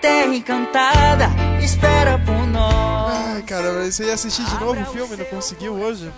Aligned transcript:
terra 0.00 0.34
encantada 0.34 1.26
espera 1.62 2.18
por 2.18 2.46
nós. 2.46 3.14
Ai, 3.34 3.42
cara, 3.42 3.84
você 3.90 4.04
ia 4.04 4.14
assistir 4.14 4.44
de 4.44 4.58
novo 4.60 4.80
o 4.80 4.86
filme 4.86 5.14
e 5.14 5.16
não 5.18 5.24
conseguiu 5.26 5.74
hoje? 5.74 6.10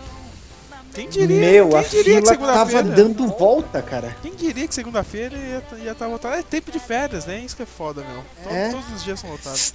Quem 0.95 1.09
diria? 1.09 1.41
Meu, 1.41 1.69
quem 1.71 1.79
a 1.79 1.83
diria 1.83 2.21
que 2.21 2.29
fila 2.29 2.53
tava 2.53 2.71
segunda-feira- 2.71 2.97
dando 2.97 3.27
volta, 3.39 3.81
cara. 3.81 4.15
Quem 4.21 4.35
diria 4.35 4.69
que 4.69 4.75
segunda-feira 4.75 5.35
ia 5.83 5.93
estar 5.93 6.07
lotado? 6.07 6.35
É 6.35 6.43
tempo 6.43 6.71
de 6.71 6.79
férias, 6.79 7.25
né? 7.25 7.39
Isso 7.39 7.57
que 7.57 7.63
é 7.63 7.67
foda, 7.67 8.03
meu. 8.05 8.53
É. 8.55 8.69
Todos 8.69 8.93
os 8.95 9.03
dias 9.03 9.19
são 9.19 9.31
lotados. 9.31 9.73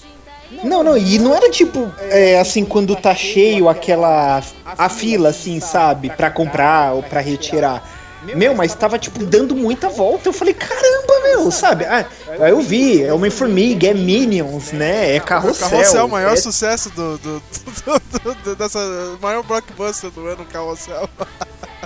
Não, 0.63 0.83
não, 0.83 0.95
e 0.95 1.17
não 1.19 1.35
era 1.35 1.49
tipo, 1.49 1.91
é, 1.99 2.39
assim, 2.39 2.63
quando 2.63 2.95
tá 2.95 3.13
cheio 3.15 3.67
aquela. 3.67 4.41
a 4.77 4.89
fila, 4.89 5.29
assim, 5.29 5.59
sabe? 5.59 6.09
Pra 6.11 6.29
comprar 6.29 6.93
ou 6.93 7.01
pra 7.03 7.19
retirar. 7.19 7.96
Meu, 8.23 8.55
mas 8.55 8.73
tava, 8.75 8.97
tipo, 8.99 9.23
dando 9.23 9.55
muita 9.55 9.89
volta. 9.89 10.29
Eu 10.29 10.33
falei, 10.33 10.53
caramba, 10.53 11.13
meu, 11.23 11.51
sabe? 11.51 11.85
Ah, 11.85 12.05
aí 12.39 12.51
eu 12.51 12.59
vi, 12.61 13.03
é 13.03 13.13
Homem-Formiga, 13.13 13.87
é 13.89 13.93
Minions, 13.93 14.71
né? 14.71 15.15
É 15.15 15.19
Carrossel. 15.19 15.69
Carrossel, 15.69 16.05
o 16.05 16.09
maior 16.09 16.33
é- 16.33 16.35
sucesso 16.37 16.89
do, 16.89 17.17
do, 17.19 17.39
do- 17.85 18.19
do- 18.19 18.35
do- 18.43 18.55
dessa 18.55 18.79
maior 19.21 19.43
blockbuster 19.43 20.09
do 20.11 20.27
ano, 20.27 20.45
Carrossel. 20.45 21.07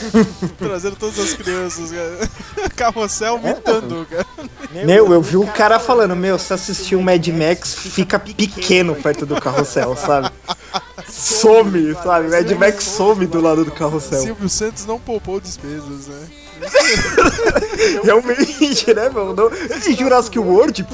Trazendo 0.58 0.96
todas 0.96 1.18
as 1.18 1.34
crianças, 1.34 1.90
cara. 1.90 2.70
Carrossel 2.76 3.38
mitando, 3.38 4.06
cara. 4.10 4.26
Meu, 4.84 5.12
eu 5.12 5.20
vi 5.20 5.36
o 5.36 5.46
cara 5.46 5.78
falando, 5.78 6.16
meu, 6.16 6.38
se 6.38 6.52
assistir 6.52 6.96
o 6.96 7.02
Mad 7.02 7.26
Max, 7.28 7.74
fica 7.74 8.18
pequeno 8.18 8.94
perto 8.94 9.26
do 9.26 9.40
carrossel, 9.40 9.96
sabe? 9.96 10.30
Some, 11.08 11.94
sabe? 11.94 12.28
Mad 12.28 12.50
Max 12.52 12.84
some 12.84 13.26
do 13.26 13.40
lado 13.40 13.64
do 13.64 13.72
carrossel. 13.72 14.22
Silvio 14.22 14.48
Santos 14.48 14.86
não 14.86 14.98
poupou 14.98 15.40
despesas, 15.40 16.06
né? 16.06 16.28
Realmente, 18.04 18.94
né, 18.94 19.08
meu? 19.08 19.34
Não... 19.34 19.50
Jurassic 19.96 20.38
World, 20.38 20.86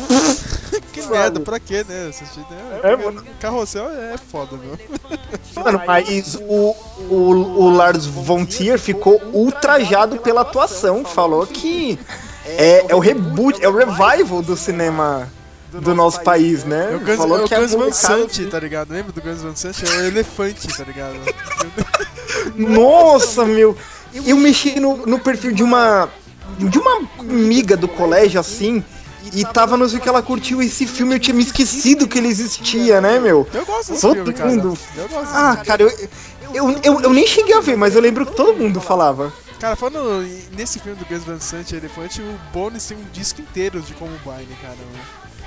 Que 0.97 1.03
Sabe? 1.03 1.13
merda, 1.15 1.41
pra 1.41 1.61
quê, 1.61 1.85
né? 1.87 2.07
Assistir, 2.09 2.41
né? 2.51 2.81
É, 2.83 2.97
mano. 2.97 3.23
Carrossel 3.39 3.91
é 3.91 4.17
foda, 4.17 4.57
meu. 4.57 4.79
Mano, 5.63 5.83
mas 5.87 6.37
o, 6.37 6.75
o, 7.11 7.15
o 7.65 7.71
Lars 7.71 8.07
von 8.07 8.47
Trier 8.47 8.79
ficou 8.79 9.21
ultrajado 9.33 10.19
pela 10.19 10.41
atuação. 10.41 11.05
Falou 11.05 11.47
que 11.47 11.99
é, 12.47 12.87
é 12.89 12.95
o 12.95 12.99
reboot, 12.99 13.63
é 13.63 13.69
o 13.69 13.77
revival 13.77 14.41
do 14.41 14.57
cinema 14.57 15.31
do 15.71 15.95
nosso 15.95 16.23
país, 16.23 16.65
né? 16.65 16.93
É 16.93 16.97
o 16.97 17.01
Guns, 17.01 17.17
Falou 17.17 17.41
é 17.41 17.45
o 17.45 17.49
que 17.49 17.55
é 17.55 17.61
Guns 17.61 17.73
Van 17.73 17.93
Sant, 17.93 18.47
tá 18.51 18.59
ligado? 18.59 18.91
Lembra 18.91 19.13
do 19.13 19.21
Guns 19.21 19.43
Van 19.43 19.55
Sant? 19.55 19.85
É 19.85 19.99
o 19.99 20.07
elefante, 20.07 20.69
tá 20.69 20.85
ligado? 20.85 21.17
Nossa, 22.57 23.45
meu. 23.45 23.77
Eu 24.25 24.37
mexi 24.39 24.81
no, 24.81 24.97
no 25.07 25.19
perfil 25.19 25.53
de 25.53 25.63
uma. 25.63 26.09
De 26.59 26.79
uma 26.79 27.07
amiga 27.19 27.77
do 27.77 27.87
colégio, 27.87 28.41
assim. 28.41 28.83
E 29.33 29.45
tava 29.45 29.77
no 29.77 29.87
que 29.89 30.09
ela 30.09 30.23
curtiu 30.23 30.63
esse 30.63 30.87
filme, 30.87 31.15
eu 31.15 31.21
tinha 31.21 31.35
me 31.35 31.43
esquecido 31.43 32.07
que 32.09 32.19
ele 32.19 32.29
existia, 32.29 33.01
né, 33.01 33.19
meu? 33.19 33.47
Eu 33.53 33.65
gosto 33.65 33.93
desse 33.93 34.01
Todo 34.01 34.33
filme, 34.33 34.57
mundo. 34.57 34.79
Eu 34.97 35.09
gosto 35.09 35.25
desse 35.27 35.37
Ah, 35.37 35.57
cara, 35.65 35.83
eu, 35.83 35.91
eu, 36.55 36.81
eu, 36.83 37.01
eu 37.01 37.13
nem 37.13 37.27
cheguei 37.27 37.55
a 37.55 37.61
ver, 37.61 37.77
mas 37.77 37.95
eu 37.95 38.01
lembro 38.01 38.27
que 38.27 38.35
todo 38.35 38.57
mundo 38.57 38.81
falava. 38.81 39.33
Cara, 39.59 39.75
falando 39.75 40.23
nesse 40.55 40.79
filme 40.79 40.99
do 40.99 41.07
Gus 41.07 41.25
Van 41.25 41.41
Sant, 41.41 41.73
Elefante, 41.73 42.21
o 42.21 42.39
Bones 42.53 42.87
tem 42.87 42.97
um 42.97 43.05
disco 43.13 43.41
inteiro 43.41 43.81
de 43.81 43.95
como 43.95 44.13
Combine, 44.19 44.55
cara. 44.61 44.77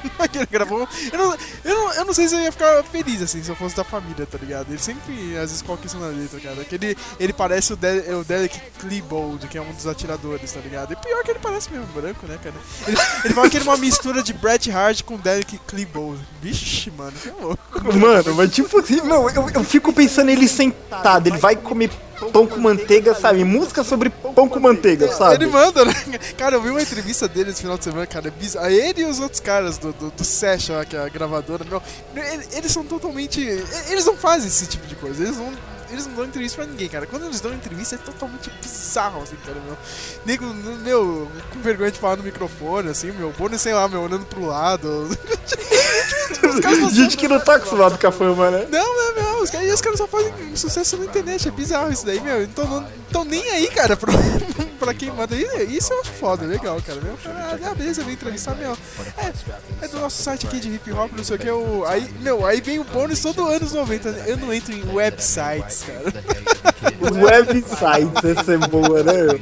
Que 0.31 0.38
ele 0.38 0.47
gravou. 0.50 0.88
Eu 1.11 1.17
não, 1.17 1.38
eu, 1.64 1.75
não, 1.75 1.94
eu 1.94 2.05
não 2.05 2.14
sei 2.14 2.28
se 2.28 2.36
eu 2.36 2.39
ia 2.39 2.52
ficar 2.52 2.83
feliz 2.83 3.22
assim 3.22 3.44
se 3.44 3.50
eu 3.50 3.55
fosse 3.55 3.75
da 3.75 3.83
família, 3.83 4.25
tá 4.25 4.38
ligado? 4.38 4.69
Ele 4.69 4.80
sempre 4.80 5.36
às 5.36 5.50
vezes 5.50 5.61
coloca 5.61 5.88
isso 5.88 5.98
na 5.98 6.08
letra, 6.08 6.39
cara. 6.39 6.64
Que 6.64 6.76
ele, 6.76 6.98
ele 7.20 7.33
parece 7.33 7.73
o, 7.73 7.76
De 7.76 8.14
o 8.14 8.23
Derek 8.23 8.59
Klebold, 8.80 9.48
que 9.48 9.58
é 9.58 9.61
um 9.61 9.71
dos 9.71 9.88
atiradores, 9.88 10.52
tá 10.52 10.59
ligado? 10.59 10.93
E 10.93 10.95
pior 10.95 11.23
que 11.23 11.32
ele 11.32 11.39
parece 11.39 11.71
mesmo 11.71 11.88
branco, 11.88 12.27
né, 12.27 12.38
cara? 12.42 12.55
Ele, 12.88 12.98
ele 13.26 13.33
fala 13.33 13.49
que 13.49 13.58
ele 13.58 13.67
é 13.67 13.71
uma 13.71 13.77
mistura 13.77 14.21
de 14.21 14.33
Bret 14.33 14.70
Hart 14.71 15.04
com 15.04 15.17
Derek 15.17 15.58
Klebold. 15.59 16.21
Vixe, 16.42 16.92
mano, 16.92 17.14
que 17.14 17.30
louco. 17.30 17.59
Mano, 17.98 18.36
mas 18.36 18.54
tipo 18.54 18.80
assim, 18.80 19.02
meu, 19.02 19.30
eu, 19.30 19.49
eu 19.49 19.64
fico 19.64 19.92
pensando 19.92 20.30
ele 20.30 20.48
sentado, 20.48 21.27
ele 21.27 21.38
vai 21.38 21.55
comer 21.55 21.89
pão 22.32 22.46
com 22.48 22.60
manteiga, 22.60 23.14
sabe? 23.16 23.44
Música 23.44 23.84
sobre 23.84 24.10
pão 24.10 24.48
com 24.48 24.60
manteiga, 24.60 25.08
sabe? 25.14 25.36
Ele 25.36 25.48
manda, 25.48 25.86
né? 25.86 25.94
Cara, 26.38 26.56
eu 26.56 26.62
vi 26.62 26.70
uma 26.70 26.82
entrevista 26.82 27.28
dele 27.28 27.52
esse 27.52 27.62
final 27.62 27.78
de 27.78 27.84
semana, 27.84 28.06
cara. 28.08 28.28
É 28.28 28.32
bizarro. 28.32 28.68
Ele 28.70 29.02
e 29.02 29.06
os 29.06 29.20
outros 29.20 29.40
caras 29.40 29.78
do, 29.78 29.92
do, 29.94 30.12
do 30.12 30.24
Session, 30.24 30.84
que 30.86 30.96
é 30.96 31.00
a 31.00 31.10
gravadora, 31.10 31.64
meu. 31.66 31.82
ele- 32.16 32.48
Eles 32.54 32.72
são 32.72 32.84
totalmente. 32.84 33.42
Eles 33.90 34.06
não 34.06 34.16
fazem 34.16 34.48
esse 34.48 34.66
tipo 34.68 34.86
de 34.88 34.96
coisa. 34.96 35.24
Eles 35.24 35.38
não. 35.38 35.52
Eles 35.92 36.06
não 36.06 36.14
dão 36.14 36.26
entrevista 36.26 36.58
pra 36.62 36.68
ninguém, 36.72 36.88
cara. 36.88 37.08
Quando 37.08 37.26
eles 37.26 37.42
dão 37.42 37.52
entrevista 37.52 37.96
é 37.96 37.98
totalmente 37.98 38.52
bizarro, 38.62 39.24
assim, 39.24 39.36
cara, 39.44 39.58
meu. 39.66 39.76
Nego, 40.24 40.46
meu, 40.84 41.28
com 41.52 41.60
vergonha 41.62 41.90
de 41.92 41.98
falar 41.98 42.16
no 42.18 42.22
microfone, 42.22 42.90
assim, 42.90 43.12
meu. 43.12 43.32
Bônus, 43.36 43.60
sei 43.60 43.74
lá, 43.74 43.88
meu, 43.88 44.02
olhando 44.02 44.24
pro 44.28 44.46
lado. 44.46 45.10
Gente 46.92 47.18
que 47.18 47.28
não 47.28 47.40
tá 47.40 47.56
acostumado 47.56 47.98
com 48.00 48.08
a 48.08 48.12
fama, 48.12 48.52
né? 48.52 48.68
não, 48.72 48.98
não, 48.98 49.08
Os 49.42 49.50
caras, 49.50 49.73
os 49.73 49.82
caras 49.82 49.98
só 49.98 50.08
fazem 50.08 50.55
sucesso 50.55 50.98
na 50.98 51.05
internet. 51.05 51.48
É 51.48 51.52
bizarro 51.52 51.92
isso 51.92 52.05
daí, 52.05 52.20
meu. 52.20 52.44
Então 52.44 52.66
não 52.67 52.86
tão 53.11 53.23
nem 53.23 53.48
aí, 53.50 53.67
cara, 53.70 53.98
pra, 53.98 54.11
pra 54.80 54.94
quem 54.94 55.11
manda. 55.11 55.36
Isso 55.36 55.94
eu 55.94 56.02
acho 56.02 56.11
foda, 56.11 56.45
legal, 56.45 56.82
cara. 56.82 57.00
Meu, 57.02 57.17
ah, 57.26 57.58
ah, 57.64 57.76
beleza, 57.76 58.04
vem 58.04 58.14
entrevistar, 58.14 58.55
meu. 58.55 58.77
É, 59.17 59.86
é 59.86 59.88
do 59.88 60.00
nosso 60.00 60.22
site 60.22 60.48
aqui 60.48 60.60
de 60.60 60.70
hip 60.70 60.92
hop, 60.92 61.11
não 61.16 61.23
sei 61.23 61.36
o 61.36 61.39
que. 61.39 61.50
Aí, 61.88 62.10
meu, 62.22 62.45
aí 62.45 62.61
vem 62.61 62.80
o 62.80 62.83
bônus 62.83 63.20
todo 63.22 63.48
anos 63.48 63.73
90. 63.73 64.10
Eu 64.27 64.38
não 64.38 64.54
entro 64.54 64.73
em 64.73 64.83
websites, 64.94 65.83
cara. 65.83 66.14
Websites, 67.02 68.37
essa 68.37 68.54
é 68.54 68.58
boa, 68.58 69.04
né? 69.04 69.39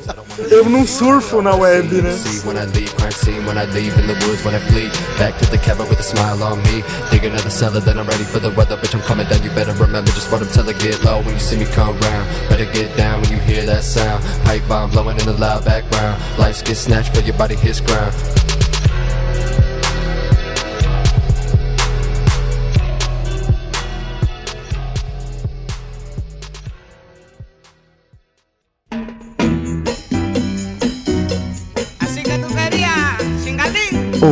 Eu 0.49 0.69
não 0.69 0.85
surfo 0.85 1.41
na 1.41 1.55
web, 1.55 2.01
né? 2.01 2.11
See 2.11 2.47
when 2.47 2.57
I 2.57 2.65
leave, 2.65 2.93
crime 2.95 3.11
scene. 3.11 3.45
When 3.47 3.57
I 3.57 3.65
leave 3.73 3.97
in 3.99 4.07
the 4.07 4.25
woods 4.25 4.43
when 4.45 4.55
I 4.55 4.59
flee. 4.59 4.87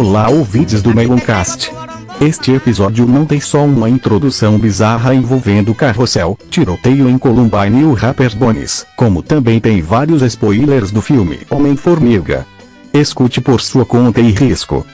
Olá 0.07 0.29
ouvintes 0.29 0.83
do 0.83 0.93
Meloncast. 0.93 1.73
Este 2.21 2.51
episódio 2.51 3.07
não 3.07 3.25
tem 3.25 3.41
só 3.41 3.65
uma 3.65 3.89
introdução 3.89 4.55
bizarra 4.59 5.15
envolvendo 5.15 5.73
carrossel, 5.73 6.37
tiroteio 6.47 7.09
em 7.09 7.17
Columbine 7.17 7.81
e 7.81 7.83
o 7.85 7.93
rapper 7.93 8.35
Bones, 8.35 8.85
como 8.95 9.23
também 9.23 9.59
tem 9.59 9.81
vários 9.81 10.21
spoilers 10.21 10.91
do 10.91 11.01
filme 11.01 11.39
Homem-Formiga. 11.49 12.45
Escute 12.93 13.41
por 13.41 13.59
sua 13.59 13.83
conta 13.83 14.21
e 14.21 14.29
risco. 14.29 14.85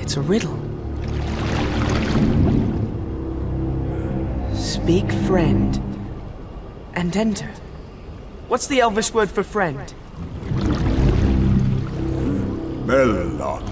It's 0.00 0.16
a 0.16 0.22
riddle. 0.22 0.63
Speak 4.84 5.10
friend 5.26 5.80
and 6.92 7.16
enter. 7.16 7.50
What's 8.48 8.66
the 8.66 8.80
Elvish 8.80 9.14
word 9.14 9.30
for 9.30 9.42
friend? 9.42 9.94
Melon. 12.84 13.64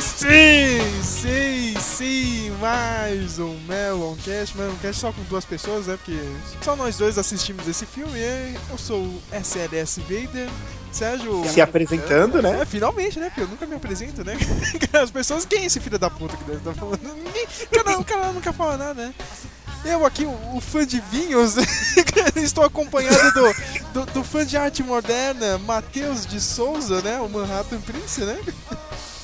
Sim, 0.00 1.02
sim, 1.02 1.76
sim, 1.76 2.41
mais 2.62 3.40
um 3.40 3.58
Meloncast, 3.66 4.56
Meloncast 4.56 5.00
só 5.00 5.10
com 5.10 5.20
duas 5.24 5.44
pessoas, 5.44 5.88
né? 5.88 5.96
Porque 5.96 6.16
só 6.62 6.76
nós 6.76 6.96
dois 6.96 7.18
assistimos 7.18 7.66
esse 7.66 7.84
filme. 7.84 8.16
Eu 8.70 8.78
sou 8.78 9.00
o 9.00 9.22
SLS 9.32 10.00
Vader, 10.02 10.48
Sérgio. 10.92 11.42
Se 11.48 11.60
apresentando, 11.60 12.40
né? 12.40 12.60
É, 12.60 12.64
finalmente, 12.64 13.18
né? 13.18 13.30
Porque 13.30 13.40
eu 13.40 13.48
nunca 13.48 13.66
me 13.66 13.74
apresento, 13.74 14.22
né? 14.22 14.38
As 15.02 15.10
pessoas, 15.10 15.44
quem 15.44 15.62
é 15.62 15.66
esse 15.66 15.80
filho 15.80 15.98
da 15.98 16.08
puta 16.08 16.36
que 16.36 16.44
deve 16.44 16.58
estar 16.58 16.72
falando? 16.74 17.02
Ninguém, 17.02 17.46
cara, 17.68 17.98
o 17.98 18.04
cara 18.04 18.32
nunca 18.32 18.52
fala 18.52 18.76
nada, 18.76 19.06
né? 19.06 19.14
Eu 19.84 20.06
aqui, 20.06 20.24
o, 20.24 20.56
o 20.56 20.60
fã 20.60 20.86
de 20.86 21.00
vinhos, 21.00 21.56
estou 22.36 22.62
acompanhado 22.62 23.32
do, 23.32 23.54
do, 23.92 24.12
do 24.12 24.22
fã 24.22 24.46
de 24.46 24.56
arte 24.56 24.84
moderna, 24.84 25.58
Matheus 25.58 26.24
de 26.24 26.40
Souza, 26.40 27.02
né? 27.02 27.18
O 27.18 27.28
Manhattan 27.28 27.80
Prince, 27.80 28.20
né? 28.20 28.38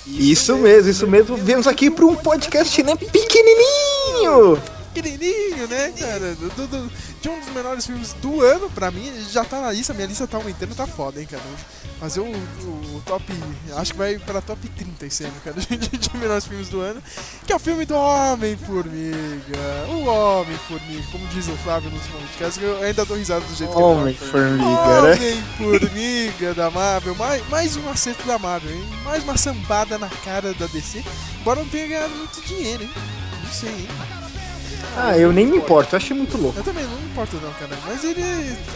Isso 0.08 0.56
mesmo, 0.56 0.90
isso 0.90 1.06
mesmo. 1.06 1.36
Viemos 1.36 1.66
aqui 1.66 1.90
para 1.90 2.04
um 2.06 2.14
podcast, 2.16 2.82
né? 2.82 2.96
Pequenininho. 2.96 4.60
pequenininho, 4.94 5.66
né, 5.68 5.92
cara? 5.98 6.34
Do, 6.34 6.66
do- 6.66 6.90
de 7.20 7.28
um 7.28 7.40
dos 7.40 7.48
melhores 7.50 7.86
filmes 7.86 8.12
do 8.14 8.42
ano, 8.42 8.70
pra 8.70 8.90
mim, 8.90 9.12
já 9.30 9.44
tá 9.44 9.60
na 9.60 9.72
lista, 9.72 9.92
minha 9.92 10.06
lista 10.06 10.26
tá 10.26 10.36
aumentando, 10.36 10.74
tá 10.74 10.86
foda, 10.86 11.20
hein, 11.20 11.26
cara. 11.26 11.42
Fazer 11.98 12.20
o, 12.20 12.24
o, 12.24 12.96
o 12.96 13.02
top, 13.04 13.24
acho 13.76 13.92
que 13.92 13.98
vai 13.98 14.18
pra 14.18 14.40
top 14.40 14.68
30 14.68 15.06
esse 15.06 15.24
ano, 15.24 15.34
cara, 15.42 15.56
de, 15.60 15.76
de 15.76 16.16
melhores 16.16 16.46
filmes 16.46 16.68
do 16.68 16.80
ano, 16.80 17.02
que 17.44 17.52
é 17.52 17.56
o 17.56 17.58
filme 17.58 17.84
do 17.84 17.96
Homem-Formiga. 17.96 19.58
O 19.88 20.06
Homem-Formiga, 20.06 21.02
como 21.10 21.26
diz 21.28 21.48
o 21.48 21.56
Flávio 21.56 21.90
nos 21.90 22.06
podcasts, 22.06 22.58
que 22.58 22.64
eu 22.64 22.82
ainda 22.82 23.04
dou 23.04 23.16
risada 23.16 23.44
do 23.44 23.54
jeito 23.54 23.72
que 23.72 23.78
ele. 23.78 23.84
Homem-Formiga, 23.84 25.02
né? 25.02 25.12
Homem-Formiga 25.12 26.54
da 26.54 26.70
Marvel, 26.70 27.14
mais, 27.16 27.48
mais 27.48 27.76
um 27.76 27.88
acerto 27.90 28.26
da 28.26 28.38
Marvel, 28.38 28.70
hein? 28.70 28.84
Mais 29.04 29.24
uma 29.24 29.36
sambada 29.36 29.98
na 29.98 30.08
cara 30.08 30.54
da 30.54 30.66
DC, 30.66 31.02
embora 31.40 31.60
não 31.60 31.68
tenha 31.68 31.88
ganhado 31.88 32.14
muito 32.14 32.40
dinheiro, 32.42 32.84
hein? 32.84 32.90
Não 33.44 33.52
sei, 33.52 33.70
hein? 33.70 34.17
Ah, 35.00 35.16
eu 35.16 35.32
nem 35.32 35.46
me 35.46 35.58
importo, 35.58 35.94
eu 35.94 35.96
achei 35.96 36.16
muito 36.16 36.36
louco. 36.36 36.58
Eu 36.58 36.64
também 36.64 36.84
não 36.84 36.96
me 36.96 37.06
importo 37.06 37.36
não, 37.36 37.52
cara. 37.52 37.70
Mas 37.86 38.02
ele. 38.02 38.22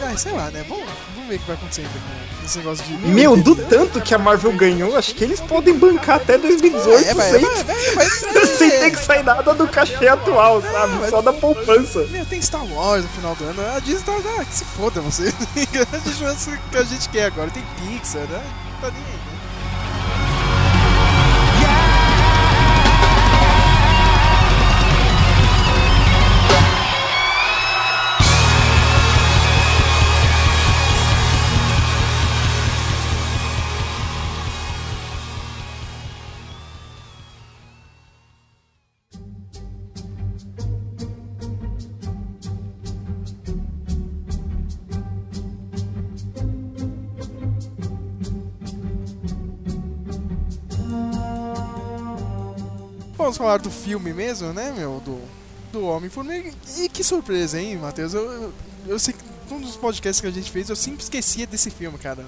Ah, 0.01 0.17
sei 0.17 0.31
lá, 0.31 0.49
né? 0.49 0.65
Vamos, 0.69 0.85
vamos 1.15 1.29
ver 1.29 1.35
o 1.35 1.39
que 1.39 1.45
vai 1.45 1.55
acontecer 1.55 1.81
ainda 1.81 1.93
com 2.39 2.45
esse 2.45 2.57
negócio 2.59 2.85
de. 2.85 2.93
Meu, 3.07 3.35
do 3.35 3.55
tanto 3.55 3.99
que 4.01 4.13
a 4.15 4.17
Marvel 4.17 4.53
ganhou, 4.53 4.95
acho 4.97 5.13
que 5.15 5.23
eles 5.23 5.41
podem 5.41 5.77
bancar 5.77 6.17
até 6.17 6.37
2018 6.37 7.09
É, 7.09 7.13
vai, 7.13 7.31
sem, 7.31 7.41
vai, 7.41 7.63
vai, 7.63 7.75
vai, 7.95 8.45
sem 8.45 8.69
ter 8.79 8.91
que 8.91 9.03
sair 9.03 9.23
nada 9.23 9.53
do 9.53 9.67
cachê 9.67 10.07
atual, 10.07 10.61
sabe? 10.61 11.09
Só 11.09 11.21
da 11.21 11.33
poupança. 11.33 12.05
Meu, 12.09 12.25
tem 12.25 12.41
Star 12.41 12.65
Wars 12.65 13.03
no 13.03 13.09
final 13.09 13.35
do 13.35 13.43
ano. 13.43 13.75
A 13.75 13.79
Disney 13.79 14.03
tá. 14.03 14.13
Ah, 14.39 14.45
que 14.45 14.55
se 14.55 14.65
foda 14.65 15.01
você. 15.01 15.23
a 15.55 15.97
gente 15.97 16.23
faz 16.23 16.47
o 16.47 16.57
que 16.71 16.77
a 16.77 16.83
gente 16.83 17.09
quer 17.09 17.25
agora. 17.25 17.49
Tem 17.51 17.63
Pixar, 17.77 18.21
né? 18.21 18.41
Não 18.71 18.81
tá 18.81 18.91
nem 18.91 19.03
aí, 19.03 19.22
falar 53.43 53.57
do 53.57 53.69
filme 53.69 54.13
mesmo, 54.13 54.53
né, 54.53 54.73
meu? 54.77 55.01
Do, 55.03 55.17
do 55.71 55.85
Homem-Formiga. 55.85 56.49
E 56.77 56.87
que 56.87 57.03
surpresa, 57.03 57.59
hein, 57.59 57.77
Matheus? 57.77 58.13
Eu, 58.13 58.23
eu, 58.31 58.53
eu 58.87 58.99
sei 58.99 59.13
que 59.13 59.53
um 59.53 59.59
dos 59.59 59.75
podcasts 59.75 60.21
que 60.21 60.27
a 60.27 60.31
gente 60.31 60.49
fez, 60.49 60.69
eu 60.69 60.75
sempre 60.75 61.03
esquecia 61.03 61.45
desse 61.45 61.69
filme, 61.69 61.97
cara. 61.97 62.23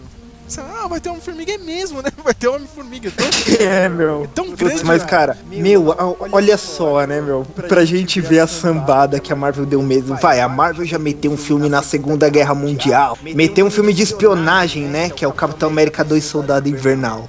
Ah, 0.59 0.87
vai 0.87 0.99
ter 0.99 1.09
Homem-Formiga 1.09 1.53
é 1.53 1.57
mesmo, 1.57 2.03
né? 2.03 2.11
Vai 2.23 2.31
ter 2.31 2.47
Homem-Formiga. 2.47 3.07
Então, 3.09 3.25
É, 3.59 3.89
meu. 3.89 4.29
tão 4.35 4.45
Putz, 4.45 4.59
grande, 4.59 4.85
mas, 4.85 5.01
né? 5.01 5.07
cara, 5.07 5.35
meu, 5.47 5.91
a- 5.91 6.15
olha 6.31 6.55
só, 6.55 7.03
né, 7.07 7.19
meu? 7.19 7.43
Pra 7.67 7.83
gente 7.83 8.21
ver 8.21 8.41
a 8.41 8.45
sambada 8.45 9.19
que 9.19 9.33
a 9.33 9.35
Marvel 9.35 9.65
deu 9.65 9.81
mesmo. 9.81 10.15
Vai, 10.17 10.39
a 10.41 10.47
Marvel 10.47 10.85
já 10.85 10.99
meteu 10.99 11.31
um 11.31 11.37
filme 11.37 11.67
na 11.67 11.81
Segunda 11.81 12.29
Guerra 12.29 12.53
Mundial. 12.53 13.17
Meteu 13.23 13.65
um 13.65 13.71
filme 13.71 13.91
de 13.91 14.03
espionagem, 14.03 14.83
né? 14.85 15.09
Que 15.09 15.25
é 15.25 15.27
o 15.27 15.33
Capitão 15.33 15.67
América 15.67 16.03
2 16.03 16.23
Soldado 16.23 16.69
Invernal. 16.69 17.27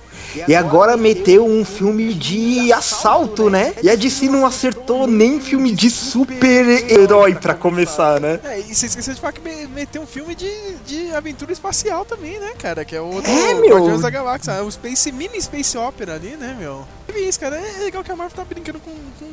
E 0.49 0.55
agora 0.55 0.97
meteu 0.97 1.47
um 1.47 1.65
filme 1.65 2.13
de 2.15 2.73
assalto, 2.73 3.49
né? 3.51 3.75
E 3.83 3.91
a 3.91 3.95
DC 3.95 4.29
não 4.29 4.45
acertou 4.47 5.07
nem 5.07 5.41
filme 5.41 5.73
de 5.73 5.91
super-herói 5.91 7.35
pra 7.35 7.55
começar, 7.55 8.21
né? 8.21 8.41
É, 8.45 8.61
e 8.61 8.75
você 8.75 8.87
esqueceu 8.87 9.15
de 9.15 9.21
falar 9.21 9.33
que 9.33 9.41
me- 9.41 9.67
meteu 9.69 10.03
um 10.03 10.07
filme 10.07 10.35
de, 10.35 10.51
de 10.87 11.13
aventura 11.15 11.53
espacial 11.53 12.05
também, 12.05 12.39
né, 12.39 12.53
cara? 12.59 12.85
Que 12.85 12.97
é 12.97 13.01
o 13.01 13.21
do 13.21 13.29
É, 13.29 13.55
meu. 13.55 13.71
Guardiões 13.77 14.01
da 14.03 14.11
Galáxia, 14.11 14.63
o 14.63 14.71
Space 14.71 15.11
Mini 15.13 15.41
Space 15.41 15.77
Opera 15.77 16.15
ali, 16.15 16.37
né, 16.37 16.57
meu? 16.59 16.87
Isso, 17.15 17.41
cara, 17.41 17.57
é 17.57 17.85
legal 17.85 18.05
que 18.05 18.13
a 18.13 18.17
Marvel 18.17 18.37
tá 18.37 18.45
brincando 18.45 18.79
com, 18.81 18.91
com 18.91 19.27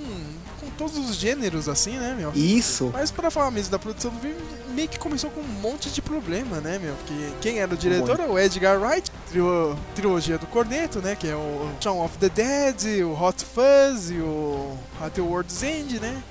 todos 0.74 0.98
os 0.98 1.16
gêneros, 1.16 1.70
assim, 1.70 1.92
né, 1.98 2.16
meu? 2.18 2.32
Isso. 2.36 2.90
Mas 2.94 3.12
pra 3.12 3.30
falar 3.32 3.52
mesmo 3.52 3.72
da 3.72 3.80
produção 3.80 4.12
do 4.12 4.20
filme, 4.20 4.36
meio 4.74 4.88
que 4.90 4.98
começou 5.00 5.30
com 5.30 5.42
um 5.42 5.48
monte 5.62 5.90
de 5.90 6.02
problema, 6.02 6.60
né, 6.60 6.80
meu? 6.80 6.94
Porque 6.96 7.14
quem 7.42 7.60
era 7.60 7.74
o 7.74 7.78
diretor 7.78 8.20
é 8.20 8.26
o 8.26 8.38
Edgar 8.40 8.80
Wright, 8.82 9.12
trio- 9.30 9.78
trilogia 9.96 10.38
do 10.38 10.48
Corneto, 10.48 11.00
né? 11.00 11.16
Que 11.16 11.28
é 11.30 11.36
o 11.36 11.70
Shaun 11.80 12.04
of 12.04 12.18
the 12.18 12.30
Dead, 12.30 13.04
o 13.06 13.14
Hot 13.22 13.44
Fuzz 13.46 14.10
e 14.12 14.16
o 14.20 14.76
At 15.02 15.14
the 15.14 15.22
World's 15.22 15.62
End, 15.64 16.00
né? 16.00 16.22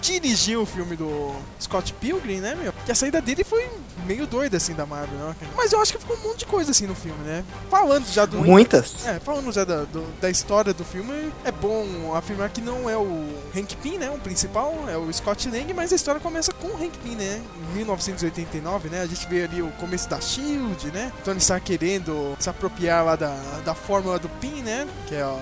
Dirigiu 0.00 0.62
o 0.62 0.66
filme 0.66 0.96
do 0.96 1.34
Scott 1.60 1.92
Pilgrim, 1.94 2.38
né, 2.40 2.54
meu? 2.54 2.72
Que 2.86 2.92
a 2.92 2.94
saída 2.94 3.20
dele 3.20 3.44
foi 3.44 3.68
meio 4.06 4.26
doida, 4.26 4.56
assim, 4.56 4.74
da 4.74 4.86
Marvel, 4.86 5.18
né? 5.18 5.36
Mas 5.56 5.72
eu 5.72 5.80
acho 5.80 5.92
que 5.92 5.98
ficou 5.98 6.16
um 6.16 6.28
monte 6.28 6.38
de 6.40 6.46
coisa, 6.46 6.70
assim, 6.70 6.86
no 6.86 6.94
filme, 6.94 7.18
né? 7.24 7.44
Falando 7.70 8.06
já 8.06 8.24
do... 8.24 8.38
Muitas. 8.38 9.04
É, 9.06 9.18
falando 9.18 9.52
já 9.52 9.64
da, 9.64 9.84
do- 9.84 10.06
da 10.20 10.30
história 10.30 10.72
do 10.72 10.84
filme, 10.84 11.32
é 11.44 11.50
bom 11.52 12.14
afirmar 12.14 12.48
que 12.50 12.60
não 12.60 12.88
é 12.88 12.96
o 12.96 13.28
Hank 13.56 13.76
Pym, 13.76 13.98
né? 13.98 14.10
O 14.10 14.18
principal, 14.18 14.74
é 14.88 14.96
o 14.96 15.12
Scott 15.12 15.48
Lang, 15.50 15.72
mas 15.74 15.92
a 15.92 15.96
história 15.96 16.20
começa 16.20 16.52
com 16.52 16.68
o 16.68 16.76
Hank 16.82 16.96
Pym, 16.98 17.14
né? 17.16 17.40
Em 17.72 17.76
1989, 17.76 18.88
né? 18.88 19.02
A 19.02 19.06
gente 19.06 19.26
vê 19.28 19.44
ali 19.44 19.60
o 19.62 19.70
começo 19.72 20.08
da 20.08 20.20
SHIELD, 20.20 20.90
né? 20.92 21.12
Tony 21.24 21.38
Stark 21.38 21.66
querendo 21.66 22.36
se 22.38 22.48
apropriar 22.48 23.04
lá 23.04 23.16
da, 23.16 23.34
da 23.64 23.74
fórmula 23.74 24.18
do 24.18 24.28
Pym, 24.28 24.62
né? 24.62 24.86
Que 25.06 25.14
é 25.16 25.22
a, 25.22 25.38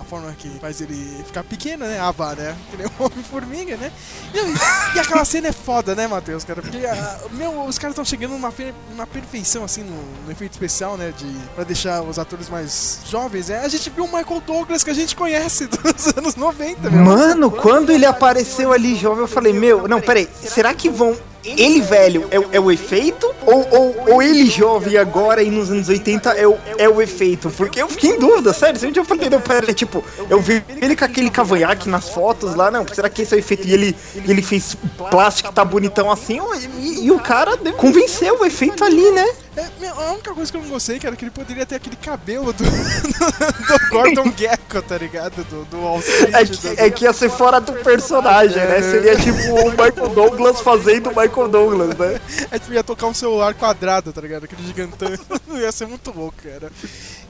a 0.00 0.04
fórmula 0.04 0.32
que 0.32 0.48
faz 0.60 0.80
ele 0.80 1.22
ficar 1.24 1.42
pequeno, 1.42 1.84
né? 1.84 1.98
Ava, 1.98 2.34
né? 2.34 2.56
Que 2.70 2.76
nem 2.76 2.86
o 2.86 2.90
Homem-Formiga, 3.04 3.76
né? 3.76 3.90
E, 4.32 4.96
e 4.96 5.00
aquela 5.00 5.24
cena 5.24 5.48
é 5.48 5.52
foda, 5.52 5.94
né, 5.94 6.06
Matheus, 6.06 6.44
cara? 6.44 6.62
Porque, 6.62 6.78
ah, 6.86 7.20
meu, 7.32 7.62
os 7.62 7.78
caras 7.78 7.92
estão 7.92 8.04
chegando 8.04 8.32
numa, 8.32 8.52
numa 8.90 9.06
perfeição, 9.06 9.64
assim, 9.64 9.82
no, 9.82 10.02
no 10.24 10.30
efeito 10.30 10.52
especial, 10.52 10.96
né? 10.96 11.12
De, 11.16 11.26
pra 11.54 11.64
deixar 11.64 12.02
os 12.02 12.18
atores 12.18 12.48
mais 12.48 13.00
jovens. 13.06 13.50
É, 13.50 13.64
a 13.64 13.68
gente 13.68 13.90
viu 13.90 14.04
o 14.04 14.06
Michael 14.06 14.42
Douglas 14.46 14.84
que 14.84 14.90
a 14.90 14.94
gente 14.94 15.16
conhece 15.16 15.66
dos 15.70 16.06
anos 16.16 16.36
90, 16.36 16.90
meu. 16.90 17.04
Mano, 17.04 17.50
quando 17.50 17.90
ele 17.90 18.06
apareceu 18.06 18.72
ali 18.72 18.96
jovem, 18.96 19.20
eu 19.20 19.28
falei, 19.28 19.52
meu, 19.52 19.88
não, 19.88 20.00
peraí, 20.00 20.28
será 20.40 20.72
que 20.74 20.88
vão. 20.88 21.16
Ele 21.44 21.80
velho 21.80 22.26
é, 22.30 22.38
o- 22.38 22.48
é 22.52 22.60
o 22.60 22.70
efeito? 22.70 23.32
Ou, 23.46 23.66
ou, 23.70 23.96
ou 24.14 24.22
ele 24.22 24.46
jovem 24.50 24.96
agora 24.98 25.42
e 25.42 25.50
nos 25.50 25.70
anos 25.70 25.88
80 25.88 26.30
é 26.32 26.46
o, 26.46 26.58
é 26.76 26.88
o 26.88 27.00
efeito? 27.00 27.48
Porque 27.50 27.80
eu 27.80 27.88
fiquei 27.88 28.10
em 28.10 28.18
dúvida, 28.18 28.52
sério. 28.52 28.78
Sempre 28.78 29.00
eu 29.00 29.04
falei, 29.04 29.30
não, 29.30 29.40
pera, 29.40 29.72
tipo, 29.72 30.04
eu 30.28 30.40
vi 30.40 30.62
ele 30.82 30.94
com 30.96 31.04
aquele 31.04 31.30
cavanhaque 31.30 31.88
nas 31.88 32.08
fotos 32.10 32.54
lá, 32.54 32.70
não, 32.70 32.86
será 32.92 33.08
que 33.08 33.22
esse 33.22 33.34
é 33.34 33.36
o 33.36 33.40
efeito? 33.40 33.66
E 33.66 33.72
ele, 33.72 33.96
ele 34.26 34.42
fez 34.42 34.76
plástico, 35.10 35.52
tá 35.52 35.64
bonitão 35.64 36.10
assim, 36.10 36.40
e, 36.78 37.06
e 37.06 37.10
o 37.10 37.18
cara 37.18 37.56
convenceu 37.76 38.40
o 38.40 38.44
efeito 38.44 38.84
ali, 38.84 39.10
né? 39.12 39.26
É, 39.58 39.88
a 39.88 40.12
única 40.12 40.32
coisa 40.32 40.50
que 40.50 40.56
eu 40.56 40.62
não 40.62 40.68
gostei, 40.68 41.00
cara, 41.00 41.14
é 41.14 41.16
que 41.16 41.24
ele 41.24 41.32
poderia 41.32 41.66
ter 41.66 41.74
aquele 41.74 41.96
cabelo 41.96 42.52
do, 42.52 42.62
do 42.62 43.90
Gordon 43.90 44.32
Gecko, 44.36 44.80
tá 44.82 44.96
ligado? 44.96 45.42
Do, 45.44 45.64
do 45.64 45.80
Wall 45.80 45.98
Street. 45.98 46.34
É 46.34 46.44
que, 46.44 46.80
é 46.82 46.90
que 46.90 47.04
ia 47.04 47.12
ser 47.12 47.28
fora 47.28 47.60
do 47.60 47.72
personagem, 47.72 48.64
né? 48.64 48.80
Seria 48.82 49.16
tipo 49.16 49.38
o 49.54 49.70
Michael 49.70 50.08
Douglas 50.14 50.60
fazendo 50.60 51.10
o 51.10 51.20
Michael 51.20 51.48
Douglas, 51.48 51.96
né? 51.96 52.20
É 52.50 52.58
tipo, 52.58 52.72
ia 52.72 52.84
tocar 52.84 53.08
um 53.08 53.14
celular 53.14 53.52
quadrado, 53.54 54.12
tá 54.12 54.20
ligado? 54.20 54.44
Aquele 54.44 54.62
gigantão. 54.62 55.08
ia 55.58 55.72
ser 55.72 55.86
muito 55.86 56.12
louco, 56.12 56.36
cara. 56.42 56.70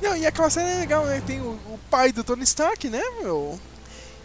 Não, 0.02 0.16
e 0.16 0.26
aquela 0.26 0.50
cena 0.50 0.68
é 0.68 0.80
legal, 0.80 1.06
né? 1.06 1.23
Tem 1.26 1.40
o, 1.40 1.58
o 1.66 1.78
pai 1.90 2.12
do 2.12 2.23
Tony 2.23 2.44
Stark, 2.44 2.88
né, 2.90 3.02
meu? 3.23 3.58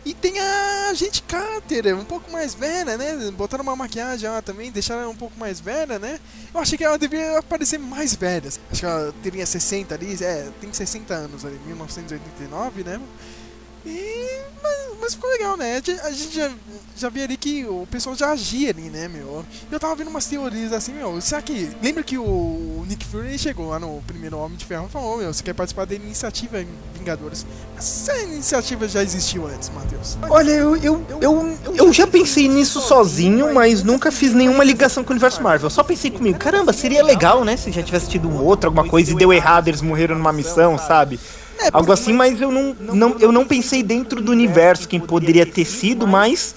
E 0.05 0.13
tem 0.13 0.37
a 0.37 0.93
gente 0.93 1.23
Carter, 1.23 1.97
um 1.97 2.03
pouco 2.03 2.29
mais 2.29 2.53
velha, 2.53 2.97
né? 2.97 3.31
Botaram 3.31 3.63
uma 3.63 3.75
maquiagem 3.75 4.29
lá 4.29 4.41
também, 4.41 4.69
deixaram 4.69 5.01
ela 5.01 5.09
um 5.09 5.15
pouco 5.15 5.39
mais 5.39 5.61
velha, 5.61 5.97
né? 5.97 6.19
Eu 6.53 6.59
achei 6.59 6.77
que 6.77 6.83
ela 6.83 6.97
devia 6.97 7.39
aparecer 7.39 7.79
mais 7.79 8.13
velha. 8.13 8.49
Acho 8.69 8.81
que 8.81 8.85
ela 8.85 9.13
teria 9.23 9.45
60 9.45 9.95
ali, 9.95 10.21
é, 10.21 10.49
tem 10.59 10.73
60 10.73 11.13
anos 11.13 11.45
ali, 11.45 11.57
1989, 11.65 12.83
né? 12.83 12.99
E. 13.85 14.41
Mas, 14.61 14.73
mas 15.01 15.13
ficou 15.15 15.29
legal, 15.29 15.57
né? 15.57 15.81
A 16.03 16.11
gente- 16.11 16.33
já, 16.35 16.49
já 16.97 17.09
via 17.09 17.25
ali 17.25 17.35
que 17.35 17.65
o 17.65 17.85
pessoal 17.91 18.15
já 18.15 18.31
agia 18.31 18.69
ali, 18.69 18.83
né, 18.83 19.09
meu? 19.09 19.43
Eu 19.69 19.79
tava 19.79 19.93
vendo 19.95 20.07
umas 20.09 20.25
teorias 20.25 20.71
assim, 20.71 20.93
meu. 20.93 21.19
Será 21.19 21.41
que. 21.41 21.69
Lembra 21.81 22.01
que 22.01 22.17
o 22.17 22.85
Nick 22.87 23.05
Fury 23.05 23.37
chegou 23.37 23.69
lá 23.69 23.79
no 23.79 24.01
primeiro 24.07 24.37
Homem 24.37 24.57
de 24.57 24.63
Ferro 24.65 24.85
e 24.87 24.91
falou: 24.91 25.15
"Ô, 25.15 25.17
meu, 25.17 25.33
você 25.33 25.43
quer 25.43 25.53
participar 25.53 25.85
da 25.85 25.95
iniciativa 25.95 26.61
em 26.61 26.67
Vingadores? 26.97 27.45
Essa 27.77 28.17
iniciativa 28.21 28.87
já 28.87 29.03
existiu 29.03 29.45
antes, 29.47 29.69
Matheus. 29.69 30.17
Olha, 30.29 30.51
eu, 30.51 30.77
eu, 30.77 31.05
eu, 31.19 31.57
eu 31.75 31.91
já 31.93 32.07
pensei 32.07 32.47
nisso 32.47 32.79
sozinho, 32.79 33.53
mas 33.53 33.83
nunca 33.83 34.09
fiz 34.13 34.33
nenhuma 34.33 34.63
ligação 34.63 35.03
com 35.03 35.09
o 35.09 35.13
universo 35.13 35.41
Marvel. 35.43 35.69
Só 35.69 35.83
pensei 35.83 36.09
comigo, 36.09 36.39
caramba, 36.39 36.71
seria 36.71 37.03
legal, 37.03 37.43
né? 37.43 37.57
Se 37.57 37.69
já 37.71 37.83
tivesse 37.83 38.07
tido 38.07 38.29
um 38.29 38.41
outro, 38.41 38.69
alguma 38.69 38.87
coisa 38.87 39.11
e 39.11 39.15
deu 39.15 39.33
errado, 39.33 39.67
eles 39.67 39.81
morreram 39.81 40.15
numa 40.15 40.31
missão, 40.31 40.77
sabe? 40.77 41.19
É, 41.59 41.69
Algo 41.71 41.91
assim, 41.91 42.13
mas 42.13 42.41
eu 42.41 42.51
não, 42.51 42.75
não, 42.79 43.15
eu 43.19 43.31
não 43.31 43.45
pensei 43.45 43.81
dentro 43.83 44.21
do 44.21 44.31
universo 44.31 44.87
quem 44.87 44.99
poderia 44.99 45.45
ter 45.45 45.65
sido, 45.65 46.07
mas 46.07 46.55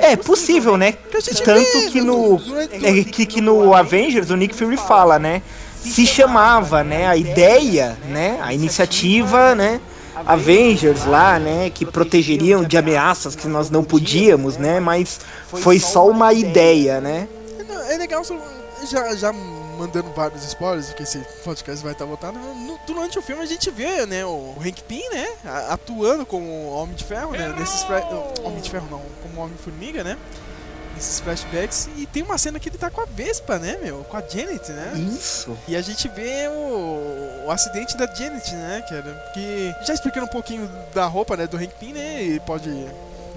é 0.00 0.16
possível, 0.16 0.76
né? 0.76 0.94
gente 1.20 1.42
Tanto 1.42 1.90
que 1.90 2.00
no- 2.00 2.32
no, 2.32 2.36
durante- 2.38 2.86
é, 2.86 3.04
que, 3.04 3.24
que 3.26 3.40
no 3.40 3.74
Avengers 3.74 4.30
o 4.30 4.36
Nick 4.36 4.54
Fury 4.54 4.76
fala, 4.76 5.18
né? 5.18 5.42
Se 5.80 6.06
chamava, 6.06 6.82
né? 6.84 7.06
A 7.06 7.16
ideia, 7.16 7.96
né? 8.08 8.38
A 8.42 8.52
iniciativa, 8.54 9.54
né? 9.54 9.80
Avengers 10.26 11.04
lá, 11.06 11.38
né? 11.38 11.70
Que 11.70 11.84
protegeriam 11.84 12.62
de 12.62 12.76
ameaças 12.76 13.34
que 13.34 13.48
nós 13.48 13.70
não 13.70 13.82
podíamos, 13.82 14.56
né? 14.56 14.78
Mas 14.80 15.20
foi 15.46 15.78
só 15.78 16.06
uma 16.08 16.32
ideia, 16.32 17.00
né? 17.00 17.26
É 17.90 17.96
legal, 17.96 18.22
já, 18.90 19.14
já 19.16 19.32
mandando 19.82 20.10
vários 20.12 20.44
spoilers, 20.44 20.86
porque 20.88 21.02
esse 21.02 21.18
podcast 21.44 21.82
vai 21.82 21.92
estar 21.92 22.04
voltado. 22.04 22.38
no- 22.38 22.78
durante 22.86 23.18
o 23.18 23.22
filme 23.22 23.42
a 23.42 23.46
gente 23.46 23.70
vê, 23.70 24.06
né, 24.06 24.24
o 24.24 24.54
Hank 24.60 24.82
Pym, 24.84 25.02
né, 25.10 25.28
a- 25.44 25.74
atuando 25.74 26.24
como 26.24 26.68
Homem 26.70 26.94
de 26.94 27.04
Ferro, 27.04 27.32
né, 27.32 27.54
nesses... 27.58 27.84
Homem 28.44 28.60
de 28.60 28.70
Ferro 28.70 28.86
não, 28.90 29.02
como 29.22 29.40
Homem-Formiga, 29.44 30.04
né, 30.04 30.16
nesses 30.94 31.20
flashbacks. 31.20 31.88
E 31.96 32.06
tem 32.06 32.22
uma 32.22 32.38
cena 32.38 32.58
que 32.60 32.68
ele 32.68 32.78
tá 32.78 32.90
com 32.90 33.00
a 33.00 33.04
Vespa, 33.06 33.58
né, 33.58 33.76
meu, 33.82 34.04
com 34.04 34.16
a 34.16 34.20
Janet, 34.20 34.70
né. 34.72 34.92
Isso. 35.12 35.56
E 35.66 35.74
a 35.76 35.82
gente 35.82 36.06
vê 36.08 36.48
o, 36.48 37.46
o 37.46 37.50
acidente 37.50 37.96
da 37.96 38.06
Janet, 38.06 38.52
né, 38.54 38.84
cara? 38.88 39.02
Porque 39.26 39.74
já 39.84 39.94
explicando 39.94 40.26
um 40.26 40.30
pouquinho 40.30 40.70
da 40.94 41.06
roupa, 41.06 41.36
né, 41.36 41.46
do 41.46 41.56
Hank 41.56 41.74
Pym, 41.80 41.92
né? 41.92 42.22
Ele 42.22 42.40
pode 42.40 42.70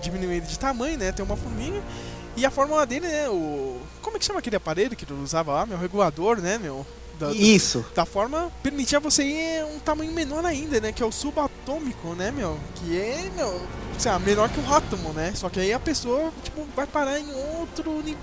diminuir 0.02 0.36
ele 0.38 0.46
de 0.46 0.60
tamanho, 0.60 0.98
né? 0.98 1.12
Tem 1.12 1.26
uma 1.26 1.36
formiga. 1.38 1.82
E 2.36 2.46
a 2.46 2.52
fórmula 2.52 2.86
dele, 2.86 3.08
né? 3.08 3.30
O. 3.30 3.80
Como 4.02 4.18
é 4.18 4.20
que 4.20 4.26
chama 4.26 4.40
aquele 4.40 4.56
aparelho 4.58 4.96
que 4.96 5.06
ele 5.06 5.22
usava 5.22 5.54
lá, 5.54 5.66
meu? 5.66 5.78
Regulador, 5.78 6.40
né, 6.42 6.58
meu? 6.58 6.86
Da, 7.18 7.32
Isso. 7.32 7.86
da 7.96 8.06
forma 8.06 8.52
permitia 8.62 9.00
você 9.00 9.24
ir 9.24 9.64
um 9.74 9.80
tamanho 9.80 10.12
menor 10.12 10.46
ainda, 10.46 10.82
né? 10.82 10.92
Que 10.92 11.02
é 11.02 11.06
o 11.06 11.12
subatômico, 11.14 12.14
né, 12.14 12.30
meu? 12.32 12.60
Que 12.76 13.00
é, 13.00 13.32
meu, 13.36 13.62
sei 13.98 14.12
lá, 14.12 14.20
menor 14.20 14.50
que 14.50 14.60
um 14.60 14.74
átomo, 14.74 15.14
né? 15.14 15.32
Só 15.34 15.50
que 15.50 15.62
aí 15.62 15.72
a 15.72 15.80
pessoa, 15.80 16.34
tipo, 16.44 16.66
vai 16.76 16.86
parar 16.86 17.18
em 17.18 17.32
outro 17.60 17.90
nível. 18.02 18.20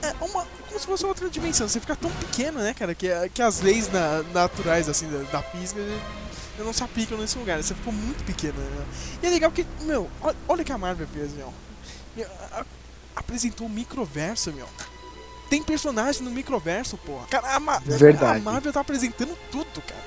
É 0.00 0.06
é 0.10 0.24
uma, 0.24 0.46
como 0.68 0.78
se 0.78 0.86
fosse 0.86 1.04
outra 1.04 1.28
dimensão. 1.28 1.68
Você 1.68 1.80
fica 1.80 1.96
tão 1.96 2.10
pequeno, 2.12 2.60
né, 2.60 2.72
cara? 2.72 2.94
Que, 2.94 3.08
que 3.34 3.42
as 3.42 3.60
leis 3.60 3.90
na- 3.90 4.22
naturais, 4.32 4.88
assim, 4.88 5.08
da, 5.10 5.18
da 5.38 5.42
física 5.42 5.80
não 6.60 6.72
se 6.72 6.84
aplicam 6.84 7.18
nesse 7.18 7.36
lugar. 7.36 7.60
Você 7.60 7.74
ficou 7.74 7.92
muito 7.92 8.22
pequeno, 8.22 8.54
né? 8.56 8.84
E 9.20 9.26
é 9.26 9.30
legal 9.30 9.50
que, 9.50 9.66
meu, 9.80 10.08
olha, 10.20 10.36
olha 10.46 10.62
o 10.62 10.64
que 10.64 10.70
a 10.72 10.78
Marvel 10.78 11.08
fez, 11.12 11.32
meu. 11.32 11.52
Apresentou 13.14 13.66
o 13.66 13.70
microverso, 13.70 14.52
meu. 14.52 14.66
Tem 15.50 15.62
personagem 15.62 16.22
no 16.22 16.30
microverso, 16.30 16.96
porra. 16.98 17.26
Cara, 17.28 17.54
a, 17.56 17.60
Ma- 17.60 17.78
Verdade. 17.84 18.40
a 18.40 18.42
Marvel 18.42 18.72
tá 18.72 18.80
apresentando 18.80 19.36
tudo, 19.50 19.82
cara. 19.86 20.00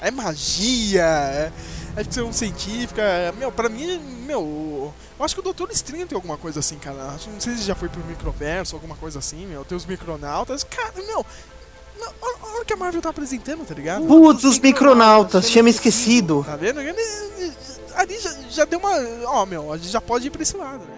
É 0.00 0.10
magia, 0.10 1.02
é, 1.04 1.52
é 1.96 2.04
ficção 2.04 2.32
científica. 2.32 3.02
é- 3.02 3.32
meu, 3.32 3.50
pra 3.52 3.68
mim, 3.68 3.98
meu. 4.26 4.92
Eu 5.18 5.24
acho 5.24 5.34
que 5.34 5.40
o 5.40 5.44
Doutor 5.44 5.70
Estranho 5.70 6.06
tem 6.06 6.14
alguma 6.16 6.36
coisa 6.36 6.60
assim, 6.60 6.76
cara. 6.78 7.16
Não 7.32 7.40
sei 7.40 7.56
se 7.56 7.62
já 7.62 7.74
foi 7.74 7.88
pro 7.88 8.02
microverso, 8.04 8.74
alguma 8.76 8.96
coisa 8.96 9.18
assim, 9.18 9.46
meu. 9.46 9.64
Tem 9.64 9.76
os 9.76 9.86
micronautas. 9.86 10.64
Cara, 10.64 10.92
meu. 11.06 11.24
Olha, 12.20 12.62
o 12.62 12.64
que 12.64 12.72
a 12.72 12.76
Marvel 12.76 13.00
tá 13.00 13.10
apresentando, 13.10 13.64
tá 13.64 13.74
ligado? 13.74 14.04
Putz, 14.06 14.42
os 14.44 14.58
micronautas, 14.58 15.48
tinha 15.48 15.62
me 15.62 15.70
esquecido. 15.70 16.42
Tá 16.44 16.56
vendo? 16.56 16.80
Ali 17.94 18.18
já, 18.18 18.32
já 18.50 18.64
deu 18.64 18.78
uma. 18.80 18.90
Ó, 19.26 19.46
meu, 19.46 19.72
a 19.72 19.76
gente 19.76 19.88
já 19.90 20.00
pode 20.00 20.26
ir 20.26 20.30
pra 20.30 20.42
esse 20.42 20.56
lado, 20.56 20.78
né? 20.84 20.94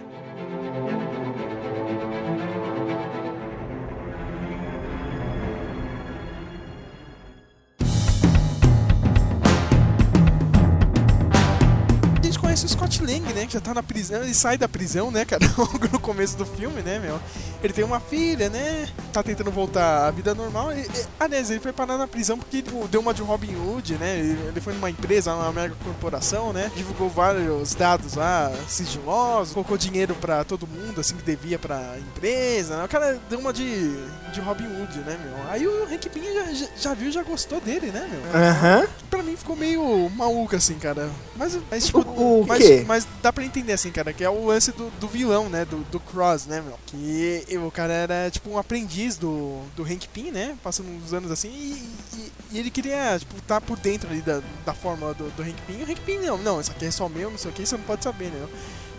Lang, 13.05 13.33
né? 13.33 13.45
Que 13.45 13.53
já 13.53 13.59
tá 13.61 13.73
na 13.73 13.83
prisão, 13.83 14.21
ele 14.23 14.33
sai 14.33 14.57
da 14.57 14.67
prisão, 14.67 15.11
né, 15.11 15.25
cara? 15.25 15.45
Logo 15.57 15.87
no 15.91 15.99
começo 15.99 16.35
do 16.37 16.45
filme, 16.45 16.81
né, 16.81 16.99
meu? 16.99 17.19
Ele 17.63 17.73
tem 17.73 17.83
uma 17.83 17.99
filha, 17.99 18.49
né? 18.49 18.87
Tá 19.13 19.23
tentando 19.23 19.51
voltar 19.51 20.07
à 20.07 20.11
vida 20.11 20.33
normal. 20.35 20.73
E, 20.73 20.81
e, 20.81 20.89
aliás, 21.19 21.49
ele 21.49 21.59
foi 21.59 21.71
parar 21.73 21.97
na 21.97 22.07
prisão 22.07 22.37
porque 22.37 22.61
tipo, 22.61 22.87
deu 22.87 23.01
uma 23.01 23.13
de 23.13 23.21
Robin 23.21 23.55
Hood, 23.55 23.95
né? 23.95 24.19
Ele 24.19 24.61
foi 24.61 24.73
numa 24.73 24.89
empresa, 24.89 25.33
uma 25.33 25.51
mega 25.51 25.75
corporação, 25.83 26.51
né? 26.53 26.71
Divulgou 26.75 27.09
vários 27.09 27.73
dados 27.75 28.15
lá, 28.15 28.51
sigilosos, 28.67 29.53
colocou 29.53 29.77
dinheiro 29.77 30.15
pra 30.15 30.43
todo 30.43 30.67
mundo, 30.67 31.01
assim, 31.01 31.15
que 31.15 31.23
devia 31.23 31.57
pra 31.57 31.95
empresa. 31.99 32.77
Né? 32.77 32.83
O 32.85 32.87
cara 32.87 33.19
deu 33.29 33.39
uma 33.39 33.51
de, 33.53 33.95
de 34.31 34.39
Robin 34.41 34.65
Hood, 34.65 34.99
né, 34.99 35.17
meu? 35.23 35.51
Aí 35.51 35.65
o 35.67 35.83
Hank 35.85 36.09
Pym 36.09 36.23
já, 36.33 36.53
já, 36.53 36.67
já 36.77 36.93
viu, 36.93 37.11
já 37.11 37.23
gostou 37.23 37.59
dele, 37.61 37.87
né, 37.87 38.07
meu? 38.11 38.41
Aham. 38.41 38.87
Pra 39.09 39.23
mim 39.23 39.35
ficou 39.35 39.55
meio 39.55 40.09
maluco, 40.15 40.55
assim, 40.55 40.75
cara. 40.75 41.09
Mas, 41.35 41.57
mas 41.69 41.85
tipo, 41.85 41.99
O- 41.99 42.41
o 42.41 42.45
mas, 42.47 42.59
quê? 42.63 42.83
mas 42.87 42.94
dá 43.21 43.33
pra 43.33 43.43
entender, 43.43 43.73
assim, 43.73 43.91
cara, 43.91 44.13
que 44.13 44.23
é 44.23 44.29
o 44.29 44.45
lance 44.45 44.71
do, 44.71 44.89
do 44.99 45.07
vilão, 45.07 45.49
né? 45.49 45.65
Do, 45.65 45.77
do 45.91 45.99
Cross, 45.99 46.45
né, 46.45 46.61
meu? 46.61 46.77
Que 46.85 47.43
o 47.57 47.71
cara 47.71 47.91
era, 47.93 48.29
tipo, 48.31 48.49
um 48.49 48.57
aprendiz 48.57 49.17
do, 49.17 49.61
do 49.75 49.83
Hank 49.83 50.07
né? 50.31 50.55
Passando 50.63 50.87
uns 50.89 51.11
anos 51.13 51.31
assim, 51.31 51.49
e, 51.49 51.89
e- 52.17 52.31
e 52.51 52.59
ele 52.59 52.69
queria, 52.69 53.17
tipo, 53.19 53.41
tá 53.41 53.59
por 53.59 53.77
dentro 53.77 54.09
ali 54.09 54.21
da, 54.21 54.41
da 54.65 54.73
forma 54.73 55.13
do, 55.13 55.29
do 55.35 55.41
Hank. 55.43 55.55
E 55.67 55.83
o 55.83 55.91
Hank 55.91 55.99
Pym, 56.01 56.19
não, 56.19 56.37
não, 56.37 56.61
isso 56.61 56.71
aqui 56.71 56.85
é 56.85 56.91
só 56.91 57.09
meu, 57.09 57.29
não 57.31 57.37
sei 57.37 57.51
o 57.51 57.53
que, 57.53 57.65
você 57.65 57.75
não 57.75 57.83
pode 57.83 58.03
saber, 58.03 58.29
né? 58.29 58.47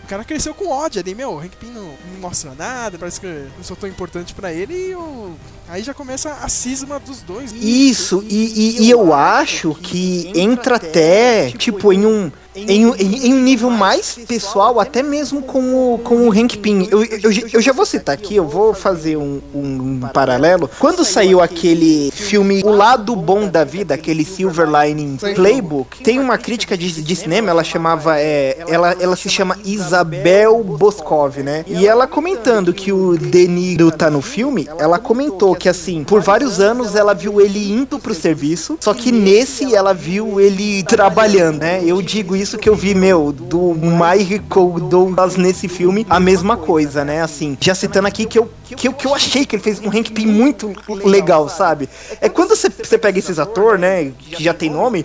O 0.04 0.08
cara 0.08 0.24
cresceu 0.24 0.54
com 0.54 0.68
ódio 0.68 1.00
ali, 1.00 1.14
meu, 1.16 1.32
o 1.32 1.40
Hank 1.40 1.56
Pym 1.56 1.70
não, 1.70 1.82
não 2.12 2.20
mostra 2.20 2.54
nada, 2.54 2.96
parece 2.96 3.20
que 3.20 3.26
não 3.56 3.64
sou 3.64 3.76
tão 3.76 3.88
importante 3.88 4.34
pra 4.34 4.52
ele, 4.52 4.90
e 4.90 4.94
o... 4.94 5.34
aí 5.68 5.82
já 5.82 5.92
começa 5.94 6.30
a 6.42 6.48
cisma 6.48 6.98
dos 6.98 7.22
dois. 7.22 7.52
Isso, 7.52 8.24
e, 8.28 8.78
e- 8.80 8.82
e 8.84 8.90
eu 8.90 9.12
acho 9.12 9.74
que 9.74 10.30
entra 10.34 10.76
até, 10.76 11.50
tipo, 11.50 11.92
em 11.92 12.06
um. 12.06 12.30
Em 12.58 12.84
em 12.84 13.26
em 13.26 13.34
um 13.34 13.40
nível 13.42 13.68
mais 13.68 14.18
pessoal, 14.26 14.80
até 14.80 15.02
mesmo 15.02 15.42
com 15.42 15.92
o, 15.94 15.98
com 15.98 16.26
o 16.26 16.32
Hank 16.32 16.56
Pym. 16.56 16.88
Eu, 16.90 17.04
eu, 17.04 17.30
eu 17.52 17.60
já 17.60 17.70
vou 17.70 17.84
citar 17.84 18.14
aqui, 18.14 18.34
eu 18.34 18.48
vou 18.48 18.72
fazer 18.72 19.18
um, 19.18 19.42
um 19.54 20.00
paralelo. 20.14 20.70
Quando 20.78 21.04
saiu 21.04 21.42
aquele 21.42 22.10
filme 22.12 22.62
O 22.64 22.70
Lado 22.70 23.14
Bom 23.14 23.46
da 23.46 23.62
Vida, 23.62 23.92
aquele 23.92 24.24
Silver 24.24 24.66
Lining 24.70 25.18
Playbook, 25.34 26.02
tem 26.02 26.18
uma 26.18 26.38
crítica 26.38 26.78
de, 26.78 27.02
de 27.02 27.14
cinema, 27.16 27.50
ela 27.50 27.62
chamava. 27.62 28.18
É, 28.18 28.64
ela, 28.68 28.96
ela 28.98 29.16
se 29.16 29.28
chama 29.28 29.58
Isabel 29.62 30.64
Boscov, 30.64 31.36
né? 31.42 31.62
E 31.66 31.86
ela 31.86 32.06
comentando 32.06 32.72
que 32.72 32.90
o 32.90 33.18
De 33.18 33.46
Niro 33.46 33.90
tá 33.90 34.10
no 34.10 34.22
filme, 34.22 34.66
ela 34.78 34.98
comentou 34.98 35.54
que 35.56 35.68
assim, 35.68 36.04
por 36.04 36.20
vários 36.20 36.60
anos 36.60 36.94
ela 36.94 37.14
viu 37.14 37.40
ele 37.40 37.72
indo 37.72 37.98
pro 37.98 38.14
serviço, 38.14 38.78
só 38.80 38.94
que 38.94 39.10
nesse 39.10 39.74
ela 39.74 39.92
viu 39.92 40.40
ele 40.40 40.82
trabalhando, 40.84 41.60
né? 41.60 41.82
Eu 41.84 42.00
digo 42.00 42.36
isso 42.36 42.58
que 42.58 42.68
eu 42.68 42.74
vi, 42.74 42.94
meu, 42.94 43.32
do 43.32 43.74
Michael 43.74 44.88
Douglas 44.88 45.36
nesse 45.36 45.68
filme, 45.68 46.06
a 46.08 46.20
mesma 46.20 46.56
coisa, 46.56 47.04
né? 47.04 47.22
Assim, 47.22 47.56
já 47.60 47.74
citando 47.74 48.08
aqui 48.08 48.26
que 48.26 48.38
eu, 48.38 48.50
que 48.64 48.88
eu, 48.88 48.92
que 48.92 49.06
eu 49.06 49.14
achei 49.14 49.44
que 49.44 49.56
ele 49.56 49.62
fez 49.62 49.80
um 49.80 49.90
Pym 49.90 50.26
muito 50.26 50.72
legal, 50.88 51.48
sabe? 51.48 51.88
É 52.20 52.28
quando 52.28 52.50
você, 52.50 52.68
você 52.68 52.98
pega 52.98 53.18
esses 53.18 53.38
atores, 53.38 53.80
né, 53.80 54.12
que 54.18 54.42
já 54.42 54.54
tem 54.54 54.70
nome, 54.70 55.04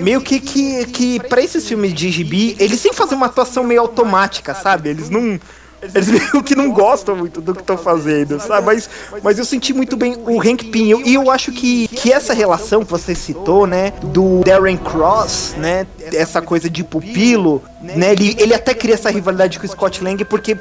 meio 0.00 0.20
que, 0.20 0.40
que, 0.40 0.86
que 0.86 1.20
pra 1.28 1.42
esses 1.42 1.66
filmes 1.66 1.92
de 1.92 2.10
gibi, 2.10 2.56
eles 2.58 2.80
sempre 2.80 2.96
fazem 2.96 3.16
uma 3.16 3.26
atuação 3.26 3.64
meio 3.64 3.80
automática, 3.80 4.54
sabe? 4.54 4.88
Eles 4.88 5.10
não. 5.10 5.38
Eles 5.82 6.08
meio 6.08 6.42
que 6.44 6.54
não 6.54 6.70
gostam 6.70 7.16
muito 7.16 7.40
do 7.40 7.54
que 7.54 7.60
estão 7.60 7.76
fazendo, 7.76 8.38
sabe? 8.40 8.66
Mas, 8.66 8.88
mas 9.22 9.38
eu 9.38 9.44
senti 9.44 9.72
muito 9.72 9.96
bem 9.96 10.16
o 10.16 10.40
Hank 10.40 10.66
Pym. 10.66 11.02
E 11.04 11.14
eu 11.14 11.28
acho 11.30 11.50
que, 11.50 11.88
que 11.88 12.12
essa 12.12 12.32
relação 12.32 12.84
que 12.84 12.90
você 12.90 13.14
citou, 13.14 13.66
né? 13.66 13.92
Do 14.04 14.42
Darren 14.44 14.76
Cross, 14.76 15.54
né? 15.58 15.86
Essa 16.12 16.40
coisa 16.40 16.70
de 16.70 16.84
pupilo, 16.84 17.62
né? 17.80 18.12
Ele, 18.12 18.36
ele 18.38 18.54
até 18.54 18.74
cria 18.74 18.94
essa 18.94 19.10
rivalidade 19.10 19.58
com 19.58 19.66
o 19.66 19.68
Scott 19.68 20.02
Lang 20.04 20.24
porque 20.24 20.56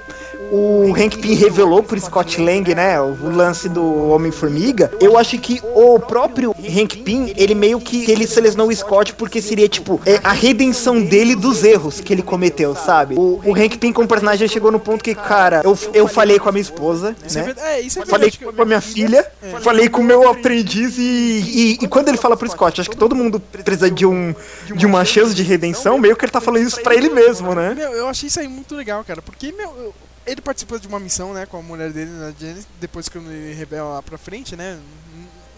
o 0.51 0.93
Hank 0.93 1.17
Pym 1.17 1.33
revelou 1.33 1.81
pro 1.81 1.99
Scott 1.99 2.39
Lang, 2.41 2.75
né? 2.75 2.99
O 2.99 3.29
lance 3.29 3.69
do 3.69 4.09
Homem-Formiga. 4.09 4.91
Eu 4.99 5.17
acho 5.17 5.37
que 5.39 5.61
o 5.73 5.97
próprio 5.99 6.53
Hank 6.59 6.97
Pym, 6.97 7.33
ele 7.37 7.55
meio 7.55 7.79
que 7.79 8.11
ele 8.11 8.27
selecionou 8.27 8.67
o 8.67 8.75
Scott 8.75 9.13
porque 9.13 9.41
seria, 9.41 9.69
tipo, 9.69 9.99
é, 10.05 10.19
a 10.23 10.33
redenção 10.33 11.01
dele 11.01 11.35
dos 11.35 11.63
erros 11.63 12.01
que 12.01 12.11
ele 12.11 12.21
cometeu, 12.21 12.75
sabe? 12.75 13.15
O, 13.15 13.41
o 13.45 13.55
Hank 13.55 13.77
Pym 13.77 13.93
como 13.93 14.07
personagem 14.07 14.47
chegou 14.47 14.71
no 14.71 14.79
ponto 14.79 15.03
que, 15.03 15.15
cara, 15.15 15.61
eu, 15.63 15.77
eu 15.93 16.07
falei 16.07 16.37
com 16.37 16.49
a 16.49 16.51
minha 16.51 16.61
esposa, 16.61 17.15
Isso 17.25 17.39
é 17.39 17.43
né? 17.43 17.55
é, 17.57 17.79
isso 17.81 18.01
é 18.01 18.05
Falei 18.05 18.31
com 18.31 18.61
a 18.61 18.65
minha 18.65 18.81
filha, 18.81 19.25
falei 19.61 19.87
com 19.87 20.01
o 20.01 20.03
meu 20.03 20.29
aprendiz 20.29 20.97
e, 20.97 21.01
e, 21.01 21.77
e 21.81 21.87
quando 21.87 22.09
ele 22.09 22.17
fala 22.17 22.35
pro 22.35 22.49
Scott, 22.49 22.81
acho 22.81 22.89
que 22.89 22.97
todo 22.97 23.15
mundo 23.15 23.39
precisa 23.39 23.89
de, 23.89 24.05
um, 24.05 24.35
de 24.75 24.85
uma 24.85 25.05
chance 25.05 25.33
de 25.33 25.43
redenção, 25.43 25.97
meio 25.97 26.15
que 26.15 26.25
ele 26.25 26.31
tá 26.31 26.41
falando 26.41 26.63
isso 26.67 26.81
pra 26.81 26.93
ele 26.93 27.09
mesmo, 27.09 27.55
né? 27.55 27.73
Meu, 27.73 27.93
eu 27.93 28.07
achei 28.07 28.27
isso 28.27 28.39
aí 28.39 28.47
muito 28.47 28.75
legal, 28.75 29.01
cara, 29.05 29.21
porque, 29.21 29.53
meu, 29.53 29.69
eu- 29.77 29.93
ele 30.31 30.41
participou 30.41 30.79
de 30.79 30.87
uma 30.87 30.99
missão, 30.99 31.33
né, 31.33 31.45
com 31.45 31.57
a 31.57 31.61
mulher 31.61 31.91
dele, 31.91 32.11
na 32.11 32.31
Janice, 32.31 32.67
depois 32.79 33.07
que 33.09 33.17
ele 33.17 33.53
revela 33.53 33.95
lá 33.95 34.01
pra 34.01 34.17
frente, 34.17 34.55
né, 34.55 34.77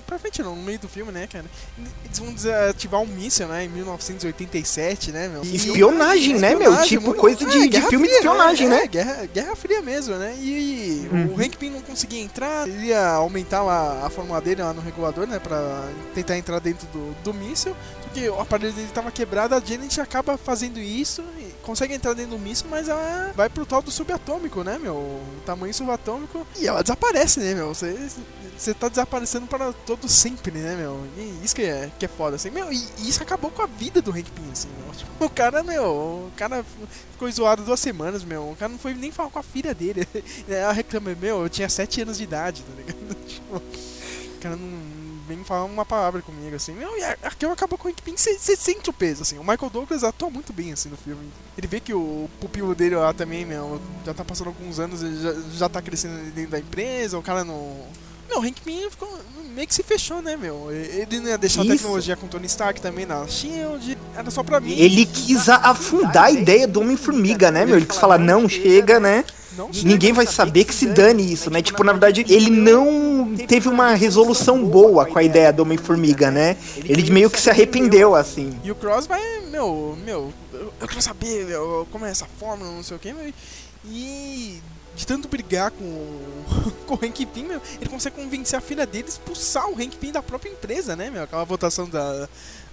pra 0.05 0.19
frente 0.19 0.43
não, 0.43 0.55
no 0.55 0.61
meio 0.61 0.77
do 0.77 0.87
filme, 0.87 1.11
né, 1.11 1.27
cara, 1.27 1.45
eles 2.05 2.19
vão 2.19 2.31
desativar 2.33 3.01
um 3.01 3.05
míssil, 3.07 3.47
né, 3.47 3.65
em 3.65 3.69
1987, 3.69 5.11
né, 5.11 5.27
meu. 5.27 5.43
E- 5.43 5.55
Espionagem, 5.55 6.33
né, 6.35 6.49
meu? 6.49 6.59
Espionagem, 6.59 6.89
Tipo, 6.89 7.05
muito- 7.07 7.19
coisa 7.21 7.37
de, 7.45 7.57
é, 7.57 7.67
de 7.67 7.81
filme 7.87 7.89
de 7.89 7.97
Fria, 8.13 8.15
espionagem, 8.17 8.67
né? 8.67 8.83
É, 8.83 8.87
guerra, 8.87 9.25
guerra 9.33 9.55
Fria 9.55 9.81
mesmo, 9.81 10.15
né, 10.15 10.35
e, 10.39 11.07
o 11.11 11.15
Uhum. 11.15 11.35
Hank 11.41 11.57
Pym 11.57 11.69
não 11.71 11.81
conseguia 11.81 12.21
entrar, 12.21 12.67
ele 12.67 12.87
ia 12.87 13.07
aumentar 13.13 13.63
lá 13.63 14.05
a 14.05 14.09
fórmula 14.09 14.39
dele 14.41 14.61
lá 14.61 14.73
no 14.73 14.81
regulador, 14.81 15.25
né, 15.27 15.39
pra 15.39 15.87
tentar 16.13 16.37
entrar 16.37 16.59
dentro 16.59 16.87
do, 16.87 17.15
do 17.23 17.33
míssil, 17.33 17.75
porque 18.03 18.27
o 18.29 18.39
aparelho 18.39 18.73
dele 18.73 18.89
tava 18.93 19.09
quebrado, 19.11 19.55
a 19.55 19.59
Janet 19.59 19.99
acaba 19.99 20.37
fazendo 20.37 20.79
isso 20.79 21.23
e 21.39 21.42
consegue 21.63 21.93
entrar 21.93 22.13
dentro 22.13 22.31
do 22.31 22.39
míssil, 22.39 22.67
mas 22.69 22.87
ela 22.87 23.31
vai 23.35 23.49
pro 23.49 23.65
tal 23.65 23.81
do 23.81 23.89
subatômico, 23.89 24.63
né, 24.63 24.77
meu? 24.77 24.93
O 24.93 25.41
tamanho 25.45 25.73
subatômico. 25.73 26.45
E 26.59 26.67
ela 26.67 26.81
desaparece, 26.81 27.39
né, 27.39 27.55
meu? 27.55 27.73
Você, 27.73 27.97
você 28.55 28.73
tá 28.73 28.89
desaparecendo 28.89 29.47
para 29.47 29.73
todo 29.73 30.07
sempre, 30.07 30.51
né, 30.59 30.75
meu? 30.75 31.05
E 31.17 31.39
isso 31.43 31.55
que 31.55 31.63
é, 31.63 31.89
que 31.97 32.05
é 32.05 32.07
foda, 32.07 32.35
assim, 32.35 32.51
meu. 32.51 32.71
E, 32.71 32.77
e 32.99 33.09
isso 33.09 33.23
acabou 33.23 33.49
com 33.49 33.61
a 33.61 33.65
vida 33.65 34.01
do 34.01 34.11
Hank 34.11 34.29
Pym, 34.31 34.51
assim, 34.51 34.67
meu. 34.77 34.93
Tipo, 34.93 35.25
o 35.25 35.29
cara, 35.29 35.63
meu, 35.63 35.83
o 35.83 36.31
cara 36.35 36.63
ficou 37.11 37.31
zoado 37.31 37.63
duas 37.63 37.79
semanas, 37.79 38.23
meu. 38.23 38.51
O 38.51 38.55
cara 38.55 38.71
não 38.71 38.79
foi 38.79 38.93
nem 38.93 39.11
falar 39.11 39.29
com 39.29 39.39
a 39.39 39.43
filha 39.43 39.73
dele. 39.73 40.07
Ela 40.47 40.73
reclama, 40.73 41.15
meu, 41.15 41.43
eu 41.43 41.49
tinha 41.49 41.69
sete 41.69 42.01
anos 42.01 42.17
de 42.17 42.23
idade, 42.23 42.63
tá 42.63 42.73
ligado? 42.75 43.15
Tipo, 43.25 43.55
o 43.55 44.39
cara 44.39 44.55
não 44.55 44.92
vem 45.27 45.43
falar 45.43 45.65
uma 45.65 45.85
palavra 45.85 46.21
comigo, 46.21 46.55
assim. 46.55 46.73
Meu, 46.73 46.97
e 46.97 47.03
aquilo 47.03 47.51
acabou 47.51 47.77
com 47.77 47.89
o 47.89 47.93
Pym, 47.93 48.15
você 48.17 48.37
sente 48.37 48.89
o 48.89 48.93
peso, 48.93 49.21
assim. 49.21 49.37
O 49.37 49.43
Michael 49.43 49.69
Douglas 49.69 50.03
atua 50.03 50.29
muito 50.29 50.53
bem, 50.53 50.73
assim, 50.73 50.89
no 50.89 50.97
filme. 50.97 51.29
Ele 51.57 51.67
vê 51.67 51.79
que 51.79 51.93
o 51.93 52.29
pupilo 52.39 52.75
dele 52.75 52.95
lá 52.95 53.13
também, 53.13 53.45
meu, 53.45 53.81
já 54.05 54.13
tá 54.13 54.23
passando 54.23 54.47
alguns 54.47 54.79
anos, 54.79 55.01
ele 55.01 55.21
já, 55.21 55.33
já 55.57 55.69
tá 55.69 55.81
crescendo 55.81 56.31
dentro 56.31 56.51
da 56.51 56.59
empresa, 56.59 57.17
o 57.17 57.23
cara 57.23 57.43
não... 57.43 57.85
Meu, 58.29 58.39
o 58.39 58.41
Hank 58.43 58.61
Pym 58.61 58.89
ficou, 58.89 59.09
meio 59.53 59.67
que 59.67 59.75
se 59.75 59.83
fechou, 59.83 60.21
né, 60.21 60.35
meu? 60.35 60.69
Ele 60.71 61.19
não 61.19 61.27
ia 61.27 61.37
deixar 61.37 61.61
a 61.61 61.65
Isso. 61.65 61.73
tecnologia 61.73 62.15
com 62.15 62.25
o 62.25 62.29
Tony 62.29 62.45
Stark 62.47 62.81
também 62.81 63.05
na 63.05 63.27
SHIELD, 63.27 63.97
era 64.15 64.31
só 64.31 64.41
pra 64.43 64.59
mim. 64.59 64.73
Ele 64.77 65.05
quis 65.05 65.49
a- 65.49 65.57
afundar 65.57 66.25
a 66.25 66.31
ideia 66.31 66.67
do 66.67 66.81
Homem-Formiga, 66.81 67.51
né, 67.51 67.65
meu? 67.65 67.75
Ele 67.77 67.85
quis 67.85 67.97
falar, 67.97 68.17
não, 68.17 68.47
chega, 68.49 68.99
né? 68.99 69.23
Ninguém 69.83 70.11
vai 70.13 70.25
saber 70.25 70.63
que 70.63 70.73
se 70.73 70.87
dane 70.87 71.31
isso, 71.31 71.51
né? 71.51 71.61
Tipo, 71.61 71.83
na 71.83 71.91
verdade, 71.91 72.25
ele 72.27 72.49
não 72.49 73.35
teve 73.47 73.69
uma 73.69 73.93
resolução 73.93 74.65
boa 74.65 75.05
com 75.05 75.19
a 75.19 75.23
ideia 75.23 75.53
do 75.53 75.61
Homem-Formiga, 75.61 76.31
né? 76.31 76.57
Ele 76.77 77.07
meio 77.11 77.29
que 77.29 77.39
se 77.39 77.51
arrependeu, 77.51 78.15
assim. 78.15 78.51
E 78.63 78.71
o 78.71 78.75
Cross 78.75 79.05
vai, 79.05 79.21
meu, 79.51 79.95
meu, 80.03 80.33
eu, 80.51 80.87
quero 80.87 81.01
saber, 81.03 81.45
meu, 81.45 81.87
como 81.91 82.03
é 82.03 82.09
essa 82.09 82.25
fórmula, 82.39 82.71
não 82.71 82.81
sei 82.81 82.97
o 82.97 82.99
que, 82.99 83.13
meu. 83.13 83.31
E 83.85 84.59
de 84.95 85.07
tanto 85.07 85.27
brigar 85.27 85.71
com, 85.71 86.21
com 86.85 86.93
o 86.95 86.99
Hank 87.05 87.25
Pym, 87.25 87.43
meu, 87.43 87.61
ele 87.79 87.89
consegue 87.89 88.15
convencer 88.15 88.57
a 88.57 88.61
filha 88.61 88.85
dele 88.85 89.05
a 89.05 89.09
expulsar 89.09 89.69
o 89.69 89.73
Hank 89.73 89.97
Pym 89.97 90.11
da 90.11 90.21
própria 90.21 90.51
empresa, 90.51 90.95
né, 90.95 91.09
meu? 91.09 91.23
Aquela 91.23 91.43
votação 91.43 91.89
da, 91.89 92.27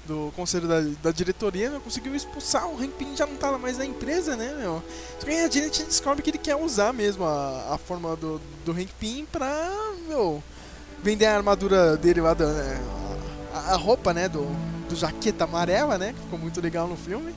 do 0.06 0.32
conselho 0.36 0.68
da, 0.68 0.80
da 1.02 1.10
diretoria, 1.10 1.70
meu, 1.70 1.80
conseguiu 1.80 2.14
expulsar 2.14 2.68
o 2.68 2.78
Hank 2.78 2.92
Pym 2.98 3.16
já 3.16 3.26
não 3.26 3.36
tava 3.36 3.58
mais 3.58 3.78
na 3.78 3.86
empresa, 3.86 4.36
né, 4.36 4.54
meu? 4.58 4.82
Só 5.18 5.26
que 5.26 5.32
aí 5.32 5.44
a 5.44 5.50
Janet 5.50 5.84
descobre 5.84 6.22
que 6.22 6.30
ele 6.30 6.38
quer 6.38 6.56
usar 6.56 6.92
mesmo 6.92 7.24
a, 7.24 7.74
a 7.74 7.78
forma 7.78 8.16
do, 8.16 8.40
do 8.64 8.72
Hank 8.72 8.90
Pym 8.98 9.26
pra, 9.26 9.70
meu, 10.08 10.42
vender 11.02 11.26
a 11.26 11.36
armadura 11.36 11.96
dele 11.96 12.20
lá, 12.20 12.34
da, 12.34 12.46
né, 12.46 12.80
a, 13.54 13.72
a 13.72 13.76
roupa, 13.76 14.12
né, 14.12 14.28
do, 14.28 14.46
do 14.88 14.96
jaqueta 14.96 15.44
amarela, 15.44 15.96
né, 15.96 16.12
que 16.12 16.20
ficou 16.20 16.38
muito 16.38 16.60
legal 16.60 16.86
no 16.86 16.96
filme. 16.96 17.34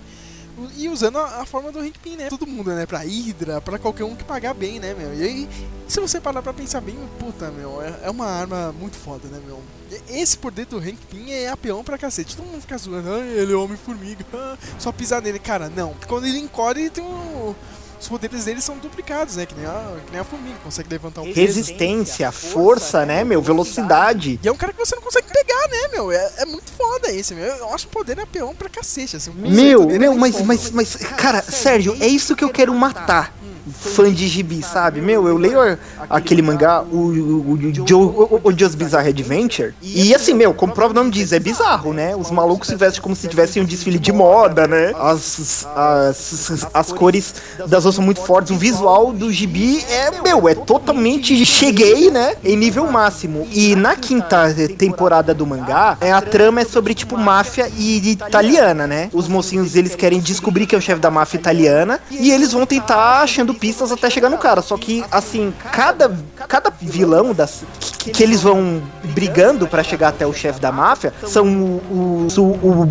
E 0.77 0.87
usando 0.87 1.17
a, 1.17 1.41
a 1.41 1.45
forma 1.45 1.71
do 1.71 1.79
Hank 1.79 1.97
Pym, 1.99 2.15
né? 2.15 2.29
Todo 2.29 2.45
mundo, 2.45 2.71
né? 2.71 2.85
Pra 2.85 2.99
Hydra, 2.99 3.59
pra 3.59 3.79
qualquer 3.79 4.03
um 4.03 4.15
que 4.15 4.23
pagar 4.23 4.53
bem, 4.53 4.79
né, 4.79 4.93
meu? 4.93 5.13
E 5.13 5.23
aí, 5.23 5.49
se 5.87 5.99
você 5.99 6.19
parar 6.21 6.41
pra 6.41 6.53
pensar 6.53 6.81
bem, 6.81 6.97
puta, 7.19 7.49
meu, 7.51 7.81
é, 7.81 8.01
é 8.03 8.09
uma 8.09 8.25
arma 8.25 8.71
muito 8.79 8.95
foda, 8.95 9.27
né, 9.27 9.39
meu? 9.45 9.61
Esse 10.09 10.37
poder 10.37 10.65
do 10.65 10.77
Hank 10.77 10.97
Pym 11.09 11.31
é 11.31 11.49
apeão 11.49 11.83
pra 11.83 11.97
cacete. 11.97 12.35
Todo 12.35 12.45
mundo 12.45 12.61
fica 12.61 12.77
zoando, 12.77 13.13
ah, 13.13 13.19
ele 13.19 13.53
é 13.53 13.55
Homem-Formiga, 13.55 14.25
ah, 14.33 14.57
só 14.79 14.91
pisar 14.91 15.21
nele. 15.21 15.39
Cara, 15.39 15.69
não. 15.69 15.95
Quando 16.07 16.25
ele 16.25 16.39
encolhe, 16.39 16.81
ele 16.81 16.89
tem 16.89 17.03
um... 17.03 17.55
Os 18.03 18.09
poderes 18.09 18.43
dele 18.43 18.59
são 18.59 18.77
duplicados, 18.77 19.37
né? 19.37 19.45
Que 19.45 19.55
nem 19.55 19.65
a, 19.65 19.95
que 20.05 20.11
nem 20.11 20.19
a 20.19 20.25
formiga, 20.25 20.57
consegue 20.61 20.89
levantar 20.89 21.21
um 21.21 21.23
peso. 21.23 21.39
Resistência, 21.39 22.29
força, 22.33 23.05
né, 23.05 23.23
meu? 23.23 23.41
Velocidade. 23.41 24.37
E 24.43 24.47
é 24.47 24.51
um 24.51 24.57
cara 24.57 24.73
que 24.73 24.79
você 24.79 24.93
não 24.93 25.01
consegue 25.01 25.27
pegar, 25.31 25.69
né, 25.69 25.87
meu? 25.93 26.11
É, 26.11 26.33
é 26.39 26.45
muito 26.45 26.69
foda 26.73 27.09
esse, 27.09 27.33
meu. 27.33 27.45
Eu 27.45 27.73
acho 27.73 27.87
o 27.87 27.89
poder 27.89 28.19
apeão 28.19 28.53
pra 28.53 28.67
cacete, 28.67 29.15
assim. 29.15 29.31
Meu, 29.33 29.85
dele 29.85 29.95
é 29.95 29.99
meu, 29.99 30.15
mas, 30.17 30.41
mas, 30.41 30.69
mas, 30.71 30.95
cara, 30.95 31.41
Sérgio, 31.41 31.95
é 32.01 32.07
isso 32.07 32.35
que 32.35 32.43
eu 32.43 32.49
quero 32.49 32.73
matar. 32.73 33.33
Fã 33.71 34.11
de 34.11 34.27
gibi, 34.27 34.61
sabe? 34.61 34.99
Meu, 35.01 35.27
eu 35.27 35.37
leio 35.37 35.77
aquele 36.09 36.41
mangá, 36.41 36.81
o, 36.81 36.97
o, 36.97 37.51
o, 37.53 37.87
Joe- 37.87 38.05
o, 38.05 38.41
o 38.43 38.53
Bizarre 38.75 39.09
Adventure, 39.09 39.73
e 39.81 40.13
assim, 40.13 40.33
meu, 40.33 40.53
como 40.53 40.71
o 40.73 40.75
próprio 40.75 40.95
nome 40.95 41.11
diz, 41.11 41.31
é 41.31 41.39
bizarro, 41.39 41.93
né? 41.93 42.15
Os 42.15 42.29
malucos 42.29 42.67
se 42.67 42.75
vestem 42.75 43.01
como 43.01 43.15
se 43.15 43.27
tivessem 43.27 43.61
um 43.61 43.65
desfile 43.65 43.97
de 43.97 44.11
moda, 44.11 44.67
né? 44.67 44.93
As, 44.99 45.65
as, 45.75 46.67
as 46.73 46.91
cores 46.91 47.35
das 47.67 47.83
roupas 47.83 47.95
são 47.95 48.03
muito 48.03 48.21
fortes, 48.21 48.51
o 48.51 48.55
visual 48.57 49.13
do 49.13 49.31
gibi 49.31 49.83
é, 49.89 50.21
meu, 50.21 50.47
é 50.49 50.55
totalmente 50.55 51.45
cheguei, 51.45 52.11
né? 52.11 52.35
Em 52.43 52.57
nível 52.57 52.91
máximo. 52.91 53.47
E 53.51 53.75
na 53.75 53.95
quinta 53.95 54.53
temporada 54.77 55.33
do 55.33 55.45
mangá, 55.45 55.97
é, 56.01 56.11
a 56.11 56.21
trama 56.21 56.61
é 56.61 56.65
sobre, 56.65 56.93
tipo, 56.93 57.17
máfia 57.17 57.71
e 57.77 58.11
italiana, 58.11 58.85
né? 58.87 59.09
Os 59.13 59.27
mocinhos, 59.27 59.75
eles 59.75 59.95
querem 59.95 60.19
descobrir 60.19 60.65
que 60.65 60.75
é 60.75 60.77
o 60.77 60.81
chefe 60.81 60.99
da 60.99 61.09
máfia 61.11 61.37
italiana 61.37 61.99
e 62.11 62.31
eles 62.31 62.51
vão 62.51 62.65
tentar 62.65 63.21
achando 63.21 63.52
pistas 63.53 63.91
até 63.91 64.09
chegar 64.09 64.29
no 64.29 64.37
cara. 64.37 64.61
Só 64.61 64.77
que, 64.77 65.03
assim, 65.11 65.53
cada, 65.71 66.15
cada 66.47 66.71
vilão 66.81 67.33
das, 67.33 67.63
que, 67.99 68.11
que 68.11 68.23
eles 68.23 68.41
vão 68.41 68.81
brigando 69.13 69.67
pra 69.67 69.83
chegar 69.83 70.09
até 70.09 70.25
o 70.25 70.33
chefe 70.33 70.59
da 70.59 70.71
máfia 70.71 71.13
são 71.27 71.81
os 72.25 72.37
o, 72.37 72.43
o 72.43 72.85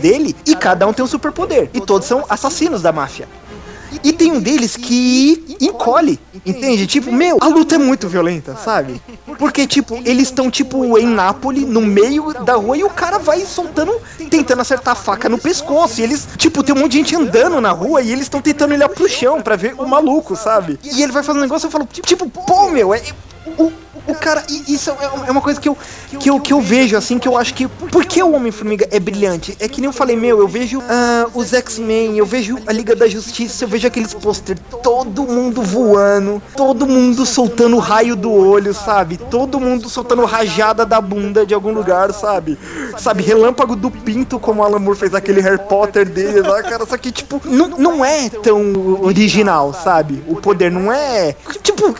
dele 0.00 0.34
e 0.46 0.56
cada 0.56 0.86
um 0.86 0.92
tem 0.92 1.04
um 1.04 1.08
superpoder. 1.08 1.70
E 1.72 1.80
todos 1.80 2.06
são 2.06 2.24
assassinos 2.28 2.82
da 2.82 2.92
máfia. 2.92 3.28
E 4.02 4.12
tem 4.12 4.32
um 4.32 4.40
deles 4.40 4.76
que 4.76 5.56
encolhe, 5.60 6.18
entende? 6.46 6.86
Tipo, 6.86 7.12
meu, 7.12 7.38
a 7.40 7.46
luta 7.46 7.74
é 7.74 7.78
muito 7.78 8.08
violenta, 8.08 8.56
sabe? 8.56 9.00
Porque, 9.38 9.66
tipo, 9.66 10.00
eles 10.04 10.28
estão, 10.28 10.50
tipo, 10.50 10.98
em 10.98 11.06
Nápoles, 11.06 11.66
no 11.66 11.80
meio 11.80 12.32
da 12.44 12.54
rua, 12.54 12.76
e 12.76 12.84
o 12.84 12.90
cara 12.90 13.18
vai 13.18 13.40
soltando, 13.44 13.92
tentando 14.30 14.60
acertar 14.60 14.92
a 14.92 14.96
faca 14.96 15.28
no 15.28 15.38
pescoço. 15.38 16.00
E 16.00 16.04
eles, 16.04 16.26
tipo, 16.36 16.62
tem 16.62 16.74
um 16.74 16.78
monte 16.78 16.92
de 16.92 16.98
gente 16.98 17.16
andando 17.16 17.60
na 17.60 17.70
rua 17.70 18.02
e 18.02 18.10
eles 18.10 18.24
estão 18.24 18.40
tentando 18.40 18.74
olhar 18.74 18.88
pro 18.88 19.08
chão 19.08 19.40
pra 19.42 19.56
ver 19.56 19.74
o 19.78 19.86
maluco, 19.86 20.36
sabe? 20.36 20.78
E 20.82 21.02
ele 21.02 21.12
vai 21.12 21.22
fazendo 21.22 21.40
um 21.40 21.44
negócio 21.44 21.66
e 21.66 21.68
eu 21.68 21.70
falo, 21.70 21.88
tipo, 21.90 22.28
pô, 22.28 22.70
meu, 22.70 22.94
é. 22.94 23.02
O, 23.58 23.72
o 24.06 24.14
cara, 24.14 24.42
isso 24.48 24.90
é 24.90 25.02
é 25.26 25.30
uma 25.30 25.40
coisa 25.40 25.60
que 25.60 25.68
eu, 25.68 25.76
que, 26.18 26.30
eu, 26.30 26.40
que 26.40 26.52
eu 26.52 26.60
vejo, 26.60 26.96
assim, 26.96 27.18
que 27.18 27.28
eu 27.28 27.36
acho 27.36 27.54
que. 27.54 27.66
Por 27.68 28.04
que 28.04 28.22
o 28.22 28.32
Homem-Formiga 28.32 28.88
é 28.90 28.98
brilhante? 28.98 29.56
É 29.60 29.68
que 29.68 29.80
nem 29.80 29.88
eu 29.88 29.92
falei, 29.92 30.16
meu, 30.16 30.38
eu 30.38 30.48
vejo 30.48 30.82
ah, 30.88 31.26
os 31.34 31.52
X-Men, 31.52 32.16
eu 32.16 32.26
vejo 32.26 32.58
a 32.66 32.72
Liga 32.72 32.94
da 32.94 33.06
Justiça, 33.06 33.64
eu 33.64 33.68
vejo 33.68 33.86
aqueles 33.86 34.14
pôster, 34.14 34.58
todo 34.82 35.22
mundo 35.24 35.62
voando, 35.62 36.42
todo 36.56 36.86
mundo 36.86 37.26
soltando 37.26 37.78
raio 37.78 38.16
do 38.16 38.32
olho, 38.32 38.72
sabe? 38.72 39.16
Todo 39.16 39.60
mundo 39.60 39.88
soltando 39.88 40.24
rajada 40.24 40.84
da 40.86 41.00
bunda 41.00 41.44
de 41.44 41.54
algum 41.54 41.72
lugar, 41.72 42.12
sabe? 42.12 42.58
Sabe, 42.98 43.22
relâmpago 43.22 43.76
do 43.76 43.90
pinto, 43.90 44.38
como 44.38 44.62
Alan 44.62 44.78
Moore 44.78 44.98
fez 44.98 45.14
aquele 45.14 45.40
Harry 45.40 45.60
Potter 45.68 46.08
dele 46.08 46.40
lá, 46.40 46.62
cara. 46.62 46.86
Só 46.86 46.96
que, 46.96 47.10
tipo, 47.10 47.40
não, 47.44 47.68
não 47.68 48.04
é 48.04 48.28
tão 48.28 49.02
original, 49.02 49.72
sabe? 49.72 50.22
O 50.26 50.36
poder 50.36 50.70
não 50.70 50.92
é. 50.92 51.34
Tipo, 51.62 51.94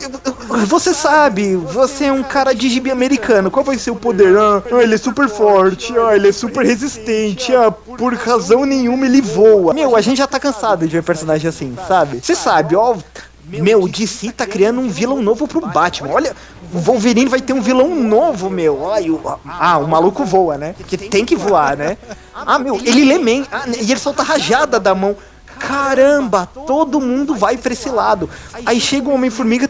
você 0.66 0.94
sabe, 0.94 1.56
você 1.56 1.91
é 2.00 2.12
um 2.12 2.22
cara 2.22 2.54
de 2.54 2.68
gibi 2.68 2.90
americano, 2.90 3.50
qual 3.50 3.64
vai 3.64 3.78
ser 3.78 3.90
o 3.90 3.96
poder? 3.96 4.36
Ah, 4.36 4.62
ah, 4.72 4.82
ele 4.82 4.94
é 4.94 4.98
super 4.98 5.28
forte, 5.28 5.92
ah, 5.98 6.14
ele 6.14 6.28
é 6.28 6.32
super 6.32 6.64
resistente, 6.64 7.54
ah, 7.54 7.70
por 7.70 8.14
razão 8.14 8.64
nenhuma 8.64 9.06
ele 9.06 9.20
voa. 9.20 9.74
Meu, 9.74 9.96
a 9.96 10.00
gente 10.00 10.18
já 10.18 10.26
tá 10.26 10.40
cansado 10.40 10.86
de 10.86 10.92
ver 10.92 11.02
personagem 11.02 11.48
assim, 11.48 11.76
sabe? 11.86 12.20
Você 12.22 12.34
sabe, 12.34 12.76
ó. 12.76 12.96
Meu, 13.44 13.82
o 13.82 13.88
DC 13.88 14.32
tá 14.32 14.46
criando 14.46 14.80
um 14.80 14.88
vilão 14.88 15.20
novo 15.20 15.46
pro 15.48 15.60
Batman. 15.60 16.10
Olha, 16.12 16.34
o 16.72 16.78
Wolverine 16.78 17.28
vai 17.28 17.40
ter 17.40 17.52
um 17.52 17.60
vilão 17.60 17.94
novo, 17.94 18.48
meu. 18.48 18.90
Ai, 18.90 19.10
o, 19.10 19.20
ah, 19.46 19.78
o 19.78 19.88
maluco 19.88 20.24
voa, 20.24 20.56
né? 20.56 20.74
Que 20.86 20.96
tem 20.96 21.24
que 21.24 21.36
voar, 21.36 21.76
né? 21.76 21.98
Ah, 22.34 22.58
meu, 22.58 22.76
ele 22.76 23.04
lê 23.04 23.18
man. 23.18 23.44
Ah, 23.50 23.64
e 23.68 23.90
ele 23.90 24.00
solta 24.00 24.22
rajada 24.22 24.78
da 24.80 24.94
mão. 24.94 25.16
Caramba, 25.58 26.46
todo 26.46 27.00
mundo 27.00 27.34
vai 27.34 27.56
pra 27.56 27.72
esse 27.72 27.88
lado. 27.88 28.28
Aí 28.66 28.80
chega 28.80 29.08
o 29.08 29.14
Homem-Formiga 29.14 29.68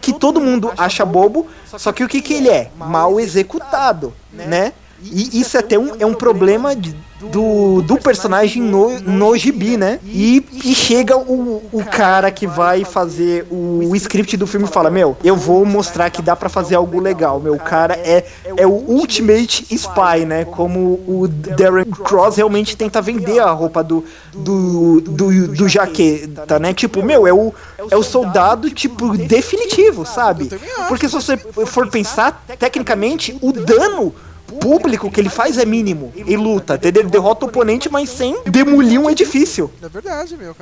que 0.00 0.12
todo 0.12 0.40
mundo 0.40 0.72
acha 0.76 1.04
bobo, 1.04 1.46
só 1.76 1.92
que 1.92 2.02
o 2.02 2.08
que, 2.08 2.20
que 2.20 2.34
ele 2.34 2.48
é? 2.48 2.70
Mal 2.76 3.20
executado, 3.20 4.12
né? 4.32 4.72
E 5.02 5.40
isso 5.40 5.56
até 5.56 5.78
um, 5.78 5.92
é 5.98 6.04
um 6.06 6.14
problema 6.14 6.74
de- 6.76 6.94
do, 7.30 7.82
do 7.82 7.98
personagem 7.98 8.62
no, 8.62 8.98
no 9.00 9.36
gibi, 9.36 9.76
né? 9.76 9.98
E, 10.06 10.42
e 10.64 10.74
chega 10.74 11.18
o, 11.18 11.62
o 11.70 11.84
cara 11.84 12.30
que 12.30 12.46
vai 12.46 12.82
fazer 12.84 13.46
o, 13.50 13.90
o 13.90 13.96
script 13.96 14.36
do 14.38 14.46
filme 14.46 14.66
e 14.66 14.70
fala: 14.70 14.90
Meu, 14.90 15.16
eu 15.22 15.36
vou 15.36 15.64
mostrar 15.66 16.08
que 16.10 16.22
dá 16.22 16.34
pra 16.34 16.48
fazer 16.48 16.76
algo 16.76 16.98
legal. 16.98 17.38
Meu, 17.38 17.54
o 17.54 17.58
cara 17.58 17.94
é, 17.94 18.24
é 18.56 18.66
o 18.66 18.72
Ultimate 18.72 19.66
Spy, 19.70 20.24
né? 20.26 20.44
Como 20.46 21.00
o 21.06 21.28
Darren 21.28 21.84
Cross 21.90 22.36
realmente 22.36 22.74
tenta 22.76 23.02
vender 23.02 23.38
a 23.40 23.50
roupa 23.50 23.84
do, 23.84 24.02
do, 24.32 25.00
do, 25.02 25.48
do 25.48 25.68
jaqueta, 25.68 26.58
né? 26.58 26.72
Tipo, 26.72 27.02
meu, 27.02 27.26
é 27.26 27.32
o, 27.34 27.52
é 27.90 27.96
o 27.96 28.02
soldado, 28.02 28.70
tipo, 28.70 29.16
definitivo, 29.16 30.06
sabe? 30.06 30.50
Porque 30.88 31.06
se 31.06 31.14
você 31.14 31.36
for 31.36 31.86
pensar, 31.88 32.44
tecnicamente, 32.58 33.36
o 33.42 33.52
dano 33.52 34.14
público 34.58 35.10
que 35.10 35.20
ele 35.20 35.28
faz 35.28 35.58
é 35.58 35.64
mínimo 35.64 36.12
em 36.16 36.36
luta, 36.36 36.74
entendeu? 36.74 37.02
Ele 37.02 37.10
derrota 37.10 37.44
o 37.44 37.48
oponente, 37.48 37.88
mas 37.90 38.10
sem 38.10 38.36
demolir 38.44 39.00
um 39.00 39.08
edifício. 39.08 39.70
É 39.82 39.88
verdade, 39.88 40.36
meu. 40.36 40.54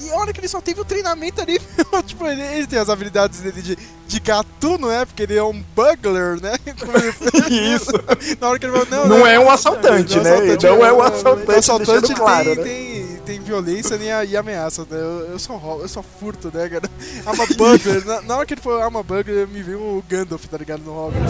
E 0.00 0.10
olha 0.10 0.32
que 0.32 0.40
ele 0.40 0.48
só 0.48 0.60
teve 0.60 0.80
o 0.80 0.84
treinamento 0.84 1.40
ali. 1.40 1.60
Tipo, 2.06 2.26
ele, 2.26 2.42
ele 2.42 2.66
tem 2.66 2.78
as 2.78 2.88
habilidades 2.88 3.40
dele 3.40 3.62
de, 3.62 3.78
de 4.06 4.20
gatuno, 4.20 4.88
né? 4.88 5.04
Porque 5.04 5.22
ele 5.22 5.36
é 5.36 5.42
um 5.42 5.62
bugler, 5.74 6.40
né? 6.40 6.52
Isso. 7.50 7.92
Na 8.40 8.48
hora 8.48 8.58
que 8.58 8.66
ele 8.66 8.72
falou, 8.72 8.86
não, 8.90 9.08
Não 9.08 9.18
não, 9.18 9.26
é 9.26 9.38
um 9.38 9.50
assaltante, 9.50 10.18
né? 10.20 10.30
Não 10.62 10.84
é 10.84 10.92
um 10.92 11.02
assaltante, 11.02 11.50
O 11.50 11.58
assaltante 11.58 12.14
claro, 12.14 12.54
tem, 12.56 12.56
né? 12.56 12.62
tem, 12.64 13.16
tem 13.24 13.40
violência 13.40 13.96
nem 13.96 14.12
a, 14.12 14.24
e 14.24 14.36
ameaça, 14.36 14.82
né? 14.82 14.98
Eu, 14.98 15.30
eu 15.32 15.38
só 15.38 15.56
roubo, 15.56 15.82
eu 15.82 15.88
só 15.88 16.02
furto, 16.02 16.50
né, 16.52 16.68
cara? 16.68 16.90
I'm 17.26 17.40
a 17.40 17.46
burglar. 17.56 18.04
na, 18.04 18.22
na 18.22 18.36
hora 18.36 18.46
que 18.46 18.54
ele 18.54 18.60
falou 18.60 18.80
I'm 18.80 18.96
a 18.98 19.02
burglar, 19.02 19.48
me 19.48 19.62
veio 19.62 19.80
o 19.80 20.04
Gandalf, 20.08 20.44
tá 20.46 20.58
ligado? 20.58 20.82
No 20.82 20.92
Hobbit. 20.92 21.20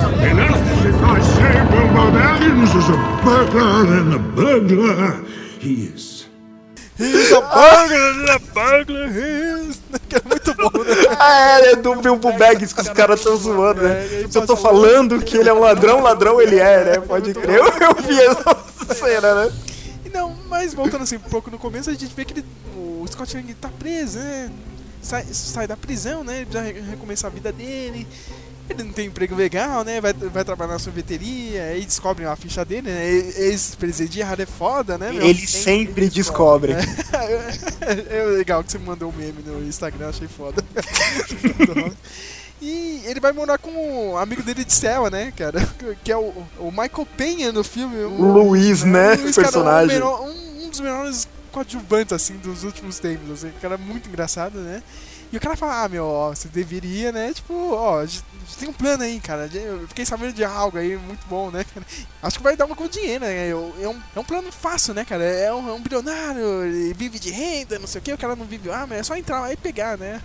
Is 1.84 2.90
a 2.90 2.96
burglar 3.22 3.86
and 3.86 4.14
a 4.14 4.18
burglar 4.18 5.22
he. 5.60 5.90
He's 5.90 6.26
he's... 6.98 7.30
Que 10.08 10.16
é 10.16 10.22
muito 10.26 10.54
bom, 10.54 10.82
né? 10.82 10.94
Ah, 11.18 11.60
é, 11.60 11.72
é 11.72 11.76
do 11.76 11.94
Bilbo 11.96 12.32
Baggins 12.32 12.72
que 12.72 12.80
os 12.80 12.88
caras 12.88 13.22
tão 13.22 13.36
zoando, 13.36 13.82
né? 13.82 14.26
Se 14.30 14.38
eu 14.38 14.46
tô 14.46 14.56
falando 14.56 15.20
que 15.20 15.36
ele 15.36 15.48
é 15.48 15.52
um 15.52 15.60
ladrão, 15.60 16.00
ladrão 16.00 16.40
ele 16.40 16.58
é, 16.58 16.84
né? 16.84 17.00
Pode 17.00 17.34
crer. 17.34 17.58
Eu, 17.58 17.94
vi 18.06 18.18
essa 18.20 18.94
cena, 18.94 19.44
né? 19.44 19.52
Não, 20.12 20.34
mas 20.48 20.72
voltando 20.74 21.02
assim 21.02 21.16
um 21.16 21.20
pouco 21.20 21.50
no 21.50 21.58
começo, 21.58 21.90
a 21.90 21.92
gente 21.92 22.14
vê 22.14 22.24
que 22.24 22.34
ele, 22.34 22.44
o 22.76 23.04
Scott 23.10 23.36
Lang 23.36 23.52
tá 23.54 23.68
preso, 23.78 24.18
né? 24.18 24.50
Sai, 25.02 25.24
sai 25.32 25.66
da 25.66 25.76
prisão, 25.76 26.24
né? 26.24 26.36
Ele 26.38 26.46
precisa 26.46 26.64
re- 26.72 26.90
recomeçar 26.90 27.30
a 27.30 27.34
vida 27.34 27.52
dele. 27.52 28.06
Ele 28.68 28.82
não 28.82 28.92
tem 28.92 29.06
emprego 29.08 29.34
legal, 29.34 29.84
né? 29.84 30.00
Vai, 30.00 30.12
vai 30.14 30.42
trabalhar 30.44 30.72
na 30.72 30.78
sorveteria, 30.78 31.64
aí 31.64 31.84
descobrem 31.84 32.26
a 32.26 32.34
ficha 32.34 32.64
dele, 32.64 32.90
né? 32.90 33.06
Ex-presidiário 33.36 34.42
é 34.42 34.46
foda, 34.46 34.96
né? 34.96 35.12
meu? 35.12 35.22
Ele 35.22 35.46
sempre 35.46 36.08
descobre. 36.08 36.72
é 38.08 38.24
legal 38.36 38.64
que 38.64 38.72
você 38.72 38.78
mandou 38.78 39.10
um 39.10 39.12
meme 39.16 39.42
no 39.44 39.62
Instagram, 39.66 40.08
achei 40.08 40.26
foda. 40.28 40.64
e 42.60 43.02
ele 43.04 43.20
vai 43.20 43.32
morar 43.32 43.58
com 43.58 44.12
o 44.12 44.16
amigo 44.16 44.42
dele 44.42 44.64
de 44.64 44.72
cela, 44.72 45.10
né, 45.10 45.32
cara? 45.36 45.60
Que 46.02 46.10
é 46.12 46.16
o, 46.16 46.32
o 46.58 46.70
Michael 46.70 47.06
Penha 47.16 47.52
no 47.52 47.62
filme. 47.62 47.96
O 48.04 48.32
Luiz, 48.32 48.82
né? 48.84 49.14
Luiz, 49.14 49.36
cara, 49.36 49.48
personagem. 49.48 49.90
um, 49.96 50.00
menor- 50.00 50.22
um- 50.22 50.64
um 50.64 50.70
dos 50.70 50.80
melhores 50.80 51.28
coadjuvantes, 51.52 52.12
assim, 52.12 52.34
dos 52.38 52.64
últimos 52.64 52.98
tempos, 52.98 53.30
assim. 53.30 53.48
O 53.48 53.60
cara 53.60 53.74
é 53.74 53.78
muito 53.78 54.08
engraçado, 54.08 54.58
né? 54.58 54.82
E 55.34 55.36
o 55.36 55.40
cara 55.40 55.56
fala, 55.56 55.82
ah, 55.82 55.88
meu, 55.88 56.06
ó, 56.06 56.32
você 56.32 56.46
deveria, 56.46 57.10
né? 57.10 57.34
Tipo, 57.34 57.72
ó, 57.72 57.98
a 57.98 58.06
gente 58.06 58.22
tem 58.56 58.68
um 58.68 58.72
plano 58.72 59.02
aí, 59.02 59.18
cara. 59.18 59.50
Eu 59.52 59.88
fiquei 59.88 60.06
sabendo 60.06 60.32
de 60.32 60.44
algo 60.44 60.78
aí, 60.78 60.96
muito 60.96 61.26
bom, 61.26 61.50
né? 61.50 61.66
Acho 62.22 62.36
que 62.36 62.42
vai 62.44 62.56
dar 62.56 62.66
uma 62.66 62.76
com 62.76 62.86
dinheiro, 62.86 63.24
né? 63.24 63.48
É 63.48 63.56
um, 63.88 64.00
é 64.14 64.20
um 64.20 64.22
plano 64.22 64.52
fácil, 64.52 64.94
né, 64.94 65.04
cara? 65.04 65.24
É 65.24 65.52
um, 65.52 65.68
é 65.68 65.72
um 65.72 65.80
bilionário, 65.80 66.62
ele 66.62 66.94
vive 66.94 67.18
de 67.18 67.30
renda, 67.30 67.80
não 67.80 67.88
sei 67.88 68.00
o 68.00 68.02
que, 68.02 68.12
o 68.12 68.18
cara 68.18 68.36
não 68.36 68.44
vive. 68.44 68.70
Ah, 68.70 68.86
mas 68.88 69.00
é 69.00 69.02
só 69.02 69.16
entrar 69.16 69.40
lá 69.40 69.52
e 69.52 69.56
pegar, 69.56 69.98
né? 69.98 70.22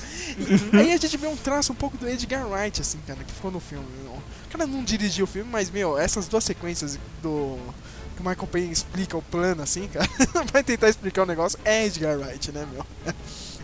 Aí 0.72 0.94
a 0.94 0.96
gente 0.96 1.18
vê 1.18 1.26
um 1.26 1.36
traço 1.36 1.74
um 1.74 1.76
pouco 1.76 1.98
do 1.98 2.08
Edgar 2.08 2.48
Wright, 2.48 2.80
assim, 2.80 3.00
cara, 3.06 3.22
que 3.22 3.34
ficou 3.34 3.50
no 3.50 3.60
filme. 3.60 3.84
O 4.06 4.50
cara 4.50 4.66
não 4.66 4.82
dirigiu 4.82 5.26
o 5.26 5.28
filme, 5.28 5.50
mas, 5.50 5.70
meu, 5.70 5.98
essas 5.98 6.26
duas 6.26 6.42
sequências 6.42 6.98
do. 7.22 7.58
Que 8.16 8.22
o 8.22 8.26
Michael 8.26 8.46
Payne 8.46 8.72
explica 8.72 9.14
o 9.14 9.20
plano, 9.20 9.62
assim, 9.62 9.88
cara, 9.92 10.08
vai 10.50 10.64
tentar 10.64 10.88
explicar 10.88 11.24
o 11.24 11.26
negócio, 11.26 11.58
é 11.66 11.84
Edgar 11.84 12.18
Wright, 12.18 12.50
né, 12.50 12.66
meu? 12.72 12.86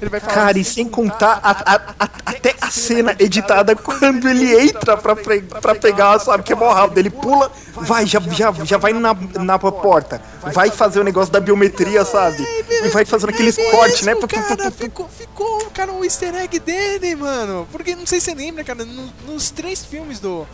Ele 0.01 0.11
vai 0.11 0.21
falar. 0.21 0.35
Cara, 0.35 0.59
e 0.59 0.65
sem 0.65 0.89
contar 0.89 1.41
a- 1.43 1.51
a- 1.75 1.81
a- 2.05 2.09
até 2.27 2.55
a 2.61 2.71
cena 2.71 3.17
editada 3.19 3.75
quando 3.75 4.29
ele 4.29 4.61
entra 4.61 4.97
pra, 4.97 5.17
pre- 5.17 5.43
pra 5.43 5.75
pegar, 5.75 6.19
sabe, 6.21 6.43
que 6.45 6.53
é 6.53 6.57
mó 6.57 6.73
rápido. 6.73 6.99
Ele 6.99 7.11
pula, 7.11 7.51
vai, 7.75 8.07
já, 8.07 8.21
já, 8.21 8.53
já 8.65 8.79
vai 8.79 8.93
na, 8.93 9.15
na 9.41 9.59
porta, 9.59 10.23
vai 10.53 10.71
fazer 10.71 11.01
o 11.01 11.05
negócio 11.05 11.33
da 11.33 11.41
biometria, 11.41 12.05
sabe? 12.05 12.43
E 12.71 12.89
vai 12.91 13.05
fazendo 13.05 13.31
aqueles 13.31 13.59
É 13.59 13.71
cortes, 13.71 14.03
né? 14.03 14.15
cara, 14.15 14.71
ficou, 14.71 15.09
ficou, 15.09 15.67
cara, 15.75 15.93
o 15.93 16.05
easter 16.05 16.35
egg 16.37 16.59
dele, 16.61 17.17
mano. 17.17 17.67
Porque, 17.73 17.97
não 17.97 18.07
sei 18.07 18.21
se 18.21 18.27
você 18.27 18.35
lembra, 18.35 18.63
cara, 18.63 18.85
no- 18.85 19.13
nos 19.27 19.51
três 19.51 19.85
filmes 19.85 20.21
do, 20.21 20.47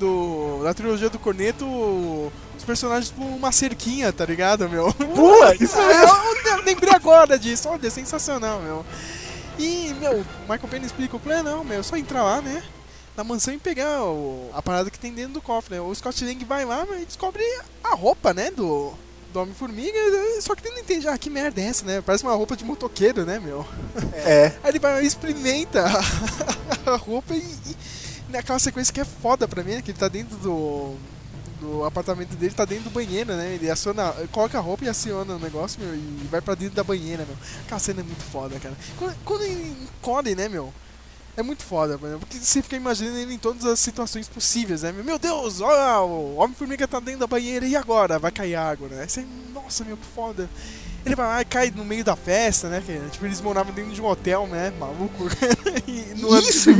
do, 0.00 0.62
da 0.64 0.72
trilogia 0.74 1.10
do 1.10 1.18
Corneto, 1.18 1.64
os 2.56 2.64
personagens 2.64 3.10
pulam 3.12 3.36
uma 3.36 3.52
cerquinha, 3.52 4.12
tá 4.12 4.24
ligado, 4.24 4.68
meu? 4.68 4.92
Pula, 4.94 5.54
isso 5.62 5.78
É, 5.78 5.86
mesmo. 6.00 6.16
eu, 6.48 6.62
lembrei 6.64 6.92
agora 6.94 7.38
disso, 7.38 7.68
olha, 7.68 7.90
sensacional, 7.90 8.60
meu. 8.60 8.84
E, 9.58 9.94
meu, 10.00 10.12
o 10.20 10.24
Michael 10.42 10.68
Payne 10.68 10.86
explica 10.86 11.16
o 11.16 11.20
plano, 11.20 11.50
não, 11.50 11.62
meu, 11.64 11.80
é 11.80 11.82
só 11.82 11.96
entrar 11.96 12.22
lá, 12.24 12.40
né? 12.40 12.62
Na 13.16 13.22
mansão 13.22 13.52
e 13.52 13.58
pegar 13.58 14.02
o- 14.04 14.50
a 14.54 14.62
parada 14.62 14.90
que 14.90 14.98
tem 14.98 15.12
dentro 15.12 15.34
do 15.34 15.42
cofre, 15.42 15.74
né? 15.74 15.80
O 15.82 15.94
Scott 15.94 16.24
Lang 16.24 16.42
vai 16.46 16.64
lá 16.64 16.86
e 17.00 17.04
descobre 17.04 17.42
a 17.84 17.94
roupa, 17.94 18.32
né, 18.32 18.50
do, 18.50 18.92
do 19.34 19.40
Homem-Formiga, 19.40 19.98
só 20.40 20.54
que 20.54 20.66
ele 20.66 20.76
não 20.76 20.82
entende, 20.82 21.06
ah, 21.08 21.18
que 21.18 21.28
merda 21.28 21.60
é 21.60 21.64
essa, 21.64 21.84
né? 21.84 22.00
Parece 22.04 22.24
uma 22.24 22.32
roupa 22.34 22.56
de 22.56 22.64
motoqueiro, 22.64 23.26
né, 23.26 23.38
meu? 23.38 23.66
É. 24.14 24.52
Aí 24.62 24.70
ele 24.70 24.78
vai 24.78 24.94
lá 24.94 25.02
e 25.02 25.06
experimenta 25.06 25.84
a, 25.84 26.00
a 26.92 26.96
roupa 26.96 27.34
e, 27.34 27.38
e 27.38 27.76
naquela 28.30 28.58
sequência 28.58 28.92
que 28.92 29.00
é 29.00 29.04
foda 29.04 29.46
pra 29.46 29.62
mim, 29.62 29.72
né? 29.72 29.82
Que 29.82 29.90
ele 29.90 29.98
tá 29.98 30.08
dentro 30.08 30.36
do, 30.38 30.96
do 31.60 31.84
apartamento 31.84 32.34
dele, 32.36 32.54
tá 32.54 32.64
dentro 32.64 32.84
do 32.84 32.90
banheiro, 32.90 33.34
né? 33.34 33.54
Ele 33.54 33.70
aciona, 33.70 34.12
coloca 34.32 34.58
a 34.58 34.60
roupa 34.60 34.84
e 34.84 34.88
aciona 34.88 35.34
o 35.34 35.38
negócio, 35.38 35.80
meu, 35.80 35.94
e 35.94 36.28
vai 36.30 36.40
pra 36.40 36.54
dentro 36.54 36.74
da 36.74 36.82
banheira, 36.84 37.24
meu. 37.26 37.36
Aquela 37.64 37.78
cena 37.78 38.00
é 38.00 38.04
muito 38.04 38.22
foda, 38.24 38.58
cara. 38.58 38.74
Quando, 38.98 39.16
quando 39.24 39.42
ele 39.42 39.76
encolhe, 39.82 40.34
né, 40.34 40.48
meu? 40.48 40.72
É 41.36 41.42
muito 41.42 41.62
foda, 41.62 41.96
mano, 41.96 42.18
porque 42.18 42.36
você 42.36 42.60
fica 42.60 42.76
imaginando 42.76 43.16
ele 43.16 43.34
em 43.34 43.38
todas 43.38 43.64
as 43.64 43.78
situações 43.78 44.28
possíveis, 44.28 44.82
né? 44.82 44.92
Meu 44.92 45.18
Deus, 45.18 45.60
olha, 45.60 46.00
o 46.00 46.36
Homem-Formiga 46.36 46.88
tá 46.88 46.98
dentro 46.98 47.20
da 47.20 47.26
banheira 47.26 47.64
e 47.66 47.76
agora? 47.76 48.18
Vai 48.18 48.32
cair 48.32 48.56
água, 48.56 48.88
né? 48.88 49.06
Você, 49.06 49.24
nossa, 49.54 49.84
meu, 49.84 49.96
que 49.96 50.06
foda. 50.06 50.50
Ele 51.04 51.14
vai 51.14 51.26
lá 51.26 51.40
e 51.40 51.44
cai 51.44 51.72
no 51.74 51.84
meio 51.84 52.04
da 52.04 52.14
festa, 52.14 52.68
né? 52.68 52.82
tipo, 53.10 53.24
eles 53.24 53.40
moravam 53.40 53.72
dentro 53.72 53.90
de 53.92 54.02
um 54.02 54.06
hotel, 54.06 54.46
né? 54.46 54.72
Maluco. 54.78 55.28
e 55.88 56.14
no 56.18 56.38
Isso, 56.38 56.70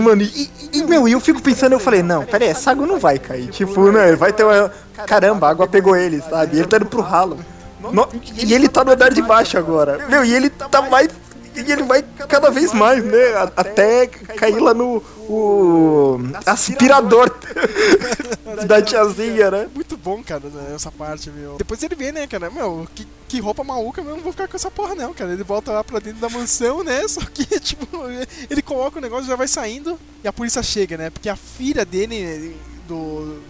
mano, 0.00 0.22
e, 0.22 0.50
e, 0.72 0.82
meu, 0.84 1.06
e 1.06 1.12
eu 1.12 1.20
fico 1.20 1.40
pensando, 1.40 1.72
eu 1.72 1.80
falei, 1.80 2.02
não, 2.02 2.24
pera 2.24 2.44
aí, 2.44 2.50
essa 2.50 2.72
água 2.72 2.86
não 2.86 2.98
vai 2.98 3.18
cair. 3.18 3.48
Tipo, 3.48 3.92
né, 3.92 4.16
vai 4.16 4.32
ter 4.32 4.44
uma. 4.44 4.72
Caramba, 5.06 5.46
a 5.46 5.50
água 5.50 5.66
pegou 5.68 5.96
ele, 5.96 6.20
sabe? 6.20 6.58
Ele 6.58 6.66
tá 6.66 6.76
indo 6.76 6.86
pro 6.86 7.00
ralo. 7.00 7.38
No- 7.80 8.08
e 8.36 8.52
ele 8.52 8.68
tá 8.68 8.84
no 8.84 8.92
andar 8.92 9.10
de 9.10 9.22
baixo 9.22 9.56
agora. 9.56 10.06
Meu, 10.08 10.24
e 10.24 10.34
ele 10.34 10.50
tá 10.50 10.82
mais. 10.82 11.08
E 11.54 11.72
ele 11.72 11.82
vai 11.82 12.04
cada 12.28 12.50
vez 12.50 12.72
mais, 12.72 13.04
né? 13.04 13.34
Até 13.56 14.06
cair 14.06 14.60
lá 14.60 14.72
no. 14.72 15.02
O 15.28 16.18
aspirador 16.46 17.30
da 18.66 18.82
tiazinha, 18.82 19.50
né? 19.50 19.68
Muito 19.74 19.96
bom, 19.96 20.22
cara, 20.22 20.48
né, 20.48 20.72
essa 20.74 20.90
parte, 20.90 21.30
meu. 21.30 21.56
Depois 21.56 21.82
ele 21.82 21.94
vê, 21.94 22.10
né, 22.10 22.26
cara, 22.26 22.50
meu, 22.50 22.86
que, 22.94 23.06
que 23.28 23.40
roupa 23.40 23.62
maluca, 23.62 24.00
eu 24.00 24.04
não 24.04 24.20
vou 24.20 24.32
ficar 24.32 24.48
com 24.48 24.56
essa 24.56 24.70
porra, 24.70 24.94
não, 24.94 25.14
cara. 25.14 25.32
Ele 25.32 25.44
volta 25.44 25.70
lá 25.72 25.84
pra 25.84 26.00
dentro 26.00 26.20
da 26.20 26.28
mansão, 26.28 26.82
né? 26.82 27.06
Só 27.08 27.20
que, 27.20 27.44
tipo, 27.60 27.86
ele 28.48 28.62
coloca 28.62 28.98
o 28.98 29.02
negócio, 29.02 29.26
já 29.26 29.36
vai 29.36 29.46
saindo 29.48 29.98
e 30.24 30.28
a 30.28 30.32
polícia 30.32 30.62
chega, 30.62 30.96
né? 30.96 31.10
Porque 31.10 31.28
a 31.28 31.36
filha 31.36 31.84
dele, 31.84 32.56
do. 32.88 33.40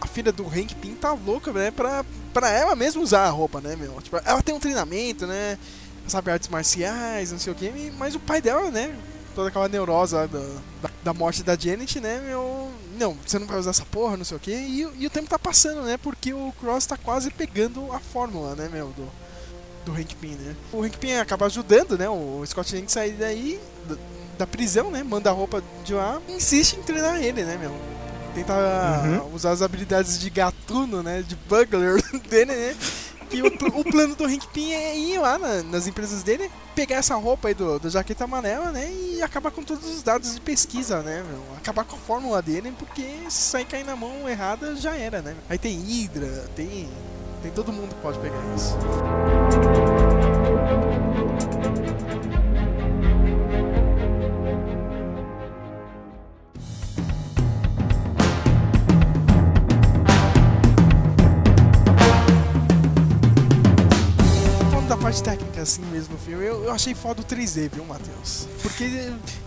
A 0.00 0.06
filha 0.06 0.30
do 0.30 0.46
Hank 0.46 0.74
Pym 0.74 0.94
tá 0.94 1.12
louca, 1.12 1.52
né? 1.52 1.70
Pra, 1.70 2.04
pra 2.32 2.50
ela 2.50 2.76
mesma 2.76 3.02
usar 3.02 3.24
a 3.24 3.30
roupa, 3.30 3.60
né, 3.60 3.76
meu? 3.76 4.00
Tipo, 4.02 4.20
ela 4.24 4.42
tem 4.42 4.54
um 4.54 4.60
treinamento, 4.60 5.26
né? 5.26 5.58
Sabe, 6.06 6.30
artes 6.30 6.48
marciais, 6.48 7.32
não 7.32 7.38
sei 7.38 7.52
o 7.52 7.56
que, 7.56 7.70
mas 7.98 8.14
o 8.14 8.20
pai 8.20 8.40
dela, 8.40 8.70
né? 8.70 8.94
Toda 9.34 9.48
aquela 9.48 9.68
neurose 9.68 10.14
lá 10.14 10.26
da, 10.26 10.38
da, 10.80 10.90
da 11.04 11.14
morte 11.14 11.42
da 11.42 11.56
Janet, 11.56 12.00
né, 12.00 12.20
meu. 12.26 12.70
Não, 12.98 13.16
você 13.26 13.38
não 13.38 13.46
vai 13.46 13.58
usar 13.58 13.70
essa 13.70 13.84
porra, 13.84 14.16
não 14.16 14.24
sei 14.24 14.36
o 14.36 14.40
que. 14.40 14.52
E, 14.52 14.88
e 14.98 15.06
o 15.06 15.10
tempo 15.10 15.28
tá 15.28 15.38
passando, 15.38 15.82
né? 15.82 15.98
Porque 15.98 16.32
o 16.32 16.54
Cross 16.60 16.86
tá 16.86 16.96
quase 16.96 17.30
pegando 17.30 17.92
a 17.92 17.98
fórmula, 17.98 18.54
né, 18.54 18.68
meu, 18.72 18.88
do, 18.88 19.06
do 19.86 19.92
Hank 19.92 20.14
Pym, 20.16 20.34
né? 20.34 20.56
O 20.72 20.82
Hank 20.82 20.98
Pym 20.98 21.16
acaba 21.16 21.46
ajudando, 21.46 21.96
né? 21.96 22.08
O 22.08 22.42
Scott 22.46 22.74
Lang 22.74 22.90
sair 22.90 23.12
daí 23.12 23.60
da, 23.88 23.96
da 24.38 24.46
prisão, 24.46 24.90
né? 24.90 25.02
Manda 25.02 25.30
a 25.30 25.32
roupa 25.32 25.62
de 25.84 25.94
lá 25.94 26.20
e 26.28 26.32
insiste 26.32 26.74
em 26.74 26.82
treinar 26.82 27.22
ele, 27.22 27.44
né, 27.44 27.56
meu? 27.56 27.74
Tentar 28.34 29.24
usar 29.32 29.52
as 29.52 29.62
habilidades 29.62 30.18
de 30.18 30.28
gatuno, 30.28 31.02
né? 31.02 31.22
De 31.22 31.36
bugler 31.36 32.02
dele, 32.28 32.54
né? 32.54 32.76
E 33.36 33.42
o, 33.42 33.46
o 33.80 33.84
plano 33.84 34.14
do 34.14 34.24
Hank 34.24 34.46
Pym 34.48 34.72
é 34.72 34.96
ir 34.96 35.18
lá 35.18 35.38
na- 35.38 35.62
nas 35.62 35.86
empresas 35.86 36.22
dele, 36.22 36.50
pegar 36.74 36.96
essa 36.96 37.14
roupa 37.16 37.48
aí 37.48 37.54
do, 37.54 37.78
do 37.78 37.90
Jaqueta 37.90 38.24
Amarela, 38.24 38.72
né? 38.72 38.90
E 38.90 39.20
acabar 39.22 39.50
com 39.50 39.62
todos 39.62 39.84
os 39.88 40.02
dados 40.02 40.34
de 40.34 40.40
pesquisa, 40.40 41.02
né? 41.02 41.22
Meu? 41.28 41.42
Acabar 41.56 41.84
com 41.84 41.96
a 41.96 41.98
fórmula 41.98 42.40
dele, 42.40 42.72
porque 42.78 43.02
se 43.28 43.42
sair 43.50 43.64
cair 43.66 43.84
na 43.84 43.94
mão 43.96 44.28
errada, 44.28 44.74
já 44.76 44.96
era, 44.96 45.20
né? 45.20 45.34
Aí 45.48 45.58
tem 45.58 45.78
Hydra, 45.78 46.46
tem. 46.54 46.88
Tem 47.42 47.50
todo 47.52 47.72
mundo 47.72 47.94
que 47.94 48.00
pode 48.00 48.18
pegar 48.18 48.38
isso. 48.56 48.76
Parte 65.16 65.22
técnica 65.22 65.62
assim 65.62 65.82
mesmo 65.86 66.12
no 66.12 66.18
filme. 66.18 66.44
Eu, 66.44 66.64
eu 66.64 66.72
achei 66.72 66.94
foda 66.94 67.22
o 67.22 67.24
3D, 67.24 67.70
viu, 67.72 67.84
Matheus? 67.86 68.46
Porque 68.60 68.84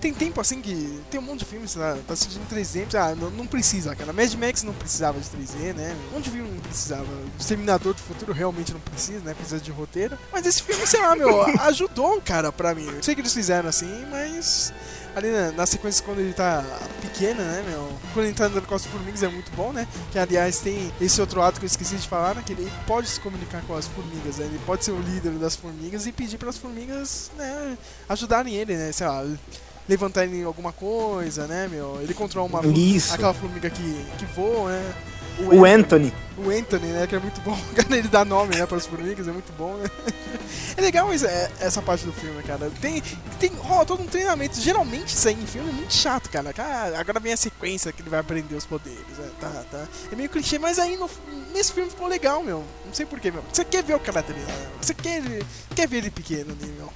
tem 0.01 0.11
tempo 0.11 0.41
assim 0.41 0.61
que. 0.61 0.99
Tem 1.11 1.19
um 1.19 1.23
monte 1.23 1.39
de 1.39 1.45
filmes, 1.45 1.75
tá, 1.75 1.95
tá 2.07 2.13
assistindo 2.13 2.47
3D, 2.49 2.95
ah, 2.95 3.13
não, 3.15 3.29
não 3.29 3.45
precisa, 3.45 3.95
cara. 3.95 4.11
Mad 4.11 4.33
Max 4.33 4.63
não 4.63 4.73
precisava 4.73 5.19
de 5.19 5.27
3D, 5.29 5.75
né? 5.75 5.95
Um 6.09 6.15
monte 6.15 6.23
de 6.25 6.31
filme 6.31 6.49
não 6.49 6.59
precisava. 6.59 7.05
Exterminador 7.39 7.93
do 7.93 8.01
Futuro 8.01 8.33
realmente 8.33 8.73
não 8.73 8.79
precisa, 8.79 9.19
né? 9.19 9.35
Precisa 9.35 9.59
de 9.59 9.69
roteiro. 9.69 10.17
Mas 10.31 10.45
esse 10.47 10.63
filme, 10.63 10.87
sei 10.87 11.01
lá, 11.01 11.15
meu, 11.15 11.43
ajudou, 11.61 12.19
cara, 12.19 12.51
pra 12.51 12.73
mim. 12.73 12.87
Eu 12.87 13.03
sei 13.03 13.13
que 13.13 13.21
eles 13.21 13.33
fizeram 13.33 13.69
assim, 13.69 14.05
mas 14.09 14.73
ali 15.15 15.29
na, 15.29 15.51
na, 15.51 15.65
sequência 15.65 16.03
quando 16.03 16.19
ele 16.19 16.33
tá 16.33 16.63
pequeno, 17.01 17.41
né, 17.41 17.63
meu? 17.67 17.91
Quando 18.13 18.25
ele 18.25 18.35
tá 18.35 18.45
andando 18.45 18.65
com 18.65 18.75
as 18.75 18.85
formigas 18.85 19.23
é 19.23 19.27
muito 19.27 19.51
bom, 19.55 19.71
né? 19.71 19.87
Que 20.11 20.19
aliás 20.19 20.59
tem 20.59 20.91
esse 20.99 21.19
outro 21.19 21.41
ato 21.41 21.59
que 21.59 21.65
eu 21.65 21.67
esqueci 21.67 21.95
de 21.95 22.07
falar, 22.07 22.35
né? 22.35 22.43
Que 22.45 22.53
ele 22.53 22.71
pode 22.85 23.07
se 23.07 23.19
comunicar 23.19 23.61
com 23.63 23.75
as 23.75 23.87
formigas, 23.87 24.37
né? 24.37 24.45
Ele 24.45 24.59
pode 24.65 24.85
ser 24.85 24.91
o 24.91 24.99
líder 24.99 25.31
das 25.33 25.55
formigas 25.55 26.05
e 26.05 26.11
pedir 26.11 26.37
para 26.37 26.49
as 26.49 26.57
formigas, 26.57 27.31
né, 27.37 27.77
ajudarem 28.07 28.55
ele, 28.55 28.75
né? 28.75 28.91
Sei 28.91 29.07
lá, 29.07 29.25
levantarem 29.87 30.43
alguma 30.43 30.71
coisa, 30.71 31.47
né, 31.47 31.67
meu? 31.67 31.99
Ele 32.01 32.13
controla 32.13 32.47
uma 32.47 32.65
Isso. 32.67 33.13
aquela 33.13 33.33
formiga 33.33 33.69
que, 33.69 34.05
que 34.17 34.25
voa, 34.35 34.71
né? 34.71 34.93
O, 35.45 35.65
Anthony. 35.65 36.13
O 36.37 36.49
Anthony, 36.49 36.87
né? 36.87 37.07
Que 37.07 37.15
é 37.15 37.19
muito 37.19 37.39
bom. 37.41 37.57
Ele 37.89 38.07
dá 38.07 38.25
nome, 38.25 38.55
né, 38.55 38.65
para 38.65 38.77
as 38.77 38.85
formigas, 38.85 39.27
é 39.27 39.31
muito 39.31 39.51
bom, 39.53 39.75
né? 39.75 39.89
É 40.77 40.81
legal 40.81 41.11
é, 41.11 41.51
essa 41.59 41.81
parte 41.81 42.05
do 42.05 42.13
filme, 42.13 42.41
cara. 42.43 42.71
Tem, 42.79 43.03
tem 43.37 43.51
rola 43.55 43.85
todo 43.85 44.01
um 44.01 44.05
treinamento. 44.05 44.59
Geralmente 44.61 45.09
isso 45.09 45.27
aí 45.27 45.33
em 45.33 45.45
filme 45.45 45.69
é 45.69 45.73
muito 45.73 45.93
chato, 45.93 46.29
cara. 46.29 46.53
cara. 46.53 46.97
Agora 46.97 47.19
vem 47.19 47.33
a 47.33 47.37
sequência 47.37 47.91
que 47.91 48.01
ele 48.01 48.09
vai 48.09 48.19
aprender 48.19 48.55
os 48.55 48.65
poderes. 48.65 49.19
É, 49.19 49.29
tá, 49.41 49.65
tá. 49.69 49.87
É 50.09 50.15
meio 50.15 50.29
clichê, 50.29 50.57
mas 50.57 50.79
aí 50.79 50.95
no, 50.95 51.09
nesse 51.53 51.73
filme 51.73 51.89
ficou 51.89 52.07
legal, 52.07 52.41
meu. 52.41 52.63
Não 52.85 52.93
sei 52.93 53.05
porquê, 53.05 53.29
meu. 53.29 53.43
Você 53.51 53.65
quer 53.65 53.83
ver 53.83 53.95
o 53.95 53.99
cara 53.99 54.23
treinar, 54.23 54.55
Você 54.81 54.93
quer, 54.93 55.21
quer 55.75 55.87
ver 55.87 55.97
ele 55.97 56.11
pequeno 56.11 56.55
ali, 56.57 56.71
meu 56.71 56.89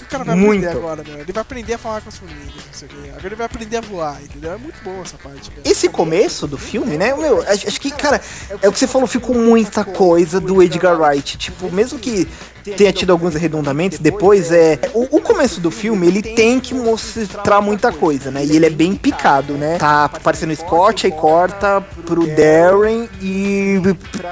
o 0.00 0.06
cara 0.06 0.24
vai 0.24 0.34
muito. 0.34 0.64
aprender 0.64 0.78
agora, 0.78 1.04
meu? 1.04 1.18
Ele 1.18 1.32
vai 1.32 1.42
aprender 1.42 1.74
a 1.74 1.78
falar 1.78 2.00
com 2.00 2.08
as 2.08 2.16
formigas, 2.16 2.54
não 2.54 2.72
sei 2.72 2.88
o 2.88 2.90
quê. 2.90 3.08
Agora 3.10 3.26
ele 3.26 3.34
vai 3.34 3.46
aprender 3.46 3.76
a 3.76 3.80
voar, 3.80 4.22
entendeu? 4.22 4.52
É 4.52 4.56
muito 4.56 4.82
bom 4.82 5.02
essa 5.02 5.18
parte, 5.18 5.50
cara. 5.50 5.62
Esse 5.64 5.88
começo 5.88 6.46
do 6.46 6.58
filme, 6.58 6.96
né, 6.96 7.14
meu, 7.14 7.42
acho 7.42 7.80
que, 7.80 7.90
cara, 7.90 8.20
é 8.60 8.68
o 8.68 8.72
que 8.72 8.78
você 8.78 8.86
falou, 8.86 9.06
ficou 9.06 9.34
muita 9.34 9.84
coisa 9.84 10.40
do 10.40 10.62
Edgar 10.62 10.98
Wright. 11.00 11.36
Tipo, 11.36 11.70
mesmo 11.70 11.98
que 11.98 12.28
tenha 12.62 12.92
tido 12.92 13.10
alguns 13.10 13.36
arredondamentos, 13.36 13.98
depois 13.98 14.50
é. 14.52 14.78
O, 14.94 15.16
o, 15.16 15.20
começo 15.20 15.60
do 15.60 15.70
filme, 15.70 16.06
ele 16.06 16.22
tem 16.22 16.60
que 16.60 16.74
mostrar 16.74 17.60
muita 17.60 17.92
coisa, 17.92 18.30
né? 18.30 18.44
E 18.44 18.56
ele 18.56 18.66
é 18.66 18.70
bem 18.70 18.94
picado, 18.94 19.54
né? 19.54 19.78
Tá 19.78 20.04
aparecendo 20.04 20.54
Scott, 20.54 21.06
aí 21.06 21.12
corta 21.12 21.80
pro 22.04 22.26
Darren 22.26 23.08
e 23.20 23.80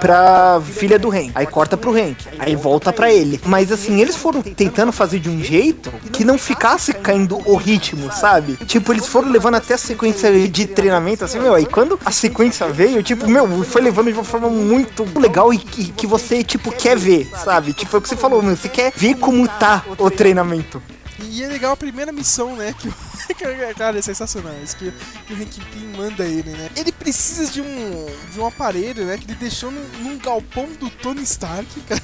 pra 0.01 0.61
filha 0.65 0.99
do 0.99 1.11
Hank. 1.11 1.33
Aí 1.35 1.47
corta 1.47 1.77
pro 1.77 1.97
Hank. 1.97 2.17
Aí 2.39 2.57
volta 2.57 2.93
pra 2.93 3.13
ele. 3.13 3.41
Mas 3.45 3.73
assim, 3.73 4.01
eles 4.01 4.17
foram 4.17 4.43
tentando 4.43 4.93
fazer 4.93 5.19
de 5.19 5.29
um 5.29 5.43
jeito 5.43 5.91
que 6.13 6.25
não 6.25 6.39
ficasse 6.39 6.93
caindo 6.93 7.41
o 7.45 7.57
ritmo, 7.57 8.11
sabe? 8.13 8.57
Tipo, 8.67 8.93
eles 8.93 9.07
foram 9.07 9.31
levando 9.31 9.57
até 9.57 9.75
a 9.75 9.79
sequência 9.79 10.31
de 10.49 10.67
treinamento, 10.67 11.25
assim, 11.25 11.39
meu. 11.39 11.55
Aí 11.55 11.67
quando 11.67 11.99
a 12.05 12.11
sequência 12.11 12.69
veio, 12.69 13.03
tipo, 13.03 13.29
meu, 13.29 13.65
foi 13.65 13.83
levando 13.83 14.07
de 14.07 14.15
uma 14.15 14.25
forma 14.25 14.49
muito 14.49 15.07
legal 15.19 15.53
e 15.53 15.59
que, 15.59 15.93
que 15.93 16.07
você, 16.07 16.43
tipo, 16.43 16.71
quer 16.73 16.97
ver, 16.97 17.29
sabe? 17.45 17.73
Tipo, 17.73 17.97
é 17.97 17.99
o 17.99 18.03
que 18.03 18.09
você 18.09 18.17
falou, 18.21 18.43
meu, 18.43 18.57
você 18.57 18.69
quer 18.69 18.93
ver 18.95 19.17
como 19.17 19.49
tá 19.49 19.85
o 19.99 20.11
treinamento. 20.11 20.83
E 21.23 21.43
é 21.43 21.49
legal 21.49 21.73
a 21.73 21.77
primeira 21.77 22.13
missão, 22.13 22.57
né? 22.57 22.75
Que, 23.31 23.75
cara, 23.75 23.97
é 23.97 24.03
sensacional. 24.03 24.53
Isso 24.63 24.77
que, 24.77 24.93
que 25.27 25.33
o 25.33 25.37
Hank 25.41 25.61
Pym 25.67 25.97
manda 25.97 26.25
ele, 26.25 26.51
né? 26.51 26.69
Ele 26.75 26.91
precisa 26.91 27.51
de 27.51 27.61
um, 27.61 28.07
de 28.33 28.41
um 28.41 28.47
aparelho, 28.47 29.05
né? 29.05 29.17
Que 29.17 29.25
ele 29.25 29.37
deixou 29.37 29.71
num, 29.71 29.87
num 30.01 30.19
galpão 30.19 30.69
do 30.81 30.91
Tony 30.91 31.23
Stark, 31.23 31.81
cara. 31.83 32.03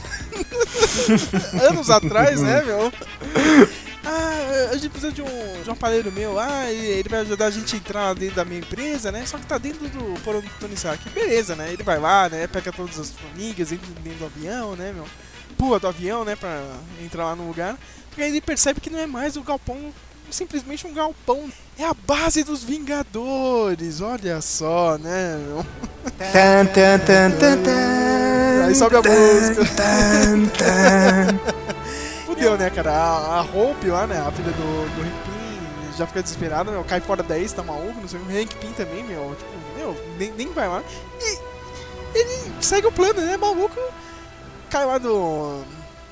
Anos 1.69 1.91
atrás, 1.91 2.41
né, 2.41 2.63
meu? 2.63 2.93
Ah, 4.05 4.71
a 4.71 4.77
gente 4.77 4.91
precisa 4.91 5.11
de 5.11 5.21
um, 5.21 5.63
de 5.63 5.69
um 5.69 5.73
aparelho 5.73 6.13
meu. 6.13 6.39
Ah, 6.39 6.71
ele 6.71 7.09
vai 7.09 7.21
ajudar 7.21 7.47
a 7.47 7.51
gente 7.51 7.75
a 7.75 7.79
entrar 7.79 8.15
dentro 8.15 8.37
da 8.37 8.45
minha 8.45 8.61
empresa, 8.61 9.11
né? 9.11 9.27
Só 9.27 9.37
que 9.37 9.47
tá 9.47 9.59
dentro 9.59 9.89
do 9.89 10.21
porão 10.21 10.41
do 10.41 10.51
Tony 10.61 10.75
Stark. 10.75 11.11
Beleza, 11.11 11.57
né? 11.57 11.73
Ele 11.73 11.83
vai 11.83 11.99
lá, 11.99 12.29
né? 12.29 12.47
Pega 12.47 12.73
todas 12.73 13.01
as 13.01 13.11
formigas, 13.11 13.73
entra 13.73 13.89
dentro 14.01 14.21
do 14.21 14.27
avião, 14.27 14.77
né, 14.77 14.93
meu? 14.95 15.07
Pula 15.57 15.79
do 15.79 15.89
avião, 15.89 16.25
né, 16.25 16.37
pra 16.37 16.63
entrar 17.03 17.25
lá 17.25 17.37
no 17.37 17.47
lugar. 17.47 17.77
E 18.17 18.23
aí 18.23 18.31
ele 18.31 18.41
percebe 18.41 18.81
que 18.81 18.89
não 18.89 18.99
é 18.99 19.07
mais 19.07 19.37
o 19.37 19.43
galpão, 19.43 19.93
simplesmente 20.31 20.87
um 20.87 20.95
galpão. 20.95 21.53
É 21.79 21.85
a 21.85 21.93
base 21.93 22.43
dos 22.43 22.65
Vingadores, 22.65 24.01
olha 24.01 24.41
só, 24.41 24.97
né, 24.99 25.37
meu? 25.37 25.67
Aí 28.67 28.75
sobe 28.75 28.97
a 28.97 29.03
música. 29.03 29.61
Fudeu, 32.27 32.57
né, 32.57 32.71
cara? 32.71 32.93
A, 32.93 33.39
a 33.39 33.43
Hope 33.43 33.89
lá, 33.89 34.07
né, 34.07 34.19
a 34.19 34.33
filha 34.33 34.53
do, 34.53 34.95
do 34.95 35.03
Hank 35.03 35.13
Pym, 35.25 35.61
já 35.99 36.07
fica 36.07 36.23
desesperada, 36.23 36.71
meu, 36.71 36.83
cai 36.85 37.01
fora 37.01 37.23
da 37.23 37.35
tá 37.55 37.63
maluco, 37.63 38.01
não 38.01 38.09
sei, 38.09 38.19
o 38.19 38.25
Hank 38.25 38.57
Pym 38.57 38.73
também, 38.73 39.05
meu, 39.05 39.37
tipo, 39.37 39.51
meu, 39.77 39.95
nem, 40.19 40.33
nem 40.33 40.51
vai 40.53 40.69
lá. 40.69 40.83
E 41.21 41.39
ele 42.15 42.51
segue 42.63 42.87
o 42.87 42.93
plano, 42.93 43.21
né, 43.21 43.37
maluco 43.37 43.79
cai 44.67 44.85
lá 44.85 44.99
no, 44.99 45.63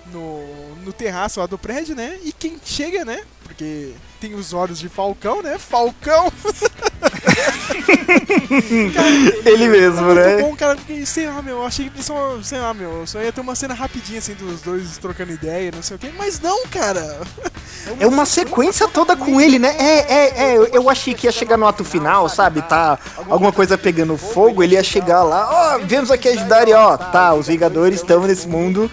no, 0.06 0.92
terraço 0.92 1.40
lá 1.40 1.46
do 1.46 1.58
prédio, 1.58 1.94
né? 1.94 2.18
E 2.22 2.32
quem 2.32 2.58
chega, 2.64 3.04
né? 3.04 3.22
Porque 3.42 3.92
tem 4.20 4.34
os 4.34 4.52
olhos 4.52 4.78
de 4.78 4.88
Falcão, 4.88 5.42
né? 5.42 5.58
Falcão! 5.58 6.32
cara, 8.94 9.50
ele 9.50 9.68
mesmo, 9.68 10.10
é 10.12 10.14
né? 10.14 10.42
bom, 10.42 10.54
cara, 10.56 10.76
porque, 10.76 11.04
sei 11.06 11.26
lá, 11.26 11.42
meu, 11.42 11.56
eu 11.58 11.66
achei 11.66 11.90
que 11.90 12.02
só, 12.02 12.38
sei 12.42 12.58
lá, 12.58 12.72
meu, 12.72 13.06
só 13.06 13.20
ia 13.20 13.32
ter 13.32 13.40
uma 13.40 13.54
cena 13.54 13.74
rapidinha, 13.74 14.18
assim, 14.18 14.34
dos 14.34 14.60
dois 14.60 14.98
trocando 14.98 15.32
ideia, 15.32 15.70
não 15.74 15.82
sei 15.82 15.96
o 15.96 15.98
quê, 15.98 16.10
mas 16.16 16.40
não, 16.40 16.66
cara! 16.66 17.20
É 18.00 18.06
uma 18.06 18.24
sequência 18.24 18.88
toda 18.88 19.14
com 19.14 19.38
ele, 19.38 19.58
né? 19.58 19.76
É, 19.78 20.14
é, 20.14 20.54
é, 20.54 20.70
eu 20.72 20.88
achei 20.88 21.12
que 21.12 21.26
ia 21.26 21.32
chegar 21.32 21.58
no 21.58 21.66
ato 21.66 21.84
final, 21.84 22.30
sabe? 22.30 22.62
Tá 22.62 22.98
alguma 23.28 23.52
coisa 23.52 23.76
pegando 23.76 24.16
fogo, 24.16 24.62
ele 24.62 24.74
ia 24.74 24.82
chegar 24.82 25.22
lá, 25.22 25.50
ó, 25.50 25.76
oh, 25.76 25.86
viemos 25.86 26.10
aqui 26.10 26.30
ajudar 26.30 26.66
e 26.66 26.72
ó, 26.72 26.96
tá, 26.96 27.34
os 27.34 27.46
Vingadores 27.46 28.00
estão 28.00 28.22
nesse 28.22 28.48
mundo 28.48 28.90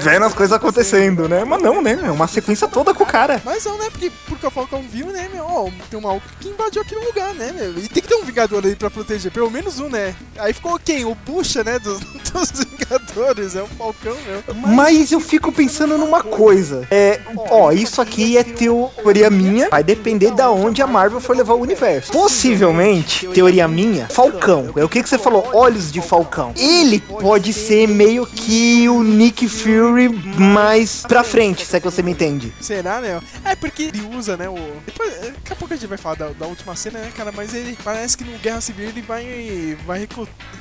vendo 0.00 0.24
as 0.24 0.34
coisas 0.34 0.56
acontecendo, 0.56 1.28
né? 1.28 1.44
Mas 1.44 1.62
não, 1.62 1.82
né? 1.82 1.98
É 2.02 2.10
uma 2.10 2.26
sequência 2.26 2.68
toda 2.68 2.94
com 2.94 3.04
o 3.04 3.06
cara. 3.06 3.40
Mas 3.44 3.64
não, 3.64 3.78
né? 3.78 3.88
Porque, 3.90 4.10
porque 4.26 4.46
o 4.46 4.50
Falcão 4.50 4.82
viu, 4.82 5.06
né, 5.06 5.28
meu? 5.32 5.44
Ó, 5.44 5.70
tem 5.90 5.98
um 5.98 6.02
maluco 6.02 6.26
que 6.40 6.48
invadiu 6.48 6.82
aquele 6.82 7.04
lugar, 7.04 7.34
né, 7.34 7.52
meu? 7.52 7.78
E 7.78 7.88
tem 7.88 8.02
que 8.02 8.08
ter 8.08 8.14
um 8.14 8.24
Vingador 8.24 8.64
aí 8.64 8.76
pra 8.76 8.90
proteger, 8.90 9.30
pelo 9.30 9.50
menos 9.50 9.78
um, 9.78 9.88
né? 9.88 10.14
Aí 10.38 10.52
ficou 10.52 10.78
quem? 10.78 11.04
O 11.04 11.14
Puxa, 11.16 11.62
né? 11.64 11.78
Dos, 11.78 12.00
dos 12.32 12.64
Vingadores, 12.64 13.56
é 13.56 13.62
o 13.62 13.66
Falcão, 13.66 14.16
meu. 14.26 14.54
Mas 14.54 15.12
eu 15.12 15.20
fico 15.20 15.52
pensando 15.52 15.98
numa 15.98 16.22
coisa. 16.22 16.86
É, 16.90 17.20
ó, 17.50 17.72
isso 17.72 18.00
aqui 18.00 18.36
é 18.36 18.44
teoria 18.44 19.30
minha. 19.30 19.68
Vai 19.68 19.82
depender 19.82 20.30
da 20.30 20.50
onde 20.50 20.82
a 20.82 20.86
Marvel 20.86 21.20
for 21.20 21.36
levar 21.36 21.54
o 21.54 21.60
universo. 21.60 22.12
Possivelmente, 22.12 23.26
teoria 23.28 23.66
minha, 23.66 24.06
Falcão. 24.08 24.70
É 24.76 24.84
o 24.84 24.88
que, 24.88 25.02
que 25.02 25.08
você 25.08 25.18
falou? 25.18 25.48
Olhos 25.52 25.90
de 25.90 26.00
Falcão. 26.00 26.52
Ele 26.56 27.00
pode 27.00 27.52
ser 27.52 27.86
meio 27.88 28.26
que 28.26 28.88
o 28.88 29.02
Nick 29.02 29.48
Fury 29.48 29.81
Fury 29.82 30.08
mais 30.38 31.02
pra 31.02 31.24
frente, 31.24 31.66
se 31.66 31.76
é 31.76 31.80
que 31.80 31.84
você 31.84 32.02
me 32.02 32.12
entende. 32.12 32.52
Será, 32.60 33.00
né? 33.00 33.20
É 33.44 33.56
porque 33.56 33.84
ele 33.84 34.00
usa, 34.16 34.36
né, 34.36 34.48
o... 34.48 34.56
Depois, 34.86 35.12
é, 35.14 35.30
daqui 35.32 35.52
a 35.52 35.56
pouco 35.56 35.74
a 35.74 35.76
gente 35.76 35.88
vai 35.88 35.98
falar 35.98 36.14
da, 36.14 36.28
da 36.28 36.46
última 36.46 36.76
cena, 36.76 37.00
né, 37.00 37.12
cara? 37.16 37.32
Mas 37.32 37.52
ele 37.52 37.76
parece 37.82 38.16
que 38.16 38.22
no 38.22 38.38
Guerra 38.38 38.60
Civil 38.60 38.88
ele 38.88 39.02
vai, 39.02 39.76
vai 39.84 40.08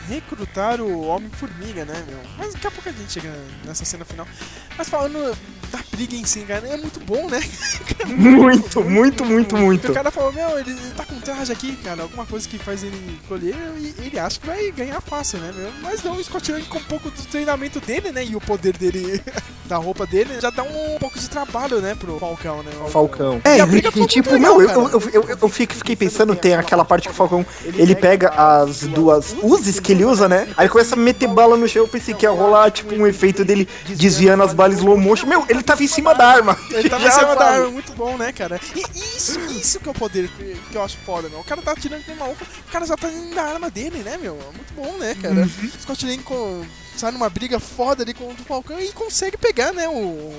recrutar 0.08 0.82
o 0.82 1.06
Homem-Formiga, 1.06 1.86
né, 1.86 2.04
meu? 2.08 2.20
Mas 2.38 2.54
daqui 2.54 2.66
a 2.68 2.72
pouco 2.72 2.90
a 2.90 2.92
gente 2.92 3.12
chega 3.12 3.32
nessa 3.64 3.86
cena 3.86 4.04
final. 4.04 4.28
Mas 4.76 4.90
falando 4.90 5.38
da 5.72 5.80
briga 5.92 6.16
em 6.16 6.26
si, 6.26 6.42
cara, 6.42 6.68
é 6.68 6.78
muito 6.78 7.00
bom, 7.02 7.30
né? 7.30 7.40
muito, 8.08 8.84
muito, 8.84 9.26
muito, 9.26 9.58
muito. 9.58 9.92
O 9.92 9.94
cara 9.94 10.12
falou, 10.12 10.34
meu, 10.34 10.58
ele 10.60 10.76
tá 10.96 11.06
com 11.06 11.20
traje 11.20 11.52
aqui, 11.52 11.76
cara, 11.78 12.04
alguma 12.04 12.26
coisa 12.26 12.48
que 12.48 12.58
faz 12.58 12.84
ele 12.84 13.20
colher 13.28 13.56
e 13.78 13.94
ele 14.00 14.20
acha 14.20 14.40
que 14.40 14.48
vai 14.48 14.72
ganhar 14.72 15.00
fácil, 15.02 15.40
né, 15.40 15.52
meu? 15.56 15.72
Mas 15.82 16.04
não, 16.04 16.16
o 16.16 16.24
Scott 16.24 16.52
Lang 16.52 16.66
com 16.66 16.80
um 16.80 16.84
pouco 16.84 17.10
do 17.10 17.22
treinamento 17.24 17.80
dele, 17.80 18.12
né, 18.12 18.26
e 18.26 18.36
o 18.36 18.42
poder 18.42 18.76
dele 18.78 19.01
da 19.66 19.78
roupa 19.78 20.06
dele, 20.06 20.40
já 20.42 20.50
dá 20.50 20.64
um 20.64 20.98
pouco 21.00 21.18
de 21.18 21.30
trabalho, 21.30 21.80
né, 21.80 21.96
pro 21.96 22.20
Falcão, 22.20 22.62
né? 22.62 22.72
Falcão. 22.90 23.42
É, 23.46 23.58
e, 23.60 24.02
e 24.02 24.08
tipo, 24.08 24.34
legal, 24.34 24.58
meu, 24.58 24.70
eu, 24.70 24.90
eu, 24.90 25.02
eu, 25.14 25.38
eu, 25.42 25.50
fiquei 25.50 25.96
pensando, 25.96 26.36
tem 26.36 26.56
aquela 26.56 26.84
parte 26.84 27.08
que 27.08 27.14
o 27.14 27.16
Falcão, 27.16 27.46
ele 27.64 27.96
pega 27.96 28.30
as 28.30 28.82
duas 28.82 29.34
uses 29.42 29.80
que 29.80 29.94
ele 29.94 30.04
usa, 30.04 30.28
né? 30.28 30.50
Aí 30.58 30.68
começa 30.68 30.96
a 30.96 30.98
meter 30.98 31.28
bala 31.30 31.56
no 31.56 31.68
chão, 31.70 31.84
eu 31.84 31.88
pensei 31.88 32.14
que 32.14 32.26
ia 32.26 32.32
rolar, 32.32 32.70
tipo, 32.70 32.94
um 32.94 33.08
efeito 33.08 33.46
dele 33.46 33.68
desviando 33.88 34.44
as 34.44 34.54
balas 34.54 34.78
slow 34.78 34.98
motion. 34.98 35.26
Meu, 35.26 35.46
ele 35.48 35.64
tava 35.64 35.82
em 35.84 35.88
cima 35.88 36.14
da 36.14 36.28
arma. 36.28 36.58
Ele 36.72 36.90
tava 36.90 37.06
em 37.06 37.12
cima 37.12 37.36
da 37.36 37.46
arma, 37.46 37.70
muito 37.70 37.94
bom, 37.94 38.18
né, 38.18 38.32
cara? 38.32 38.60
E 38.76 38.84
isso, 38.98 39.40
isso 39.52 39.80
que 39.80 39.88
é 39.88 39.92
o 39.92 39.96
poder 39.96 40.30
que, 40.30 40.76
eu 40.76 40.82
acho 40.82 40.98
foda, 41.06 41.30
meu. 41.30 41.40
O 41.40 41.44
cara 41.44 41.62
tá 41.62 41.72
atirando 41.72 42.04
com 42.04 42.16
maluco, 42.16 42.44
o 42.44 42.72
cara 42.72 42.86
já 42.86 42.98
tá 42.98 43.10
indo 43.10 43.36
na 43.36 43.44
arma 43.44 43.70
dele, 43.70 44.00
né, 44.00 44.18
meu? 44.18 44.36
Muito 44.36 44.74
bom, 44.76 44.98
né, 44.98 45.16
cara? 45.22 45.36
Uhum. 45.36 45.72
Scott 45.80 46.06
Lang 46.06 46.24
com 46.24 46.64
sai 46.96 47.12
numa 47.12 47.30
briga 47.30 47.60
foda 47.60 48.04
ali 48.04 48.14
contra 48.14 48.42
o 48.42 48.46
Falcão 48.46 48.80
e 48.80 48.92
consegue 48.92 49.38
pegar, 49.38 49.74
né, 49.74 49.88
o, 49.88 50.32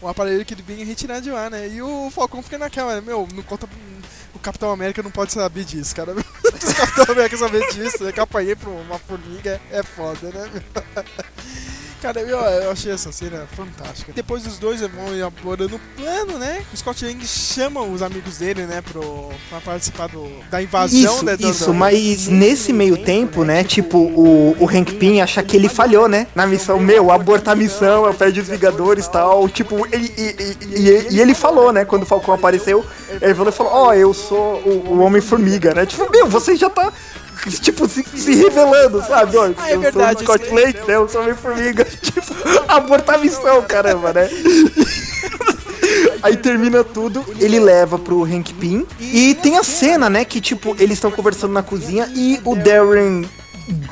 o 0.00 0.08
aparelho 0.08 0.44
que 0.44 0.54
ele 0.54 0.62
vem 0.62 0.84
retirar 0.84 1.20
de 1.20 1.30
lá, 1.30 1.50
né? 1.50 1.68
E 1.68 1.82
o 1.82 2.10
Falcão 2.10 2.42
fica 2.42 2.58
naquela, 2.58 2.94
né, 2.96 3.00
meu, 3.00 3.28
não 3.34 3.42
conta. 3.42 3.68
O 4.34 4.38
Capitão 4.38 4.70
América 4.70 5.02
não 5.02 5.10
pode 5.10 5.32
saber 5.32 5.64
disso, 5.64 5.94
cara. 5.94 6.14
O 6.46 6.74
Capitão 6.74 7.14
América 7.14 7.36
saber 7.36 7.66
disso, 7.72 8.08
é 8.08 8.20
apanhei 8.20 8.56
pra 8.56 8.70
uma 8.70 8.98
formiga, 8.98 9.60
é 9.70 9.82
foda, 9.82 10.30
né? 10.30 10.50
Cara, 12.02 12.20
eu, 12.20 12.36
eu 12.38 12.70
achei 12.70 12.92
essa 12.92 13.10
cena 13.10 13.46
fantástica. 13.56 14.12
Depois 14.14 14.46
os 14.46 14.58
dois 14.58 14.80
vão 14.82 15.14
elaborando 15.16 15.76
o 15.76 15.80
plano, 15.96 16.38
né? 16.38 16.62
O 16.72 16.76
Scott 16.76 17.04
Lang 17.04 17.26
chama 17.26 17.80
os 17.82 18.02
amigos 18.02 18.36
dele, 18.38 18.66
né, 18.66 18.82
pro, 18.82 19.30
pra 19.48 19.60
participar 19.60 20.08
do, 20.08 20.28
da 20.50 20.62
invasão, 20.62 20.98
Isso, 21.16 21.24
né? 21.24 21.36
do- 21.36 21.48
isso, 21.50 21.64
do- 21.66 21.74
mas 21.74 22.28
nesse 22.28 22.72
meio 22.72 22.96
tempo, 23.02 23.44
né, 23.44 23.64
tipo, 23.64 23.98
o, 23.98 24.54
o 24.60 24.68
Hank 24.68 24.94
Pym 24.96 25.20
acha 25.22 25.42
que 25.42 25.56
ele 25.56 25.68
falhou, 25.68 26.06
né, 26.06 26.26
na 26.34 26.46
missão, 26.46 26.78
meu, 26.78 27.10
abortar 27.10 27.52
a 27.54 27.56
missão, 27.56 28.04
eu 28.06 28.14
pede 28.14 28.40
os 28.40 28.48
Vingadores 28.48 29.06
e 29.06 29.10
tal, 29.10 29.48
tipo, 29.48 29.86
ele, 29.92 30.12
e, 30.16 30.22
e- 30.76 31.06
e- 31.14 31.20
ele 31.20 31.34
falou, 31.34 31.72
né, 31.72 31.84
quando 31.84 32.02
o 32.02 32.06
Falcão 32.06 32.34
apareceu, 32.34 32.84
ele 33.20 33.34
falou, 33.34 33.72
ó, 33.72 33.94
eu 33.94 34.12
sou 34.12 34.60
o, 34.64 34.92
o 34.94 34.98
Homem-Formiga, 35.00 35.72
né, 35.74 35.86
tipo, 35.86 36.08
meu, 36.10 36.26
você 36.28 36.54
já 36.56 36.68
tá, 36.68 36.92
tipo, 37.62 37.88
se, 37.88 38.02
se 38.02 38.34
revelando, 38.34 39.02
sabe, 39.02 39.36
ó, 39.36 39.50
Ah, 39.56 39.70
é 39.70 39.74
eu 39.74 39.80
verdade, 39.80 40.24
sou 40.24 40.36
Scott 40.36 40.54
Lang, 40.54 40.72
né, 40.86 40.94
eu 40.96 41.08
sou 41.08 41.20
o 41.20 41.24
Homem-Formiga, 41.24 41.84
tipo, 42.02 42.20
abortar 42.68 43.16
a 43.16 43.18
missão, 43.18 43.62
caramba, 43.62 44.12
né. 44.12 44.28
Aí 46.22 46.36
termina 46.36 46.82
tudo, 46.82 47.24
ele 47.38 47.60
leva 47.60 47.98
pro 47.98 48.24
Hank 48.24 48.52
Pym. 48.54 48.86
E 48.98 49.34
tem 49.36 49.56
a 49.56 49.62
cena, 49.62 50.10
né? 50.10 50.24
Que 50.24 50.40
tipo, 50.40 50.74
eles 50.78 50.94
estão 50.94 51.10
conversando 51.10 51.52
na 51.52 51.62
cozinha 51.62 52.10
e 52.14 52.40
o 52.44 52.56
Darren 52.56 53.24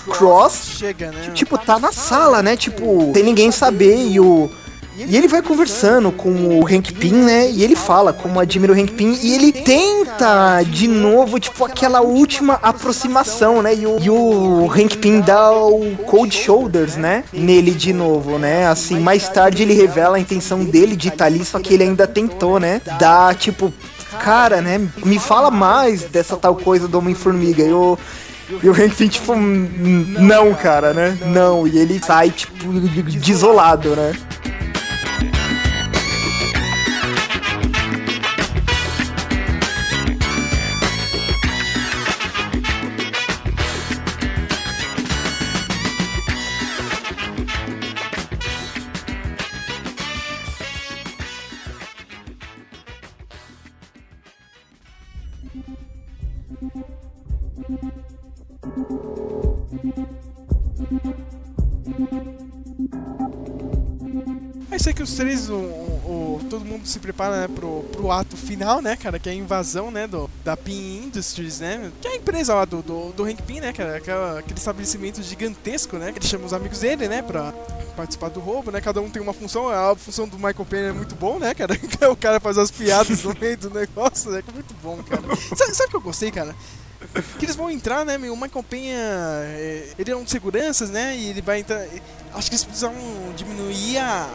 Cross, 0.09 0.77
Chega, 0.79 1.13
né? 1.13 1.31
tipo, 1.35 1.57
tá 1.57 1.79
na 1.79 1.93
sala, 1.93 2.43
né? 2.43 2.57
Tipo, 2.57 3.13
sem 3.15 3.23
ninguém 3.23 3.51
saber 3.53 3.97
e 3.97 4.19
o. 4.19 4.51
E 4.97 5.17
ele 5.17 5.27
vai 5.27 5.43
conversando 5.43 6.13
com 6.13 6.31
o 6.61 6.67
Hank 6.67 6.93
Pym, 6.93 7.13
né? 7.13 7.51
E 7.51 7.65
ele 7.65 7.75
fala 7.75 8.13
como 8.13 8.39
admira 8.39 8.73
o 8.73 8.77
Hank 8.77 8.93
Pym. 8.93 9.19
E 9.21 9.35
ele 9.35 9.51
tenta 9.53 10.63
de 10.63 10.87
novo, 10.87 11.41
tipo, 11.41 11.65
aquela 11.65 12.01
última 12.01 12.55
aproximação, 12.63 13.61
né? 13.61 13.75
E 13.75 13.87
o, 13.87 13.99
e 13.99 14.09
o 14.09 14.71
Hank 14.71 14.97
Pym 14.99 15.21
dá 15.21 15.51
o 15.53 15.97
Cold 16.07 16.35
Shoulders, 16.35 16.97
né? 16.97 17.25
Nele 17.33 17.73
de 17.73 17.93
novo, 17.93 18.39
né? 18.39 18.69
Assim, 18.69 19.01
mais 19.01 19.29
tarde 19.29 19.63
ele 19.65 19.75
revela 19.75 20.17
a 20.17 20.21
intenção 20.21 20.65
dele 20.65 20.95
de 20.95 21.09
estar 21.09 21.27
ali, 21.27 21.45
só 21.45 21.59
que 21.59 21.75
ele 21.75 21.83
ainda 21.83 22.07
tentou, 22.07 22.61
né? 22.61 22.81
Dar, 22.99 23.35
tipo, 23.35 23.73
cara, 24.21 24.61
né? 24.61 24.81
Me 25.05 25.19
fala 25.19 25.51
mais 25.51 26.05
dessa 26.05 26.37
tal 26.37 26.55
coisa 26.55 26.87
do 26.87 26.99
Homem-Formiga. 26.99 27.63
Eu. 27.65 27.99
E 28.63 28.69
o 28.69 28.73
Hank 28.73 28.95
Pym, 28.95 29.09
tipo, 29.09 29.33
"Hum, 29.33 30.15
não, 30.21 30.55
cara, 30.55 30.93
né? 30.93 31.19
Não. 31.27 31.67
E 31.67 31.79
ele 31.79 31.99
sai, 31.99 32.31
tipo, 32.31 32.71
desolado, 33.19 33.97
né? 33.97 34.13
Mundo 66.75 66.87
se 66.87 66.99
prepara 66.99 67.41
né, 67.41 67.49
pro, 67.49 67.83
pro 67.93 68.11
ato 68.11 68.37
final, 68.37 68.81
né, 68.81 68.97
cara? 68.97 69.19
Que 69.19 69.29
é 69.29 69.33
a 69.33 69.35
invasão, 69.35 69.91
né, 69.91 70.07
do, 70.07 70.31
da 70.45 70.57
Pin 70.57 71.05
Industries, 71.05 71.61
né? 71.61 71.91
Que 72.01 72.09
é 72.09 72.11
a 72.13 72.17
empresa 72.17 72.55
lá 72.55 72.65
do, 72.65 72.83
do, 72.83 73.13
do 73.13 73.25
Hank 73.25 73.43
Pym, 73.43 73.61
né, 73.61 73.73
cara? 73.73 73.97
Aquela, 73.97 74.39
aquele 74.39 74.59
estabelecimento 74.59 75.23
gigantesco, 75.23 75.97
né? 75.97 76.13
Que 76.13 76.19
ele 76.19 76.27
chama 76.27 76.45
os 76.45 76.53
amigos 76.53 76.81
dele, 76.81 77.09
né, 77.09 77.23
pra 77.23 77.53
participar 77.97 78.29
do 78.29 78.41
roubo, 78.41 78.71
né? 78.71 78.81
Cada 78.81 79.01
um 79.01 79.09
tem 79.09 79.23
uma 79.23 79.33
função. 79.33 79.69
A 79.69 79.95
função 79.97 80.29
do 80.29 80.37
Michael 80.37 80.67
Payne 80.69 80.89
é 80.89 80.93
muito 80.93 81.15
bom, 81.15 81.39
né, 81.39 81.55
cara? 81.55 81.75
o 82.11 82.17
cara 82.17 82.41
faz 82.41 82.59
as 82.59 82.71
piadas 82.71 83.23
no 83.23 83.35
meio 83.41 83.57
do 83.57 83.71
negócio, 83.71 84.31
né? 84.31 84.43
É 84.47 84.53
muito 84.53 84.75
bom, 84.83 85.03
cara. 85.03 85.23
Sabe, 85.57 85.73
o 85.73 85.91
que 85.91 85.97
eu 85.97 86.01
gostei, 86.01 86.31
cara? 86.31 86.55
Que 87.39 87.45
eles 87.45 87.57
vão 87.57 87.71
entrar, 87.71 88.05
né, 88.05 88.19
meu? 88.19 88.33
O 88.33 88.37
Michael 88.37 88.65
Penha, 88.65 88.99
é, 88.99 89.91
ele 89.99 90.11
é 90.11 90.17
um 90.17 90.25
de 90.25 90.31
seguranças, 90.31 90.91
né? 90.91 91.17
E 91.17 91.29
ele 91.29 91.43
vai 91.43 91.61
entrar. 91.61 91.87
Acho 92.35 92.49
que 92.49 92.55
eles 92.55 92.65
precisavam 92.65 92.99
diminuir 93.37 93.99
a, 93.99 94.29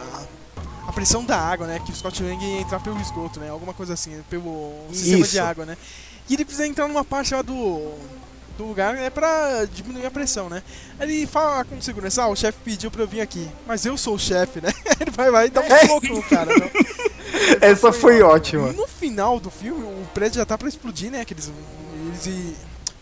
a 0.90 0.92
pressão 0.92 1.24
da 1.24 1.38
água, 1.38 1.66
né? 1.66 1.80
Que 1.84 1.92
o 1.92 1.94
Scott 1.94 2.22
Lang 2.22 2.44
ia 2.44 2.60
entrar 2.60 2.80
pelo 2.80 3.00
esgoto, 3.00 3.40
né? 3.40 3.48
Alguma 3.48 3.72
coisa 3.72 3.94
assim, 3.94 4.20
pelo 4.28 4.72
sistema 4.92 5.22
Isso. 5.22 5.30
de 5.30 5.38
água, 5.38 5.64
né? 5.64 5.76
E 6.28 6.34
ele 6.34 6.44
precisa 6.44 6.66
entrar 6.66 6.86
numa 6.88 7.04
parte 7.04 7.32
lá 7.34 7.42
do, 7.42 7.92
do 8.58 8.64
lugar, 8.64 8.94
né? 8.94 9.08
Pra 9.08 9.64
diminuir 9.72 10.04
a 10.06 10.10
pressão, 10.10 10.48
né? 10.48 10.62
Ele 10.98 11.26
fala 11.26 11.64
com 11.64 11.80
segurança, 11.80 12.22
ah, 12.24 12.28
o 12.28 12.36
chefe 12.36 12.58
pediu 12.64 12.90
pra 12.90 13.02
eu 13.02 13.08
vir 13.08 13.20
aqui. 13.20 13.48
Mas 13.66 13.86
eu 13.86 13.96
sou 13.96 14.14
o 14.14 14.18
chefe, 14.18 14.60
né? 14.60 14.70
ele 15.00 15.10
vai 15.10 15.30
lá 15.30 15.46
e 15.46 15.50
dá 15.50 15.60
um 15.60 15.64
É. 15.64 15.86
soco 15.86 16.06
no 16.08 16.22
cara, 16.22 16.54
né? 16.56 16.70
Essa 17.60 17.92
foi 17.92 18.20
ótima. 18.22 18.72
No 18.72 18.86
final 18.86 19.38
do 19.40 19.50
filme, 19.50 19.82
o 19.84 20.06
prédio 20.12 20.38
já 20.38 20.44
tá 20.44 20.58
pra 20.58 20.68
explodir, 20.68 21.10
né? 21.10 21.24
Que 21.24 21.34
eles, 21.34 21.50
eles 22.26 22.54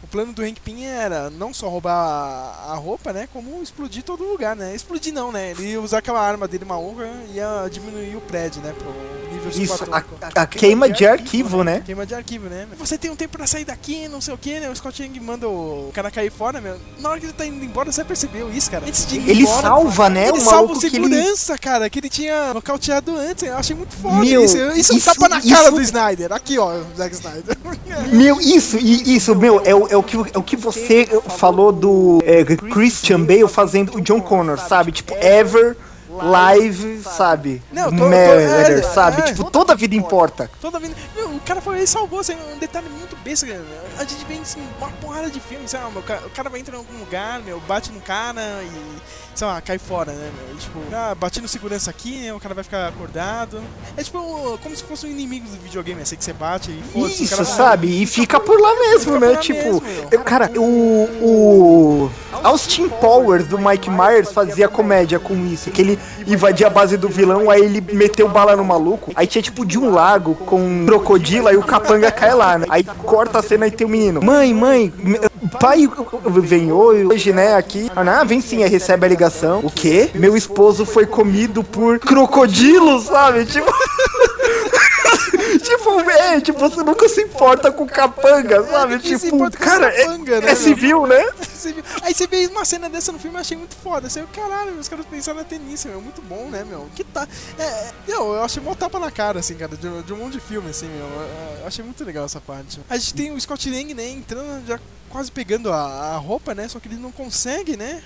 o 0.09 0.11
plano 0.11 0.33
do 0.33 0.43
Hank 0.43 0.59
Pym 0.65 0.85
era 0.87 1.29
não 1.29 1.53
só 1.53 1.69
roubar 1.69 1.93
a, 1.95 2.73
a 2.73 2.75
roupa, 2.77 3.13
né? 3.13 3.29
Como 3.31 3.63
explodir 3.63 4.03
todo 4.03 4.25
lugar, 4.25 4.57
né? 4.57 4.75
Explodir 4.75 5.13
não, 5.13 5.31
né? 5.31 5.51
Ele 5.51 5.73
ia 5.73 5.81
usar 5.81 5.99
aquela 5.99 6.21
arma 6.21 6.49
dele 6.49 6.65
maluca 6.65 7.07
e 7.31 7.37
ia 7.37 7.69
diminuir 7.71 8.17
o 8.17 8.21
prédio, 8.23 8.63
né? 8.63 8.73
Pro 8.79 8.91
nível 9.33 9.51
Isso, 9.51 9.77
subatômico. 9.77 10.17
a, 10.35 10.43
a 10.43 10.47
queima 10.47 10.89
de 10.89 11.07
arquivo, 11.07 11.63
né? 11.63 11.83
Queima 11.85 12.07
de 12.07 12.15
arquivo, 12.15 12.49
né? 12.49 12.67
Você 12.79 12.97
tem 12.97 13.11
um 13.11 13.17
tempo 13.17 13.37
pra 13.37 13.47
sair 13.47 13.65
daqui, 13.67 14.09
não 14.09 14.21
sei 14.23 14.33
o 14.33 14.39
que, 14.39 14.59
né? 14.59 14.71
O 14.71 14.75
Scott 14.77 15.03
Young 15.03 15.21
manda 15.21 15.47
o 15.47 15.91
cara 15.93 16.11
cair 16.11 16.31
fora, 16.33 16.59
meu. 16.61 16.79
Na 16.99 17.11
hora 17.11 17.21
que 17.21 17.27
ele 17.27 17.33
tá 17.35 17.45
indo 17.45 17.63
embora, 17.63 17.93
você 17.93 18.03
percebeu 18.03 18.51
isso, 18.51 18.71
cara? 18.71 18.87
Antes 18.87 19.05
de 19.07 19.17
ir 19.19 19.29
Ele 19.29 19.43
embora, 19.43 19.63
salva, 19.69 20.09
né? 20.09 20.29
ele 20.29 20.39
o 20.39 20.41
salva 20.41 20.51
o 20.51 20.63
maluco 20.69 20.81
que 20.81 20.87
ele. 20.87 20.95
segurança, 20.97 21.59
cara, 21.59 21.91
que 21.91 21.99
ele 21.99 22.09
tinha 22.09 22.55
nocauteado 22.55 23.15
antes. 23.15 23.43
Eu 23.45 23.57
achei 23.59 23.77
muito 23.77 23.95
foda 23.95 24.17
Meu, 24.25 24.43
isso. 24.45 24.57
Isso 24.57 24.93
é 24.93 24.97
isso- 24.97 25.05
tapa 25.05 25.29
na 25.29 25.41
cara 25.43 25.63
isso- 25.65 25.73
do 25.73 25.83
Snyder. 25.83 26.33
Aqui, 26.33 26.59
ó, 26.59 26.73
o 26.79 26.87
Zack 26.97 27.15
Snyder. 27.15 27.57
Meu, 28.13 28.41
isso, 28.41 28.79
isso, 28.79 29.35
meu, 29.35 29.61
é, 29.65 29.75
o- 29.75 29.87
é 29.89 29.97
o, 29.99 30.03
que, 30.03 30.17
é 30.17 30.39
o 30.39 30.43
que 30.43 30.57
você 30.57 31.07
falou 31.37 31.73
do 31.73 32.21
é, 32.25 32.45
Christian 32.45 33.21
Bale 33.25 33.49
fazendo 33.49 33.97
o 33.97 34.01
John 34.01 34.21
Connor, 34.21 34.59
sabe? 34.59 34.93
Tipo, 34.93 35.15
ever, 35.17 35.77
live, 36.11 37.01
sabe? 37.03 37.63
Não, 37.73 37.85
tô- 37.91 37.97
tô- 37.97 38.05
Matter, 38.05 38.79
é, 38.79 38.83
sabe? 38.83 39.21
é. 39.23 39.25
Tipo, 39.33 39.51
toda 39.51 39.75
vida 39.75 39.95
importa. 39.95 40.51
Toda 40.61 40.79
vez. 40.81 40.93
Meu, 41.15 41.29
o 41.31 41.41
cara 41.41 41.61
foi, 41.61 41.77
ele 41.79 41.87
salvou, 41.87 42.21
assim, 42.21 42.35
um 42.55 42.59
detalhe 42.59 42.89
muito 42.89 43.17
besta, 43.17 43.47
cara. 43.47 43.63
A 43.99 44.05
gente 44.05 44.25
vê 44.27 44.35
assim, 44.35 44.61
uma 44.79 44.89
porrada 44.93 45.31
de 45.31 45.39
filmes, 45.41 45.73
meu, 45.73 46.01
o 46.01 46.03
ca- 46.03 46.23
o 46.27 46.31
cara 46.31 46.49
vai 46.51 46.61
entrar 46.61 46.75
em 46.75 46.79
algum 46.79 46.99
lugar, 46.99 47.41
meu, 47.41 47.61
bate 47.61 47.93
no 47.93 48.01
cara 48.01 48.41
e, 48.63 49.28
sei 49.39 49.47
lá, 49.47 49.61
cai 49.61 49.79
fora, 49.79 50.11
né, 50.11 50.31
meu? 50.37 50.57
E, 50.57 50.59
tipo, 50.59 50.81
ah, 50.93 51.15
bati 51.15 51.41
no 51.41 51.47
segurança 51.47 51.89
aqui, 51.91 52.23
né, 52.23 52.35
o 52.35 52.41
cara 52.41 52.57
vai 52.57 52.65
ficar 52.65 52.89
acordado. 52.89 53.61
É 53.97 54.03
tipo 54.03 54.59
como 54.61 54.75
se 54.75 54.83
fosse 54.83 55.07
um 55.07 55.11
inimigo 55.11 55.47
do 55.49 55.57
videogame, 55.63 56.03
assim, 56.03 56.17
que 56.17 56.25
você 56.25 56.33
bate 56.33 56.73
e 56.73 56.83
foda-se, 56.93 57.23
Isso, 57.23 57.37
cara 57.37 57.45
sabe? 57.45 58.03
E 58.03 58.05
fica 58.05 58.41
por 58.41 58.61
lá 58.61 58.75
mesmo, 58.81 59.17
né? 59.21 59.37
Tipo, 59.37 59.81
mesmo, 59.81 60.09
eu- 60.11 60.21
cara, 60.25 60.51
o, 60.57 61.09
o 61.23 62.11
Austin 62.43 62.89
Powers 62.89 63.47
do 63.47 63.59
Mike 63.59 63.89
Myers 63.89 64.33
fazia 64.33 64.69
comédia 64.69 65.21
com 65.21 65.35
isso, 65.47 65.71
que 65.71 65.83
ele 65.83 65.99
invadia 66.27 66.67
a 66.67 66.71
base 66.71 66.97
do 66.97 67.09
vilão, 67.09 67.49
aí 67.49 67.63
ele 67.63 67.81
meteu 67.81 68.29
bala 68.29 68.57
no 68.57 68.65
maluco, 68.65 69.13
aí 69.15 69.29
tinha 69.29 69.41
tipo 69.41 69.65
de 69.65 69.79
um 69.79 69.89
lago 69.91 70.35
com 70.35 70.61
um 70.61 70.85
crocodilo, 70.87 71.47
aí 71.47 71.57
o 71.57 71.63
capanga 71.63 72.11
cai 72.11 72.35
lá, 72.35 72.59
né? 72.59 72.67
Aí 72.69 72.83
corta 72.83 73.39
a 73.39 73.43
cena 73.43 73.69
e 73.69 73.71
tem 73.71 73.87
o 73.87 73.91
menino. 73.91 74.21
Mãe, 74.21 74.53
mãe, 74.53 74.93
pai 75.61 75.89
vem 76.43 76.73
hoje, 76.73 77.33
né, 77.33 77.55
aqui. 77.55 77.91
Ah, 77.95 78.25
vem 78.25 78.41
sim, 78.41 78.63
aí 78.63 78.71
recebe 78.71 79.07
a 79.07 79.09
ligação. 79.09 79.61
O 79.61 79.71
quê? 79.71 80.11
Meu 80.15 80.37
esposo 80.37 80.85
foi 80.85 81.07
comido 81.07 81.63
por 81.63 81.99
crocodilos, 81.99 83.05
sabe? 83.05 83.45
Tipo... 83.45 83.73
tipo, 85.63 86.01
é, 86.11 86.41
tipo, 86.41 86.59
você 86.59 86.83
nunca 86.83 87.09
se 87.09 87.23
importa 87.23 87.71
com 87.71 87.87
capanga, 87.87 88.63
sabe? 88.65 88.97
ninguém 88.97 89.19
se 89.19 89.25
Tipo, 89.25 89.37
importa 89.37 89.59
com 89.59 89.65
cara, 89.65 89.87
é, 89.89 90.05
capanga, 90.05 90.41
né, 90.41 90.51
é 90.51 90.55
civil, 90.55 91.07
né? 91.07 91.25
Viu? 91.59 91.85
Aí 92.03 92.15
você 92.15 92.27
vê 92.27 92.47
uma 92.47 92.65
cena 92.65 92.89
dessa 92.89 93.11
no 93.11 93.19
filme, 93.19 93.37
eu 93.37 93.41
achei 93.41 93.57
muito 93.57 93.75
foda. 93.77 94.09
Você, 94.09 94.23
caralho, 94.33 94.79
os 94.79 94.89
caras 94.89 95.05
pensaram 95.07 95.41
até 95.41 95.59
nisso, 95.59 95.89
meu. 95.89 96.01
Muito 96.01 96.23
bom, 96.23 96.49
né, 96.49 96.65
meu? 96.65 96.89
Que 96.95 97.03
tá. 97.03 97.27
É, 97.59 97.63
é, 97.63 97.93
não, 98.07 98.33
eu 98.33 98.43
achei 98.43 98.63
mó 98.63 98.75
tapa 98.75 98.99
na 98.99 99.11
cara, 99.11 99.41
assim, 99.41 99.55
cara, 99.55 99.77
de, 99.77 100.03
de 100.03 100.13
um 100.13 100.17
monte 100.17 100.35
de 100.35 100.41
filme, 100.41 100.71
assim, 100.71 100.89
meu. 100.89 101.07
Eu, 101.07 101.61
eu 101.61 101.67
achei 101.67 101.85
muito 101.85 102.05
legal 102.05 102.25
essa 102.25 102.41
parte. 102.41 102.81
A 102.89 102.97
gente 102.97 103.15
tem 103.15 103.33
o 103.33 103.41
Scott 103.41 103.69
Lang, 103.69 103.93
né, 103.95 104.09
entrando, 104.09 104.67
já 104.67 104.79
quase 105.09 105.31
pegando 105.33 105.73
a, 105.73 106.15
a 106.15 106.17
roupa, 106.17 106.55
né? 106.55 106.69
Só 106.69 106.79
que 106.79 106.89
ele 106.89 106.97
não 106.97 107.11
consegue, 107.11 107.77
né? 107.77 108.03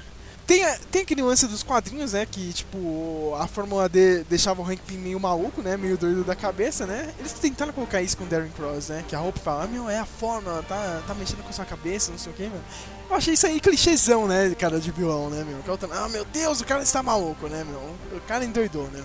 Tem, 0.47 0.63
tem 0.91 1.03
aquele 1.03 1.23
lance 1.23 1.47
dos 1.47 1.63
quadrinhos, 1.63 2.13
né? 2.13 2.27
Que, 2.27 2.53
tipo, 2.53 3.35
a 3.39 3.47
Fórmula 3.47 3.89
D 3.89 4.25
deixava 4.25 4.61
o 4.61 4.65
Hank 4.69 4.83
Pym 4.83 4.99
meio 4.99 5.21
maluco, 5.21 5.63
né? 5.63 5.77
Meio 5.77 5.97
doido 5.97 6.25
da 6.25 6.35
cabeça, 6.35 6.87
né? 6.87 7.13
Eles 7.19 7.33
tentaram 7.33 7.73
colocar 7.73 8.03
isso 8.03 8.17
com 8.17 8.25
o 8.25 8.27
Darren 8.27 8.51
Cross, 8.51 8.89
né? 8.89 9.05
Que 9.09 9.15
a 9.15 9.19
roupa 9.19 9.39
fala, 9.39 9.65
ah, 9.65 9.67
meu, 9.69 9.89
é 9.89 9.99
a 9.99 10.05
Fórmula, 10.05 10.63
tá, 10.69 11.03
tá 11.07 11.15
mexendo 11.15 11.45
com 11.45 11.53
sua 11.53 11.65
cabeça, 11.65 12.11
não 12.11 12.19
sei 12.19 12.33
o 12.33 12.35
que, 12.35 12.43
meu. 12.43 12.61
Eu 13.13 13.19
achei 13.19 13.35
isso 13.35 13.47
aí 13.47 13.61
clichêzão, 13.61 14.27
né, 14.27 14.55
cara, 14.59 14.81
de 14.81 14.91
vilão, 14.91 15.29
né, 15.29 15.45
meu? 15.45 15.59
Tanto, 15.77 15.93
Ah, 15.93 16.09
meu 16.09 16.25
Deus, 16.25 16.63
o 16.63 16.65
cara 16.65 16.83
está 16.83 17.03
maluco, 17.03 17.47
né, 17.47 17.63
meu? 17.63 17.79
O 18.17 18.21
cara 18.23 18.43
endoidou, 18.43 18.85
né? 18.85 19.03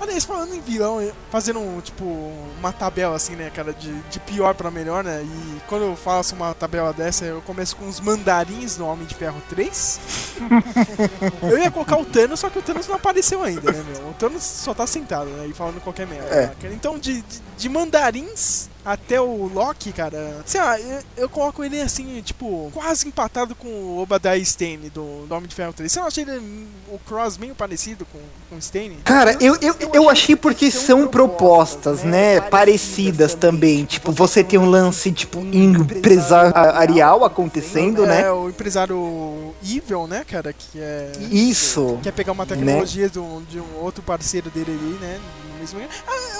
Aliás, 0.00 0.24
falando 0.24 0.54
em 0.54 0.60
vilão, 0.60 0.98
fazendo, 1.28 1.58
um, 1.58 1.80
tipo, 1.80 2.04
uma 2.58 2.72
tabela, 2.72 3.16
assim, 3.16 3.34
né, 3.34 3.50
cara, 3.50 3.72
de, 3.72 3.92
de 4.02 4.20
pior 4.20 4.54
pra 4.54 4.70
melhor, 4.70 5.02
né? 5.02 5.24
E 5.24 5.60
quando 5.66 5.82
eu 5.82 5.96
faço 5.96 6.36
uma 6.36 6.54
tabela 6.54 6.92
dessa, 6.92 7.24
eu 7.24 7.42
começo 7.42 7.74
com 7.74 7.88
os 7.88 7.98
mandarins 7.98 8.78
no 8.78 8.86
Homem 8.86 9.06
de 9.06 9.14
Ferro 9.16 9.42
3. 9.48 10.00
Eu 11.42 11.58
ia 11.58 11.70
colocar 11.70 11.96
o 11.96 12.04
Thanos, 12.04 12.38
só 12.38 12.48
que 12.48 12.60
o 12.60 12.62
Thanos 12.62 12.86
não 12.86 12.94
apareceu 12.94 13.42
ainda, 13.42 13.72
né, 13.72 13.84
meu? 13.88 14.10
O 14.10 14.14
Thanos 14.14 14.44
só 14.44 14.72
tá 14.72 14.86
sentado, 14.86 15.30
né? 15.30 15.48
E 15.48 15.52
falando 15.52 15.80
qualquer 15.80 16.06
merda. 16.06 16.32
É. 16.32 16.72
Então, 16.72 16.96
de, 16.96 17.22
de, 17.22 17.42
de 17.58 17.68
mandarins 17.68 18.70
até 18.84 19.20
o 19.20 19.46
Loki, 19.52 19.92
cara, 19.92 20.42
sei 20.44 20.60
lá, 20.60 20.78
eu, 20.80 21.00
eu 21.16 21.28
coloco 21.28 21.62
ele 21.62 21.80
assim, 21.80 22.20
tipo, 22.22 22.70
quase 22.74 23.06
empatado 23.06 23.54
com 23.54 23.68
o 23.68 24.00
Obadiah 24.00 24.36
Stane 24.38 24.90
do, 24.90 25.26
do 25.26 25.34
Homem 25.34 25.48
de 25.48 25.54
Ferro 25.54 25.72
3. 25.72 25.90
Você 25.90 26.00
não 26.00 26.06
acha 26.06 26.20
ele, 26.20 26.66
o 26.90 26.98
Cross 26.98 27.38
meio 27.38 27.54
parecido 27.54 28.04
com, 28.06 28.18
com 28.50 28.56
o 28.56 28.58
Stane? 28.58 28.98
Cara, 29.04 29.36
eu, 29.40 29.56
eu, 29.60 29.74
eu 29.92 30.10
achei 30.10 30.34
porque 30.34 30.70
são 30.70 31.06
propostas, 31.06 32.02
né? 32.02 32.40
Parecidas 32.40 33.34
também. 33.34 33.84
Tipo, 33.84 34.10
você 34.12 34.42
tem 34.42 34.58
um 34.58 34.68
lance, 34.68 35.12
tipo, 35.12 35.40
empresarial 35.40 37.24
acontecendo, 37.24 38.04
É, 38.04 38.08
né? 38.22 38.32
o 38.32 38.48
empresário 38.48 39.54
Evil, 39.62 40.06
né, 40.06 40.24
cara, 40.26 40.52
que 40.52 40.78
é... 40.80 41.12
Isso. 41.30 41.98
Quer 42.02 42.12
pegar 42.12 42.32
uma 42.32 42.46
tecnologia 42.46 43.08
de, 43.08 43.18
um, 43.18 43.42
de 43.48 43.60
um 43.60 43.76
outro 43.80 44.02
parceiro 44.02 44.50
dele 44.50 44.72
ali, 44.72 44.98
né? 45.00 45.20
Mesmo- 45.72 45.88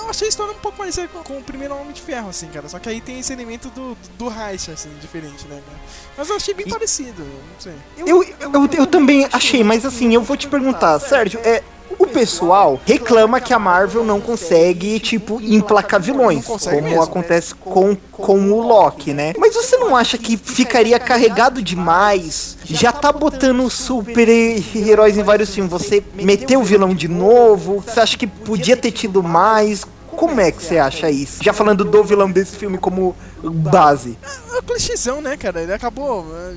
eu 0.02 0.10
achei 0.10 0.26
a 0.26 0.28
história 0.28 0.52
um 0.52 0.58
pouco 0.58 0.78
parecida 0.78 1.06
com, 1.08 1.22
com 1.22 1.38
o 1.38 1.42
primeiro 1.42 1.74
Homem 1.76 1.92
de 1.92 2.00
Ferro, 2.02 2.28
assim, 2.30 2.48
cara. 2.48 2.68
Só 2.68 2.78
que 2.78 2.88
aí 2.88 3.00
tem 3.00 3.20
esse 3.20 3.32
elemento 3.32 3.68
do, 3.70 3.96
do 4.18 4.28
Reich, 4.28 4.70
assim, 4.70 4.90
diferente, 5.00 5.46
né, 5.46 5.60
cara? 5.66 5.78
Mas 6.16 6.28
eu 6.28 6.36
achei 6.36 6.54
bem 6.54 6.68
parecido, 6.68 7.22
não 7.22 7.60
sei. 7.60 7.74
Eu, 7.98 8.22
eu, 8.40 8.68
eu 8.72 8.86
também 8.86 9.28
achei, 9.32 9.62
mas 9.62 9.84
assim, 9.84 10.12
eu 10.14 10.22
vou 10.22 10.36
te 10.36 10.48
perguntar, 10.48 10.98
Sérgio, 10.98 11.40
é. 11.44 11.62
O 11.98 12.06
pessoal 12.06 12.80
reclama 12.84 13.40
que 13.40 13.52
a 13.52 13.58
Marvel 13.58 14.04
não 14.04 14.20
consegue, 14.20 14.98
tipo, 15.00 15.40
emplacar 15.40 16.00
vilões, 16.00 16.44
como 16.44 16.82
mesmo. 16.82 17.02
acontece 17.02 17.54
com, 17.54 17.96
com 18.12 18.52
o 18.52 18.66
Loki, 18.66 19.12
né? 19.12 19.32
Mas 19.38 19.54
você 19.54 19.76
não 19.76 19.96
acha 19.96 20.18
que 20.18 20.36
ficaria 20.36 20.98
carregado 20.98 21.62
demais? 21.62 22.56
Já 22.64 22.92
tá 22.92 23.12
botando 23.12 23.68
super-heróis 23.70 25.16
em 25.16 25.22
vários 25.22 25.54
filmes, 25.54 25.70
você 25.70 26.02
meteu 26.14 26.60
o 26.60 26.64
vilão 26.64 26.94
de 26.94 27.08
novo? 27.08 27.82
Você 27.86 28.00
acha 28.00 28.16
que 28.16 28.26
podia 28.26 28.76
ter 28.76 28.90
tido 28.92 29.22
mais? 29.22 29.84
Como 30.16 30.40
é 30.40 30.52
que 30.52 30.62
você 30.62 30.78
acha 30.78 31.10
isso? 31.10 31.42
Já 31.42 31.52
falando 31.52 31.84
do 31.84 32.04
vilão 32.04 32.30
desse 32.30 32.56
filme 32.56 32.76
como 32.76 33.16
base. 33.42 34.18
É 34.54 34.58
o 34.58 34.62
clichêzão, 34.62 35.20
né, 35.22 35.36
cara? 35.36 35.62
Ele 35.62 35.72
acabou. 35.72 36.26
eh, 36.36 36.54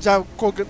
Já, 0.00 0.22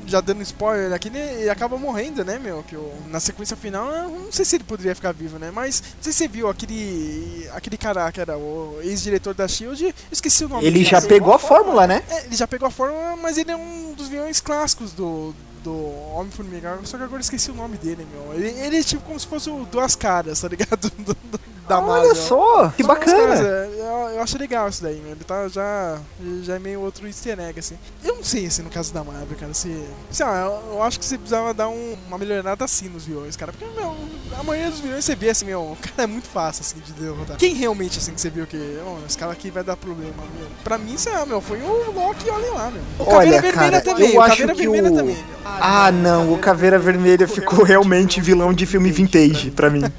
já 0.06 0.20
dando 0.20 0.42
spoiler 0.42 0.92
aqui, 0.92 1.06
ele, 1.08 1.18
ele 1.18 1.48
acaba 1.50 1.78
morrendo, 1.78 2.24
né, 2.24 2.38
meu? 2.38 2.64
Que 2.64 2.74
o- 2.76 2.92
na 3.08 3.20
sequência 3.20 3.56
final, 3.56 3.88
eu 3.90 4.08
não 4.10 4.32
sei 4.32 4.44
se 4.44 4.56
ele 4.56 4.64
poderia 4.64 4.94
ficar 4.94 5.12
vivo, 5.12 5.38
né? 5.38 5.50
Mas 5.54 5.80
não 5.96 6.02
sei 6.02 6.12
se 6.12 6.18
você 6.18 6.28
viu 6.28 6.48
aquele. 6.48 7.48
aquele 7.52 7.76
cara 7.76 8.10
que 8.10 8.20
era 8.20 8.36
o 8.36 8.78
ex-diretor 8.82 9.32
da 9.32 9.46
Shield, 9.46 9.84
eu 9.84 9.94
esqueci 10.10 10.44
o 10.44 10.48
nome 10.48 10.66
Ele 10.66 10.84
já 10.84 11.00
pegou 11.00 11.32
a 11.32 11.38
fórmula, 11.38 11.86
né? 11.86 12.02
É, 12.10 12.24
ele 12.26 12.34
já 12.36 12.48
pegou 12.48 12.66
a 12.66 12.70
forma, 12.70 13.16
mas 13.16 13.38
ele 13.38 13.50
é 13.52 13.56
um 13.56 13.92
dos 13.96 14.08
vilões 14.08 14.40
clássicos 14.40 14.92
do, 14.92 15.32
do 15.62 15.74
Homem-Formiga. 16.14 16.78
Só 16.84 16.96
que 16.98 17.04
agora 17.04 17.18
eu 17.18 17.24
esqueci 17.24 17.50
o 17.50 17.54
nome 17.54 17.76
dele, 17.76 18.04
meu. 18.12 18.34
Ele, 18.34 18.48
ele 18.60 18.78
é 18.78 18.82
tipo 18.82 19.02
como 19.02 19.18
se 19.20 19.26
fosse 19.28 19.48
o 19.48 19.64
Duas 19.64 19.94
Caras, 19.94 20.40
tá 20.40 20.48
ligado? 20.48 20.90
Do- 20.98 21.14
do- 21.14 21.40
da 21.70 21.80
Marvel. 21.80 22.10
Olha 22.10 22.14
só, 22.14 22.68
que 22.76 22.82
Caras, 22.84 22.98
bacana. 23.06 23.34
é, 23.34 23.68
eu, 23.78 24.10
eu 24.16 24.22
acho 24.22 24.36
legal 24.38 24.68
isso 24.68 24.82
daí, 24.82 24.96
meu. 25.02 25.12
Ele 25.12 25.24
tá 25.24 25.48
já, 25.48 25.98
já 26.42 26.56
é 26.56 26.58
meio 26.58 26.80
outro 26.80 27.06
easter 27.06 27.38
egg, 27.40 27.58
assim. 27.58 27.76
Eu 28.04 28.16
não 28.16 28.24
sei, 28.24 28.46
assim, 28.46 28.62
no 28.62 28.70
caso 28.70 28.92
da 28.92 29.02
Marvel, 29.04 29.36
cara, 29.38 29.54
se... 29.54 29.74
Sei 30.10 30.26
lá, 30.26 30.40
eu, 30.42 30.74
eu 30.74 30.82
acho 30.82 30.98
que 30.98 31.04
você 31.04 31.16
precisava 31.16 31.54
dar 31.54 31.68
um- 31.68 31.96
uma 32.08 32.18
melhorada 32.18 32.64
assim 32.64 32.88
nos 32.88 33.04
vilões, 33.06 33.36
cara. 33.36 33.52
Porque, 33.52 33.64
meu, 33.78 33.94
a 34.38 34.42
maioria 34.42 34.70
dos 34.70 34.80
vilões 34.80 35.04
você 35.04 35.14
vê, 35.14 35.30
assim, 35.30 35.44
meu, 35.46 35.60
o 35.60 35.76
cara 35.80 36.02
é 36.04 36.06
muito 36.06 36.28
fácil, 36.28 36.62
assim, 36.62 36.76
de 36.84 36.92
derrotar. 36.92 37.36
Quem 37.36 37.54
realmente, 37.54 37.98
assim, 37.98 38.12
que 38.12 38.20
você 38.20 38.30
viu 38.30 38.46
que, 38.46 38.58
ó, 38.86 38.96
esse 39.06 39.16
cara 39.16 39.32
aqui 39.32 39.50
vai 39.50 39.62
dar 39.64 39.76
problema, 39.76 40.14
meu? 40.38 40.48
Pra 40.64 40.76
mim, 40.76 40.96
sei 40.98 41.12
lá, 41.12 41.24
meu, 41.24 41.40
foi 41.40 41.60
o 41.62 41.92
Loki, 41.92 42.28
olha 42.30 42.50
lá, 42.52 42.70
meu. 42.70 42.82
O 42.98 43.02
Olha, 43.10 43.32
Caveira 43.32 43.40
Vermelha 43.42 43.70
cara, 43.70 43.80
também, 43.80 44.14
eu 44.14 44.20
o 44.20 44.24
Caveira 44.26 44.54
Vermelha 44.54 44.90
o- 44.90 44.96
também, 44.96 45.14
meu. 45.14 45.24
Ah, 45.44 45.90
não, 45.92 46.32
o 46.32 46.38
Caveira 46.38 46.78
Vermelha 46.78 47.26
ficou 47.28 47.64
realmente 47.64 48.20
vilão 48.20 48.52
de 48.52 48.66
filme 48.66 48.90
vintage 48.90 49.50
pra 49.50 49.70
mim. 49.70 49.82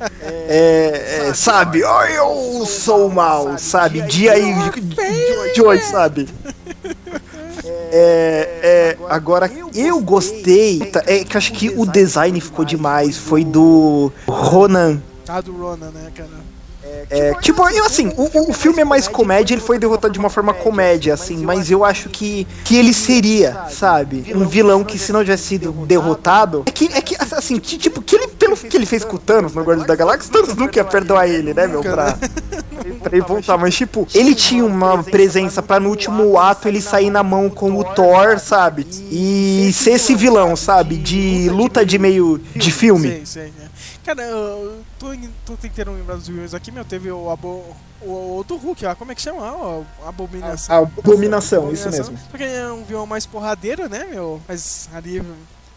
É, 0.53 1.28
é, 1.30 1.34
sabe, 1.34 1.61
oh, 1.70 2.03
eu 2.05 2.66
sou 2.66 3.07
o 3.07 3.14
mal, 3.14 3.57
sabe? 3.57 4.01
Dia 4.03 4.38
e 4.38 5.55
Joy, 5.55 5.80
sabe? 5.80 6.28
É, 7.93 8.59
é, 8.64 8.97
agora, 9.09 9.51
eu 9.76 9.99
gostei, 9.99 10.80
tá, 10.80 11.03
é 11.05 11.26
que 11.26 11.36
eu 11.36 11.38
acho 11.38 11.51
que 11.51 11.68
o 11.70 11.86
design 11.86 12.39
ficou 12.39 12.64
demais, 12.64 13.18
foi 13.18 13.43
do 13.43 14.09
Ronan. 14.30 15.01
Ah, 15.28 15.41
do 15.41 15.51
Ronan, 15.51 15.91
né, 15.91 16.09
cara? 16.16 16.30
É, 17.10 17.34
tipo, 17.42 17.68
eu 17.70 17.86
assim, 17.86 18.12
o, 18.18 18.50
o 18.50 18.54
filme 18.54 18.82
é 18.82 18.86
mais 18.86 19.08
comédia, 19.08 19.54
ele 19.54 19.62
foi 19.62 19.78
derrotado 19.78 20.14
de 20.14 20.20
uma 20.20 20.30
forma 20.30 20.54
comédia, 20.54 21.14
assim, 21.14 21.38
mas 21.38 21.70
eu 21.70 21.84
acho 21.84 22.10
que, 22.10 22.48
que 22.64 22.76
ele 22.78 22.94
seria, 22.94 23.66
sabe, 23.70 24.32
um 24.36 24.48
vilão 24.48 24.84
que 24.84 24.98
se 24.98 25.12
não 25.12 25.22
tivesse 25.22 25.44
sido 25.44 25.72
derrotado. 25.86 26.64
É 26.66 26.72
que, 26.72 26.89
é 26.94 27.02
que 27.02 27.16
assim, 27.20 27.58
ti- 27.60 27.78
tipo, 27.78 28.02
que 28.02 28.16
ele, 28.16 28.28
pelo 28.28 28.56
que 28.56 28.76
ele 28.78 28.86
fez 28.86 29.04
com 29.04 29.16
o 29.16 29.20
Thanos 29.20 29.54
no 29.54 29.62
Guardiões 29.62 29.88
da 29.88 29.96
Galáxia, 29.96 30.32
Thanos 30.32 30.56
nunca 30.56 30.80
ia 30.80 30.86
perdoar 30.86 31.28
ele, 31.28 31.54
né, 31.54 31.68
meu, 31.68 31.82
pra, 31.82 32.18
pra 33.02 33.12
ele 33.18 33.22
voltar. 33.26 33.58
Mas, 33.58 33.76
tipo, 33.76 34.08
ele 34.14 34.34
tinha 34.34 34.66
uma 34.66 35.04
presença 35.04 35.62
pra 35.62 35.80
no 35.80 35.89
último 35.89 36.39
ato 36.39 36.68
ele 36.68 36.82
sair 36.82 37.10
na 37.10 37.24
mão 37.24 37.50
com 37.50 37.76
o 37.78 37.84
Thor, 37.84 38.39
sabe, 38.39 38.88
e 39.12 39.72
ser 39.74 39.92
esse 39.92 40.16
vilão, 40.16 40.56
sabe, 40.56 40.96
de 40.98 41.50
luta 41.50 41.86
de 41.86 41.98
meio 42.00 42.39
de 42.56 42.72
filme. 42.72 43.22
Sei, 43.26 43.44
né? 43.44 43.61
Cara, 44.04 44.24
eu 44.24 44.84
tô, 44.97 45.08
tô 45.45 45.56
tentando 45.56 45.91
lembrar 45.91 46.16
dos 46.16 46.28
vilões 46.28 46.54
aqui, 46.54 46.72
meu. 46.72 46.84
Teve 46.84 47.12
o, 47.12 47.30
abo, 47.30 47.64
o 48.02 48.10
outro 48.10 48.58
Hulk, 48.58 48.86
ó. 48.86 48.95
Como 48.95 49.12
é 49.12 49.16
que 49.16 49.22
chama? 49.22 49.43
A 50.04 50.10
Abominação. 50.10 50.76
A 50.76 50.80
abominação, 50.80 51.72
isso 51.72 51.89
mesmo. 51.89 52.18
Porque 52.30 52.43
ele 52.43 52.56
é 52.56 52.72
um 52.72 52.84
vilão 52.84 53.06
mais 53.06 53.26
porradeiro, 53.26 53.88
né, 53.88 54.06
meu? 54.10 54.41
Mas 54.47 54.89
ali 54.93 55.22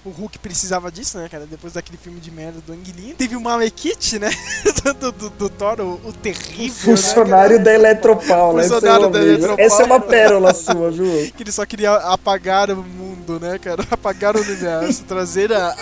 o 0.04 0.10
Hulk 0.10 0.38
precisava 0.38 0.92
disso, 0.92 1.16
né, 1.16 1.28
cara? 1.30 1.46
Depois 1.46 1.72
daquele 1.72 1.96
filme 1.96 2.20
de 2.20 2.30
merda 2.30 2.60
do 2.60 2.72
Ang 2.72 2.92
Lee. 2.92 3.14
Teve 3.14 3.36
o 3.36 3.40
Malekith, 3.40 4.18
né? 4.18 4.30
do, 5.00 5.10
do, 5.12 5.30
do 5.30 5.48
Thor, 5.48 5.80
o, 5.80 6.08
o 6.08 6.12
terrível. 6.12 6.94
Funcionário 6.94 7.56
né, 7.56 7.64
da 7.64 7.72
Eletropau, 7.72 8.54
né? 8.54 8.64
Funcionário 8.64 9.08
da? 9.08 9.18
Eletropau. 9.18 9.64
Essa 9.64 9.82
é 9.82 9.86
uma 9.86 10.00
pérola 10.00 10.52
sua, 10.52 10.90
viu? 10.90 11.04
Que 11.34 11.42
ele 11.42 11.52
só 11.52 11.64
queria 11.64 11.94
apagar 11.94 12.70
o 12.70 12.82
mundo, 12.82 13.40
né, 13.40 13.58
cara? 13.58 13.82
Apagar 13.90 14.36
o 14.36 14.40
universo, 14.40 15.04
trazer 15.04 15.50
a. 15.52 15.74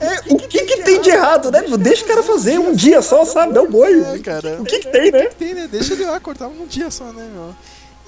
É, 0.00 0.32
o 0.32 0.36
que 0.36 0.64
que 0.64 0.82
tem 0.82 1.00
de 1.00 1.10
errado, 1.10 1.50
né? 1.50 1.62
Deixa 1.78 2.04
o 2.04 2.08
cara 2.08 2.22
fazer 2.22 2.58
um 2.58 2.74
dia 2.74 3.02
só, 3.02 3.24
sabe? 3.24 3.52
Dá 3.52 3.62
o 3.62 3.68
boi. 3.68 4.00
É, 4.00 4.18
cara. 4.18 4.60
O 4.60 4.64
que 4.64 4.80
que 4.80 4.88
tem, 4.88 5.10
né? 5.10 5.26
Tem, 5.26 5.54
né? 5.54 5.68
Deixa 5.70 5.94
ele 5.94 6.04
lá 6.04 6.20
cortar 6.20 6.48
um 6.48 6.66
dia 6.66 6.90
só, 6.90 7.04
né, 7.12 7.28
meu? 7.32 7.54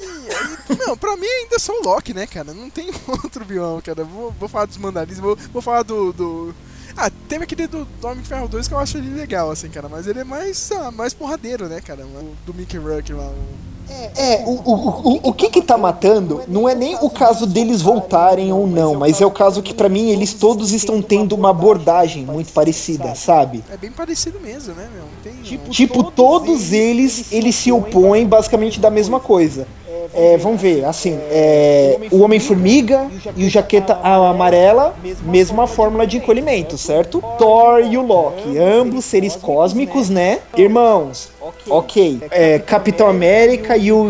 E 0.00 0.04
aí, 0.04 0.78
não, 0.86 0.96
pra 0.96 1.16
mim 1.16 1.26
ainda 1.26 1.56
é 1.56 1.58
só 1.58 1.78
o 1.78 1.82
Loki, 1.82 2.14
né, 2.14 2.26
cara? 2.26 2.54
Não 2.54 2.70
tem 2.70 2.90
outro 3.06 3.44
vilão, 3.44 3.80
cara. 3.80 4.04
Vou, 4.04 4.30
vou 4.32 4.48
falar 4.48 4.66
dos 4.66 4.78
mandarins, 4.78 5.18
vou, 5.18 5.36
vou 5.52 5.60
falar 5.60 5.82
do, 5.82 6.12
do. 6.12 6.54
Ah, 6.96 7.10
teve 7.28 7.44
aquele 7.44 7.66
do, 7.66 7.84
do 7.84 8.06
Homem 8.06 8.22
de 8.22 8.28
Ferro 8.28 8.48
2 8.48 8.66
que 8.66 8.74
eu 8.74 8.78
acho 8.78 8.98
ele 8.98 9.14
legal, 9.14 9.50
assim, 9.50 9.68
cara. 9.68 9.88
Mas 9.88 10.06
ele 10.06 10.20
é 10.20 10.24
mais, 10.24 10.70
lá, 10.70 10.90
mais 10.90 11.14
porradeiro, 11.14 11.66
né, 11.66 11.80
cara? 11.80 12.04
O 12.04 12.34
do 12.46 12.54
Mickey 12.54 12.78
Rourke 12.78 13.12
lá. 13.12 13.26
O... 13.26 13.69
É, 14.16 14.42
o, 14.46 14.50
o, 14.50 14.74
o, 14.74 15.20
o 15.30 15.32
que 15.32 15.50
que 15.50 15.62
tá 15.62 15.76
matando 15.76 16.42
não 16.48 16.68
é 16.68 16.74
nem 16.74 16.96
o 17.00 17.10
caso 17.10 17.46
deles 17.46 17.82
voltarem 17.82 18.52
ou 18.52 18.66
não, 18.66 18.94
mas 18.94 19.20
é 19.20 19.26
o 19.26 19.30
caso 19.30 19.62
que 19.62 19.74
pra 19.74 19.88
mim 19.88 20.10
eles 20.10 20.34
todos 20.34 20.72
estão 20.72 21.00
tendo 21.00 21.34
uma 21.34 21.50
abordagem 21.50 22.24
muito 22.24 22.52
parecida, 22.52 23.14
sabe? 23.14 23.64
É 23.72 23.76
bem 23.76 23.90
parecido 23.90 24.38
mesmo, 24.40 24.74
né, 24.74 24.88
meu? 24.94 25.04
Tem, 25.22 25.60
Tipo, 25.70 26.04
todos 26.04 26.72
eles, 26.72 27.32
eles 27.32 27.54
se 27.54 27.72
opõem 27.72 28.26
basicamente 28.26 28.80
da 28.80 28.90
mesma 28.90 29.20
coisa. 29.20 29.66
É, 30.12 30.36
vamos 30.36 30.60
ver, 30.60 30.84
assim, 30.84 31.18
é, 31.30 31.96
o 32.10 32.22
Homem-Formiga 32.22 33.06
e 33.36 33.46
o 33.46 33.50
Jaqueta 33.50 33.94
Amarela, 34.02 34.94
mesma 35.22 35.66
fórmula 35.66 36.06
de 36.06 36.16
encolhimento, 36.16 36.76
certo? 36.76 37.22
Thor 37.38 37.80
e 37.80 37.96
o 37.96 38.02
Loki, 38.02 38.58
ambos 38.58 39.04
seres 39.04 39.36
cósmicos, 39.36 40.10
né? 40.10 40.40
Irmãos, 40.56 41.30
ok. 41.68 42.20
É, 42.30 42.58
Capitão 42.58 43.08
América 43.08 43.76
e 43.76 43.92
o 43.92 44.06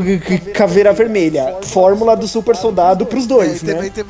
Caveira 0.55 0.93
Vermelha, 0.93 1.57
fórmula 1.63 2.17
do 2.17 2.27
super 2.27 2.57
soldado 2.57 3.05
pros 3.05 3.25
É, 3.25 3.29
dois, 3.29 3.61
também 3.61 3.85
né? 3.85 4.05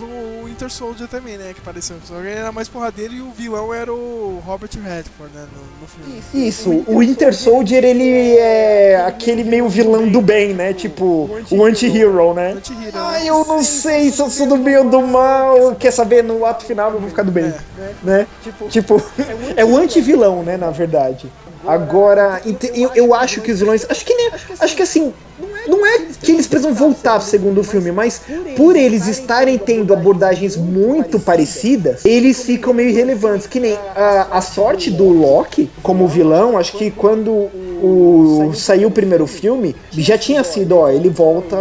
Winter 0.60 0.70
Soldier 0.70 1.08
também, 1.08 1.38
né? 1.38 1.52
Que 1.54 1.60
apareceu. 1.60 1.96
Só 2.04 2.14
que 2.14 2.20
ele 2.20 2.38
era 2.38 2.52
mais 2.52 2.68
porradeiro 2.68 3.14
e 3.14 3.20
o 3.22 3.30
vilão 3.30 3.72
era 3.72 3.92
o 3.92 4.42
Robert 4.44 4.68
Redford, 4.74 5.34
né? 5.34 5.46
No, 5.54 5.80
no 5.80 5.86
filme. 5.86 6.48
Isso, 6.48 6.84
o 6.86 6.98
Winter 6.98 7.34
Soldier, 7.34 7.82
ele 7.82 8.36
é 8.36 9.02
aquele 9.06 9.42
meio 9.42 9.68
vilão 9.68 10.06
do 10.06 10.20
bem, 10.20 10.52
né? 10.52 10.74
Tipo, 10.74 11.30
o 11.50 11.64
anti-hero, 11.64 12.34
né? 12.34 12.58
Ai, 12.94 13.28
eu 13.28 13.44
não 13.46 13.62
sei 13.62 14.10
se 14.10 14.20
eu 14.20 14.28
sou 14.28 14.46
do 14.46 14.58
bem 14.58 14.76
ou 14.76 14.90
do 14.90 15.00
mal. 15.00 15.74
Quer 15.76 15.92
saber? 15.92 16.22
No 16.22 16.44
ato 16.44 16.66
final 16.66 16.92
eu 16.92 17.00
vou 17.00 17.08
ficar 17.08 17.22
do 17.22 17.32
bem, 17.32 17.52
né? 18.02 18.26
Tipo, 18.68 19.02
é 19.56 19.64
o 19.64 19.76
anti-vilão, 19.78 20.42
né? 20.42 20.58
Na 20.58 20.70
verdade. 20.70 21.30
Agora, 21.66 22.40
eu, 22.74 22.90
eu 22.94 23.14
acho 23.14 23.40
que 23.40 23.52
os 23.52 23.60
vilões. 23.60 23.86
Acho 23.88 24.04
que 24.04 24.14
nem. 24.14 24.30
Acho 24.60 24.76
que 24.76 24.82
assim. 24.82 25.12
Não 25.68 25.84
é 25.86 26.00
que 26.20 26.32
eles 26.32 26.46
precisam 26.46 26.74
voltar 26.74 27.18
pro 27.18 27.28
segundo 27.28 27.62
filme, 27.62 27.90
mas 27.92 28.22
por 28.56 28.76
eles 28.76 29.06
estarem 29.06 29.58
tendo 29.58 29.92
abordagens 29.92 30.56
muito 30.56 31.18
parecidas, 31.18 32.04
eles 32.04 32.42
ficam 32.42 32.72
meio 32.72 32.90
irrelevantes. 32.90 33.46
Que 33.46 33.60
nem 33.60 33.74
a, 33.94 34.28
a 34.30 34.40
sorte 34.40 34.90
do 34.90 35.08
Loki 35.08 35.70
como 35.82 36.06
vilão, 36.06 36.56
acho 36.56 36.76
que 36.76 36.90
quando 36.90 37.30
o 37.82 38.52
saiu 38.54 38.88
o 38.88 38.90
primeiro 38.90 39.26
filme, 39.26 39.74
já 39.90 40.18
tinha 40.18 40.44
sido, 40.44 40.76
ó, 40.76 40.90
ele 40.90 41.08
volta 41.08 41.56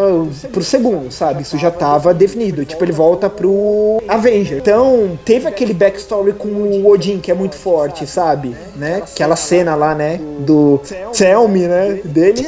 pro 0.51 0.63
segundo, 0.63 1.11
sabe? 1.11 1.43
Isso 1.43 1.57
já 1.57 1.71
tava 1.71 2.13
definido. 2.13 2.65
Tipo, 2.65 2.83
ele 2.83 2.91
volta 2.91 3.29
pro 3.29 4.01
Avenger. 4.07 4.57
Então, 4.57 5.17
teve 5.25 5.47
aquele 5.47 5.73
backstory 5.73 6.33
com 6.33 6.47
o 6.47 6.87
Odin, 6.87 7.19
que 7.19 7.31
é 7.31 7.33
muito 7.33 7.55
forte, 7.55 8.05
sabe? 8.05 8.55
Né? 8.75 8.97
Aquela 8.97 9.35
cena 9.35 9.75
lá, 9.75 9.95
né? 9.95 10.19
Do 10.39 10.81
Tell 11.17 11.47
Me, 11.47 11.67
né? 11.67 11.99
Dele. 12.03 12.47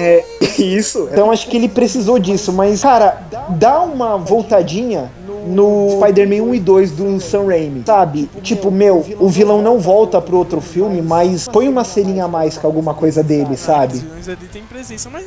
É, 0.00 0.24
isso. 0.58 1.08
Então 1.12 1.30
acho 1.30 1.48
que 1.48 1.56
ele 1.56 1.68
precisou 1.68 2.18
disso, 2.18 2.52
mas, 2.52 2.82
cara, 2.82 3.22
dá 3.50 3.80
uma 3.80 4.16
voltadinha 4.16 5.10
no 5.46 5.98
Spider-Man 6.00 6.42
1 6.50 6.54
e 6.54 6.60
2 6.60 6.90
do 6.92 7.20
Sam 7.20 7.46
Raimi, 7.46 7.82
sabe? 7.86 8.30
Tipo, 8.42 8.70
meu, 8.70 9.04
o 9.18 9.28
vilão 9.28 9.62
não 9.62 9.78
volta 9.78 10.20
pro 10.20 10.36
outro 10.36 10.60
filme, 10.60 11.02
mas 11.02 11.48
põe 11.48 11.68
uma 11.68 11.84
ceninha 11.84 12.24
a 12.24 12.28
mais 12.28 12.56
com 12.56 12.66
alguma 12.66 12.94
coisa 12.94 13.22
dele, 13.22 13.54
Os 13.54 13.60
sabe? 13.60 13.98
vilões 13.98 14.28
ali 14.28 14.46
tem 14.48 14.62
presença, 14.62 15.08
mas, 15.10 15.26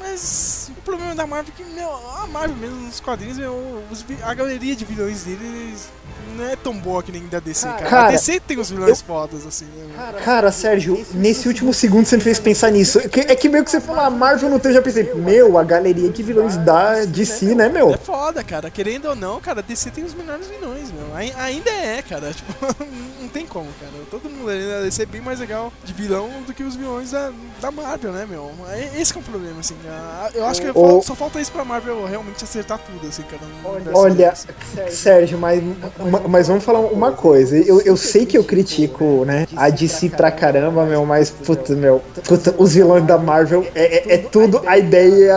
mas 0.00 0.70
o 0.76 0.82
problema 0.82 1.14
da 1.14 1.26
Marvel 1.26 1.52
é 1.56 1.62
que, 1.62 1.68
meu, 1.74 1.88
a 1.90 2.26
Marvel 2.26 2.56
mesmo 2.56 2.76
nos 2.86 3.00
quadrinhos, 3.00 3.38
meu, 3.38 3.54
os 3.90 4.04
a 4.22 4.34
galeria 4.34 4.74
de 4.74 4.84
vilões 4.84 5.24
deles 5.24 5.90
não 6.36 6.44
é 6.44 6.56
tão 6.56 6.76
boa 6.78 7.02
que 7.02 7.10
nem 7.12 7.26
da 7.26 7.40
DC, 7.40 7.66
cara. 7.66 7.82
Cara, 7.86 8.08
a 8.08 8.10
DC 8.12 8.40
tem 8.40 8.58
os 8.58 8.70
vilões 8.70 9.00
fodas, 9.00 9.46
assim, 9.46 9.64
né? 9.66 9.86
meu? 10.12 10.20
Cara, 10.22 10.50
Sérgio, 10.52 11.04
nesse 11.14 11.48
último 11.48 11.72
segundo 11.74 12.06
você 12.06 12.16
me 12.16 12.22
fez 12.22 12.38
pensar 12.38 12.70
nisso. 12.70 12.98
É 13.00 13.08
que, 13.08 13.20
é 13.20 13.34
que 13.34 13.48
meio 13.48 13.64
que 13.64 13.70
você 13.70 13.80
falou, 13.80 14.02
a 14.02 14.10
Marvel 14.10 14.48
não 14.50 14.58
tem, 14.58 14.70
eu 14.70 14.76
já 14.76 14.82
pensei, 14.82 15.12
meu, 15.14 15.58
a 15.58 15.64
galeria 15.64 16.08
de 16.10 16.22
vilões 16.22 16.56
da 16.58 17.04
DC, 17.04 17.54
né, 17.54 17.68
meu? 17.68 17.92
É 17.92 17.96
foda, 17.96 18.42
cara. 18.44 18.70
Querendo 18.70 19.06
ou 19.08 19.16
não, 19.16 19.40
cara, 19.40 19.60
a 19.60 19.62
DC 19.62 19.90
tem 19.90 20.04
os 20.04 20.14
melhores 20.14 20.46
vilões, 20.48 20.90
meu. 20.92 21.14
Ai- 21.14 21.34
Ainda 21.38 21.70
é, 21.70 22.02
cara. 22.02 22.32
Tipo, 22.38 22.84
não 23.20 23.28
tem 23.28 23.46
como, 23.46 23.68
cara. 23.80 23.92
Todo 24.10 24.28
mundo 24.30 24.48
ali 24.50 24.64
na 24.64 24.80
DC 24.80 25.02
é 25.02 25.06
bem 25.06 25.20
mais 25.20 25.40
legal 25.40 25.72
de 25.84 25.92
vilão 25.92 26.28
do 26.46 26.54
que 26.54 26.62
os 26.62 26.76
vilões 26.76 27.10
da, 27.10 27.30
da 27.60 27.70
Marvel, 27.70 28.12
né, 28.12 28.26
meu? 28.28 28.50
É- 28.70 29.00
Esse 29.00 29.12
que 29.12 29.18
é 29.18 29.22
o 29.22 29.24
problema, 29.24 29.60
assim. 29.60 29.74
cara. 29.84 30.30
Eu 30.34 30.46
acho 30.46 30.60
que 30.62 30.68
só 31.04 31.14
falta 31.14 31.40
isso 31.40 31.50
pra 31.52 31.64
Marvel 31.64 32.04
realmente 32.06 32.42
acertar 32.44 32.78
tudo, 32.78 33.06
assim, 33.08 33.22
cara. 33.22 33.42
Olha, 33.64 34.34
deles. 34.74 34.94
Sérgio, 34.94 35.38
mas, 35.38 35.62
ma- 35.62 36.07
mas 36.28 36.48
vamos 36.48 36.64
falar 36.64 36.80
uma 36.80 37.12
coisa. 37.12 37.56
Eu, 37.56 37.80
eu 37.82 37.96
sei 37.96 38.24
que 38.26 38.36
eu 38.36 38.44
critico, 38.44 39.24
né, 39.24 39.46
a 39.56 39.68
DC 39.70 40.10
pra 40.10 40.30
caramba, 40.30 40.84
meu, 40.84 41.04
mas, 41.04 41.30
puta, 41.30 41.74
meu, 41.74 42.00
puta, 42.26 42.54
os 42.58 42.74
vilões 42.74 43.04
da 43.06 43.18
Marvel 43.18 43.66
é, 43.74 44.12
é- 44.12 44.14
é 44.14 44.18
tudo 44.18 44.60
a 44.66 44.78
ideia, 44.78 45.34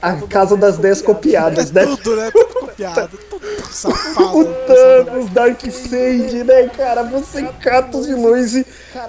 a, 0.00 0.10
a 0.10 0.12
casa 0.28 0.56
das 0.56 0.78
10 0.78 1.02
copiadas, 1.02 1.70
né? 1.70 1.84
Tudo, 1.84 2.16
né? 2.16 2.30
Tudo 2.30 2.54
copiado. 2.60 3.18
Tudo 3.28 3.42
safado. 3.70 4.22
O 4.32 4.44
Thanos, 4.44 5.30
Darkseid, 5.30 6.44
né, 6.44 6.68
cara? 6.76 7.02
Você 7.04 7.42
cata 7.60 7.96
os 7.98 8.06
vilões 8.06 8.54
e. 8.54 8.66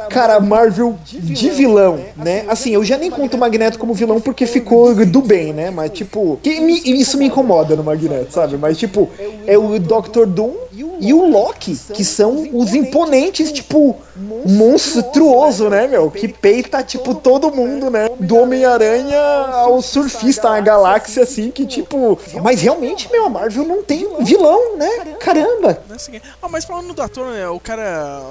Cara, 0.10 0.40
Marvel 0.40 0.96
de 1.04 1.50
vilão, 1.50 2.00
né? 2.16 2.46
Assim, 2.48 2.72
eu 2.74 2.84
já 2.84 2.98
nem 2.98 3.10
conto 3.12 3.36
o 3.36 3.40
Magneto 3.40 3.78
como 3.80 3.94
vilão 3.94 4.20
porque 4.22 4.46
ficou 4.46 4.94
do 5.06 5.22
bem, 5.22 5.52
né? 5.54 5.70
Mas, 5.72 5.92
tipo, 5.92 6.40
que 6.42 6.60
me- 6.60 6.82
isso 6.86 7.18
me 7.18 7.26
incomoda 7.26 7.76
no 7.76 7.84
Magneto, 7.84 8.32
sabe? 8.34 8.58
Mas, 8.58 8.78
tipo, 8.78 9.10
é 9.46 9.58
o 9.58 9.78
Doctor 9.80 10.26
Doom 10.26 10.54
e 11.00 11.14
o 11.14 11.28
Loki, 11.30 11.78
que 11.94 12.04
são 12.06 12.48
os 12.54 12.74
imponentes, 12.74 13.52
tipo, 13.52 13.96
monstruoso, 14.46 15.70
né, 15.70 15.88
meu? 15.88 16.10
Que 16.10 16.28
peita, 16.28 16.82
tipo, 16.84 17.14
todo 17.16 17.52
mundo, 17.52 17.90
né? 17.90 18.10
Do 18.20 18.38
Homem-Aranha 18.38 19.20
ao 19.20 19.82
surfista, 19.82 20.50
a 20.50 20.60
galáxia, 20.62 21.24
assim, 21.24 21.52
que, 21.52 21.66
tipo. 21.66 22.18
Mas 22.42 22.62
realmente, 22.62 23.12
meu, 23.12 23.26
a 23.26 23.30
Marvel 23.30 23.66
não 23.66 23.84
tem 23.84 24.08
vilão, 24.22 24.78
né? 24.78 24.90
Caramba! 25.20 25.82
É 25.90 25.94
assim, 25.94 26.22
Ah, 26.42 26.48
mas 26.50 26.66
falando 26.66 26.94
do 26.94 27.02
ator, 27.02 27.32
né? 27.32 27.48
O 27.50 27.60
cara. 27.60 28.22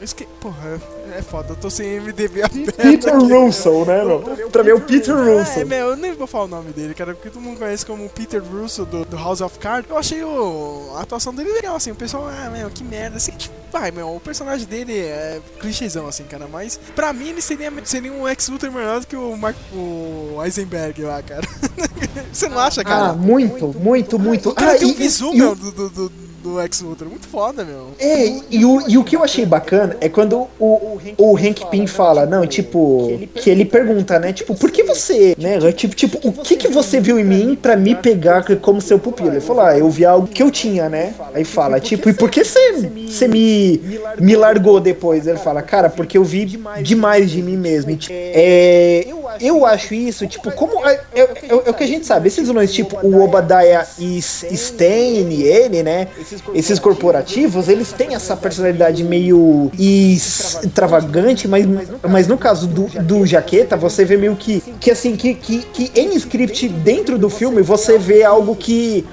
Esque... 0.00 0.26
Porra, 0.40 0.80
é 1.16 1.22
foda, 1.22 1.50
eu 1.52 1.56
tô 1.56 1.70
sem 1.70 2.00
MDB 2.00 2.42
aberto. 2.42 2.72
Peter 2.76 3.14
aqui. 3.14 3.32
Russell, 3.32 3.84
né, 3.86 4.04
meu? 4.04 4.20
Pra 4.50 4.62
mim 4.62 4.70
é 4.70 4.74
o 4.74 4.80
Peter 4.80 5.14
É, 5.14 5.38
Russell. 5.40 5.66
meu, 5.66 5.86
eu 5.90 5.96
nem 5.96 6.12
vou 6.12 6.26
falar 6.26 6.44
o 6.44 6.48
nome 6.48 6.72
dele, 6.72 6.94
cara, 6.94 7.14
porque 7.14 7.30
todo 7.30 7.42
mundo 7.42 7.58
conhece 7.58 7.84
como 7.86 8.08
Peter 8.08 8.42
Russo 8.42 8.84
do, 8.84 9.04
do 9.04 9.16
House 9.16 9.40
of 9.40 9.58
Cards. 9.58 9.90
Eu 9.90 9.96
achei 9.98 10.22
o, 10.22 10.92
a 10.96 11.02
atuação 11.02 11.34
dele 11.34 11.52
legal, 11.52 11.76
assim. 11.76 11.90
O 11.90 11.94
pessoal, 11.94 12.26
ah, 12.28 12.50
meu, 12.50 12.68
que 12.70 12.82
merda. 12.84 13.16
Assim, 13.16 13.32
tipo, 13.32 13.54
vai, 13.72 13.90
meu, 13.90 14.14
o 14.14 14.20
personagem 14.20 14.66
dele 14.66 14.96
é 14.98 15.40
clichêzão, 15.60 16.06
assim, 16.06 16.24
cara. 16.24 16.46
Mas 16.50 16.78
pra 16.94 17.12
mim 17.12 17.28
ele 17.30 17.40
seria, 17.40 17.72
seria 17.84 18.12
um 18.12 18.28
ex-Luthor 18.28 18.70
melhor 18.70 19.00
do 19.00 19.06
que 19.06 19.16
o, 19.16 19.36
Mark, 19.36 19.56
o 19.72 20.40
Eisenberg 20.44 21.02
lá, 21.02 21.22
cara. 21.22 21.42
Você 22.32 22.48
não 22.48 22.58
acha, 22.58 22.80
Ah, 22.80 22.84
cara? 22.84 23.12
muito, 23.12 23.68
muito, 23.78 24.18
muito. 24.18 24.50
o 24.50 24.54
cara 24.54 24.72
Ah, 24.72 24.76
tem 24.78 24.88
um 24.88 24.90
e- 24.90 24.94
visu, 24.94 25.32
e 25.32 25.38
meu, 25.38 25.54
do, 25.54 25.70
do, 25.72 25.88
do, 25.90 26.12
do 26.44 26.60
ex-Luthor. 26.60 27.08
Muito 27.08 27.26
foda, 27.26 27.64
meu. 27.64 27.88
É, 27.98 28.26
e 28.50 28.64
o, 28.66 28.86
e 28.86 28.98
o 28.98 29.02
que 29.02 29.16
eu 29.16 29.24
achei 29.24 29.46
bacana 29.46 29.96
é 29.98 30.10
quando 30.10 30.46
o, 30.60 30.98
o 31.16 31.36
Hank 31.38 31.64
Pym 31.70 31.86
fala, 31.86 32.26
não, 32.26 32.46
tipo, 32.46 33.18
que 33.34 33.48
ele 33.48 33.64
pergunta, 33.64 34.18
né, 34.18 34.30
tipo, 34.30 34.54
por 34.54 34.70
que 34.70 34.82
você, 34.82 35.34
né, 35.38 35.58
tipo, 35.72 35.96
tipo, 35.96 36.18
o 36.28 36.32
que 36.32 36.56
que 36.56 36.68
você 36.68 37.00
viu 37.00 37.18
em 37.18 37.24
mim 37.24 37.58
pra 37.60 37.76
me 37.76 37.94
pegar 37.94 38.44
como 38.58 38.80
seu 38.80 38.98
pupilo? 38.98 39.30
Ele 39.30 39.40
falou, 39.40 39.62
ah, 39.64 39.76
eu 39.78 39.88
vi 39.88 40.04
algo 40.04 40.26
que 40.28 40.42
eu 40.42 40.50
tinha, 40.50 40.88
né, 40.90 41.14
aí 41.32 41.44
fala, 41.44 41.80
tipo, 41.80 42.10
e 42.10 42.12
por 42.12 42.30
que 42.30 42.44
você, 42.44 42.90
você 43.08 43.26
me, 43.26 43.80
me 44.20 44.36
largou 44.36 44.78
depois? 44.80 45.26
Ele 45.26 45.38
fala, 45.38 45.62
cara, 45.62 45.88
porque 45.88 46.18
eu 46.18 46.24
vi 46.24 46.44
demais 46.82 47.30
de 47.30 47.40
mim 47.42 47.56
mesmo, 47.56 47.90
e, 47.92 47.96
tipo, 47.96 48.12
é, 48.14 49.06
eu 49.40 49.64
acho 49.64 49.94
isso, 49.94 50.26
tipo, 50.26 50.52
como, 50.52 50.86
é, 50.86 51.00
é- 51.14 51.20
é- 51.22 51.28
é 51.48 51.70
o 51.70 51.74
que 51.74 51.84
a 51.84 51.88
gente 51.88 52.04
sabe, 52.04 52.28
esses 52.28 52.46
vilões, 52.46 52.70
tipo, 52.70 52.98
o 53.02 53.22
Obadiah 53.24 53.86
e 53.98 54.18
Stain, 54.18 55.32
ele, 55.42 55.82
né, 55.82 56.08
esses 56.54 56.78
corporativos, 56.78 57.68
eles 57.68 57.92
têm 57.92 58.14
essa 58.14 58.36
personalidade 58.36 59.02
meio 59.04 59.70
extravagante, 59.78 61.48
mas, 61.48 61.66
mas 62.08 62.26
no 62.26 62.38
caso 62.38 62.66
do, 62.66 62.86
do 63.02 63.26
Jaqueta, 63.26 63.76
você 63.76 64.04
vê 64.04 64.16
meio 64.16 64.36
que, 64.36 64.60
que 64.80 64.90
assim, 64.90 65.16
que, 65.16 65.34
que, 65.34 65.58
que 65.62 66.00
em 66.00 66.14
script 66.16 66.68
dentro 66.68 67.18
do 67.18 67.28
filme, 67.28 67.62
você 67.62 67.98
vê 67.98 68.22
algo 68.22 68.54
que 68.56 69.04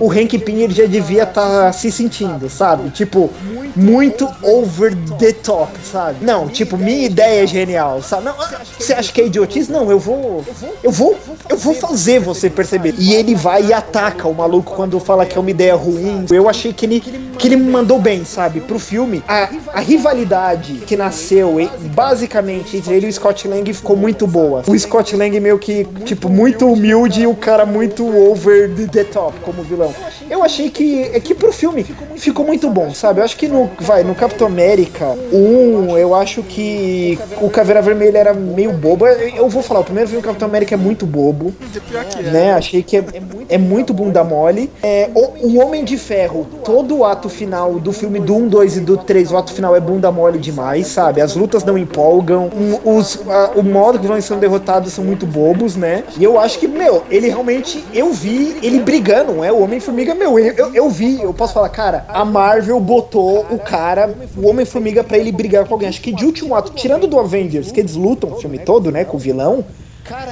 o 0.00 0.10
Hank 0.10 0.36
ele 0.46 0.74
já 0.74 0.86
devia 0.86 1.24
estar 1.24 1.72
se 1.72 1.90
sentindo, 1.90 2.48
sabe? 2.48 2.90
Tipo, 2.90 3.30
muito 3.74 4.28
over 4.42 4.96
the 5.18 5.32
top, 5.32 5.70
sabe? 5.82 6.24
Não, 6.24 6.48
tipo, 6.48 6.76
minha 6.76 7.06
ideia 7.06 7.44
é 7.44 7.46
genial, 7.46 8.02
sabe? 8.02 8.24
Não, 8.24 8.34
ah, 8.40 8.60
você 8.78 8.92
acha 8.94 9.12
que 9.12 9.20
é 9.20 9.26
idiotice? 9.26 9.70
Não, 9.70 9.90
eu 9.90 9.98
vou, 9.98 10.44
eu 10.82 10.90
vou, 10.90 11.16
eu 11.48 11.56
vou 11.56 11.74
fazer 11.74 12.20
você 12.20 12.48
perceber. 12.48 12.94
E 12.98 13.14
ele 13.14 13.34
vai 13.34 13.66
e 13.66 13.72
ataca 13.72 14.28
o 14.28 14.34
maluco 14.34 14.74
quando 14.74 14.98
fala 14.98 15.26
que 15.26 15.36
é 15.36 15.40
uma 15.40 15.50
ideia 15.50 15.74
ruim. 15.74 16.24
Eu 16.30 16.48
achei 16.48 16.65
que 16.72 16.86
ele, 16.86 17.00
que 17.38 17.48
ele 17.48 17.56
mandou 17.56 17.98
bem, 17.98 18.24
sabe? 18.24 18.60
Pro 18.60 18.78
filme, 18.78 19.22
a, 19.26 19.48
a 19.74 19.80
rivalidade 19.80 20.74
que 20.86 20.96
nasceu 20.96 21.56
basicamente 21.94 22.76
entre 22.76 22.94
ele 22.94 23.06
e 23.06 23.08
o 23.08 23.12
Scott 23.12 23.46
Lang 23.48 23.72
ficou 23.72 23.96
muito 23.96 24.26
boa. 24.26 24.62
O 24.66 24.78
Scott 24.78 25.16
Lang 25.16 25.38
meio 25.40 25.58
que, 25.58 25.84
tipo, 26.04 26.28
muito 26.28 26.66
humilde 26.66 27.22
e 27.22 27.26
o 27.26 27.34
cara 27.34 27.64
muito 27.64 28.06
over 28.06 28.70
the 28.90 29.04
top 29.04 29.38
como 29.40 29.62
vilão. 29.62 29.94
Eu 30.28 30.42
achei 30.42 30.70
que, 30.70 31.02
é 31.12 31.20
que 31.20 31.34
pro 31.34 31.52
filme 31.52 31.84
ficou 32.16 32.44
muito 32.44 32.68
bom, 32.70 32.92
sabe? 32.92 33.20
Eu 33.20 33.24
acho 33.24 33.36
que 33.36 33.48
no, 33.48 33.70
vai, 33.80 34.02
no 34.02 34.14
Capitão 34.14 34.46
América 34.46 35.16
1, 35.32 35.98
eu 35.98 36.14
acho 36.14 36.42
que 36.42 37.18
o 37.40 37.50
Caveira 37.50 37.82
Vermelha 37.82 38.18
era 38.18 38.34
meio 38.34 38.72
bobo. 38.72 39.06
Eu, 39.06 39.48
vou 39.48 39.62
falar, 39.62 39.80
o 39.80 39.84
primeiro 39.84 40.08
filme 40.08 40.22
do 40.22 40.26
Capitão 40.26 40.48
América 40.48 40.74
é 40.74 40.78
muito 40.78 41.06
bobo 41.06 41.54
que 42.04 42.18
é. 42.18 42.22
né? 42.30 42.52
Achei 42.52 42.82
que 42.82 42.96
é, 42.96 43.04
é 43.48 43.58
muito 43.58 43.92
bunda 43.92 44.22
mole. 44.24 44.70
É, 44.82 45.10
o, 45.14 45.46
o 45.46 45.58
Homem 45.60 45.84
de 45.84 45.96
Ferro, 45.96 46.46
todo 46.64 46.98
o 46.98 47.04
ato 47.04 47.28
final 47.28 47.78
do 47.78 47.92
filme 47.92 48.18
do 48.18 48.34
1, 48.34 48.48
2 48.48 48.76
e 48.76 48.80
do 48.80 48.96
3, 48.96 49.30
o 49.32 49.36
ato 49.36 49.52
final 49.52 49.74
é 49.76 49.80
bunda 49.80 50.10
mole 50.10 50.38
demais, 50.38 50.86
sabe? 50.88 51.20
As 51.20 51.34
lutas 51.36 51.64
não 51.64 51.76
empolgam, 51.78 52.50
os, 52.84 53.20
a- 53.28 53.52
o 53.56 53.62
modo 53.62 53.98
que 53.98 54.06
vão 54.06 54.20
sendo 54.20 54.40
derrotados 54.40 54.92
são 54.92 55.04
muito 55.04 55.26
bobos, 55.26 55.76
né? 55.76 56.04
E 56.18 56.24
eu 56.24 56.38
acho 56.38 56.58
que, 56.58 56.66
meu, 56.66 57.04
ele 57.10 57.28
realmente, 57.28 57.84
eu 57.92 58.12
vi 58.12 58.56
ele 58.62 58.80
brigando, 58.80 59.44
é? 59.44 59.52
O 59.52 59.60
Homem-Formiga, 59.60 60.14
meu, 60.14 60.38
eu, 60.38 60.52
eu, 60.54 60.74
eu 60.74 60.90
vi, 60.90 61.20
eu 61.22 61.32
posso 61.34 61.54
falar, 61.54 61.68
cara, 61.68 62.04
a 62.08 62.24
Marvel 62.24 62.80
botou 62.80 63.46
o 63.50 63.58
cara, 63.58 64.14
o 64.36 64.48
Homem-Formiga, 64.48 65.04
pra 65.04 65.18
ele 65.18 65.32
brigar 65.32 65.66
com 65.66 65.74
alguém. 65.74 65.88
Acho 65.88 66.00
que 66.00 66.12
de 66.12 66.24
último 66.24 66.54
ato, 66.54 66.72
tirando 66.74 67.06
do 67.06 67.18
Avengers, 67.18 67.70
que 67.70 67.80
eles 67.80 67.94
lutam 67.94 68.30
o 68.32 68.36
filme 68.36 68.58
todo, 68.58 68.90
né, 68.90 69.04
com 69.04 69.16
o 69.16 69.20
vilão, 69.20 69.64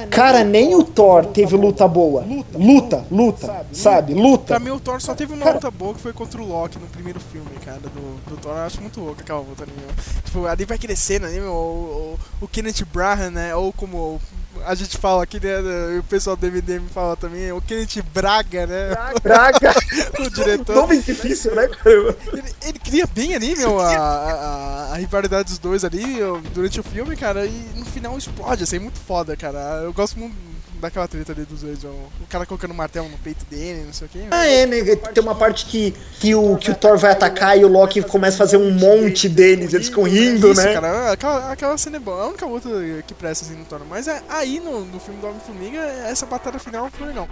Cara, 0.09 0.43
nem 0.43 0.75
o 0.75 0.83
Thor 0.83 1.25
teve 1.25 1.55
luta 1.55 1.87
boa. 1.87 2.23
Luta, 2.53 3.05
luta, 3.11 3.65
sabe? 3.73 4.13
Pra 4.13 4.23
Luta. 4.23 4.59
mim, 4.59 4.69
o 4.71 4.79
Thor 4.79 5.01
só 5.01 5.13
teve 5.13 5.33
uma 5.33 5.51
luta 5.51 5.69
boa 5.69 5.93
que 5.93 5.99
foi 6.01 6.13
contra 6.13 6.41
o 6.41 6.47
Loki 6.47 6.79
no 6.79 6.87
primeiro 6.87 7.19
filme, 7.19 7.49
cara, 7.63 7.79
do, 7.79 8.29
do 8.29 8.37
Thor. 8.37 8.53
Eu 8.55 8.63
acho 8.63 8.81
muito 8.81 8.99
louca 9.01 9.21
aquela 9.21 9.39
luta 9.39 9.63
ali, 9.63 9.73
meu. 9.77 9.89
Tipo, 10.23 10.45
ali 10.45 10.65
vai 10.65 10.77
crescendo 10.77 11.25
ali, 11.25 11.39
meu. 11.39 11.51
O, 11.51 12.17
o, 12.41 12.45
o 12.45 12.47
Kenneth 12.47 12.85
Branagh, 12.91 13.29
né? 13.31 13.55
Ou 13.55 13.73
como 13.73 14.19
a 14.65 14.75
gente 14.75 14.97
fala 14.97 15.23
aqui, 15.23 15.39
né? 15.39 15.57
O 15.99 16.03
pessoal 16.03 16.35
do 16.35 16.47
MDM 16.47 16.87
fala 16.89 17.15
também, 17.15 17.51
o 17.51 17.61
Kenneth 17.61 18.03
Braga, 18.13 18.65
né? 18.67 18.89
Braga. 19.21 19.73
o 20.19 20.29
diretor. 20.29 20.75
Nome 20.75 21.01
difícil, 21.01 21.55
né, 21.55 21.67
cara? 21.67 22.15
Ele, 22.33 22.55
ele 22.65 22.79
cria 22.79 23.07
bem 23.07 23.35
ali, 23.35 23.55
meu, 23.55 23.79
a, 23.79 23.95
a, 23.95 24.93
a 24.93 24.95
rivalidade 24.97 25.49
dos 25.49 25.57
dois 25.57 25.83
ali 25.83 26.17
durante 26.53 26.79
o 26.79 26.83
filme, 26.83 27.15
cara, 27.15 27.45
e 27.45 27.71
no 27.75 27.85
final 27.85 28.17
explode, 28.17 28.63
assim, 28.63 28.77
é 28.77 28.79
muito 28.79 28.99
foda, 28.99 29.35
cara. 29.35 29.81
Eu 29.83 29.93
gosto 29.93 30.19
muito 30.19 30.54
daquela 30.79 31.07
treta 31.07 31.31
ali 31.31 31.43
dos 31.43 31.61
dois. 31.61 31.83
O 31.83 32.27
cara 32.29 32.45
colocando 32.45 32.71
um 32.71 32.75
martelo 32.75 33.09
no 33.09 33.17
peito 33.17 33.45
dele, 33.45 33.83
não 33.85 33.93
sei 33.93 34.07
o 34.07 34.09
quê. 34.09 34.19
Ah, 34.31 34.45
é, 34.45 34.65
né? 34.65 34.95
Tem 34.95 35.23
uma 35.23 35.35
parte 35.35 35.65
que, 35.65 35.91
que, 36.19 36.35
o, 36.35 36.57
que 36.57 36.71
o 36.71 36.75
Thor 36.75 36.97
vai 36.97 37.11
atacar 37.11 37.57
e 37.57 37.65
o 37.65 37.67
Loki 37.67 38.01
começa 38.03 38.35
a 38.35 38.39
fazer 38.39 38.57
um 38.57 38.71
monte 38.71 39.27
deles, 39.27 39.73
eles 39.73 39.87
ficam 39.87 40.03
rindo, 40.03 40.51
Isso, 40.51 40.61
né? 40.61 40.73
cara, 40.73 41.11
aquela, 41.11 41.51
aquela 41.51 41.77
cena 41.77 41.97
é 41.97 41.99
boa. 41.99 42.23
A 42.23 42.27
única 42.27 42.45
outra 42.45 42.71
que 43.07 43.13
presta 43.13 43.45
assim 43.45 43.55
no 43.55 43.65
Thor. 43.65 43.81
Mas 43.89 44.07
é, 44.07 44.21
aí 44.29 44.59
no, 44.59 44.85
no 44.85 44.99
filme 44.99 45.19
do 45.19 45.27
Homem-Formiga, 45.27 45.79
essa 45.79 46.25
batalha 46.25 46.59
final 46.59 46.89
foi 46.91 47.07
legal. 47.07 47.27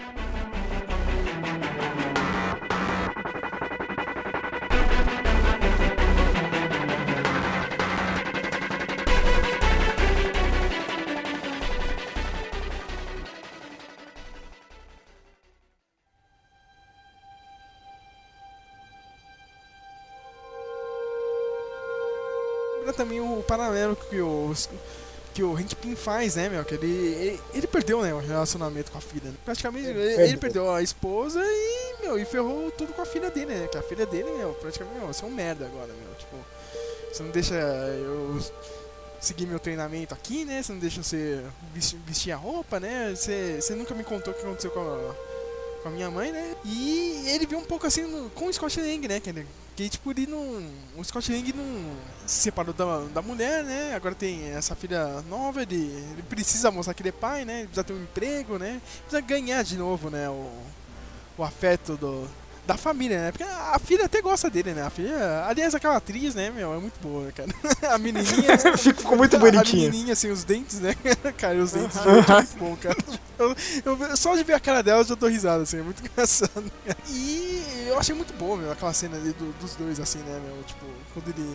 O 23.40 23.44
paralelo 23.44 23.96
que 23.96 24.20
o, 24.22 24.54
que 25.34 25.44
o 25.44 25.54
Hank 25.56 25.76
Pym 25.76 25.96
faz, 25.96 26.36
né, 26.36 26.50
meu? 26.50 26.64
Que 26.64 26.76
ele, 26.76 26.88
ele, 26.88 27.42
ele 27.54 27.68
perdeu, 27.68 28.02
né, 28.02 28.14
o 28.14 28.20
relacionamento 28.20 28.92
com 28.92 28.98
a 28.98 29.02
filha. 29.02 29.30
né? 29.30 29.36
Praticamente, 29.44 29.88
ele, 29.88 30.00
ele 30.02 30.16
perdeu. 30.18 30.40
perdeu 30.40 30.72
a 30.72 30.82
esposa 30.82 31.42
e, 31.44 31.96
meu, 32.04 32.20
e 32.20 32.26
ferrou 32.26 32.70
tudo 32.72 32.94
com 32.94 33.02
a 33.02 33.06
filha 33.06 33.30
dele, 33.32 33.54
né? 33.56 33.68
Que 33.68 33.78
a 33.78 33.82
filha 33.84 34.06
dele, 34.06 34.32
meu, 34.32 34.54
praticamente, 34.54 34.98
meu, 34.98 35.08
você 35.08 35.24
é 35.24 35.28
um 35.28 35.32
merda 35.32 35.66
agora, 35.66 35.88
meu. 35.88 36.16
Tipo, 36.18 36.36
você 37.12 37.24
não 37.24 37.32
deixa 37.32 37.54
eu 37.56 38.40
seguir 39.20 39.46
meu 39.48 39.60
treinamento 39.60 40.14
aqui, 40.14 40.44
né? 40.46 40.62
Você 40.62 40.72
não 40.74 40.80
deixa 40.80 41.02
você 41.02 41.42
vestir, 41.74 41.98
vestir 42.06 42.32
a 42.32 42.36
roupa, 42.36 42.80
né? 42.80 43.14
Você, 43.16 43.60
você 43.62 43.74
nunca 43.76 43.96
me 43.96 44.04
contou 44.04 44.34
o 44.34 44.36
que 44.36 44.44
aconteceu 44.44 44.72
com 44.72 44.82
a, 44.82 45.16
com 45.82 45.90
a 45.90 45.92
minha 45.92 46.12
mãe, 46.12 46.32
né? 46.32 46.56
E 46.66 47.24
ele 47.30 47.46
viu 47.46 47.58
um 47.58 47.64
pouco 47.66 47.88
assim 47.88 48.04
no- 48.04 48.30
com 48.32 48.48
o 48.48 48.54
Scott 48.54 48.80
Lang, 48.82 49.08
né? 49.08 49.20
Que, 49.20 49.30
ele, 49.30 49.48
que 49.76 49.90
tipo, 49.90 50.12
ele 50.12 50.28
não. 50.28 50.64
O 50.96 51.04
Scott 51.04 51.32
Lang 51.32 51.54
não 51.54 51.96
se 52.26 52.42
separou 52.42 52.74
da, 52.74 53.06
da 53.06 53.22
mulher, 53.22 53.64
né? 53.64 53.96
Agora 53.96 54.14
tem 54.14 54.50
essa 54.50 54.76
filha 54.76 55.22
nova, 55.24 55.62
ele, 55.64 55.76
ele 56.12 56.24
precisa 56.24 56.70
mostrar 56.72 56.94
que 56.94 57.02
ele 57.02 57.10
é 57.10 57.14
pai, 57.14 57.44
né? 57.44 57.60
Ele 57.60 57.68
precisa 57.68 57.84
ter 57.84 57.94
um 57.94 58.04
emprego, 58.04 58.58
né? 58.58 58.82
Precisa 59.02 59.22
ganhar 59.22 59.64
de 59.64 59.78
novo, 59.78 60.10
né? 60.10 60.30
O, 60.30 60.52
o 61.38 61.44
afeto 61.44 61.98
do, 61.98 62.30
da 62.66 62.78
família, 62.78 63.20
né? 63.20 63.32
Porque 63.32 63.44
a 63.44 63.78
filha 63.78 64.06
até 64.06 64.22
gosta 64.22 64.50
dele, 64.50 64.74
né? 64.74 64.84
A 64.84 64.90
filha. 64.90 65.46
Aliás, 65.48 65.76
aquela 65.76 65.98
atriz, 65.98 66.34
né, 66.34 66.50
meu? 66.50 66.74
É 66.74 66.78
muito 66.78 67.00
boa, 67.02 67.32
cara. 67.32 67.50
A 67.94 67.98
menininha. 67.98 68.58
Ficou 68.78 69.18
muito 69.18 69.36
A 69.36 69.40
bonitinha. 69.40 69.90
menininha, 69.90 70.14
assim, 70.14 70.32
os 70.32 70.44
dentes, 70.46 70.80
né? 70.80 70.96
cara, 71.38 71.58
os 71.58 71.72
dentes 71.74 72.00
de 72.02 72.08
leite 72.08 72.32
é 72.32 72.36
muito 72.36 72.58
bom, 72.58 72.76
cara. 72.78 72.98
Eu, 73.38 73.56
eu- 73.86 74.16
só 74.18 74.36
de 74.36 74.44
ver 74.44 74.54
a 74.54 74.60
cara 74.60 74.82
dela 74.82 75.02
eu 75.02 75.06
já 75.06 75.16
tô 75.16 75.28
risado, 75.28 75.64
assim, 75.64 75.80
é 75.80 75.82
muito 75.82 76.02
engraçado. 76.06 76.72
E 77.10 77.86
eu 77.88 78.00
achei 78.00 78.16
muito 78.16 78.34
bom, 78.34 78.56
meu, 78.56 78.72
aquela 78.72 78.94
cena 78.94 79.18
ali 79.18 79.34
do- 79.34 79.52
dos 79.60 79.76
dois, 79.76 80.00
assim, 80.00 80.20
né, 80.20 80.40
meu? 80.46 80.64
Tipo, 80.64 80.86
quando 81.14 81.28
ele, 81.30 81.48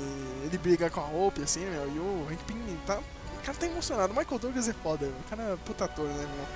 ele 0.45 0.59
briga 0.59 0.91
com 0.91 1.01
a 1.01 1.05
Hope, 1.07 1.43
assim, 1.43 1.61
meu, 1.61 1.87
e 1.89 1.99
o 1.99 2.27
Hank 2.31 2.43
Pym 2.45 2.59
tá... 2.87 2.99
O 2.99 3.41
cara 3.49 3.57
tá 3.57 3.67
emocionado. 3.67 4.13
O 4.13 4.17
Michael 4.17 4.39
Douglas 4.39 4.69
é 4.69 4.75
foda, 4.75 5.07
meu. 5.07 5.15
o 5.15 5.31
cara 5.31 5.43
é 5.55 5.57
puta 5.65 5.87
ator, 5.87 6.05
né, 6.07 6.27
meu? 6.37 6.47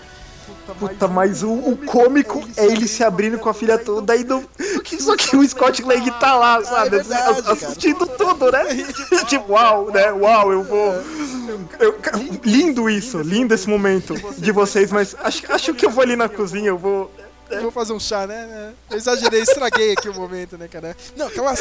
Puta, 0.78 1.08
mas 1.08 1.42
o, 1.42 1.52
o 1.52 1.76
cômico 1.76 2.42
é 2.56 2.66
ele 2.66 2.86
se 2.88 3.02
abrindo 3.04 3.38
com 3.38 3.48
a 3.48 3.54
filha 3.54 3.78
toda 3.78 4.14
e 4.16 4.24
não. 4.24 4.42
Só 4.98 5.16
que 5.16 5.36
o 5.36 5.46
Scott 5.48 5.82
Lang 5.82 6.10
tá 6.18 6.34
lá, 6.36 6.62
sabe? 6.64 6.96
é 6.96 7.02
verdade, 7.02 7.40
ass- 7.40 7.48
assistindo 7.62 8.06
tudo, 8.06 8.50
né? 8.50 8.64
tipo, 9.28 9.52
uau, 9.52 9.90
né? 9.90 10.12
Uau, 10.12 10.52
eu 10.52 10.62
vou. 10.62 10.94
eu- 11.80 11.96
lindo 12.44 12.88
isso, 12.88 13.18
lindo 13.20 13.54
esse 13.54 13.68
momento 13.68 14.14
de 14.38 14.52
vocês, 14.52 14.90
mas 14.92 15.14
acho, 15.22 15.42
acho 15.52 15.74
que 15.74 15.86
eu 15.86 15.90
vou 15.90 16.02
ali 16.02 16.16
na 16.16 16.28
cozinha, 16.28 16.68
eu 16.68 16.78
vou. 16.78 17.10
Eu 17.56 17.62
vou 17.62 17.70
fazer 17.70 17.92
um 17.92 18.00
chá, 18.00 18.26
né? 18.26 18.72
Eu 18.90 18.96
exagerei, 18.96 19.42
estraguei 19.42 19.92
aqui 19.92 20.08
o 20.08 20.14
momento, 20.14 20.56
né, 20.58 20.68
cara? 20.68 20.96
Não, 21.16 21.26
aquela... 21.26 21.52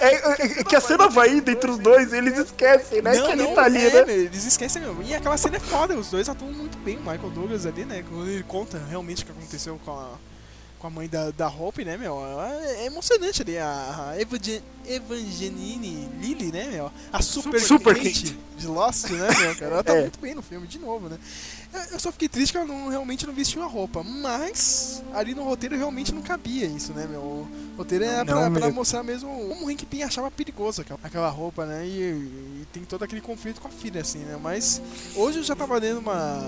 É, 0.00 0.14
é- 0.14 0.60
é 0.60 0.64
que 0.64 0.76
a 0.76 0.80
cena 0.80 1.08
vai 1.08 1.30
indo 1.30 1.50
entre 1.50 1.70
os 1.70 1.78
dois 1.78 2.12
e 2.12 2.16
eles 2.16 2.38
esquecem, 2.38 3.02
né? 3.02 3.12
que 3.20 3.30
ele 3.32 3.46
tá 3.54 3.64
ali, 3.64 3.86
é, 3.86 4.04
né? 4.04 4.12
eles 4.12 4.44
esquecem 4.44 4.82
mesmo. 4.82 5.02
E 5.02 5.14
aquela 5.14 5.36
cena 5.36 5.56
é 5.56 5.60
foda, 5.60 5.94
os 5.94 6.10
dois 6.10 6.28
atuam 6.28 6.52
muito 6.52 6.76
bem. 6.78 6.96
O 6.96 7.00
Michael 7.00 7.30
Douglas 7.30 7.66
ali, 7.66 7.84
né? 7.84 8.04
Quando 8.08 8.28
ele 8.28 8.42
conta 8.42 8.80
realmente 8.88 9.22
o 9.22 9.26
que 9.26 9.32
aconteceu 9.32 9.80
com 9.84 9.92
a, 9.92 10.12
com 10.84 10.88
a 10.88 10.90
mãe 10.90 11.08
da, 11.08 11.30
da 11.30 11.48
Hope, 11.48 11.82
né, 11.82 11.96
meu? 11.96 12.18
É 12.76 12.84
emocionante 12.84 13.40
ali. 13.40 13.56
A, 13.56 14.10
a 14.10 14.20
Evangel- 14.20 14.60
Evangeline 14.86 16.10
Lilly, 16.20 16.52
né, 16.52 16.68
meu? 16.70 16.92
A 17.10 17.22
super, 17.22 17.58
Super 17.58 17.98
quente 17.98 18.36
de 18.58 18.66
Lost, 18.66 19.08
né, 19.10 19.28
meu, 19.40 19.56
cara? 19.56 19.72
Ela 19.72 19.82
tá 19.82 19.94
É. 19.96 20.02
muito 20.02 20.20
bem 20.20 20.34
no 20.34 20.42
filme, 20.42 20.66
de 20.66 20.78
novo, 20.78 21.08
né? 21.08 21.18
Eu- 21.90 21.98
só 21.98 22.12
fiquei 22.12 22.28
triste 22.28 22.52
que 22.52 22.58
ela 22.58 22.66
não, 22.66 22.88
realmente 22.90 23.26
não 23.26 23.32
vestiu 23.32 23.62
a 23.62 23.66
roupa, 23.66 24.02
mas 24.02 25.02
ali 25.14 25.34
no 25.34 25.42
roteiro 25.42 25.74
realmente 25.74 26.12
não 26.14 26.20
cabia 26.20 26.66
isso, 26.66 26.92
né, 26.92 27.06
meu? 27.10 27.20
O 27.20 27.48
roteiro 27.78 28.04
era 28.04 28.22
pra, 28.22 28.34
Não, 28.34 28.52
pra 28.52 28.66
meu. 28.66 28.74
mostrar 28.74 29.02
mesmo 29.02 29.30
como 29.48 29.64
o 29.64 29.70
Hank 29.70 29.86
Pym 29.86 30.02
achava 30.02 30.30
perigoso 30.30 30.82
aquela, 30.82 31.00
aquela 31.02 31.30
roupa, 31.30 31.64
né? 31.64 31.86
E, 31.86 31.98
e 32.62 32.66
tem 32.74 32.84
todo 32.84 33.02
aquele 33.04 33.22
conflito 33.22 33.58
com 33.58 33.68
a 33.68 33.70
filha, 33.70 34.02
assim, 34.02 34.18
né? 34.18 34.38
Mas 34.40 34.82
hoje 35.16 35.38
eu 35.38 35.44
já 35.44 35.56
tava 35.56 35.78
lendo 35.78 36.00
uma, 36.00 36.38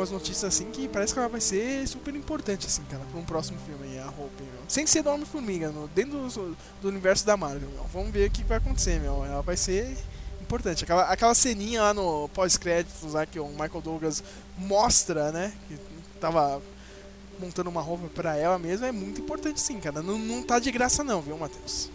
algumas 0.00 0.10
notícias 0.10 0.44
assim 0.44 0.70
que 0.70 0.88
parece 0.88 1.12
que 1.12 1.18
ela 1.18 1.28
vai 1.28 1.40
ser 1.40 1.86
super 1.86 2.14
importante, 2.14 2.66
assim, 2.66 2.82
cara, 2.84 3.04
pra 3.04 3.20
um 3.20 3.24
próximo 3.24 3.58
filme 3.66 3.84
aí, 3.84 3.98
a 3.98 4.06
roupa, 4.06 4.32
meu. 4.40 4.62
Sem 4.66 4.86
ser 4.86 5.02
do 5.02 5.10
Homem-Formiga, 5.10 5.72
dentro 5.94 6.18
do, 6.18 6.56
do 6.80 6.88
universo 6.88 7.26
da 7.26 7.36
Marvel, 7.36 7.68
meu. 7.68 7.84
Vamos 7.92 8.10
ver 8.10 8.28
o 8.28 8.30
que 8.30 8.42
vai 8.44 8.58
acontecer, 8.58 8.98
meu. 9.00 9.24
Ela 9.24 9.42
vai 9.42 9.56
ser 9.56 9.96
importante. 10.40 10.84
Aquela, 10.84 11.02
aquela 11.04 11.34
ceninha 11.34 11.82
lá 11.82 11.94
no 11.94 12.28
pós-créditos 12.30 13.12
lá 13.12 13.26
que 13.26 13.38
o 13.38 13.48
Michael 13.48 13.80
Douglas 13.82 14.24
mostra, 14.56 15.30
né? 15.30 15.52
Que 15.68 15.76
tava 16.18 16.62
montando 17.38 17.70
uma 17.70 17.80
roupa 17.80 18.08
pra 18.08 18.36
ela 18.36 18.58
mesmo, 18.58 18.84
é 18.84 18.92
muito 18.92 19.20
importante 19.20 19.60
sim, 19.60 19.78
cara. 19.80 20.02
Não, 20.02 20.18
não 20.18 20.42
tá 20.42 20.58
de 20.58 20.70
graça 20.70 21.04
não, 21.04 21.20
viu, 21.20 21.36
Matheus? 21.36 21.90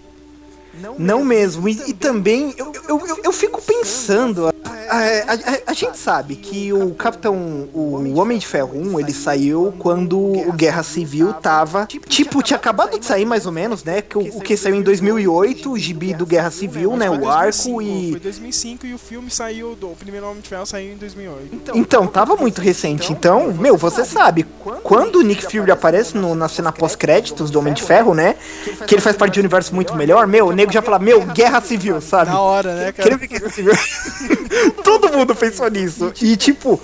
Não 0.98 1.24
mesmo, 1.24 1.68
e, 1.70 1.72
e 1.88 1.94
também 1.94 2.54
eu, 2.58 2.72
eu, 2.88 3.00
eu, 3.08 3.20
eu 3.26 3.32
fico 3.32 3.62
pensando. 3.62 4.54
A, 4.88 4.98
a- 4.98 5.60
a- 5.68 5.74
gente 5.74 5.98
sabe 5.98 6.36
que 6.36 6.72
o 6.72 6.94
Capitão, 6.94 7.68
o 7.74 8.14
Homem 8.20 8.38
de 8.38 8.46
Ferro 8.48 8.78
1, 8.80 9.00
ele 9.00 9.12
saiu 9.14 9.74
quando 9.80 10.18
o 10.20 10.52
Guerra 10.54 10.84
Civil 10.84 11.34
tava. 11.34 11.88
Tipo, 12.08 12.42
tinha 12.44 12.58
acabado 12.58 12.98
de 12.98 13.06
sair 13.06 13.26
mais 13.26 13.46
ou 13.46 13.52
menos, 13.52 13.84
né? 13.84 14.02
Que 14.02 14.18
o, 14.18 14.38
o 14.38 14.42
que 14.42 14.56
saiu 14.56 14.76
em 14.76 14.82
2008, 14.82 15.72
o 15.72 15.78
gibi 15.78 16.14
do 16.14 16.26
Guerra 16.26 16.52
Civil, 16.52 16.96
né? 16.96 17.10
O 17.10 17.28
arco 17.30 17.52
2005, 17.70 17.82
e. 17.82 18.12
Foi 18.12 18.20
2005 18.20 18.86
e 18.88 18.94
o 18.94 18.98
filme 18.98 19.30
saiu, 19.32 19.76
do, 19.76 19.88
o 19.92 19.96
primeiro 19.96 20.28
Homem 20.28 20.42
de 20.42 20.48
Ferro 20.50 20.66
saiu 20.66 20.94
em 20.94 20.98
2008. 20.98 21.72
Então, 21.76 22.08
tava 22.08 22.36
muito 22.36 22.62
recente. 22.62 23.12
Então, 23.12 23.52
meu, 23.54 23.76
você 23.76 24.06
sabe, 24.06 24.46
quando 24.84 25.18
o 25.18 25.22
Nick 25.22 25.44
Fury 25.46 25.72
aparece 25.72 26.16
no- 26.16 26.36
na 26.36 26.48
cena 26.48 26.72
pós-créditos 26.72 27.50
do 27.50 27.60
Homem 27.60 27.74
de 27.74 27.84
Ferro, 27.84 28.14
né? 28.14 28.36
Que 28.88 28.96
ele 28.96 29.02
faz 29.02 29.18
parte 29.18 29.34
de 29.34 29.40
um 29.40 29.44
universo 29.44 29.74
muito 29.76 29.96
melhor, 29.96 30.28
meu, 30.28 30.48
o 30.48 30.54
nego 30.66 30.74
já 30.74 30.82
fala, 30.82 31.00
meu, 31.00 31.22
Guerra 31.22 31.62
Civil, 31.62 32.02
sabe? 32.02 32.32
Na 32.32 32.40
hora, 32.42 32.74
né, 32.76 32.92
Quero 32.92 33.10
cara? 33.10 33.18
ver 33.20 33.28
Guerra 33.28 33.50
Civil. 33.50 33.74
Todo 34.84 35.12
mundo 35.12 35.36
pensou 35.36 35.70
nisso. 35.70 36.12
E, 36.22 36.36
tipo, 36.36 36.80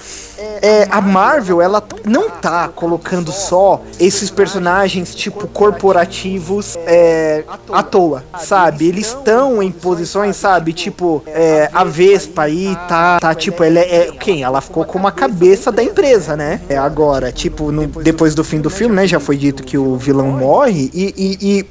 é, 0.61 0.87
a 0.89 1.01
Marvel, 1.01 1.61
ela 1.61 1.83
não 2.05 2.29
tá 2.29 2.67
colocando 2.69 3.31
só 3.31 3.81
esses 3.99 4.29
personagens, 4.29 5.13
tipo, 5.15 5.47
corporativos 5.47 6.75
é, 6.85 7.43
à 7.71 7.83
toa, 7.83 8.23
sabe? 8.39 8.87
Eles 8.87 9.07
estão 9.07 9.61
em 9.61 9.71
posições, 9.71 10.35
sabe? 10.35 10.73
Tipo, 10.73 11.23
é, 11.27 11.69
a 11.73 11.83
Vespa 11.83 12.43
aí 12.43 12.77
tá, 12.87 13.19
tá 13.19 13.33
tipo, 13.35 13.63
ela 13.63 13.79
é, 13.79 14.07
é- 14.07 14.11
Quem? 14.11 14.43
Ela 14.43 14.61
ficou 14.61 14.85
como 14.85 15.07
a 15.07 15.11
cabeça 15.11 15.71
da 15.71 15.83
empresa, 15.83 16.35
né? 16.35 16.61
É, 16.69 16.77
agora, 16.77 17.31
tipo, 17.31 17.71
no- 17.71 17.87
depois 17.87 18.35
do 18.35 18.43
fim 18.43 18.59
do 18.61 18.69
filme, 18.69 18.95
né? 18.95 19.07
Já 19.07 19.19
foi 19.19 19.37
dito 19.37 19.63
que 19.63 19.77
o 19.77 19.95
vilão 19.97 20.27
morre 20.27 20.89
e- 20.93 21.13
e- 21.17 21.57
e 21.59 21.65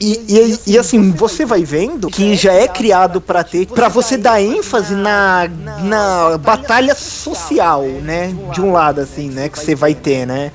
e, 0.00 0.24
e- 0.28 0.72
e- 0.72 0.78
assim, 0.78 1.10
você 1.12 1.44
vai 1.46 1.64
vendo 1.64 2.08
que 2.08 2.34
já 2.34 2.52
é 2.52 2.68
criado 2.68 3.20
pra 3.20 3.42
ter, 3.42 3.66
pra 3.66 3.88
você 3.88 4.16
dar 4.16 4.40
ênfase 4.42 4.94
na, 4.94 5.48
na 5.82 6.38
batalha 6.38 6.94
social, 6.94 7.82
né? 7.82 8.34
De 8.52 8.60
um 8.60 8.72
lado, 8.72 9.00
assim, 9.00 9.30
né? 9.30 9.48
Que 9.48 9.58
você 9.58 9.74
vai 9.74 9.94
ter, 9.94 10.26
né? 10.26 10.52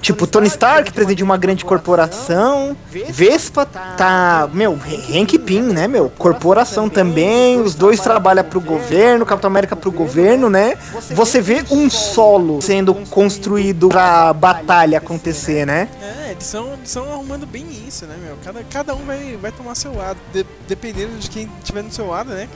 Tipo, 0.00 0.26
Tony 0.26 0.46
Stark, 0.48 0.92
presidente 0.92 1.18
de 1.18 1.24
uma 1.24 1.36
grande 1.36 1.64
corporação. 1.64 2.76
Vespa 3.08 3.66
tá. 3.66 4.48
Meu, 4.52 4.78
Hank 5.12 5.38
Pym, 5.38 5.62
né, 5.62 5.86
meu? 5.88 6.10
Corporação 6.10 6.88
também. 6.88 7.60
Os 7.60 7.74
dois 7.74 8.00
trabalham 8.00 8.44
pro 8.44 8.60
governo, 8.60 9.26
Capitão 9.26 9.48
América 9.50 9.76
pro 9.76 9.90
governo, 9.90 10.48
né? 10.50 10.76
Você 11.10 11.40
vê 11.40 11.64
um 11.70 11.88
solo 11.90 12.60
sendo 12.62 12.94
construído 13.10 13.88
pra 13.88 14.32
batalha 14.32 14.98
acontecer, 14.98 15.66
né? 15.66 15.88
É, 16.02 16.30
eles 16.32 16.44
estão 16.44 16.72
eles 16.74 16.92
tão 16.92 17.12
arrumando 17.12 17.46
bem 17.46 17.66
isso, 17.86 18.04
né, 18.06 18.14
meu? 18.24 18.36
Cada, 18.44 18.62
cada 18.64 18.94
um 18.94 19.04
vai, 19.04 19.38
vai 19.40 19.52
tomar 19.52 19.74
seu 19.74 19.94
lado. 19.94 20.18
De- 20.32 20.46
dependendo 20.68 21.16
de 21.18 21.30
quem 21.30 21.50
tiver 21.62 21.82
no 21.82 21.92
seu 21.92 22.08
lado, 22.08 22.30
né? 22.30 22.48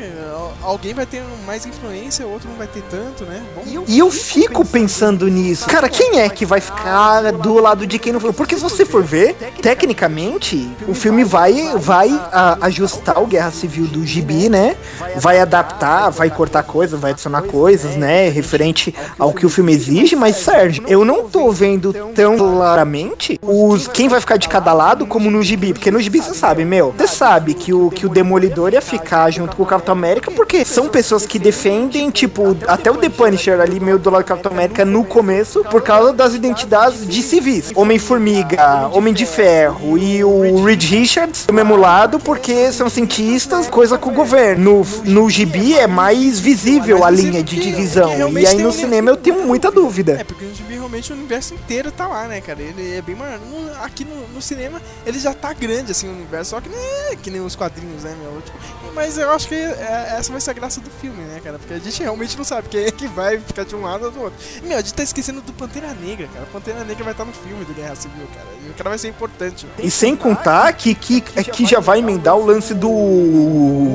alguém 0.62 0.92
vai 0.94 1.06
ter 1.06 1.22
mais 1.46 1.64
influência, 1.66 2.26
o 2.26 2.32
outro 2.32 2.48
não 2.48 2.56
vai 2.56 2.66
ter 2.66 2.82
tanto, 2.90 3.24
né? 3.24 3.42
Bom, 3.54 3.84
E 3.86 3.98
eu 3.98 4.10
fico 4.10 4.64
pensando 4.64 5.28
nisso. 5.28 5.66
Cara, 5.66 5.88
quem 5.88 6.20
é 6.20 6.28
que 6.28 6.44
vai 6.44 6.60
ficar 6.60 7.09
do 7.42 7.54
lado 7.58 7.86
de 7.86 7.98
quem 7.98 8.12
não 8.12 8.20
foi. 8.20 8.32
Porque 8.32 8.56
se 8.56 8.62
você 8.62 8.84
for 8.84 9.02
ver, 9.02 9.34
tecnicamente, 9.62 10.68
o 10.86 10.94
filme 10.94 11.24
vai, 11.24 11.72
vai 11.76 12.08
a- 12.32 12.58
ajustar 12.62 13.20
o 13.22 13.26
Guerra 13.26 13.50
Civil 13.50 13.86
do 13.86 14.04
Gibi, 14.06 14.48
né? 14.48 14.76
Vai 15.16 15.40
adaptar, 15.40 16.10
vai 16.10 16.30
cortar 16.30 16.62
coisas, 16.62 16.98
vai 17.00 17.10
adicionar 17.12 17.42
coisas, 17.42 17.96
né? 17.96 18.28
Referente 18.28 18.94
ao 19.18 19.32
que 19.32 19.44
o 19.44 19.48
filme 19.48 19.72
exige, 19.72 20.14
mas 20.14 20.36
Sérgio, 20.36 20.84
eu 20.86 21.04
não 21.04 21.28
tô 21.28 21.50
vendo 21.50 21.92
tão 22.14 22.36
claramente 22.36 23.38
os 23.42 23.88
quem 23.88 24.08
vai 24.08 24.20
ficar 24.20 24.36
de 24.36 24.48
cada 24.48 24.72
lado 24.72 25.06
como 25.06 25.30
no 25.30 25.42
Gibi. 25.42 25.72
Porque 25.72 25.90
no 25.90 26.00
Gibi 26.00 26.20
você 26.20 26.34
sabe, 26.34 26.64
meu, 26.64 26.94
você 26.96 27.06
sabe 27.06 27.54
que 27.54 27.72
o, 27.72 27.90
que 27.90 28.06
o 28.06 28.08
Demolidor 28.08 28.72
ia 28.72 28.82
ficar 28.82 29.30
junto 29.30 29.56
com 29.56 29.62
o 29.62 29.66
Capitão 29.66 29.92
América, 29.92 30.30
porque 30.30 30.64
são 30.64 30.88
pessoas 30.88 31.26
que 31.26 31.38
defendem, 31.38 32.10
tipo, 32.10 32.56
até 32.66 32.90
o 32.90 32.96
The 32.96 33.08
Punisher 33.08 33.60
ali, 33.60 33.80
meio 33.80 33.98
do 33.98 34.10
lado 34.10 34.22
do 34.22 34.26
Capitão 34.26 34.52
América 34.52 34.84
no 34.84 35.04
começo, 35.04 35.64
por 35.64 35.82
causa 35.82 36.12
das 36.12 36.34
identidades 36.34 36.99
de 37.06 37.22
civis. 37.22 37.72
Homem-Formiga, 37.74 38.88
Homem 38.92 39.12
de 39.14 39.26
Ferro 39.26 39.96
e 39.96 40.22
o 40.24 40.64
Reed 40.64 40.82
Richards 40.82 41.46
do 41.46 41.52
mesmo 41.52 41.76
lado, 41.76 42.18
porque 42.18 42.72
são 42.72 42.88
cientistas, 42.88 43.68
coisa 43.68 43.96
com 43.98 44.10
o 44.10 44.12
governo. 44.12 44.84
No, 45.04 45.22
no 45.22 45.30
Gibi 45.30 45.78
é 45.78 45.86
mais 45.86 46.38
visível 46.40 46.98
a 46.98 47.10
Mas 47.10 47.20
linha 47.20 47.42
de 47.42 47.56
divisão. 47.56 48.10
E 48.38 48.46
aí 48.46 48.58
no 48.62 48.72
cinema 48.72 49.10
eu 49.10 49.16
tenho 49.16 49.46
muita 49.46 49.70
dúvida. 49.70 50.12
É, 50.20 50.24
porque 50.24 50.44
no 50.44 50.54
gibi 50.54 50.74
realmente 50.74 51.12
o 51.12 51.16
universo 51.16 51.54
inteiro 51.54 51.90
tá 51.90 52.06
lá, 52.06 52.26
né, 52.26 52.40
cara? 52.40 52.60
Ele 52.60 52.96
é 52.96 53.02
bem 53.02 53.14
maior. 53.14 53.38
Aqui 53.82 54.04
no, 54.04 54.28
no 54.28 54.42
cinema 54.42 54.80
ele 55.06 55.18
já 55.18 55.32
tá 55.32 55.52
grande, 55.52 55.92
assim, 55.92 56.08
o 56.08 56.12
universo, 56.12 56.50
só 56.50 56.60
que 56.60 56.68
não 56.68 56.78
é 56.78 57.16
que 57.16 57.30
nem 57.30 57.40
os 57.40 57.56
quadrinhos, 57.56 58.02
né, 58.02 58.14
meu? 58.20 58.40
Tipo, 58.42 58.58
mas 58.94 59.16
eu 59.16 59.30
acho 59.30 59.48
que 59.48 59.54
é- 59.54 60.16
essa 60.18 60.30
vai 60.30 60.40
ser 60.40 60.50
a 60.50 60.54
graça 60.54 60.80
do 60.80 60.90
filme, 60.90 61.22
né, 61.22 61.40
cara? 61.42 61.58
Porque 61.58 61.74
a 61.74 61.78
gente 61.78 62.02
realmente 62.02 62.36
não 62.36 62.44
sabe 62.44 62.68
quem 62.68 62.84
é 62.84 62.90
que 62.90 63.06
vai 63.06 63.38
ficar 63.38 63.64
de 63.64 63.74
um 63.74 63.82
lado 63.82 64.06
ou 64.06 64.10
do 64.10 64.20
outro. 64.20 64.38
Meu, 64.62 64.76
a 64.76 64.80
gente 64.80 64.94
tá 64.94 65.02
esquecendo 65.02 65.40
do 65.40 65.52
Pantera 65.52 65.94
Negra, 65.94 66.28
cara. 66.32 66.46
Pantera 66.52 66.80
Negra 66.80 66.89
vai 67.02 67.12
estar 67.12 67.24
no 67.24 67.32
filme 67.32 67.64
do 67.64 67.72
Guerra 67.74 67.94
Civil, 67.94 68.26
cara. 68.34 68.46
E 68.66 68.70
o 68.70 68.74
cara 68.74 68.90
vai 68.90 68.98
ser 68.98 69.08
importante. 69.08 69.66
mano. 69.66 69.76
E 69.86 69.90
sem 69.90 70.14
contar 70.16 70.72
que, 70.72 70.94
que, 70.94 71.22
é 71.36 71.42
que 71.42 71.64
já 71.66 71.80
vai 71.80 71.98
emendar 72.00 72.36
o 72.36 72.44
lance 72.44 72.74
do 72.74 72.88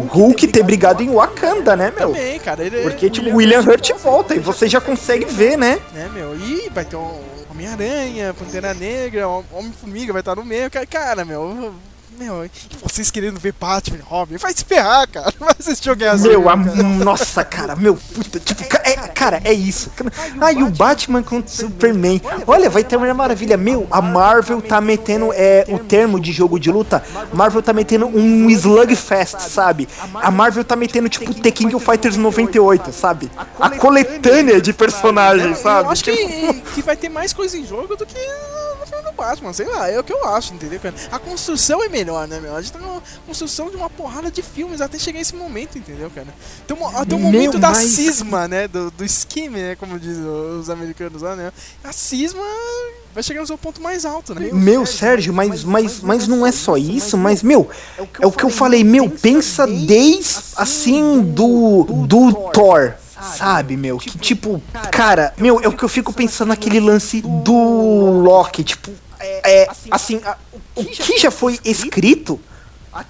Hulk 0.10 0.48
ter 0.48 0.64
brigado 0.64 1.04
em 1.04 1.10
Wakanda, 1.14 1.76
né, 1.76 1.92
meu? 1.98 2.10
Também, 2.10 2.40
cara. 2.40 2.64
Ele 2.64 2.82
Porque, 2.82 3.10
tipo, 3.10 3.30
o 3.30 3.36
William 3.36 3.62
Hurt 3.62 3.92
volta 4.02 4.36
e 4.36 4.40
você 4.40 4.68
já 4.68 4.82
consegue 4.82 5.26
ver, 5.26 5.58
né? 5.58 5.80
né, 5.94 6.10
meu? 6.14 6.36
E 6.38 6.70
vai 6.74 6.84
ter 6.86 6.96
um 6.96 7.22
Homem-Aranha, 7.52 8.34
Pantera 8.34 8.74
Negra, 8.74 9.28
Hom- 9.28 9.44
Homem-Formiga 9.52 10.12
vai 10.14 10.22
estar 10.22 10.36
no 10.36 10.44
meio. 10.46 10.70
Cara, 10.90 11.24
meu. 11.24 11.74
Meu, 12.18 12.50
vocês 12.82 13.12
querendo 13.12 13.40
ver 13.40 13.54
Batman, 13.60 14.00
Robin, 14.04 14.38
vai 14.38 14.54
se 14.54 14.64
ferrar, 14.64 15.08
cara. 15.10 15.34
Vai 15.40 15.54
assistir 15.60 15.92
o 15.92 15.96
Guerra 15.96 16.18
Meu, 16.18 16.50
a, 16.50 16.54
cara. 16.58 16.84
nossa, 16.84 17.44
cara, 17.44 17.76
meu, 17.76 17.96
puta, 17.96 18.40
tipo, 18.40 18.64
ca- 18.68 18.82
é, 18.86 18.96
cara, 19.10 19.42
é 19.44 19.52
isso. 19.54 19.92
Ah, 20.40 20.52
e 20.52 20.64
o 20.64 20.70
Batman 20.70 21.22
contra 21.22 21.46
o 21.48 21.50
Superman. 21.56 22.22
Olha, 22.48 22.70
vai 22.70 22.84
ter 22.84 22.96
uma 22.96 23.14
maravilha. 23.14 23.58
Meu, 23.58 23.86
a 23.92 24.02
Marvel 24.02 24.62
tá 24.62 24.80
metendo 24.80 25.32
é, 25.34 25.66
o 25.68 25.78
termo 25.78 26.20
de 26.20 26.32
jogo 26.32 26.60
de 26.60 26.72
luta. 26.72 27.04
Marvel 27.34 27.62
tá 27.62 27.74
metendo 27.74 28.06
um 28.08 28.50
slugfest, 28.50 29.40
sabe? 29.42 29.88
A 30.16 30.32
Marvel 30.32 30.64
tá 30.64 30.76
metendo, 30.76 31.10
tipo, 31.10 31.34
The 31.34 31.52
King 31.52 31.76
of 31.76 31.86
Fighters 31.86 32.16
98, 32.18 32.92
sabe? 32.94 33.30
A 33.60 33.70
coletânea 33.72 34.62
de 34.62 34.72
personagens, 34.74 35.58
Eu 35.58 35.64
sabe? 35.64 35.90
acho 35.90 36.04
que, 36.04 36.54
que 36.76 36.82
vai 36.82 36.96
ter 36.96 37.10
mais 37.10 37.34
coisa 37.34 37.58
em 37.58 37.66
jogo 37.66 37.96
do 37.96 38.06
que 38.06 38.18
do 39.06 39.12
Batman, 39.14 39.54
sei 39.54 39.66
lá, 39.68 39.90
é 39.90 40.00
o 40.00 40.04
que 40.04 40.12
eu 40.12 40.26
acho, 40.26 40.54
entendeu, 40.54 40.80
cara? 40.80 40.96
A 41.12 41.20
construção 41.20 41.84
é 41.84 41.88
melhor, 41.90 42.28
né, 42.28 42.40
meu? 42.40 42.56
A 42.56 42.62
gente 42.62 42.74
tá 42.74 42.80
numa 42.80 43.02
construção 43.26 43.70
de 43.70 43.76
uma 43.78 43.90
porrada 43.90 44.30
de 44.30 44.42
filmes 44.42 44.82
até 44.82 44.98
chegar 45.00 45.20
esse 45.22 45.36
momento, 45.36 45.78
entendeu, 45.78 46.10
cara? 46.14 46.28
Tem 46.68 46.76
um, 46.76 46.88
até 46.88 47.16
o 47.16 47.20
Meu, 47.20 47.32
momento 47.32 47.58
da 47.58 47.70
mas- 47.70 47.78
cisma, 47.78 48.48
né? 48.48 48.68
Do, 48.68 48.92
do 48.92 49.08
scheme, 49.08 49.60
né? 49.60 49.76
Como 49.76 50.00
dizem 50.00 50.26
os 50.26 50.70
americanos 50.70 51.22
lá, 51.22 51.36
né? 51.36 51.52
A 51.84 51.92
cisma 51.94 52.44
vai 53.14 53.24
chegar 53.24 53.40
no 53.42 53.48
seu 53.48 53.58
ponto 53.58 53.82
mais 53.82 54.04
alto, 54.04 54.36
né? 54.36 54.50
Meu, 54.52 54.86
Sérgio, 54.86 55.34
mas, 55.34 55.64
mas, 55.64 56.02
mas 56.02 56.28
não 56.28 56.46
é 56.46 56.52
só 56.52 56.76
isso, 56.76 57.18
mas, 57.18 57.42
meu, 57.42 57.70
é 58.20 58.28
o 58.28 58.32
que 58.32 58.44
eu 58.44 58.50
falei, 58.50 58.84
meu, 58.84 59.10
pensa 59.10 59.66
desde, 59.66 60.36
assim, 60.58 61.22
do, 61.22 61.84
do 62.06 62.34
Thor, 62.52 62.94
sabe, 63.22 63.78
meu, 63.78 63.98
que 63.98 64.18
tipo, 64.18 64.62
cara, 64.92 65.34
meu, 65.38 65.60
é 65.62 65.68
o 65.68 65.72
que 65.76 65.84
eu 65.84 65.90
fico 65.90 66.12
pensando 66.14 66.50
naquele 66.50 66.80
lance 66.80 67.22
do 67.22 68.22
Loki, 68.22 68.64
tipo, 68.64 68.92
é, 69.20 69.68
assim, 69.92 70.22
a- 70.24 70.38
o 70.76 70.84
que 70.84 71.18
já 71.18 71.32
foi 71.32 71.60
escrito... 71.64 72.40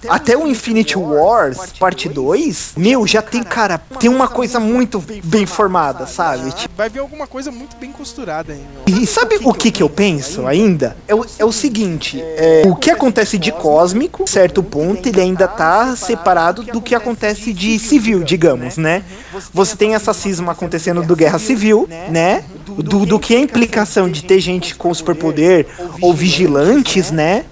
Até 0.08 0.36
o 0.36 0.48
Infinity 0.48 0.98
Wars, 0.98 1.72
parte 1.78 2.08
2, 2.08 2.72
meu, 2.76 3.06
já 3.06 3.22
tem, 3.22 3.42
cara, 3.42 3.78
tem 3.78 4.10
uma 4.10 4.26
coisa 4.26 4.58
muito 4.58 5.02
bem 5.22 5.46
formada, 5.46 6.06
sabe? 6.06 6.50
Tipo, 6.52 6.74
Vai 6.76 6.88
ver 6.88 6.98
alguma 6.98 7.26
coisa 7.26 7.52
muito 7.52 7.76
bem 7.76 7.92
costurada 7.92 8.52
aí, 8.52 8.60
e 8.86 9.06
sabe 9.06 9.38
o 9.44 9.54
que 9.54 9.70
que 9.70 9.82
eu 9.82 9.88
penso 9.88 10.46
ainda? 10.46 10.96
É 11.06 11.14
o, 11.14 11.24
é 11.38 11.44
o 11.44 11.52
seguinte, 11.52 12.20
é, 12.20 12.62
o 12.66 12.74
que 12.74 12.90
acontece 12.90 13.38
de 13.38 13.52
cósmico, 13.52 14.28
certo 14.28 14.62
ponto, 14.62 15.08
ele 15.08 15.20
ainda 15.20 15.46
tá 15.46 15.94
separado 15.94 16.64
do 16.64 16.80
que 16.82 16.94
acontece 16.94 17.52
de 17.52 17.78
civil, 17.78 18.24
digamos, 18.24 18.76
né? 18.76 19.04
Você 19.52 19.76
tem 19.76 19.94
essa 19.94 20.12
cisma 20.12 20.52
acontecendo 20.52 21.02
do 21.02 21.14
Guerra 21.14 21.38
Civil, 21.38 21.88
né? 22.10 22.44
Do, 22.66 23.06
do 23.06 23.18
que 23.20 23.36
a 23.36 23.40
implicação 23.40 24.10
de 24.10 24.24
ter 24.24 24.40
gente 24.40 24.74
com 24.74 24.92
superpoder 24.92 25.66
ou 26.00 26.12
vigilantes, 26.12 27.10
né? 27.10 27.44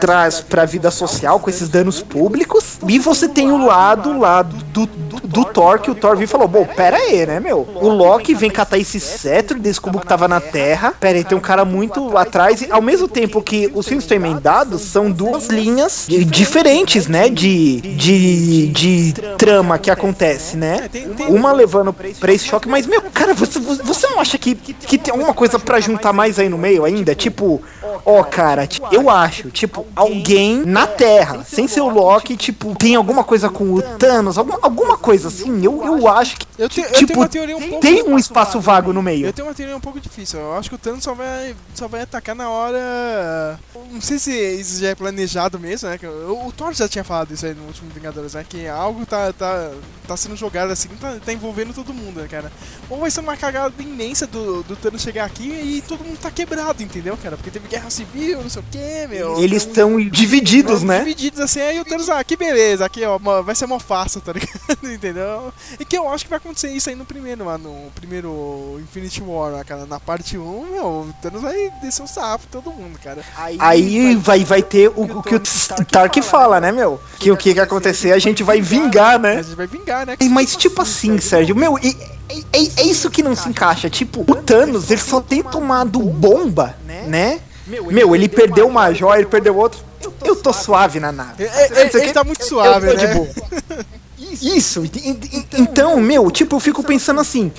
Traz 0.00 0.40
pra 0.40 0.64
vida 0.64 0.90
social 0.90 1.38
com 1.40 1.50
esses 1.50 1.68
danos 1.68 2.02
públicos. 2.02 2.78
E 2.86 2.98
você 2.98 3.28
tem 3.28 3.50
o 3.50 3.64
lado 3.64 4.18
lá 4.18 4.42
do, 4.42 4.86
do, 4.86 5.07
do 5.28 5.44
Thor, 5.44 5.78
que 5.78 5.90
o 5.90 5.94
Thor 5.94 6.16
viu 6.16 6.24
e 6.24 6.26
falou: 6.28 6.48
Bom, 6.48 6.64
pera 6.64 6.96
aí, 6.96 7.26
né, 7.26 7.38
meu? 7.38 7.68
O 7.76 7.88
Loki 7.88 8.34
vem 8.34 8.50
catar 8.50 8.78
esse 8.78 8.98
cetro 8.98 9.58
desse 9.58 9.80
cubo 9.80 10.00
que 10.00 10.06
tava 10.06 10.26
na 10.26 10.40
Terra. 10.40 10.94
Pera 10.98 11.18
aí, 11.18 11.24
tem 11.24 11.36
um 11.36 11.40
cara 11.40 11.64
muito 11.64 12.16
atrás. 12.16 12.62
E 12.62 12.72
ao 12.72 12.80
mesmo 12.82 13.06
tempo 13.06 13.42
que 13.42 13.70
os 13.74 13.86
filmes 13.86 14.04
estão 14.04 14.16
emendados, 14.16 14.80
são 14.82 15.10
duas 15.10 15.46
linhas 15.48 16.06
de- 16.08 16.24
diferentes, 16.24 17.06
né? 17.06 17.28
De, 17.28 17.80
de, 17.80 18.66
de 18.68 19.14
trama 19.36 19.78
que 19.78 19.90
acontece, 19.90 20.56
né? 20.56 20.88
Uma 21.28 21.52
levando 21.52 21.92
pra 21.92 22.32
esse 22.32 22.46
choque, 22.46 22.68
mas, 22.68 22.86
meu, 22.86 23.02
cara, 23.12 23.34
você, 23.34 23.58
você 23.58 24.06
não 24.08 24.20
acha 24.20 24.38
que, 24.38 24.54
que 24.54 24.96
tem 24.96 25.12
alguma 25.12 25.34
coisa 25.34 25.58
pra 25.58 25.78
juntar 25.80 26.12
mais 26.12 26.38
aí 26.38 26.48
no 26.48 26.56
meio 26.58 26.84
ainda? 26.84 27.14
Tipo, 27.14 27.60
ó, 28.04 28.22
cara, 28.22 28.66
tipo, 28.66 28.86
eu 28.92 29.10
acho, 29.10 29.50
tipo, 29.50 29.86
alguém 29.94 30.62
na 30.64 30.86
Terra, 30.86 31.44
sem 31.46 31.68
ser 31.68 31.80
o 31.80 31.88
Loki, 31.88 32.36
tipo, 32.36 32.74
tem 32.74 32.94
alguma 32.94 33.22
coisa 33.24 33.48
com 33.48 33.74
o 33.74 33.82
Thanos, 33.82 34.38
alguma, 34.38 34.58
alguma 34.62 34.96
coisa 34.96 35.17
assim, 35.24 35.64
eu, 35.64 35.82
eu 35.84 36.08
acho 36.08 36.36
que, 36.36 36.46
Eu, 36.58 36.68
te- 36.68 36.80
eu 36.80 36.92
tipo, 36.92 37.06
tenho 37.08 37.18
uma 37.20 37.28
teoria 37.28 37.56
um 37.56 37.68
pouco. 37.68 37.80
tem 37.80 38.02
um 38.04 38.18
espaço 38.18 38.60
vago 38.60 38.92
no 38.92 39.02
meio. 39.02 39.26
Eu 39.26 39.32
tenho 39.32 39.46
uma 39.48 39.54
teoria 39.54 39.76
um 39.76 39.80
pouco 39.80 40.00
difícil. 40.00 40.38
Eu 40.40 40.54
acho 40.54 40.68
que 40.68 40.74
o 40.74 40.78
Thanos 40.78 41.02
só 41.04 41.14
vai, 41.14 41.54
só 41.74 41.88
vai 41.88 42.02
atacar 42.02 42.34
na 42.34 42.48
hora. 42.48 43.58
Não 43.90 44.00
sei 44.00 44.18
se 44.18 44.30
isso 44.32 44.80
já 44.80 44.88
é 44.90 44.94
planejado 44.94 45.58
mesmo, 45.58 45.88
né? 45.88 45.98
O, 46.28 46.48
o 46.48 46.52
Thor 46.52 46.72
já 46.72 46.88
tinha 46.88 47.04
falado 47.04 47.32
isso 47.32 47.46
aí 47.46 47.54
no 47.54 47.64
último 47.64 47.90
Vingadores, 47.94 48.34
né? 48.34 48.44
Que 48.48 48.66
algo 48.68 49.04
tá, 49.06 49.32
tá, 49.32 49.70
tá 50.06 50.16
sendo 50.16 50.36
jogado 50.36 50.70
assim, 50.70 50.88
tá, 51.00 51.16
tá 51.24 51.32
envolvendo 51.32 51.72
todo 51.72 51.92
mundo, 51.94 52.20
né, 52.20 52.28
cara? 52.28 52.52
Ou 52.90 53.00
vai 53.00 53.10
ser 53.10 53.20
uma 53.20 53.36
cagada 53.36 53.72
imensa 53.78 54.26
do, 54.26 54.62
do 54.62 54.76
Thanos 54.76 55.02
chegar 55.02 55.24
aqui 55.24 55.48
e 55.48 55.82
todo 55.86 56.04
mundo 56.04 56.18
tá 56.18 56.30
quebrado, 56.30 56.82
entendeu, 56.82 57.16
cara? 57.16 57.36
Porque 57.36 57.50
teve 57.50 57.68
guerra 57.68 57.90
civil, 57.90 58.42
não 58.42 58.50
sei 58.50 58.62
o 58.62 58.64
que, 58.70 59.06
meu. 59.08 59.38
Eles 59.42 59.64
estão 59.66 59.98
divididos, 60.00 60.82
né? 60.82 60.98
Divididos 61.00 61.40
assim, 61.40 61.60
aí 61.60 61.80
o 61.80 61.84
Thanos, 61.84 62.08
ah, 62.08 62.22
que 62.22 62.36
beleza, 62.36 62.84
aqui 62.84 63.04
ó, 63.04 63.18
vai 63.42 63.54
ser 63.54 63.66
mó 63.66 63.78
fácil, 63.78 64.20
tá 64.20 64.32
ligado? 64.32 64.58
Entendeu? 65.08 65.52
E 65.78 65.84
que 65.84 65.96
eu 65.96 66.08
acho 66.08 66.24
que 66.24 66.30
vai 66.30 66.36
acontecer 66.38 66.68
isso 66.70 66.88
aí 66.90 66.94
no 66.94 67.04
primeiro, 67.04 67.44
lá, 67.44 67.56
no 67.56 67.90
primeiro 67.94 68.78
Infinity 68.80 69.22
War, 69.22 69.52
lá, 69.52 69.64
cara. 69.64 69.86
Na 69.86 69.98
parte 69.98 70.36
1, 70.36 70.66
meu, 70.70 70.84
o 70.84 71.14
Thanos 71.22 71.40
vai 71.42 71.70
descer 71.82 72.02
o 72.02 72.06
sarrafo 72.06 72.46
em 72.46 72.50
todo 72.50 72.70
mundo, 72.70 72.98
cara. 73.02 73.22
Aí 73.36 74.16
vai, 74.16 74.44
vai 74.44 74.62
ter 74.62 74.88
o, 74.88 75.02
o 75.18 75.22
que 75.22 75.34
o 75.34 75.42
Stark 75.42 76.20
fala, 76.22 76.60
né, 76.60 76.72
meu? 76.72 77.00
Que 77.18 77.30
o 77.30 77.36
que 77.36 77.54
que 77.54 77.60
acontecer, 77.60 78.12
a 78.12 78.18
gente 78.18 78.42
vai 78.42 78.60
vingar, 78.60 79.14
A 79.14 79.18
né? 79.18 79.42
gente 79.42 79.54
vai 79.56 79.66
vingar, 79.66 80.06
né? 80.06 80.16
Mas 80.30 80.56
tipo 80.56 80.82
assim, 80.82 81.18
Sérgio, 81.18 81.56
meu, 81.56 81.78
e- 81.78 81.96
e- 82.30 82.46
é, 82.52 82.80
é 82.80 82.82
isso 82.84 83.10
que 83.10 83.22
não 83.22 83.34
se 83.34 83.48
encaixa. 83.48 83.88
Tipo, 83.88 84.20
o 84.20 84.34
Thanos, 84.36 84.90
ele 84.90 85.00
só 85.00 85.20
tem 85.20 85.42
tomado 85.42 85.98
bomba, 86.00 86.76
né? 87.06 87.40
Meu, 87.66 88.14
ele 88.14 88.28
perdeu 88.28 88.66
uma 88.66 88.92
joia, 88.94 89.18
ele 89.20 89.28
perdeu 89.28 89.56
outro. 89.56 89.86
Eu, 90.00 90.14
eu 90.24 90.36
tô 90.36 90.52
suave 90.52 91.00
na 91.00 91.10
nave. 91.12 91.44
É, 91.44 91.46
é, 91.46 91.82
ele 91.82 91.90
quê. 91.90 92.12
tá 92.12 92.22
muito 92.24 92.44
suave, 92.44 92.86
eu 92.86 92.92
tô 92.92 92.98
de 92.98 93.06
né? 93.06 93.84
Isso, 94.32 94.84
e- 94.84 94.90
e- 95.10 95.46
então, 95.58 96.00
meu, 96.00 96.30
tipo, 96.30 96.56
eu 96.56 96.60
fico 96.60 96.82
pensando 96.82 97.20
assim. 97.20 97.50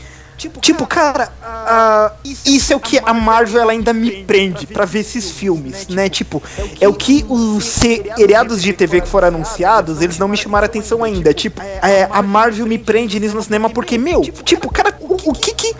Tipo, 0.62 0.88
cara, 0.88 1.34
ah, 1.44 2.14
isso 2.46 2.72
é 2.72 2.76
o 2.76 2.80
que 2.80 2.98
a 2.98 3.14
Marvel 3.14 3.62
ela 3.62 3.74
ainda 3.74 3.92
me 3.92 4.24
prende 4.24 4.66
pra 4.66 4.86
ver 4.86 5.00
esses 5.00 5.30
filmes, 5.32 5.90
né? 5.90 6.08
Tipo, 6.08 6.42
é 6.80 6.88
o 6.88 6.94
que 6.94 7.26
os 7.28 7.66
seriados 7.66 8.62
de 8.62 8.72
TV 8.72 9.02
que 9.02 9.08
foram 9.10 9.28
anunciados, 9.28 10.02
eles 10.02 10.18
não 10.18 10.30
me 10.30 10.38
chamaram 10.38 10.64
atenção 10.66 11.04
ainda. 11.04 11.34
Tipo, 11.34 11.62
é, 11.62 12.08
a 12.10 12.22
Marvel 12.22 12.66
me 12.66 12.78
prende 12.78 13.20
nisso 13.20 13.36
no 13.36 13.44
cinema 13.44 13.70
porque, 13.70 13.98
meu, 13.98 14.22
tipo, 14.22 14.72
cara, 14.72 14.96
o, 15.02 15.32
o 15.32 15.34
que 15.34 15.54
que 15.54 15.76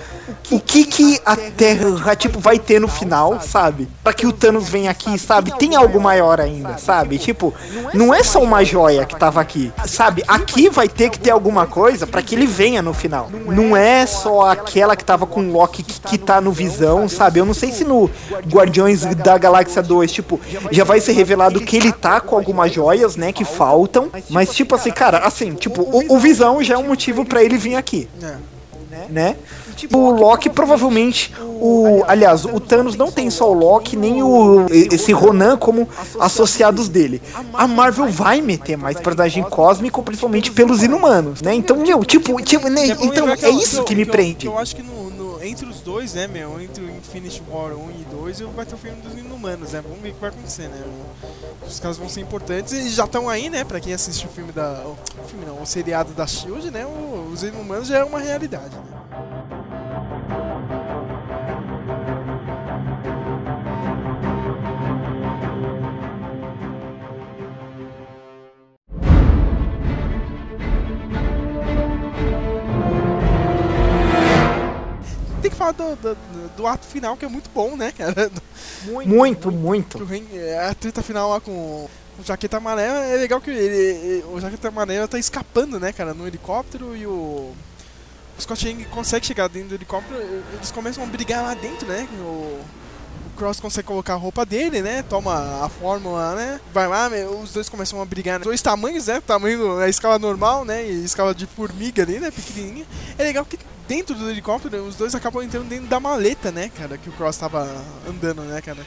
o 0.52 0.60
que 0.60 0.86
que 0.86 1.20
a 1.26 1.36
Terra, 1.36 2.16
tipo, 2.16 2.40
vai 2.40 2.58
ter 2.58 2.80
no 2.80 2.88
final, 2.88 3.40
sabe? 3.42 3.88
Pra 4.04 4.14
que 4.14 4.26
o 4.26 4.32
Thanos 4.32 4.68
venha 4.68 4.92
aqui, 4.92 5.18
sabe? 5.18 5.58
Tem 5.58 5.76
algo 5.76 6.00
maior 6.00 6.40
ainda, 6.40 6.78
sabe? 6.78 7.18
Tipo, 7.18 7.54
não 7.94 8.14
é 8.14 8.24
só 8.24 8.42
uma 8.42 8.64
joia 8.64 9.06
que 9.06 9.16
tava 9.16 9.42
aqui, 9.42 9.72
sabe? 9.86 10.24
Aqui 10.28 10.70
vai 10.70 10.88
ter 10.88 11.10
que 11.10 11.20
ter 11.20 11.32
alguma 11.32 11.66
coisa 11.66 12.08
pra 12.08 12.22
que 12.22 12.36
ele 12.36 12.46
venha 12.46 12.82
no 12.82 12.94
final. 12.94 13.30
Não 13.48 13.76
é 13.76 14.06
só 14.06 14.50
aquela 14.50 14.96
que 14.96 15.04
tava 15.04 15.26
com 15.26 15.42
o 15.42 15.52
Loki 15.52 15.84
que, 15.84 16.00
que 16.02 16.18
tá 16.18 16.42
no 16.42 16.52
Visão, 16.52 17.08
sabe? 17.08 17.40
Eu 17.40 17.46
não 17.46 17.54
sei 17.54 17.72
se 17.72 17.84
no 17.84 18.10
Guardiões 18.48 19.06
da 19.16 19.38
Galáxia 19.38 19.82
2, 19.82 20.12
tipo, 20.12 20.40
já 20.72 20.84
vai 20.84 21.00
ser 21.00 21.14
revelado 21.14 21.62
que 21.62 21.76
ele 21.78 21.92
tá 21.92 22.20
com 22.22 22.36
algumas 22.36 22.72
joias, 22.72 23.16
né, 23.16 23.32
que 23.32 23.46
faltam. 23.46 24.10
Mas, 24.30 24.54
tipo 24.54 24.76
assim, 24.76 24.92
cara, 24.92 25.20
assim, 25.20 25.54
tipo, 25.54 25.82
o, 25.82 26.16
o 26.16 26.20
Visão 26.20 26.64
já 26.64 26.76
é 26.76 26.78
um 26.78 26.88
motivo 26.88 27.26
pra 27.26 27.44
ele 27.44 27.58
vir 27.58 27.76
aqui 27.76 28.08
É. 29.16 29.36
O 29.94 30.12
Loki 30.12 30.50
provavelmente 30.50 31.34
o, 31.62 32.04
aliás, 32.08 32.46
o 32.46 32.60
Thanos 32.60 32.96
não 32.96 33.12
tem 33.12 33.30
só 33.30 33.52
o 33.52 33.54
Loki 33.54 33.96
nem 33.96 34.24
o 34.24 34.66
esse 34.70 35.12
Ronan 35.12 35.58
como 35.58 35.88
associados 36.20 36.88
dele. 36.88 37.22
A 37.54 37.68
Marvel 37.68 38.08
vai 38.08 38.42
meter 38.42 38.78
mais 38.78 38.98
personagem 39.00 39.44
cósmico, 39.44 40.02
principalmente 40.02 40.52
pelos 40.52 40.84
inumanos, 40.84 41.42
né? 41.42 41.54
Então, 41.54 41.78
meu, 41.78 42.04
tipo, 42.06 42.42
tipo 42.42 42.70
né? 42.70 42.90
É 42.90 42.92
então 42.92 43.30
é 43.30 43.38
eu- 43.44 43.58
isso 43.60 43.84
que 43.84 43.96
me 43.96 44.06
prende. 44.06 44.46
Eu 44.46 44.58
acho 44.58 44.76
que 44.76 44.82
no, 44.82 45.10
entre 45.44 45.66
os 45.66 45.82
dois, 45.82 46.14
né, 46.14 46.28
meu, 46.28 46.60
entre 46.62 46.84
o 46.84 46.90
Infinity 46.90 47.42
War 47.50 47.72
1 47.74 47.90
e 48.00 48.06
2, 48.16 48.40
vai 48.56 48.66
ter 48.66 48.76
o 48.76 48.78
filme 48.78 49.02
dos 49.02 49.14
Inumanos, 49.18 49.72
né? 49.72 49.82
Vamos 49.82 50.00
ver 50.02 50.10
o 50.10 50.14
que 50.14 50.22
vai 50.22 50.30
acontecer, 50.30 50.64
né? 50.64 50.82
Os 51.68 51.80
caras 51.80 51.98
vão 51.98 52.08
ser 52.10 52.22
importantes 52.22 52.74
e 52.74 52.90
já 52.90 53.06
estão 53.06 53.28
aí, 53.30 53.50
né? 53.50 53.64
Pra 53.64 53.80
quem 53.80 53.94
assiste 53.94 54.26
o 54.26 54.30
filme 54.30 54.52
da. 54.52 54.84
O 54.86 55.28
filme 55.28 55.46
não, 55.46 55.62
o 55.62 55.66
seriado 55.66 56.14
da 56.14 56.26
Shield, 56.28 56.72
né? 56.72 56.86
os 57.32 57.44
Inumanos 57.44 57.88
já 57.88 58.00
é 58.00 58.04
uma 58.04 58.20
realidade, 58.20 58.76
né? 58.76 59.59
Falar 75.74 75.96
do, 75.96 76.16
do, 76.16 76.50
do 76.58 76.68
ato 76.68 76.86
final, 76.86 77.16
que 77.18 77.26
é 77.26 77.30
muito 77.30 77.50
bom, 77.54 77.76
né, 77.76 77.92
cara? 77.92 78.32
Muito, 78.84 79.10
muito. 79.52 79.52
o 80.02 80.06
Ren- 80.06 80.28
é, 80.34 80.66
a 80.66 80.74
treta 80.74 81.02
final 81.02 81.30
lá 81.30 81.40
com 81.40 81.52
o 81.52 81.90
Jaqueta 82.26 82.58
Amarela 82.58 83.06
é 83.06 83.16
legal 83.18 83.40
que 83.40 83.50
ele, 83.50 84.24
o 84.26 84.40
Jaqueta 84.40 84.68
Amarela 84.68 85.08
tá 85.08 85.18
escapando, 85.18 85.80
né, 85.80 85.92
cara, 85.94 86.14
no 86.14 86.28
helicóptero 86.28 86.96
e 86.96 87.06
o. 87.06 87.54
O 88.38 88.42
Scott 88.42 88.66
Lang 88.66 88.86
consegue 88.86 89.26
chegar 89.26 89.50
dentro 89.50 89.70
do 89.70 89.76
helicóptero, 89.76 90.18
eles 90.54 90.72
começam 90.72 91.04
a 91.04 91.08
brigar 91.08 91.44
lá 91.44 91.54
dentro, 91.56 91.86
né? 91.86 92.08
O 92.22 92.62
Cross 93.40 93.62
consegue 93.62 93.88
colocar 93.88 94.14
a 94.14 94.18
roupa 94.18 94.46
dele, 94.46 94.82
né? 94.82 95.02
Toma 95.02 95.64
a 95.64 95.70
fórmula, 95.70 96.36
né? 96.36 96.60
Vai 96.74 96.88
lá, 96.88 97.10
meu, 97.10 97.40
os 97.40 97.54
dois 97.54 97.70
começam 97.70 98.02
a 98.02 98.06
brigar. 98.06 98.40
Dois 98.42 98.62
tamanhos, 98.62 99.08
né? 99.08 99.22
Tamanho, 99.26 99.80
a 99.80 99.88
escala 99.88 100.20
normal, 100.20 100.66
né? 100.66 100.86
E 100.86 101.06
escala 101.06 101.34
de 101.34 101.46
formiga 101.46 102.04
ali, 102.04 102.20
né? 102.20 102.30
Pequenininha. 102.30 102.86
É 103.18 103.24
legal 103.24 103.46
que 103.46 103.58
dentro 103.88 104.14
do 104.14 104.30
helicóptero, 104.30 104.84
os 104.84 104.96
dois 104.96 105.16
acabam 105.16 105.42
entrando 105.42 105.70
dentro 105.70 105.88
da 105.88 106.00
maleta, 106.00 106.52
né, 106.52 106.70
cara? 106.78 106.98
Que 106.98 107.08
o 107.08 107.14
Cross 107.14 107.38
tava 107.38 107.66
andando, 108.08 108.42
né, 108.42 108.62
cara? 108.62 108.86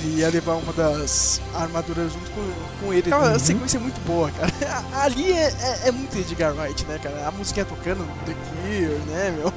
Ele 0.00 0.20
ia 0.20 0.30
levar 0.30 0.54
uma 0.54 0.72
das 0.72 1.40
armaduras 1.52 2.12
junto 2.12 2.30
com, 2.30 2.86
com 2.86 2.92
ele. 2.92 3.12
Aquela 3.12 3.36
sequência 3.38 3.78
é 3.78 3.80
muito 3.80 4.00
boa, 4.06 4.30
cara. 4.30 4.52
Ali 5.02 5.32
é, 5.32 5.48
é, 5.48 5.88
é 5.88 5.90
muito 5.90 6.16
Edgar 6.16 6.54
Wright, 6.54 6.84
né, 6.86 7.00
cara? 7.02 7.26
A 7.26 7.32
música 7.32 7.64
tocando, 7.64 8.06
The 8.24 8.32
Cure, 8.32 9.00
né, 9.08 9.34
meu? 9.36 9.52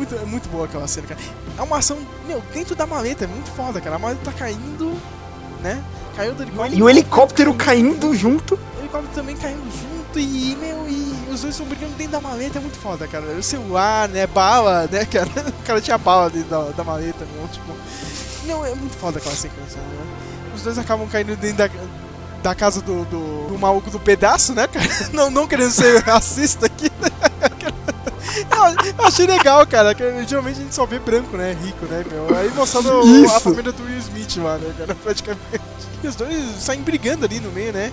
Muito, 0.00 0.14
é 0.14 0.24
muito 0.24 0.48
boa 0.48 0.64
aquela 0.64 0.88
cena, 0.88 1.08
cara. 1.08 1.20
É 1.58 1.60
uma 1.60 1.76
ação, 1.76 1.98
meu, 2.26 2.42
dentro 2.54 2.74
da 2.74 2.86
maleta, 2.86 3.24
é 3.24 3.26
muito 3.26 3.50
foda, 3.50 3.82
cara. 3.82 3.96
A 3.96 3.98
maleta 3.98 4.22
tá 4.24 4.32
caindo, 4.32 4.98
né? 5.60 5.84
Caiu 6.16 6.34
do 6.34 6.42
helicóptero. 6.42 6.78
E 6.78 6.82
o 6.82 6.88
helicóptero 6.88 7.52
caindo 7.52 8.14
junto. 8.14 8.54
O 8.54 8.80
helicóptero 8.80 9.12
também 9.14 9.36
caindo 9.36 9.62
junto 9.70 10.18
e, 10.18 10.56
meu, 10.56 10.88
e 10.88 11.30
os 11.30 11.42
dois 11.42 11.52
estão 11.52 11.66
brigando 11.66 11.92
dentro 11.98 12.12
da 12.12 12.20
maleta, 12.22 12.56
é 12.56 12.62
muito 12.62 12.78
foda, 12.78 13.06
cara. 13.06 13.26
O 13.26 13.42
celular, 13.42 14.08
né, 14.08 14.26
bala, 14.26 14.88
né, 14.90 15.04
cara. 15.04 15.28
O 15.60 15.66
cara 15.66 15.82
tinha 15.82 15.98
bala 15.98 16.30
dentro 16.30 16.48
da, 16.48 16.62
da 16.70 16.82
maleta, 16.82 17.26
meu, 17.34 17.46
tipo... 17.48 17.70
Não, 18.46 18.64
é 18.64 18.74
muito 18.74 18.96
foda 18.96 19.18
aquela 19.18 19.36
sequência, 19.36 19.78
né? 19.82 20.06
Os 20.56 20.62
dois 20.62 20.78
acabam 20.78 21.06
caindo 21.08 21.36
dentro 21.36 21.58
da, 21.58 21.70
da 22.42 22.54
casa 22.54 22.80
do, 22.80 23.04
do, 23.04 23.48
do 23.48 23.58
maluco 23.58 23.90
do 23.90 24.00
pedaço, 24.00 24.54
né, 24.54 24.66
cara? 24.66 24.86
Não, 25.12 25.30
não 25.30 25.46
querendo 25.46 25.72
ser 25.72 25.98
racista 26.00 26.64
aqui, 26.64 26.90
né? 27.02 27.10
Eu, 28.98 29.04
achei 29.04 29.26
legal, 29.26 29.66
cara, 29.66 29.94
que 29.94 30.02
geralmente 30.26 30.60
a 30.60 30.62
gente 30.62 30.74
só 30.74 30.86
vê 30.86 30.98
branco, 30.98 31.36
né, 31.36 31.56
rico, 31.62 31.86
né, 31.86 32.04
meu? 32.10 32.36
Aí 32.36 32.50
mostrando 32.50 33.00
a 33.34 33.40
família 33.40 33.72
do 33.72 33.82
Will 33.82 33.98
Smith 33.98 34.36
lá, 34.36 34.58
né, 34.58 34.72
cara, 34.78 34.94
praticamente. 34.94 35.60
E 36.02 36.08
os 36.08 36.14
dois 36.14 36.34
saem 36.58 36.80
brigando 36.80 37.24
ali 37.24 37.40
no 37.40 37.50
meio, 37.50 37.72
né? 37.72 37.92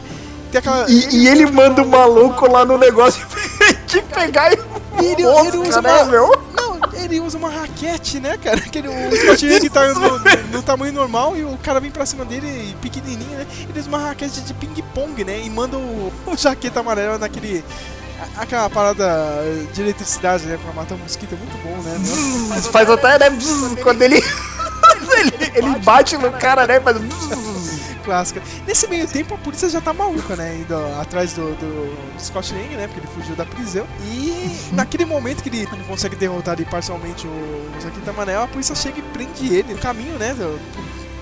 Aquela... 0.55 0.89
E, 0.89 1.15
e 1.15 1.27
ele 1.27 1.45
manda 1.45 1.83
o 1.83 1.87
maluco 1.87 2.49
lá 2.49 2.65
no 2.65 2.77
negócio 2.77 3.25
de 3.85 4.01
pegar 4.01 4.53
e. 4.53 4.59
Ele, 5.03 5.23
Nossa, 5.23 5.47
ele 5.47 5.57
usa 5.57 5.81
cara, 5.81 6.03
uma. 6.03 6.11
meu. 6.11 6.43
Não, 6.55 6.79
ele 6.93 7.19
usa 7.19 7.37
uma 7.37 7.49
raquete, 7.49 8.19
né, 8.19 8.37
cara? 8.37 8.59
Que 8.59 8.79
ele, 8.79 8.87
o 8.87 9.15
Scott 9.15 9.47
Lang 9.47 9.69
tá 9.69 9.93
no, 9.93 10.19
no 10.51 10.63
tamanho 10.63 10.91
normal 10.91 11.37
e 11.37 11.43
o 11.43 11.57
cara 11.57 11.79
vem 11.79 11.91
pra 11.91 12.05
cima 12.05 12.25
dele 12.25 12.75
pequenininho, 12.81 13.37
né? 13.37 13.45
Ele 13.69 13.79
usa 13.79 13.87
uma 13.87 13.99
raquete 13.99 14.41
de 14.41 14.53
ping-pong, 14.55 15.23
né? 15.23 15.39
E 15.39 15.49
manda 15.49 15.77
o, 15.77 16.11
o 16.25 16.35
jaqueta 16.35 16.79
amarela 16.79 17.17
naquele. 17.17 17.63
Aquela 18.35 18.69
parada 18.69 19.43
de 19.73 19.81
eletricidade, 19.81 20.45
né? 20.45 20.57
Pra 20.63 20.73
matar 20.73 20.95
o 20.95 20.97
mosquito, 20.97 21.33
é 21.33 21.37
muito 21.37 21.57
bom, 21.63 21.81
né? 21.81 21.97
meu? 21.99 22.61
Faz 22.71 22.89
até, 22.89 23.19
né? 23.19 23.29
bzz, 23.29 23.81
Quando 23.83 24.01
ele. 24.01 24.15
ele, 25.17 25.51
ele 25.55 25.79
bate 25.79 26.17
no 26.17 26.31
cara, 26.31 26.65
né? 26.65 26.79
Faz. 26.79 26.97
Clássica. 28.03 28.41
Nesse 28.65 28.87
meio 28.87 29.05
tempo 29.05 29.33
a 29.33 29.37
polícia 29.37 29.67
já 29.67 29.81
tá 29.81 29.91
maluca, 29.91 30.35
né? 30.35 30.55
Indo 30.55 30.75
atrás 30.99 31.33
do, 31.33 31.53
do 31.55 31.97
Scott 32.17 32.53
Lang, 32.53 32.75
né? 32.77 32.87
Porque 32.87 33.01
ele 33.01 33.07
fugiu 33.07 33.35
da 33.35 33.45
prisão. 33.45 33.85
E 34.05 34.71
naquele 34.71 35.03
momento 35.03 35.43
que 35.43 35.49
ele 35.49 35.67
consegue 35.85 36.15
derrotar 36.15 36.53
ali 36.53 36.63
parcialmente 36.63 37.27
o 37.27 37.81
Jaqueta 37.81 38.13
Manel, 38.13 38.43
a 38.43 38.47
polícia 38.47 38.73
chega 38.73 38.99
e 38.99 39.01
prende 39.01 39.53
ele 39.53 39.73
no 39.73 39.79
caminho, 39.79 40.17
né? 40.17 40.33
Do, 40.33 40.57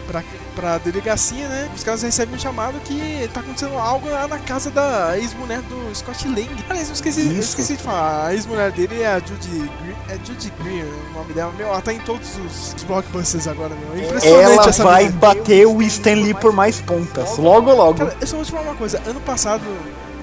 pra, 0.07 0.23
pra 0.55 0.77
delegacia, 0.77 1.47
né? 1.47 1.69
Os 1.75 1.83
caras 1.83 2.01
recebem 2.01 2.35
um 2.35 2.39
chamado 2.39 2.79
que 2.81 3.29
tá 3.33 3.39
acontecendo 3.41 3.77
algo 3.77 4.09
lá 4.09 4.27
na 4.27 4.39
casa 4.39 4.69
da 4.69 5.17
ex-mulher 5.17 5.61
do 5.61 5.95
Scott 5.95 6.27
Lang. 6.27 6.49
Aliás, 6.69 6.89
eu 6.89 6.93
esqueci, 6.93 7.27
eu 7.27 7.39
esqueci 7.39 7.75
de 7.75 7.83
falar. 7.83 8.27
A 8.27 8.33
ex-mulher 8.33 8.71
dele 8.71 9.01
é 9.01 9.07
a 9.07 9.19
Judy 9.19 9.69
Greer. 9.81 9.95
É 10.09 10.17
Judy 10.25 10.53
Greer 10.61 10.85
o 10.85 11.13
nome 11.13 11.33
dela. 11.33 11.51
Meu, 11.57 11.67
ela 11.67 11.81
tá 11.81 11.93
em 11.93 11.99
todos 11.99 12.29
os, 12.37 12.83
blockbusters 12.83 13.47
agora, 13.47 13.73
meu. 13.75 13.95
É 13.95 14.05
impressionante 14.05 14.43
Ela 14.43 14.69
essa 14.69 14.83
vai 14.83 15.03
menina. 15.03 15.19
bater 15.19 15.65
o 15.65 15.81
Stan 15.81 16.15
Lee 16.15 16.33
por 16.33 16.53
mais 16.53 16.79
pontas. 16.81 17.37
Logo, 17.37 17.73
logo. 17.73 17.97
Cara, 17.97 18.15
eu 18.19 18.27
só 18.27 18.35
vou 18.35 18.45
te 18.45 18.51
falar 18.51 18.63
uma 18.63 18.75
coisa. 18.75 19.01
Ano 19.05 19.19
passado, 19.21 19.63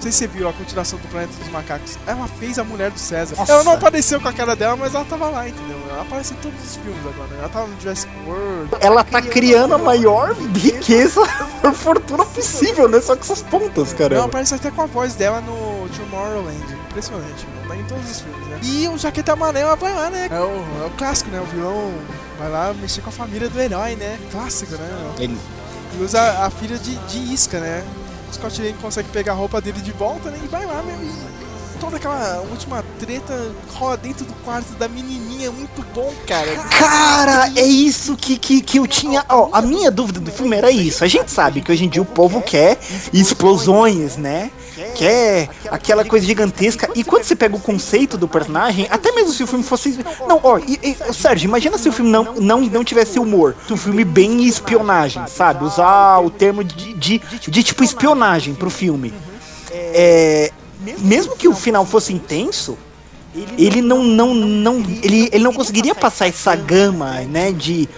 sei 0.03 0.13
se 0.13 0.19
você 0.19 0.27
viu 0.27 0.49
a 0.49 0.53
continuação 0.53 0.99
do 0.99 1.09
Planeta 1.09 1.33
dos 1.39 1.49
Macacos. 1.49 1.97
Ela 2.07 2.27
fez 2.27 2.59
a 2.59 2.65
mulher 2.65 2.91
do 2.91 2.99
César. 2.99 3.37
Nossa. 3.37 3.53
Ela 3.53 3.65
não 3.65 3.73
apareceu 3.73 4.21
com 4.21 4.29
a 4.29 4.33
cara 4.33 4.55
dela, 4.57 4.77
mas 4.77 4.95
ela 4.95 5.05
tava 5.05 5.29
lá, 5.31 5.49
entendeu? 5.49 5.79
Ela 5.91 6.03
aparece 6.03 6.35
em 6.35 6.37
todos 6.37 6.63
os 6.63 6.77
filmes 6.77 7.01
agora. 7.07 7.29
né? 7.29 7.37
Ela 7.39 7.49
tava 7.49 7.67
no 7.69 7.81
Jurassic 7.81 8.13
World. 8.27 8.71
Ela 8.81 9.05
tá 9.05 9.23
criando 9.23 9.75
a 9.75 9.79
maior 9.79 10.35
riqueza 10.55 11.21
por 11.63 11.73
fortuna 11.75 12.25
possível, 12.27 12.89
né? 12.89 13.01
Só 13.01 13.15
com 13.17 13.23
essas 13.23 13.43
pontas, 13.43 13.89
Ela 13.91 13.99
caramba. 13.99 14.25
aparece 14.27 14.55
até 14.55 14.71
com 14.71 14.83
a 14.83 14.87
voz 14.87 15.15
dela 15.15 15.41
no 15.41 15.89
Tomorrowland. 15.97 16.61
Impressionante, 16.91 17.47
mano. 17.47 17.69
Tá 17.69 17.77
em 17.77 17.85
todos 17.85 18.11
os 18.11 18.21
filmes, 18.21 18.47
né? 18.49 18.59
E 18.63 18.89
o 18.89 18.99
Jaqueta 18.99 19.33
Amarela 19.33 19.77
vai 19.77 19.95
lá, 19.95 20.11
né? 20.11 20.29
É 20.31 20.41
o, 20.41 20.83
é 20.83 20.87
o 20.87 20.91
clássico, 20.99 21.31
né? 21.31 21.41
O 21.41 21.45
vilão 21.47 21.93
vai 22.39 22.51
lá 22.51 22.75
mexer 22.75 23.01
com 23.01 23.09
a 23.09 23.13
família 23.13 23.49
do 23.49 23.59
herói, 23.61 23.95
né? 23.97 24.19
Clássico, 24.31 24.75
né? 24.75 25.13
Ele- 25.19 25.39
E 25.99 26.03
usa 26.03 26.21
a 26.45 26.51
filha 26.51 26.77
de, 26.79 26.95
de 26.97 27.33
isca, 27.35 27.59
né? 27.61 27.83
O 28.33 28.35
Scott 28.35 28.63
Lang 28.63 28.75
consegue 28.81 29.11
pegar 29.11 29.33
a 29.33 29.37
roupa 29.37 29.61
dele 29.61 29.81
de 29.81 29.93
volta, 29.93 30.31
né? 30.31 30.39
E 30.43 30.49
vai 30.49 30.65
lá, 30.65 30.83
meu. 30.83 30.97
E 30.97 31.79
toda 31.79 31.99
aquela 31.99 32.41
última 32.51 32.83
treta 32.99 33.53
rola 33.75 33.97
dentro 33.99 34.25
do 34.25 34.33
quarto 34.45 34.73
da 34.75 34.89
menininha. 34.89 35.53
Muito 35.53 35.85
bom, 35.93 36.11
cara. 36.27 36.57
Cara, 36.71 37.53
é 37.55 37.67
isso 37.67 38.17
que, 38.17 38.39
que, 38.39 38.63
que 38.63 38.79
eu 38.79 38.87
tinha. 38.87 39.23
Ó, 39.29 39.51
a 39.53 39.61
minha 39.61 39.91
dúvida 39.91 40.19
do 40.19 40.31
filme 40.31 40.57
era 40.57 40.71
isso. 40.71 41.05
A 41.05 41.09
gente 41.09 41.31
sabe 41.31 41.61
que 41.61 41.71
hoje 41.71 41.85
em 41.85 41.89
dia 41.89 42.01
o 42.01 42.07
povo 42.07 42.41
quer 42.41 42.79
explosões, 43.13 44.17
né? 44.17 44.51
Quer 44.95 45.49
aquela 45.71 46.05
coisa 46.05 46.27
gigantesca. 46.27 46.89
E 46.95 47.05
quando 47.05 47.25
você 47.25 47.37
pega 47.37 47.57
o 47.57 47.61
conceito 47.61 48.17
do 48.17 48.27
personagem, 48.27 48.87
até 48.91 49.13
mesmo 49.13 49.33
se 49.33 49.43
o 49.43 49.47
filme 49.47 49.65
fosse. 49.65 49.99
Não, 50.27 50.41
ó, 50.43 50.59
e, 50.59 50.79
e, 50.83 51.13
Sérgio, 51.13 51.47
imagina 51.47 51.77
se 51.77 51.89
o 51.89 51.93
filme 51.93 52.11
não, 52.11 52.35
não, 52.35 52.61
não 52.61 52.85
tivesse 52.85 53.19
humor. 53.19 53.55
Se 53.67 53.73
um 53.73 53.77
filme 53.77 54.05
bem 54.05 54.45
espionagem, 54.45 55.27
sabe? 55.27 55.65
Usar 55.65 56.21
o 56.21 56.31
termo 56.31 56.65
de, 56.65 56.95
de, 56.95 57.21
de 57.49 57.63
tipo 57.63 57.85
espionagem 57.85 58.55
pro 58.55 58.71
filme. 58.71 59.13
É, 59.71 60.51
mesmo 60.99 61.37
que 61.37 61.49
o 61.49 61.55
final 61.55 61.85
fosse 61.85 62.13
intenso, 62.13 62.77
ele 63.57 63.81
não 63.81 64.03
não 64.03 64.35
não 64.35 64.79
ele, 65.03 65.29
ele 65.33 65.45
não 65.45 65.53
conseguiria 65.53 65.95
passar 65.95 66.29
essa 66.29 66.55
gama 66.55 67.21
né 67.23 67.51
de 67.51 67.89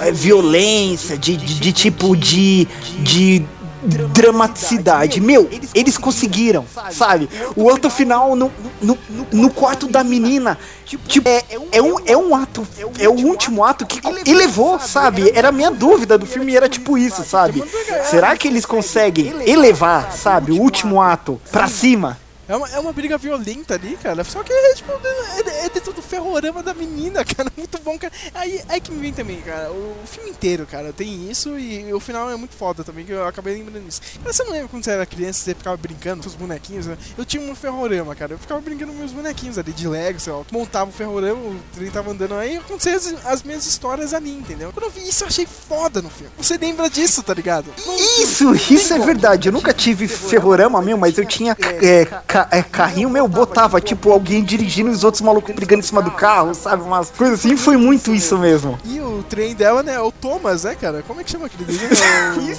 eh, 0.00 0.12
violência 0.12 1.16
de, 1.16 1.36
de, 1.36 1.54
de 1.60 1.72
tipo 1.72 2.14
de 2.14 2.68
de 2.98 3.42
dramaticidade. 3.82 5.20
Meu, 5.20 5.48
eles 5.74 5.98
conseguiram, 5.98 6.64
sabe? 6.90 7.28
O 7.56 7.64
outro 7.64 7.90
final 7.90 8.36
no, 8.36 8.52
no, 8.80 8.98
no 9.32 9.50
quarto 9.50 9.88
da 9.88 10.04
menina. 10.04 10.58
Tipo, 10.84 11.28
é, 11.28 11.42
é, 11.72 11.82
um, 11.82 11.96
é 12.04 12.16
um 12.16 12.34
ato, 12.34 12.66
é 12.98 13.08
o 13.08 13.12
último 13.12 13.64
ato 13.64 13.86
que 13.86 14.00
elevou, 14.28 14.78
sabe? 14.78 15.32
Era 15.34 15.48
a 15.48 15.52
minha 15.52 15.70
dúvida 15.70 16.18
do 16.18 16.26
filme, 16.26 16.54
era 16.54 16.68
tipo 16.68 16.98
isso, 16.98 17.24
sabe? 17.24 17.62
Será 18.10 18.36
que 18.36 18.46
eles 18.46 18.66
conseguem 18.66 19.32
elevar, 19.46 20.12
sabe, 20.12 20.52
o 20.52 20.60
último 20.60 21.00
ato 21.00 21.40
pra 21.50 21.66
cima? 21.66 22.18
É 22.52 22.56
uma, 22.56 22.68
é 22.68 22.78
uma 22.78 22.92
briga 22.92 23.16
violenta 23.16 23.76
ali, 23.76 23.96
cara. 23.96 24.22
Só 24.24 24.42
que 24.42 24.52
é, 24.52 24.74
tipo, 24.74 24.92
é, 24.92 25.64
é 25.64 25.68
dentro 25.70 25.90
do 25.90 26.02
ferrorama 26.02 26.62
da 26.62 26.74
menina, 26.74 27.24
cara. 27.34 27.50
Muito 27.56 27.80
bom, 27.80 27.98
cara. 27.98 28.12
Aí, 28.34 28.62
aí 28.68 28.78
que 28.78 28.92
me 28.92 29.00
vem 29.00 29.10
também, 29.10 29.40
cara. 29.40 29.72
O, 29.72 29.96
o, 30.04 30.06
filme 30.06 30.28
inteiro, 30.28 30.66
cara, 30.66 30.92
tem 30.92 31.30
isso 31.30 31.58
e 31.58 31.90
o 31.94 31.98
final 31.98 32.30
é 32.30 32.36
muito 32.36 32.54
foda 32.54 32.84
também, 32.84 33.06
que 33.06 33.12
eu 33.12 33.26
acabei 33.26 33.54
lembrando 33.54 33.86
disso. 33.86 34.02
Cara, 34.18 34.34
você 34.34 34.44
não 34.44 34.52
lembra 34.52 34.68
quando 34.68 34.84
você 34.84 34.90
era 34.90 35.06
criança, 35.06 35.42
você 35.42 35.54
ficava 35.54 35.78
brincando 35.78 36.24
com 36.24 36.28
os 36.28 36.34
bonequinhos? 36.34 36.86
Né? 36.86 36.98
Eu 37.16 37.24
tinha 37.24 37.42
um 37.42 37.54
ferrorama, 37.54 38.14
cara. 38.14 38.34
Eu 38.34 38.38
ficava 38.38 38.60
brincando 38.60 38.92
com 38.92 38.98
meus 38.98 39.12
bonequinhos 39.12 39.56
ali 39.56 39.72
de 39.72 39.88
Lego, 39.88 40.20
sei 40.20 40.34
lá. 40.34 40.42
Montava 40.52 40.90
o 40.90 40.92
ferrorama, 40.92 41.40
o 41.40 41.58
trem 41.74 41.90
tava 41.90 42.10
andando 42.10 42.34
aí. 42.34 42.58
Acontecia 42.58 42.96
as, 42.96 43.14
as 43.24 43.42
minhas 43.42 43.64
histórias 43.64 44.12
ali, 44.12 44.30
entendeu? 44.30 44.74
Quando 44.74 44.84
eu 44.84 44.90
vi 44.90 45.08
isso, 45.08 45.24
eu 45.24 45.28
achei 45.28 45.46
foda 45.46 46.02
no 46.02 46.10
filme. 46.10 46.30
Você 46.36 46.58
lembra 46.58 46.90
disso, 46.90 47.22
tá 47.22 47.32
ligado? 47.32 47.72
Não, 47.86 47.96
isso, 47.96 48.54
isso 48.54 48.92
é 48.92 48.96
como. 48.96 49.06
verdade. 49.06 49.48
Eu 49.48 49.52
nunca 49.52 49.72
tive 49.72 50.06
ferrorama, 50.06 50.82
meu, 50.82 50.98
mas 50.98 51.16
eu 51.16 51.24
tinha 51.24 51.56
é, 51.80 52.04
ca, 52.04 52.41
é, 52.50 52.62
carrinho, 52.62 53.10
meu, 53.10 53.28
botava, 53.28 53.80
tipo, 53.80 54.10
alguém 54.10 54.42
dirigindo 54.42 54.90
e 54.90 54.92
os 54.92 55.04
outros 55.04 55.20
malucos 55.22 55.54
brigando 55.54 55.80
em 55.80 55.86
cima 55.86 56.02
do 56.02 56.10
carro, 56.10 56.54
sabe? 56.54 56.82
Umas 56.82 57.10
coisas 57.10 57.40
assim, 57.40 57.56
foi 57.56 57.76
muito 57.76 58.14
isso 58.14 58.36
mesmo. 58.38 58.78
E 58.84 59.00
o 59.00 59.22
trem 59.28 59.54
dela, 59.54 59.82
né, 59.82 59.94
é 59.94 60.00
o 60.00 60.12
Thomas, 60.12 60.64
né, 60.64 60.74
cara? 60.74 61.02
Como 61.06 61.20
é 61.20 61.24
que 61.24 61.30
chama 61.30 61.46
aquele 61.46 61.64
desenho? 61.64 61.92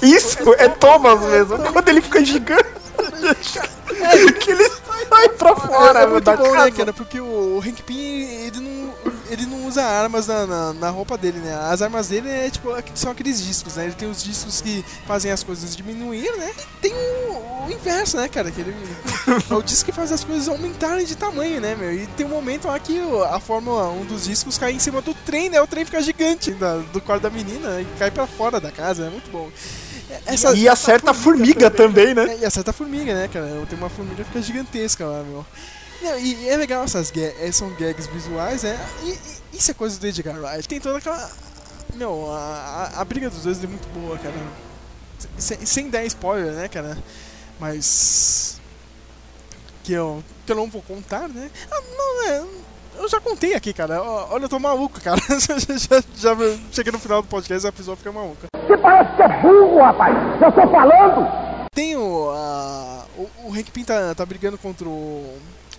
isso, 0.02 0.38
é 0.58 0.68
Thomas 0.68 1.20
mesmo. 1.20 1.58
Quando 1.72 1.88
ele 1.88 2.00
fica 2.00 2.24
gigante. 2.24 2.64
que 4.40 4.50
ele 4.50 4.70
sai 5.08 5.28
pra 5.30 5.56
fora, 5.56 6.00
é, 6.00 6.02
é 6.02 6.06
muito 6.06 6.30
bom, 6.30 6.52
casa. 6.52 6.64
né, 6.64 6.70
cara? 6.70 6.92
Porque 6.92 7.20
o 7.20 7.60
Hank 7.64 7.82
Pym, 7.82 8.22
ele 8.46 8.60
não, 8.60 8.93
ele 9.34 9.46
não 9.46 9.66
usa 9.66 9.82
armas 9.82 10.26
na, 10.26 10.46
na, 10.46 10.72
na, 10.72 10.90
roupa 10.90 11.18
dele, 11.18 11.38
né? 11.38 11.54
As 11.70 11.82
armas 11.82 12.08
dele 12.08 12.28
é, 12.28 12.50
tipo, 12.50 12.70
são 12.94 13.12
aqueles 13.12 13.42
discos, 13.42 13.76
né? 13.76 13.84
Ele 13.84 13.94
tem 13.94 14.08
os 14.08 14.22
discos 14.22 14.60
que 14.60 14.84
fazem 15.06 15.30
as 15.30 15.42
coisas 15.42 15.76
diminuir, 15.76 16.30
né? 16.36 16.52
E 16.58 16.80
tem 16.80 16.92
o, 16.94 17.66
o 17.66 17.70
inverso, 17.70 18.16
né, 18.16 18.28
cara? 18.28 18.50
Que 18.50 18.60
ele, 18.60 18.74
é 19.50 19.54
o 19.54 19.62
disco 19.62 19.86
que 19.86 19.92
faz 19.92 20.12
as 20.12 20.24
coisas 20.24 20.48
aumentarem 20.48 21.04
de 21.04 21.16
tamanho, 21.16 21.60
né, 21.60 21.74
meu? 21.74 21.92
E 21.92 22.06
tem 22.08 22.24
um 22.24 22.30
momento 22.30 22.68
lá 22.68 22.78
que 22.78 22.98
a 23.30 23.38
Fórmula 23.40 23.90
1 23.90 24.04
dos 24.06 24.24
discos 24.24 24.56
cai 24.56 24.72
em 24.72 24.78
cima 24.78 25.02
do 25.02 25.12
trem, 25.12 25.50
né? 25.50 25.60
O 25.60 25.66
trem 25.66 25.84
fica 25.84 26.00
gigante 26.00 26.52
da, 26.52 26.78
do 26.78 27.00
quarto 27.00 27.22
da 27.22 27.30
menina 27.30 27.80
e 27.80 27.86
cai 27.98 28.10
pra 28.10 28.26
fora 28.26 28.60
da 28.60 28.70
casa, 28.70 29.06
é 29.06 29.10
muito 29.10 29.30
bom. 29.30 29.50
Essa, 30.26 30.54
e 30.54 30.68
acerta 30.68 31.10
a 31.10 31.14
formiga 31.14 31.70
também, 31.70 32.14
né? 32.14 32.34
É, 32.34 32.38
e 32.40 32.44
acerta 32.44 32.70
a 32.70 32.74
formiga, 32.74 33.14
né, 33.14 33.28
cara? 33.28 33.46
Tem 33.68 33.78
uma 33.78 33.88
formiga 33.88 34.22
que 34.22 34.24
fica 34.24 34.42
gigantesca 34.42 35.04
lá, 35.06 35.22
meu. 35.22 35.44
E, 36.18 36.48
é 36.48 36.56
legal 36.56 36.84
essas 36.84 37.10
gags, 37.10 37.40
é, 37.40 37.50
são 37.52 37.70
gags 37.70 38.06
visuais, 38.06 38.62
né? 38.62 38.78
E, 39.02 39.10
e, 39.52 39.58
isso 39.58 39.70
é 39.70 39.74
coisa 39.74 39.98
do 39.98 40.06
Edgar 40.06 40.36
Wright. 40.40 40.68
Tem 40.68 40.80
toda 40.80 40.98
aquela. 40.98 41.30
Meu, 41.94 42.30
a, 42.30 42.90
a, 42.96 43.00
a 43.00 43.04
briga 43.04 43.30
dos 43.30 43.42
dois 43.42 43.62
é 43.62 43.66
muito 43.66 43.88
boa, 43.88 44.18
cara. 44.18 44.34
Sem, 45.38 45.64
sem 45.64 45.90
dar 45.90 46.04
spoiler, 46.04 46.52
né, 46.52 46.68
cara? 46.68 46.98
Mas. 47.58 48.60
Que 49.82 49.92
eu, 49.92 50.22
que 50.46 50.52
eu 50.52 50.56
não 50.56 50.68
vou 50.68 50.82
contar, 50.82 51.28
né? 51.28 51.50
Ah, 51.70 51.80
não, 51.96 52.28
é. 52.28 52.44
Eu 52.96 53.08
já 53.08 53.20
contei 53.20 53.54
aqui, 53.54 53.72
cara. 53.72 54.02
Olha, 54.02 54.44
eu 54.44 54.48
tô 54.48 54.58
maluco, 54.58 55.00
cara. 55.00 55.20
já, 55.38 55.58
já, 55.76 56.04
já 56.16 56.36
cheguei 56.72 56.92
no 56.92 56.98
final 56.98 57.22
do 57.22 57.28
podcast 57.28 57.66
e 57.66 57.68
a 57.68 57.72
pessoa 57.72 57.96
fica 57.96 58.12
maluca. 58.12 58.46
Você 58.66 58.76
parece 58.76 59.14
que 59.16 59.22
é 59.22 59.28
burro, 59.42 59.82
rapaz! 59.82 60.16
Eu 60.40 60.52
tô 60.52 60.70
falando! 60.70 61.44
Tem 61.74 61.96
o. 61.96 62.30
A, 62.30 63.04
o, 63.16 63.48
o 63.48 63.52
Hank 63.52 63.70
Pym 63.70 63.84
tá, 63.84 64.14
tá 64.14 64.24
brigando 64.24 64.56
contra 64.56 64.88
o 64.88 65.38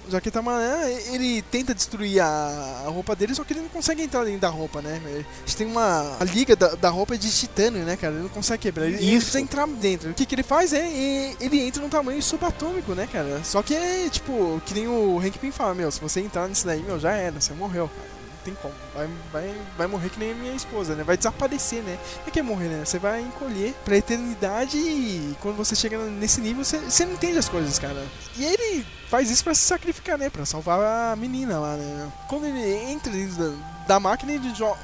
Jaqueta 0.10 0.41
Mané, 0.41 0.91
ele 1.14 1.41
tenta 1.43 1.74
destruir 1.74 2.20
a, 2.20 2.84
roupa 2.88 3.16
dele, 3.16 3.36
só 3.36 3.43
que 3.43 3.53
ele 3.53 3.62
não 3.62 3.70
consegue 3.70 4.01
entrar 4.01 4.24
dentro 4.24 4.41
da 4.41 4.49
roupa, 4.49 4.82
né? 4.82 5.01
A 5.06 5.18
gente 5.45 5.58
tem 5.58 5.68
uma. 5.68 6.18
Liga 6.34 6.56
da, 6.56 6.76
da 6.76 6.89
roupa 6.89 7.16
é 7.16 7.18
de 7.18 7.30
titânio, 7.32 7.84
né, 7.84 7.95
cara? 7.95 8.14
Ele 8.14 8.24
não 8.24 8.30
consegue 8.30 8.64
quebrar. 8.64 8.88
Ele, 8.88 8.97
ele 8.97 9.18
precisa 9.18 9.39
entrar 9.39 9.68
dentro. 9.68 10.12
O 10.12 10.14
que, 10.14 10.26
que 10.26 10.36
ele 10.36 10.43
faz 10.43 10.74
é. 10.74 11.36
Ele 11.39 11.60
entra 11.60 11.82
num 11.82 11.89
tamanho 11.89 12.22
subatômico, 12.22 12.93
né, 12.93 13.08
cara? 13.12 13.43
Só 13.43 13.62
que 13.62 13.74
é 13.74 14.10
tipo, 14.10 14.62
que 14.66 14.74
nem 14.74 14.88
o 14.88 15.20
Hank 15.20 15.38
Pym 15.38 15.51
fala, 15.51 15.74
meu, 15.74 15.91
se 15.91 15.99
você 16.01 16.20
entrar 16.20 16.47
nisso 16.47 16.66
daí, 16.66 16.82
meu, 16.82 16.99
já 16.99 17.12
era, 17.12 17.39
você 17.39 17.53
morreu, 17.53 17.88
cara 17.89 18.14
tem 18.45 18.55
como. 18.55 18.73
Vai, 18.93 19.09
vai, 19.33 19.61
vai 19.75 19.87
morrer 19.87 20.09
que 20.09 20.19
nem 20.19 20.31
a 20.31 20.35
minha 20.35 20.53
esposa, 20.53 20.95
né? 20.95 21.03
Vai 21.03 21.17
desaparecer, 21.17 21.81
né? 21.81 21.97
Não 22.19 22.27
é 22.27 22.31
que 22.31 22.39
é 22.39 22.43
morrer, 22.43 22.67
né? 22.67 22.85
Você 22.85 22.99
vai 22.99 23.21
encolher 23.21 23.73
pra 23.83 23.97
eternidade 23.97 24.77
e 24.77 25.35
quando 25.41 25.57
você 25.57 25.75
chega 25.75 25.97
nesse 25.97 26.39
nível, 26.39 26.63
você, 26.63 26.77
você 26.77 27.05
não 27.05 27.13
entende 27.13 27.39
as 27.39 27.49
coisas, 27.49 27.79
cara. 27.79 28.05
E 28.37 28.45
ele 28.45 28.85
faz 29.09 29.29
isso 29.31 29.43
pra 29.43 29.55
se 29.55 29.61
sacrificar, 29.61 30.17
né? 30.17 30.29
Pra 30.29 30.45
salvar 30.45 31.11
a 31.11 31.15
menina 31.15 31.59
lá, 31.59 31.75
né? 31.75 32.11
Quando 32.29 32.45
ele 32.45 32.91
entra 32.91 33.11
dentro 33.11 33.35
da, 33.35 33.57
da 33.87 33.99
máquina, 33.99 34.31
ele 34.31 34.53
jo 34.53 34.75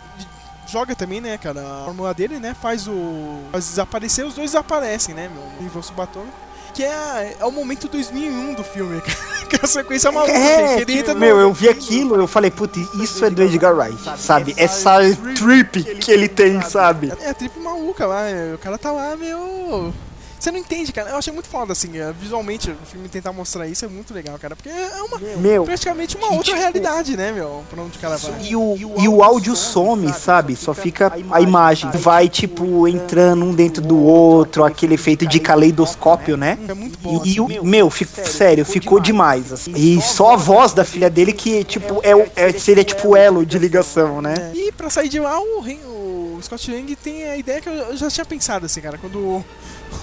joga 0.68 0.96
também, 0.96 1.20
né, 1.20 1.38
cara? 1.38 1.60
A 1.60 1.86
fórmula 1.86 2.14
dele, 2.14 2.40
né? 2.40 2.56
Faz 2.60 2.88
o. 2.88 3.44
Faz 3.52 3.68
desaparecer, 3.68 4.26
os 4.26 4.34
dois 4.34 4.52
desaparecem, 4.52 5.14
né, 5.14 5.30
meu? 5.30 5.62
Nível 5.62 5.84
subatômico 5.84 6.51
que 6.74 6.84
é, 6.84 7.36
é 7.40 7.46
o 7.46 7.52
momento 7.52 7.88
2001 7.88 8.54
do 8.54 8.64
filme, 8.64 9.02
que 9.50 9.56
é 9.56 9.60
a 9.62 9.68
sequência 9.68 10.12
maluca. 10.12 10.32
É, 10.32 10.84
que, 10.84 11.04
que, 11.04 11.14
meu, 11.14 11.40
eu 11.40 11.54
vi 11.54 11.70
aquilo, 11.70 12.16
eu 12.16 12.28
falei, 12.28 12.52
putz, 12.52 12.78
isso 12.96 13.24
é 13.26 13.30
do 13.30 13.44
Edgar 13.44 13.76
Wright, 13.76 13.98
sabe? 14.18 14.54
Essa 14.58 15.00
trip 15.36 15.84
que 15.96 16.12
ele 16.12 16.28
tem, 16.28 16.62
sabe? 16.62 17.12
É, 17.22 17.30
a 17.30 17.34
trip 17.34 17.60
maluca 17.60 18.06
lá, 18.06 18.24
o 18.56 18.58
cara 18.58 18.78
tá 18.78 18.92
lá, 18.92 19.16
meu 19.16 19.94
você 20.42 20.52
não 20.52 20.58
entende, 20.58 20.92
cara. 20.92 21.12
Eu 21.12 21.18
achei 21.18 21.32
muito 21.32 21.48
foda, 21.48 21.72
assim, 21.72 22.00
é, 22.00 22.12
visualmente, 22.12 22.72
o 22.72 22.86
filme 22.86 23.08
tentar 23.08 23.32
mostrar 23.32 23.68
isso 23.68 23.86
é 23.86 23.88
muito 23.88 24.12
legal, 24.12 24.38
cara. 24.40 24.56
Porque 24.56 24.70
é 24.70 25.02
uma, 25.04 25.20
meu, 25.38 25.66
praticamente 25.66 26.18
uma 26.18 26.32
outra 26.32 26.46
tipo, 26.46 26.58
realidade, 26.58 27.16
né, 27.16 27.32
meu? 27.32 27.64
Pra 27.70 27.82
onde 27.84 27.98
o 27.98 28.02
cara 28.02 28.18
vai. 28.18 28.42
E 28.42 28.56
o, 28.56 28.76
e 28.98 29.08
o 29.08 29.24
áudio 29.24 29.56
some, 29.56 30.12
sabe? 30.12 30.56
Só 30.56 30.74
fica 30.74 31.14
a 31.30 31.40
imagem. 31.40 31.92
Vai, 31.92 32.28
tipo, 32.28 32.88
entrando 32.88 33.46
um 33.46 33.54
dentro 33.54 33.84
do 33.84 34.00
outro, 34.00 34.64
aquele 34.64 34.96
efeito 34.96 35.28
de 35.28 35.40
caleidoscópio, 35.40 36.36
né? 36.36 36.58
É 36.68 36.74
muito 36.74 36.98
bom. 36.98 37.22
E, 37.24 37.32
assim. 37.32 37.60
o, 37.60 37.64
meu, 37.64 37.90
fico, 37.92 38.12
sério, 38.28 38.66
ficou 38.66 39.00
demais. 39.00 39.54
Assim. 39.54 39.74
E 39.76 40.02
só 40.02 40.34
a 40.34 40.38
voz 40.38 40.74
da 40.74 40.84
filha 40.84 41.10
dele 41.10 41.34
que, 41.34 41.64
tipo, 41.64 42.02
é, 42.04 42.48
é 42.48 42.52
seria 42.54 42.84
tipo 42.84 43.10
o 43.10 43.16
elo 43.16 43.46
de 43.46 43.60
ligação, 43.60 44.24
né? 44.24 44.52
E 44.56 44.72
pra 44.72 44.90
sair 44.90 45.08
de 45.10 45.20
lá, 45.20 45.40
o, 45.40 45.60
o 45.60 46.40
Scott 46.42 46.72
Lang 46.72 46.96
tem 46.96 47.26
a 47.26 47.38
ideia 47.38 47.62
que 47.62 47.70
eu 47.70 47.96
já 47.96 48.10
tinha 48.10 48.26
pensado, 48.26 48.66
assim, 48.66 48.82
cara. 48.82 48.98
Quando 48.98 49.44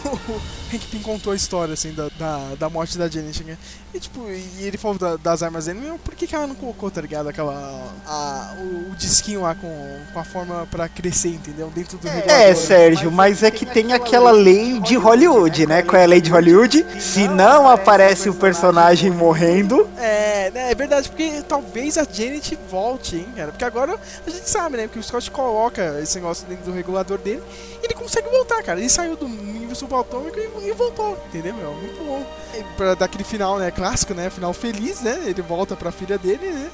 o 0.04 0.40
Hank 0.72 0.86
Pym 0.90 1.00
contou 1.00 1.32
a 1.32 1.36
história, 1.36 1.74
assim, 1.74 1.92
da, 1.92 2.08
da, 2.18 2.54
da 2.58 2.70
morte 2.70 2.98
da 2.98 3.08
Janet? 3.08 3.58
E, 3.94 3.98
tipo, 4.00 4.20
e 4.28 4.64
ele 4.64 4.76
falou 4.76 4.98
da, 4.98 5.16
das 5.16 5.42
armas 5.42 5.64
dele, 5.66 5.80
meu, 5.80 5.98
por 5.98 6.14
que, 6.14 6.26
que 6.26 6.34
ela 6.34 6.46
não 6.46 6.54
colocou, 6.54 6.90
tá 6.90 7.00
ligado? 7.00 7.28
Aquela. 7.28 7.84
A, 8.06 8.54
o, 8.58 8.92
o 8.92 8.96
disquinho 8.96 9.42
lá 9.42 9.54
com, 9.54 10.00
com 10.12 10.20
a 10.20 10.24
forma 10.24 10.68
pra 10.70 10.88
crescer, 10.88 11.30
entendeu? 11.30 11.70
Dentro 11.74 11.96
do 11.96 12.06
É, 12.06 12.54
Sérgio, 12.54 13.10
mas 13.10 13.42
é 13.42 13.50
que 13.50 13.64
tem 13.64 13.92
aquela 13.92 14.30
lei 14.30 14.78
de 14.80 14.96
Hollywood, 14.96 15.66
né? 15.66 15.82
Qual 15.82 16.00
é 16.00 16.04
a 16.04 16.08
lei 16.08 16.20
de 16.20 16.30
Hollywood? 16.30 16.84
Se 17.00 17.26
não 17.28 17.68
aparece 17.68 18.28
o 18.28 18.34
personagem 18.34 19.10
morrendo. 19.10 19.88
É, 19.96 20.50
né, 20.50 20.70
é 20.70 20.74
verdade, 20.74 21.08
porque 21.08 21.42
talvez 21.48 21.96
a 21.96 22.04
Janet 22.04 22.58
volte, 22.70 23.16
hein, 23.16 23.28
cara? 23.34 23.50
Porque 23.52 23.64
agora 23.64 23.98
a 24.26 24.30
gente 24.30 24.48
sabe, 24.48 24.76
né? 24.76 24.82
Porque 24.86 24.98
o 24.98 25.02
Scott 25.02 25.30
coloca 25.30 25.98
esse 26.02 26.16
negócio 26.16 26.46
dentro 26.46 26.64
do 26.66 26.72
regulador 26.72 27.18
dele 27.18 27.42
e 27.82 27.86
ele 27.86 27.94
consegue 27.94 28.28
voltar, 28.28 28.62
cara. 28.62 28.78
Ele 28.78 28.88
saiu 28.88 29.16
do 29.16 29.26
nível 29.26 29.74
subatômico 29.74 30.38
e, 30.38 30.68
e 30.68 30.72
voltou, 30.72 31.16
entendeu, 31.28 31.54
meu? 31.54 31.72
Muito 31.72 32.04
bom. 32.04 32.24
E 32.54 32.62
pra 32.76 32.94
dar 32.94 33.04
aquele 33.06 33.24
final, 33.24 33.58
né, 33.58 33.70
clássico, 33.78 34.12
né? 34.12 34.28
Final 34.28 34.52
feliz, 34.52 35.00
né? 35.00 35.22
Ele 35.24 35.40
volta 35.40 35.76
pra 35.76 35.92
filha 35.92 36.18
dele, 36.18 36.50
né? 36.50 36.68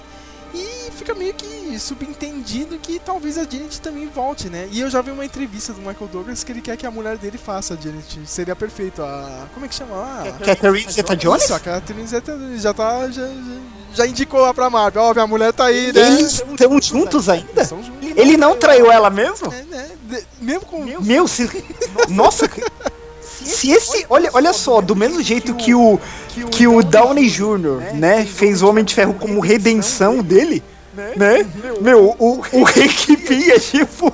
E 0.55 0.91
fica 0.93 1.15
meio 1.15 1.35
que 1.35 1.79
subentendido 1.79 2.79
que 2.79 3.01
talvez 3.01 3.37
a 3.37 3.43
Janet 3.43 3.81
também 3.81 4.07
volte, 4.07 4.49
né? 4.49 4.69
E 4.71 4.81
eu 4.81 4.89
já 4.89 5.03
vi 5.03 5.11
uma 5.11 5.25
entrevista 5.25 5.73
do 5.73 5.81
Michael 5.81 6.09
Douglas 6.11 6.45
que 6.45 6.53
ele 6.53 6.61
quer 6.61 6.77
que 6.77 6.87
a 6.87 6.91
mulher 6.91 7.19
dele 7.19 7.37
faça 7.37 7.75
a 7.75 7.77
Janet. 7.77 8.21
Seria 8.25 8.55
perfeito. 8.55 9.03
A. 9.03 9.47
Como 9.53 9.67
é 9.67 9.69
que 9.69 9.75
chama? 9.75 9.95
Ah, 9.97 10.33
Catherine 10.45 10.91
Zeta 10.91 11.17
Jones? 11.17 11.43
Isso, 11.43 11.55
a 11.55 11.61
Catherine 11.61 12.07
Zeta 12.07 12.39
já 12.57 12.73
tá. 12.73 13.11
Já, 13.11 13.27
já, 13.27 13.33
já 13.95 14.07
indicou 14.07 14.41
lá 14.41 14.55
pra 14.55 14.71
Marvel. 14.71 15.03
Ó, 15.03 15.13
minha 15.13 15.27
mulher 15.27 15.53
tá 15.53 15.67
aí, 15.67 15.93
né? 15.93 16.07
Eles 16.13 16.41
estão 16.41 16.81
juntos 16.81 17.29
ainda? 17.29 17.65
Juntos. 17.65 17.91
Ele 18.17 18.37
não 18.37 18.57
traiu 18.57 18.91
ela 18.91 19.11
mesmo? 19.11 19.53
É, 19.53 19.63
né? 19.65 19.89
Mesmo 20.41 20.67
com. 20.67 20.85
Meu, 21.01 21.27
se... 21.27 21.51
Nossa, 22.09 22.49
se 23.43 23.71
esse. 23.71 24.07
Olha, 24.09 24.31
olha 24.33 24.53
só, 24.53 24.81
do 24.81 24.95
mesmo 24.95 25.23
jeito 25.23 25.55
que 25.55 25.75
o. 25.75 25.99
Que 26.51 26.67
o 26.67 26.83
Downey 26.83 27.29
Jr., 27.29 27.95
né, 27.95 28.25
fez 28.25 28.61
o 28.61 28.69
Homem 28.69 28.85
de 28.85 28.95
Ferro 28.95 29.15
como 29.15 29.41
redenção 29.41 30.21
dele. 30.23 30.63
Né? 31.17 31.45
Meu, 31.81 32.15
o, 32.19 32.39
o 32.39 32.65
Hank 32.65 33.17
Pym 33.17 33.51
é 33.51 33.59
tipo. 33.59 34.13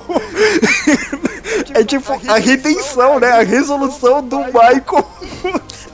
é 1.73 1.83
tipo 1.83 2.13
a 2.27 2.37
redenção, 2.37 3.19
né? 3.19 3.31
A 3.31 3.43
resolução 3.43 4.23
do 4.27 4.39
Michael. 4.39 5.07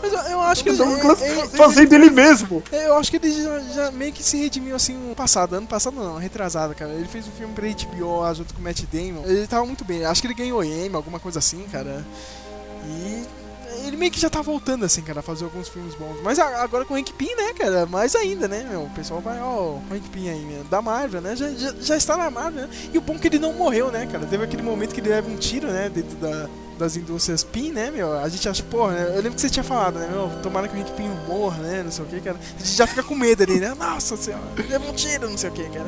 Mas 0.01 0.13
eu, 0.13 0.19
eu 0.31 0.41
acho 0.41 0.63
que 0.63 0.69
ele, 0.69 0.81
ele, 0.81 1.47
fazendo 1.49 1.93
ele 1.93 2.09
mesmo. 2.09 2.63
Eu 2.71 2.97
acho 2.97 3.11
que 3.11 3.17
ele 3.17 3.31
já, 3.31 3.59
já, 3.59 3.91
meio 3.91 4.13
que 4.13 4.23
se 4.23 4.37
redimiu 4.37 4.75
assim 4.75 4.93
no 4.93 5.13
passado. 5.13 5.55
Ano 5.55 5.67
passado 5.67 5.95
não, 5.95 6.17
retrasado, 6.17 6.73
cara. 6.73 6.91
Ele 6.91 7.07
fez 7.07 7.27
um 7.27 7.31
filme 7.31 7.53
pra 7.53 7.67
HBO 7.67 8.33
junto 8.33 8.53
com 8.53 8.61
o 8.61 8.63
Matt 8.63 8.83
Damon. 8.91 9.23
Ele 9.25 9.45
tava 9.45 9.65
muito 9.65 9.83
bem. 9.83 10.05
Acho 10.05 10.21
que 10.21 10.27
ele 10.27 10.33
ganhou 10.33 10.63
Emmy, 10.63 10.95
alguma 10.95 11.19
coisa 11.19 11.39
assim, 11.39 11.65
cara. 11.69 12.05
E 12.87 13.87
ele 13.87 13.97
meio 13.97 14.11
que 14.11 14.19
já 14.19 14.29
tá 14.29 14.41
voltando, 14.41 14.85
assim, 14.85 15.01
cara, 15.01 15.19
a 15.19 15.23
fazer 15.23 15.43
alguns 15.43 15.67
filmes 15.67 15.93
bons. 15.95 16.17
Mas 16.23 16.39
agora 16.39 16.85
com 16.85 16.93
o 16.93 16.97
Hank 16.97 17.13
Pym, 17.13 17.35
né, 17.35 17.53
cara, 17.53 17.85
mais 17.85 18.15
ainda, 18.15 18.47
né, 18.47 18.65
meu? 18.69 18.83
O 18.83 18.89
pessoal 18.89 19.19
vai, 19.19 19.39
ó, 19.41 19.73
o 19.73 19.83
Hank 19.91 20.09
Pym 20.09 20.29
aí, 20.29 20.41
meu, 20.41 20.63
da 20.65 20.81
Marvel, 20.81 21.21
né? 21.21 21.35
Já, 21.35 21.49
já, 21.51 21.73
já 21.79 21.97
está 21.97 22.17
na 22.17 22.29
Marvel, 22.29 22.67
né? 22.67 22.69
E 22.93 22.97
o 22.97 23.01
bom 23.01 23.15
é 23.15 23.17
que 23.17 23.27
ele 23.27 23.39
não 23.39 23.53
morreu, 23.53 23.91
né, 23.91 24.07
cara? 24.07 24.25
Teve 24.25 24.43
aquele 24.43 24.63
momento 24.63 24.93
que 24.93 25.01
ele 25.01 25.09
leva 25.09 25.29
um 25.29 25.35
tiro, 25.35 25.67
né, 25.67 25.89
dentro 25.89 26.15
da, 26.17 26.49
das 26.77 26.95
indústrias 26.95 27.43
Pym, 27.43 27.71
né, 27.71 27.91
meu? 27.91 28.17
A 28.17 28.29
gente 28.29 28.47
acha, 28.47 28.63
porra, 28.63 28.93
né? 28.93 29.03
eu 29.09 29.15
lembro 29.15 29.33
que 29.33 29.41
você 29.41 29.49
tinha 29.49 29.63
falado, 29.63 29.99
né, 29.99 30.07
meu? 30.11 30.29
Tomara 30.41 30.67
que 30.67 30.75
o 30.75 30.79
Hank 30.79 30.91
Pym 30.93 31.09
morra, 31.27 31.57
né? 31.61 31.83
Não 31.83 31.91
sei 31.91 32.05
o 32.05 32.07
que, 32.07 32.21
cara. 32.21 32.37
A 32.37 32.59
gente 32.59 32.75
já 32.75 32.87
fica 32.87 33.03
com 33.03 33.15
medo 33.15 33.43
ali, 33.43 33.59
né? 33.59 33.73
Nossa 33.77 34.15
senhora, 34.17 34.43
leva 34.69 34.89
um 34.89 34.93
tiro, 34.93 35.29
não 35.29 35.37
sei 35.37 35.49
o 35.49 35.53
que, 35.53 35.63
cara. 35.69 35.87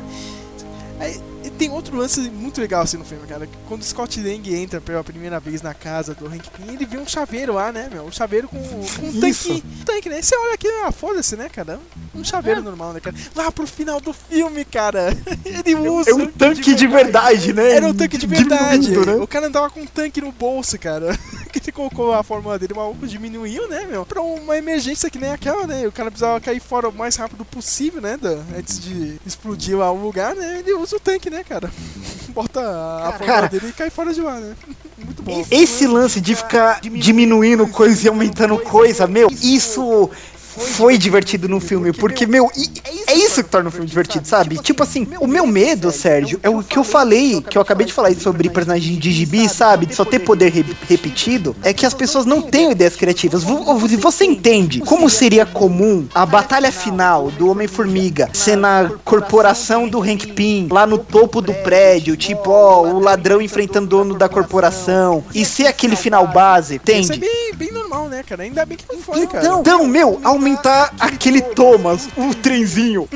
Aí, 1.00 1.18
tem 1.60 1.70
outro 1.70 1.94
lance 1.94 2.18
muito 2.30 2.58
legal 2.58 2.80
assim 2.80 2.96
no 2.96 3.04
filme, 3.04 3.26
cara. 3.26 3.46
Quando 3.68 3.82
o 3.82 3.84
Scott 3.84 4.18
Lang 4.18 4.54
entra 4.54 4.80
pela 4.80 5.04
primeira 5.04 5.38
vez 5.38 5.60
na 5.60 5.74
casa 5.74 6.14
do 6.14 6.26
Hank 6.26 6.48
Pym, 6.56 6.72
ele 6.72 6.86
vê 6.86 6.96
um 6.96 7.06
chaveiro 7.06 7.52
lá, 7.52 7.70
né, 7.70 7.86
meu? 7.92 8.04
Um 8.04 8.10
chaveiro 8.10 8.48
com, 8.48 8.58
com 8.58 9.06
um 9.06 9.20
tanque, 9.20 9.62
um 9.80 9.84
tanque, 9.84 10.08
né? 10.08 10.22
Você 10.22 10.34
olha 10.34 10.54
aqui, 10.54 10.66
ah, 10.86 10.90
foda-se, 10.90 11.36
né, 11.36 11.50
cara? 11.50 11.78
Um 12.14 12.24
chaveiro 12.24 12.62
normal, 12.62 12.94
né, 12.94 13.00
cara? 13.00 13.14
Lá 13.36 13.52
pro 13.52 13.66
final 13.66 14.00
do 14.00 14.14
filme, 14.14 14.64
cara, 14.64 15.14
ele 15.44 15.74
usa. 15.74 16.12
É 16.12 16.14
um 16.14 16.28
tanque 16.28 16.74
de 16.74 16.86
verdade, 16.86 17.52
né? 17.52 17.72
Era 17.72 17.86
um 17.86 17.94
tanque 17.94 18.16
de 18.16 18.26
verdade. 18.26 18.86
Diminuindo, 18.86 19.18
né? 19.18 19.22
O 19.22 19.26
cara 19.26 19.48
andava 19.48 19.68
com 19.68 19.82
um 19.82 19.86
tanque 19.86 20.22
no 20.22 20.32
bolso, 20.32 20.78
cara. 20.78 21.14
que 21.50 21.58
ele 21.58 21.72
colocou 21.72 22.12
a 22.12 22.22
fórmula 22.22 22.58
dele, 22.58 22.72
o 22.72 22.76
maluco 22.76 23.06
diminuiu, 23.06 23.68
né, 23.68 23.86
meu? 23.88 24.04
Pra 24.06 24.20
uma 24.22 24.56
emergência 24.56 25.10
que 25.10 25.18
nem 25.18 25.30
aquela, 25.30 25.66
né? 25.66 25.86
O 25.86 25.92
cara 25.92 26.10
precisava 26.10 26.40
cair 26.40 26.60
fora 26.60 26.88
o 26.88 26.92
mais 26.92 27.16
rápido 27.16 27.44
possível, 27.44 28.00
né? 28.00 28.16
da- 28.16 28.38
antes 28.56 28.80
de 28.80 29.18
explodir 29.26 29.76
lá 29.76 29.90
o 29.90 30.00
lugar, 30.02 30.34
né? 30.34 30.58
Ele 30.60 30.72
usa 30.74 30.96
o 30.96 31.00
tanque, 31.00 31.28
né, 31.30 31.42
cara? 31.44 31.70
Bota 32.30 32.60
a, 32.60 33.12
fórmula 33.12 33.26
Cara, 33.26 33.48
dele 33.48 33.68
e 33.68 33.72
cai 33.72 33.90
fora 33.90 34.12
de 34.12 34.20
lá, 34.20 34.38
né? 34.38 34.54
Muito 35.04 35.22
bom. 35.22 35.44
Esse 35.50 35.86
lance 35.86 36.20
de 36.20 36.34
ficar 36.34 36.80
diminuindo 36.80 37.66
coisa 37.66 38.04
e 38.06 38.08
aumentando 38.08 38.58
coisa, 38.58 39.06
meu, 39.06 39.28
isso 39.42 40.10
foi 40.56 40.98
divertido 40.98 41.48
no 41.48 41.60
filme, 41.60 41.92
porque, 41.92 42.26
meu, 42.26 42.50
i- 42.56 42.70
é 43.06 43.14
isso 43.14 43.42
que 43.42 43.48
torna 43.50 43.68
o 43.68 43.72
filme 43.72 43.86
divertido, 43.86 44.26
sabe? 44.26 44.58
Tipo 44.58 44.82
assim, 44.82 45.06
o 45.20 45.26
meu 45.26 45.46
medo, 45.46 45.90
Sérgio, 45.90 46.38
é 46.42 46.50
o 46.50 46.62
que 46.62 46.76
eu 46.78 46.84
falei, 46.84 47.40
que 47.42 47.56
eu 47.56 47.62
acabei 47.62 47.86
de 47.86 47.92
falar 47.92 48.12
sobre 48.14 48.48
personagem 48.50 48.96
de 48.98 49.10
gibi, 49.12 49.48
sabe? 49.48 49.86
De 49.86 49.94
só 49.94 50.04
ter 50.04 50.18
poder 50.20 50.50
re- 50.52 50.64
repetido, 50.88 51.54
é 51.62 51.72
que 51.72 51.86
as 51.86 51.94
pessoas 51.94 52.24
não 52.26 52.42
têm 52.42 52.72
ideias 52.72 52.96
criativas. 52.96 53.42
Vo- 53.42 53.64
vo- 53.78 53.88
Você 54.00 54.24
entende 54.24 54.80
como 54.80 55.08
seria 55.10 55.44
comum 55.46 56.06
a 56.14 56.24
batalha 56.26 56.70
final 56.72 57.30
do 57.30 57.48
Homem-Formiga 57.50 58.28
ser 58.32 58.56
na 58.56 58.90
corporação 59.04 59.88
do 59.88 60.00
Hank 60.02 60.26
Pym, 60.32 60.68
lá 60.70 60.86
no 60.86 60.98
topo 60.98 61.40
do 61.40 61.52
prédio, 61.54 62.16
tipo, 62.16 62.50
ó, 62.50 62.82
o 62.82 62.98
ladrão 63.00 63.40
enfrentando 63.40 63.86
o 63.86 63.88
dono 63.88 64.14
da 64.18 64.28
corporação, 64.28 65.24
e 65.34 65.44
ser 65.44 65.66
aquele 65.66 65.96
final 65.96 66.26
base, 66.26 66.80
Isso 66.82 66.90
é 66.90 66.98
entende? 67.04 67.20
bem, 67.20 67.52
bem 67.54 67.72
normal, 67.72 68.08
né, 68.08 68.22
cara? 68.26 68.42
Ainda 68.42 68.64
bem 68.64 68.76
que 68.76 68.84
não 68.92 69.00
foi, 69.00 69.26
cara. 69.26 69.44
Então, 69.44 69.60
então, 69.60 69.86
meu, 69.86 70.20
aumentar 70.40 70.94
aquele 70.98 71.42
Thomas, 71.42 72.08
o 72.16 72.34
trenzinho, 72.34 73.06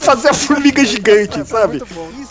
fazer 0.00 0.28
a 0.28 0.34
formiga 0.34 0.84
gigante, 0.84 1.44
sabe? 1.46 1.82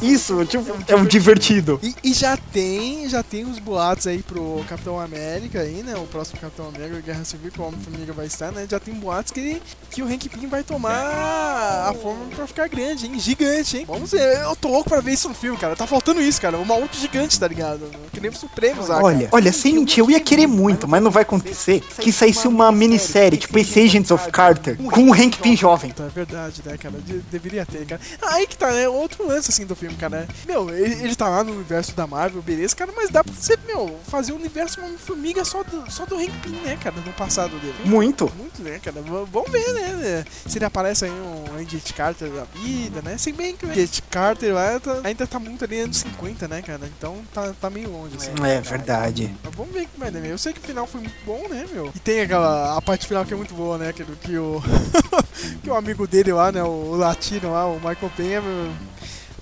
Isso, 0.02 0.46
tipo, 0.46 0.66
é 0.88 0.96
um 0.96 1.06
divertido. 1.06 1.80
E, 1.84 1.94
e 2.04 2.14
já 2.14 2.38
tem, 2.38 3.08
já 3.10 3.22
tem 3.22 3.44
os 3.46 3.60
boatos 3.60 4.08
aí 4.08 4.24
pro 4.24 4.64
Capitão 4.70 5.00
América 5.00 5.60
aí, 5.60 5.84
né? 5.84 5.96
O 5.98 6.06
próximo 6.08 6.40
Capitão 6.40 6.70
América, 6.74 7.02
Guerra 7.02 7.26
Civil, 7.26 7.52
que 7.52 7.60
o 7.60 7.66
Homem-Formiga 7.66 8.14
vai 8.14 8.26
estar, 8.26 8.52
né? 8.52 8.66
Já 8.70 8.80
tem 8.80 8.94
boatos 8.94 9.32
que, 9.32 9.62
que 9.92 10.02
o 10.02 10.08
Hank 10.08 10.30
Pym 10.30 10.48
vai 10.48 10.64
tomar 10.64 11.90
a 11.90 11.94
forma 11.94 12.26
pra 12.36 12.48
ficar 12.48 12.70
grande, 12.70 13.06
hein? 13.06 13.20
Gigante, 13.20 13.78
hein? 13.78 13.86
Vamos 13.88 14.12
ver, 14.12 14.38
eu 14.44 14.56
tô 14.56 14.70
louco 14.70 14.90
pra 14.90 15.02
ver 15.02 15.14
isso 15.14 15.28
no 15.28 15.36
filme, 15.36 15.58
cara. 15.58 15.76
Tá 15.76 15.86
faltando 15.86 16.22
isso, 16.22 16.42
cara. 16.42 16.58
Um 16.58 16.66
maluco 16.66 16.96
gigante, 16.96 17.40
tá 17.40 17.48
ligado? 17.48 17.90
Que 18.14 18.20
nem 18.22 18.30
o 18.30 18.36
Supremos 18.38 18.88
lá, 18.88 19.02
Olha, 19.02 19.28
olha, 19.32 19.52
sem 19.52 19.74
mentir, 19.74 20.00
eu 20.00 20.12
ia 20.12 20.20
querer 20.20 20.48
muito, 20.48 20.88
mas 20.88 21.02
não 21.02 21.12
vai 21.12 21.24
acontecer. 21.24 21.82
Que 22.00 22.12
saísse 22.12 22.48
uma 22.48 22.72
minissérie, 22.72 23.38
tipo 23.38 23.58
esse 23.58 23.80
Agents 23.80 24.12
of 24.12 24.32
Carter, 24.38 24.78
com 24.78 25.10
o 25.10 25.14
Hank 25.14 25.38
Pym 25.42 25.56
jovem. 25.58 25.92
É 26.00 26.10
verdade, 26.10 26.62
né, 26.64 26.78
cara? 26.78 26.96
De- 27.00 27.20
deveria 27.32 27.66
ter, 27.66 27.86
cara. 27.88 28.00
Aí 28.22 28.46
que 28.46 28.56
tá, 28.56 28.72
né? 28.72 28.88
Outro 28.88 29.28
lance, 29.28 29.50
assim, 29.50 29.66
do 29.66 29.76
filme, 29.76 29.96
cara. 29.96 30.28
Meu, 30.46 30.70
ele, 30.70 30.94
ele 31.04 31.16
tá 31.16 31.28
lá 31.28 31.44
no 31.44 31.54
universo 31.54 31.96
da 31.96 32.06
Marvel, 32.06 32.42
beleza, 32.44 32.76
cara, 32.76 32.92
mas 32.96 33.10
dá 33.10 33.24
pra 33.24 33.34
você, 33.34 33.58
meu, 33.66 34.00
fazer 34.08 34.34
um 34.34 34.36
universo 34.36 34.80
Homem-Formiga 34.80 35.44
só 35.44 35.64
do, 35.64 35.90
só 35.92 36.06
do 36.06 36.16
Hank 36.18 36.32
Pym, 36.44 36.52
né, 36.64 36.78
cara, 36.82 36.96
no 37.04 37.12
passado 37.14 37.58
dele. 37.60 37.74
Muito. 37.86 38.32
Muito, 38.38 38.62
né, 38.62 38.80
cara? 38.84 39.02
Vamos 39.02 39.52
ver, 39.52 39.74
né? 39.74 40.24
Se 40.46 40.58
ele 40.60 40.66
aparece 40.66 41.06
aí 41.06 41.12
um 41.12 41.56
Agent 41.60 41.92
Carter 41.94 42.30
da 42.30 42.44
vida, 42.44 43.02
né? 43.02 43.18
Se 43.18 43.32
bem 43.32 43.56
que 43.56 43.66
o 43.66 43.72
Agent 43.72 44.02
Carter 44.12 44.54
lá 44.54 44.80
tá- 44.80 45.02
ainda 45.04 45.26
tá 45.26 45.40
muito 45.40 45.64
ali 45.66 45.80
anos 45.80 45.98
50, 45.98 46.48
né, 46.48 46.62
cara? 46.62 46.82
Então 46.98 47.18
tá, 47.34 47.54
tá 47.60 47.70
meio 47.72 47.90
longe, 47.92 48.16
assim. 48.18 48.32
É 48.46 48.62
verdade. 48.62 49.36
Mas 49.44 49.56
vamos 49.56 49.74
ver 49.74 49.86
que 49.88 50.00
vai 50.00 50.12
meu. 50.12 50.26
Eu 50.26 50.38
sei 50.38 50.54
que 50.54 50.60
o 50.60 50.64
final 50.64 50.86
foi 50.86 51.02
muito 51.02 51.16
bom, 51.26 51.48
né, 51.50 51.66
meu? 51.74 51.92
E 51.96 52.00
tem 52.00 52.22
aquela 52.22 52.78
a 52.78 52.82
parte 52.82 53.08
final 53.08 53.26
que 53.26 53.34
é 53.34 53.38
muito 53.38 53.54
boa, 53.54 53.78
né? 53.78 53.92
Que, 53.94 54.04
que 54.28 54.38
o 54.38 54.62
que 55.64 55.70
o 55.70 55.76
amigo 55.76 56.06
dele 56.08 56.34
lá, 56.34 56.52
né, 56.52 56.62
o 56.64 56.96
latino 56.96 57.52
lá, 57.54 57.66
o 57.66 57.76
Michael 57.76 58.12
Penha, 58.16 58.42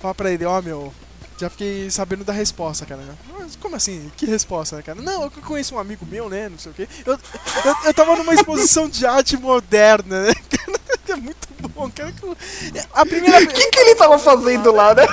fala 0.00 0.14
pra 0.14 0.30
ele, 0.30 0.44
ó, 0.44 0.60
meu, 0.62 0.92
já 1.38 1.50
fiquei 1.50 1.90
sabendo 1.90 2.24
da 2.24 2.32
resposta, 2.32 2.86
cara. 2.86 3.02
Mas 3.38 3.56
como 3.56 3.76
assim? 3.76 4.10
Que 4.16 4.26
resposta, 4.26 4.76
né, 4.76 4.82
cara? 4.82 5.00
Não, 5.02 5.24
eu 5.24 5.30
conheço 5.30 5.74
um 5.74 5.78
amigo 5.78 6.06
meu, 6.06 6.28
né, 6.28 6.48
não 6.48 6.58
sei 6.58 6.72
o 6.72 6.74
quê. 6.74 6.88
Eu, 7.04 7.14
eu, 7.14 7.76
eu 7.84 7.94
tava 7.94 8.16
numa 8.16 8.34
exposição 8.34 8.88
de 8.88 9.04
arte 9.04 9.36
moderna, 9.36 10.22
né? 10.24 10.32
É 11.08 11.14
muito 11.14 11.46
bom, 11.72 11.88
cara. 11.88 12.12
A 12.92 13.06
primeira 13.06 13.40
O 13.40 13.46
que, 13.46 13.70
que 13.70 13.78
ele 13.78 13.94
tava 13.94 14.18
fazendo 14.18 14.72
lá, 14.72 14.92
né? 14.92 15.06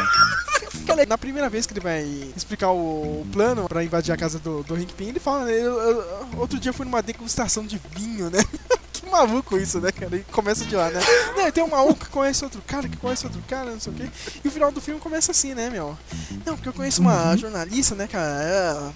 Na 1.08 1.20
primeira 1.20 1.50
vez 1.52 1.68
que 1.68 1.74
ele 1.74 1.80
vai 1.82 2.02
explicar 2.36 2.72
o 2.72 3.26
plano 3.32 3.70
pra 3.70 3.84
invadir 3.84 4.12
a 4.12 4.18
casa 4.18 4.40
do, 4.40 4.64
do 4.64 4.74
Hank 4.74 4.92
Pym, 4.96 5.10
ele 5.10 5.20
fala, 5.20 5.46
né? 5.46 5.52
eu- 5.54 5.80
eu- 5.80 6.28
outro 6.40 6.60
dia 6.60 6.72
eu 6.72 6.74
fui 6.74 6.84
numa 6.86 7.04
degustação 7.04 7.64
de 7.64 7.80
vinho, 7.96 8.32
né? 8.32 8.40
maluco 9.14 9.58
isso, 9.58 9.80
né, 9.80 9.92
cara? 9.92 10.16
E 10.18 10.24
começa 10.24 10.66
de 10.66 10.76
lá, 10.76 10.90
né? 10.90 11.00
Não, 11.36 11.52
tem 11.52 11.64
um 11.64 11.70
maluco 11.70 12.06
que 12.06 12.12
conhece 12.12 12.44
outro 12.44 12.62
cara, 12.66 12.88
que 12.90 12.98
conhece 12.98 13.26
outro 13.26 13.42
cara, 13.48 13.72
não 13.72 13.80
sei 13.80 13.94
o 13.94 13.96
quê. 13.96 14.10
E 14.44 14.48
o 14.48 14.52
final 14.52 14.72
do 14.72 14.82
filme 14.82 15.00
começa 15.00 15.32
assim, 15.32 15.54
né, 15.54 15.70
meu? 15.70 15.98
Não, 16.46 16.56
porque 16.56 16.70
eu 16.70 16.74
conheço 16.74 17.02
uma 17.02 17.36
jornalista, 17.38 17.96
né, 17.96 18.08
cara? 18.08 18.44
Ela 18.44 18.94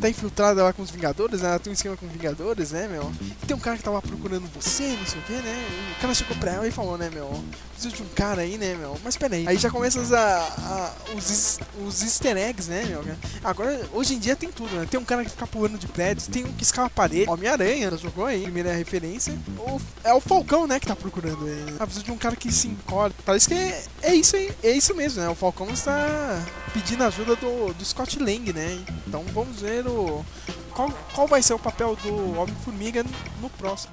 tá 0.00 0.08
infiltrada 0.08 0.62
lá 0.62 0.72
com 0.72 0.82
os 0.82 0.90
Vingadores, 0.90 1.40
né? 1.40 1.48
Ela 1.48 1.58
tem 1.58 1.70
um 1.70 1.74
esquema 1.74 1.96
com 1.96 2.06
os 2.06 2.12
Vingadores, 2.12 2.72
né, 2.72 2.88
meu? 2.88 3.10
E 3.42 3.46
tem 3.46 3.56
um 3.56 3.60
cara 3.60 3.76
que 3.76 3.82
tava 3.82 4.02
procurando 4.02 4.48
você, 4.54 4.96
não 4.98 5.06
sei 5.06 5.20
o 5.20 5.22
quê, 5.22 5.32
né? 5.32 5.68
O 5.96 6.00
cara 6.00 6.14
chegou 6.14 6.36
pra 6.36 6.52
ela 6.52 6.68
e 6.68 6.70
falou, 6.70 6.98
né, 6.98 7.10
meu? 7.12 7.42
Preciso 7.74 7.96
de 7.96 8.02
um 8.02 8.08
cara 8.14 8.42
aí, 8.42 8.56
né, 8.56 8.74
meu? 8.76 8.96
Mas 9.02 9.16
peraí. 9.16 9.46
Aí 9.48 9.56
já 9.58 9.68
começa 9.68 9.98
a, 10.16 10.38
a- 10.46 10.92
os, 11.16 11.58
os 11.86 12.02
easter 12.02 12.36
eggs, 12.36 12.70
né, 12.70 12.84
meu? 12.84 13.04
Agora, 13.42 13.88
hoje 13.92 14.14
em 14.14 14.18
dia 14.18 14.36
tem 14.36 14.50
tudo, 14.50 14.74
né? 14.76 14.86
Tem 14.88 14.98
um 14.98 15.04
cara 15.04 15.24
que 15.24 15.30
fica 15.30 15.46
pulando 15.46 15.76
de 15.76 15.88
prédios, 15.88 16.28
tem 16.28 16.44
um 16.44 16.52
que 16.52 16.62
escala 16.62 16.86
a 16.86 16.90
parede. 16.90 17.28
Homem-Aranha, 17.28 17.90
jogou 17.96 18.26
aí, 18.26 18.42
primeira 18.42 18.72
referência. 18.72 19.36
O- 19.58 19.80
é 20.04 20.14
o 20.14 20.20
Falcão, 20.20 20.66
né, 20.68 20.78
que 20.78 20.86
tá 20.86 20.94
procurando 20.94 21.48
ele. 21.48 21.74
Ah, 21.80 21.84
precisa 21.84 22.04
de 22.04 22.12
um 22.12 22.16
cara 22.16 22.36
que 22.36 22.50
se 22.52 22.68
encolhe. 22.68 23.12
Parece 23.24 23.48
que 23.48 23.54
é, 23.54 23.84
é 24.02 24.14
isso 24.14 24.36
aí, 24.36 24.52
é 24.62 24.70
isso 24.70 24.94
mesmo, 24.94 25.20
né? 25.20 25.28
O 25.28 25.34
Falcão 25.34 25.68
está 25.70 26.40
pedindo 26.72 27.02
ajuda 27.02 27.34
do, 27.36 27.74
do 27.74 27.84
Scott 27.84 28.18
Lang, 28.20 28.52
né? 28.52 28.78
Então 29.06 29.24
vamos 29.34 29.60
ver 29.60 29.86
o. 29.88 30.24
Qual, 30.72 30.90
qual 31.12 31.26
vai 31.26 31.42
ser 31.42 31.54
o 31.54 31.58
papel 31.58 31.96
do 32.02 32.38
Homem-Formiga 32.38 33.04
no 33.40 33.50
próximo. 33.50 33.92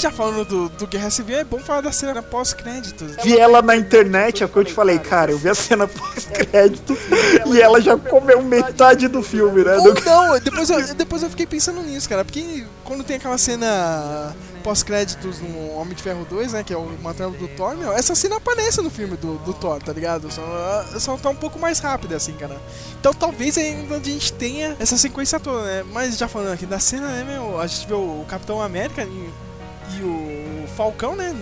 Já 0.00 0.10
falando 0.10 0.46
do, 0.46 0.68
do 0.70 0.86
Guerra 0.86 1.10
Civil, 1.10 1.36
é 1.36 1.44
bom 1.44 1.58
falar 1.58 1.82
da 1.82 1.92
cena 1.92 2.22
pós-créditos. 2.22 3.16
Vi 3.22 3.36
ela 3.36 3.60
na 3.60 3.76
internet, 3.76 4.42
é 4.42 4.46
o 4.46 4.48
que 4.48 4.56
eu 4.56 4.64
te 4.64 4.72
falei, 4.72 4.98
cara. 4.98 5.30
Eu 5.30 5.36
vi 5.36 5.50
a 5.50 5.54
cena 5.54 5.86
pós-crédito 5.86 6.96
e 7.52 7.60
ela 7.60 7.82
já 7.82 7.98
comeu 7.98 8.42
metade 8.42 9.08
do 9.08 9.22
filme, 9.22 9.62
né? 9.62 9.76
Ou 9.76 9.92
não, 10.02 10.40
depois 10.40 10.70
eu, 10.70 10.94
depois 10.94 11.22
eu 11.22 11.28
fiquei 11.28 11.46
pensando 11.46 11.82
nisso, 11.82 12.08
cara. 12.08 12.24
Porque 12.24 12.64
quando 12.82 13.04
tem 13.04 13.16
aquela 13.16 13.36
cena 13.36 14.34
pós-créditos 14.64 15.38
no 15.40 15.74
Homem 15.74 15.94
de 15.94 16.02
Ferro 16.02 16.26
2, 16.30 16.54
né? 16.54 16.64
Que 16.64 16.72
é 16.72 16.78
o 16.78 16.88
material 17.02 17.32
do 17.32 17.48
Thor, 17.48 17.76
meu, 17.76 17.92
essa 17.92 18.14
cena 18.14 18.36
aparece 18.36 18.80
no 18.80 18.88
filme 18.88 19.18
do, 19.18 19.36
do 19.40 19.52
Thor, 19.52 19.82
tá 19.82 19.92
ligado? 19.92 20.32
Só, 20.32 20.84
só 20.98 21.16
tá 21.18 21.28
um 21.28 21.36
pouco 21.36 21.58
mais 21.58 21.78
rápida, 21.78 22.16
assim, 22.16 22.32
cara. 22.32 22.56
Então 22.98 23.12
talvez 23.12 23.58
ainda 23.58 23.96
a 23.96 24.02
gente 24.02 24.32
tenha 24.32 24.74
essa 24.80 24.96
sequência 24.96 25.38
toda, 25.38 25.62
né? 25.62 25.84
Mas 25.92 26.16
já 26.16 26.26
falando 26.26 26.54
aqui 26.54 26.64
da 26.64 26.78
cena, 26.78 27.06
né, 27.08 27.22
meu? 27.22 27.60
A 27.60 27.66
gente 27.66 27.86
vê 27.86 27.92
o 27.92 28.24
Capitão 28.26 28.62
América 28.62 29.06
e 29.98 30.02
o 30.02 30.66
Falcão, 30.76 31.16
né? 31.16 31.34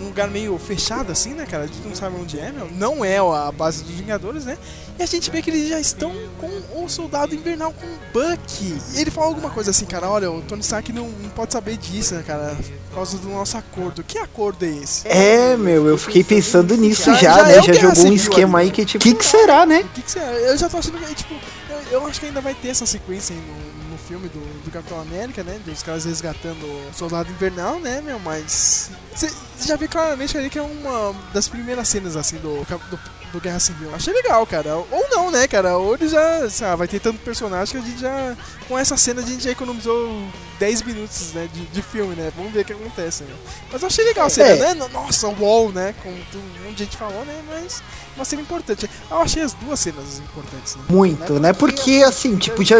Num 0.00 0.06
lugar 0.08 0.28
meio 0.28 0.58
fechado 0.58 1.10
assim, 1.12 1.30
né, 1.34 1.46
cara? 1.46 1.64
A 1.64 1.66
gente 1.66 1.80
não 1.86 1.94
sabe 1.94 2.16
onde 2.20 2.38
é, 2.38 2.52
meu. 2.52 2.68
Não 2.72 3.04
é 3.04 3.18
a 3.18 3.50
base 3.52 3.82
dos 3.84 3.94
Vingadores, 3.94 4.44
né? 4.44 4.58
E 4.98 5.02
a 5.02 5.06
gente 5.06 5.30
vê 5.30 5.40
que 5.40 5.50
eles 5.50 5.68
já 5.68 5.80
estão 5.80 6.12
com 6.38 6.84
o 6.84 6.88
Soldado 6.88 7.34
Invernal, 7.34 7.72
com 7.72 7.86
o 7.86 7.98
Bucky. 8.12 8.76
E 8.94 9.00
ele 9.00 9.10
fala 9.10 9.28
alguma 9.28 9.50
coisa 9.50 9.70
assim, 9.70 9.86
cara, 9.86 10.08
olha, 10.08 10.30
o 10.30 10.42
Tony 10.42 10.60
Stark 10.60 10.92
não, 10.92 11.08
não 11.08 11.30
pode 11.30 11.52
saber 11.52 11.76
disso, 11.76 12.14
né, 12.14 12.22
cara? 12.26 12.54
Por 12.90 12.96
causa 12.96 13.16
do 13.18 13.28
nosso 13.28 13.56
acordo. 13.56 14.04
Que 14.04 14.18
acordo 14.18 14.64
é 14.64 14.68
esse? 14.68 15.08
É, 15.08 15.56
meu, 15.56 15.86
eu 15.86 15.96
fiquei 15.98 16.22
pensando 16.22 16.76
nisso 16.76 17.04
Já- 17.06 17.14
já, 17.14 17.36
já 17.38 17.42
né? 17.44 17.56
é 17.56 17.62
Já 17.62 17.72
jogou 17.72 18.04
um 18.06 18.12
esquema 18.14 18.58
ali, 18.58 18.68
aí 18.68 18.72
que 18.72 18.84
tipo. 18.84 19.04
O 19.04 19.08
que, 19.08 19.14
que 19.16 19.24
será, 19.24 19.64
né? 19.64 19.80
O 19.80 19.88
que, 19.88 20.02
que 20.02 20.10
você. 20.10 20.18
Eu 20.18 20.56
já 20.56 20.68
tô 20.68 20.76
achando 20.76 20.98
que, 20.98 21.14
tipo, 21.14 21.34
eu, 21.70 22.00
eu 22.00 22.06
acho 22.06 22.20
que 22.20 22.26
ainda 22.26 22.40
vai 22.40 22.54
ter 22.54 22.68
essa 22.68 22.84
sequência 22.86 23.34
aí 23.34 23.40
no 23.40 23.73
filme 24.06 24.28
do, 24.28 24.64
do 24.64 24.70
Capitão 24.70 25.00
América, 25.00 25.42
né? 25.42 25.60
Dos 25.64 25.82
caras 25.82 26.04
resgatando 26.04 26.64
o 26.64 26.90
Soldado 26.94 27.30
Invernal, 27.30 27.80
né, 27.80 28.00
meu? 28.00 28.18
Mas. 28.18 28.90
Você 29.14 29.30
já 29.66 29.76
vê 29.76 29.88
claramente 29.88 30.36
ali 30.36 30.50
que 30.50 30.58
é 30.58 30.62
uma 30.62 31.14
das 31.32 31.48
primeiras 31.48 31.88
cenas, 31.88 32.16
assim, 32.16 32.36
do, 32.36 32.64
do, 32.64 33.00
do 33.38 33.42
Guerra 33.42 33.58
Civil. 33.58 33.88
Achei 33.94 34.12
legal, 34.12 34.46
cara. 34.46 34.76
Ou 34.76 35.06
não, 35.10 35.30
né, 35.30 35.46
cara? 35.46 35.76
Ou 35.76 35.94
ele 35.94 36.08
já. 36.08 36.48
sei 36.48 36.66
lá, 36.66 36.76
vai 36.76 36.88
ter 36.88 37.00
tanto 37.00 37.18
personagem 37.20 37.72
que 37.80 37.86
a 37.86 37.90
gente 37.90 38.00
já. 38.00 38.36
Com 38.68 38.78
essa 38.78 38.96
cena 38.96 39.20
a 39.20 39.24
gente 39.24 39.44
já 39.44 39.50
economizou 39.50 40.10
10 40.58 40.82
minutos, 40.82 41.32
né? 41.34 41.48
De, 41.52 41.66
de 41.66 41.82
filme, 41.82 42.14
né? 42.14 42.32
Vamos 42.36 42.52
ver 42.52 42.60
o 42.60 42.64
que 42.64 42.72
acontece, 42.72 43.24
né? 43.24 43.34
Mas 43.72 43.82
eu 43.82 43.88
achei 43.88 44.04
legal 44.04 44.26
a 44.26 44.30
cena, 44.30 44.48
É. 44.48 44.74
né? 44.74 44.86
Nossa, 44.92 45.28
o 45.28 45.34
wall, 45.40 45.70
né? 45.70 45.94
Como 46.02 46.16
tu- 46.32 46.38
um 46.38 46.64
monte 46.66 46.76
de 46.76 46.84
gente 46.84 46.96
falou, 46.96 47.24
né? 47.24 47.34
Mas 47.48 47.82
uma 48.16 48.24
cena 48.24 48.40
importante. 48.42 48.88
Eu 49.10 49.18
achei 49.18 49.42
as 49.42 49.52
duas 49.54 49.78
cenas 49.80 50.18
importantes, 50.20 50.76
né? 50.76 50.82
Muito, 50.88 51.34
né? 51.40 51.52
Porque 51.52 52.02
assim, 52.06 52.36
tipo, 52.36 52.64
já, 52.64 52.76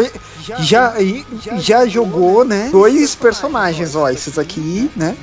já, 0.59 0.93
já 1.57 1.85
jogou, 1.85 2.43
né? 2.45 2.69
Dois 2.71 3.13
personagens, 3.15 3.95
ó. 3.95 4.09
Esses 4.09 4.39
aqui, 4.39 4.89
né? 4.95 5.15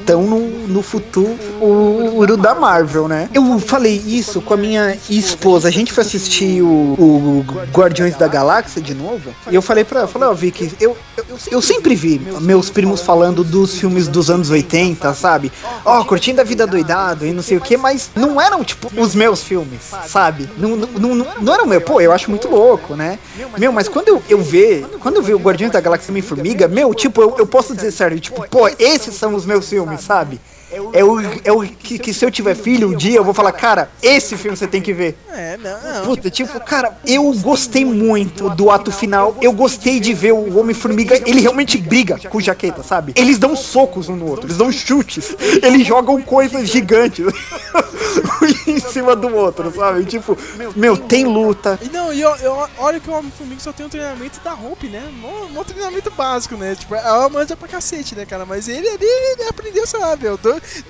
Estão 0.00 0.22
no, 0.22 0.40
no 0.68 0.82
futuro 0.82 2.36
da 2.36 2.54
Marvel, 2.54 3.08
né? 3.08 3.28
Eu 3.32 3.58
falei 3.58 3.96
isso 4.06 4.40
com 4.40 4.54
a 4.54 4.56
minha 4.56 4.77
esposa. 5.08 5.68
A 5.68 5.70
gente 5.70 5.92
foi 5.92 6.02
assistir 6.04 6.62
o, 6.62 6.66
o 6.66 7.44
Guardiões 7.72 8.16
da 8.16 8.28
Galáxia 8.28 8.80
de 8.80 8.94
novo. 8.94 9.34
E 9.50 9.54
eu 9.54 9.62
falei 9.62 9.84
pra 9.84 10.00
ela, 10.00 10.08
falei, 10.08 10.28
ó, 10.28 10.34
Vicky, 10.34 10.72
eu, 10.80 10.96
eu, 11.16 11.24
eu 11.50 11.62
sempre 11.62 11.94
vi 11.94 12.20
meus 12.40 12.70
primos 12.70 13.02
falando 13.02 13.42
dos 13.44 13.78
filmes 13.78 14.08
dos 14.08 14.30
anos 14.30 14.50
80, 14.50 15.12
sabe? 15.14 15.52
Ó, 15.84 16.04
curtindo 16.04 16.40
a 16.40 16.44
vida 16.44 16.66
doidado 16.66 17.26
e 17.26 17.32
não 17.32 17.42
sei 17.42 17.56
o 17.56 17.60
que, 17.60 17.76
mas 17.76 18.10
não 18.14 18.40
eram, 18.40 18.64
tipo, 18.64 18.90
os 19.00 19.14
meus 19.14 19.42
filmes, 19.42 19.80
sabe? 20.06 20.48
Não, 20.56 20.76
não, 20.76 21.14
não, 21.14 21.26
não 21.40 21.54
eram 21.54 21.66
meu. 21.66 21.80
Pô, 21.80 22.00
eu 22.00 22.12
acho 22.12 22.30
muito 22.30 22.48
louco, 22.48 22.94
né? 22.94 23.18
Meu, 23.58 23.72
mas 23.72 23.88
quando 23.88 24.08
eu, 24.08 24.22
eu 24.28 24.40
ver, 24.40 24.86
quando 25.00 25.16
eu 25.16 25.22
ver 25.22 25.34
o 25.34 25.38
Guardiões 25.38 25.72
da 25.72 25.80
Galáxia 25.80 26.10
Homem-Formiga, 26.10 26.68
meu, 26.68 26.94
tipo, 26.94 27.20
eu, 27.22 27.34
eu 27.38 27.46
posso 27.46 27.74
dizer 27.74 27.90
sério, 27.90 28.18
tipo, 28.20 28.46
pô, 28.48 28.68
esses 28.78 29.14
são 29.14 29.34
os 29.34 29.44
meus 29.44 29.68
filmes, 29.68 30.00
sabe? 30.00 30.40
É 30.70 31.02
o, 31.02 31.20
é 31.44 31.52
o 31.52 31.62
que, 31.62 31.98
que 31.98 32.12
se 32.12 32.24
eu 32.24 32.30
tiver 32.30 32.54
filho 32.54 32.88
um 32.90 32.96
dia, 32.96 33.16
eu 33.16 33.24
vou 33.24 33.32
falar, 33.32 33.52
cara, 33.52 33.90
esse 34.02 34.36
filme 34.36 34.56
você 34.56 34.66
tem 34.66 34.82
que 34.82 34.92
ver. 34.92 35.16
É, 35.32 35.56
não, 35.56 35.80
não. 35.80 36.04
Puta, 36.04 36.30
tipo, 36.30 36.60
cara, 36.60 36.98
eu 37.06 37.32
gostei 37.34 37.84
muito 37.84 38.50
do 38.50 38.70
ato 38.70 38.92
final. 38.92 39.36
Eu 39.40 39.52
gostei 39.52 39.98
de 40.00 40.12
ver 40.12 40.32
o 40.32 40.58
Homem-Formiga. 40.58 41.16
Ele 41.28 41.40
realmente 41.40 41.78
briga 41.78 42.18
com 42.28 42.38
o 42.38 42.40
jaqueta, 42.40 42.82
sabe? 42.82 43.12
Eles 43.16 43.38
dão 43.38 43.56
socos 43.56 44.08
um 44.08 44.16
no 44.16 44.26
outro, 44.28 44.46
eles 44.46 44.56
dão 44.58 44.70
chutes, 44.70 45.34
eles 45.62 45.86
jogam 45.86 46.20
coisas 46.22 46.68
gigantes 46.68 47.24
em 48.66 48.78
cima 48.78 49.14
do 49.16 49.34
outro, 49.34 49.72
sabe? 49.74 50.04
Tipo, 50.04 50.36
meu, 50.76 50.96
tem 50.96 51.24
luta. 51.24 51.78
E 51.82 51.88
não, 51.88 52.12
e 52.12 52.20
eu, 52.20 52.34
eu- 52.36 52.68
olha 52.78 53.00
que 53.00 53.08
o 53.08 53.12
Homem-Formiga 53.14 53.60
só 53.60 53.72
tem 53.72 53.86
um 53.86 53.88
treinamento 53.88 54.40
da 54.44 54.52
Hope, 54.54 54.88
né? 54.88 55.02
Um, 55.22 55.58
um 55.60 55.64
treinamento 55.64 56.10
básico, 56.10 56.56
né? 56.56 56.74
Tipo, 56.74 56.94
ela 56.94 57.28
manja 57.28 57.56
pra 57.56 57.68
cacete, 57.68 58.14
né, 58.14 58.24
cara? 58.26 58.44
Mas 58.44 58.68
ele 58.68 58.88
ali, 58.88 58.98
ele 59.04 59.44
aprendeu, 59.48 59.86
sei 59.86 60.00
lá, 60.00 60.14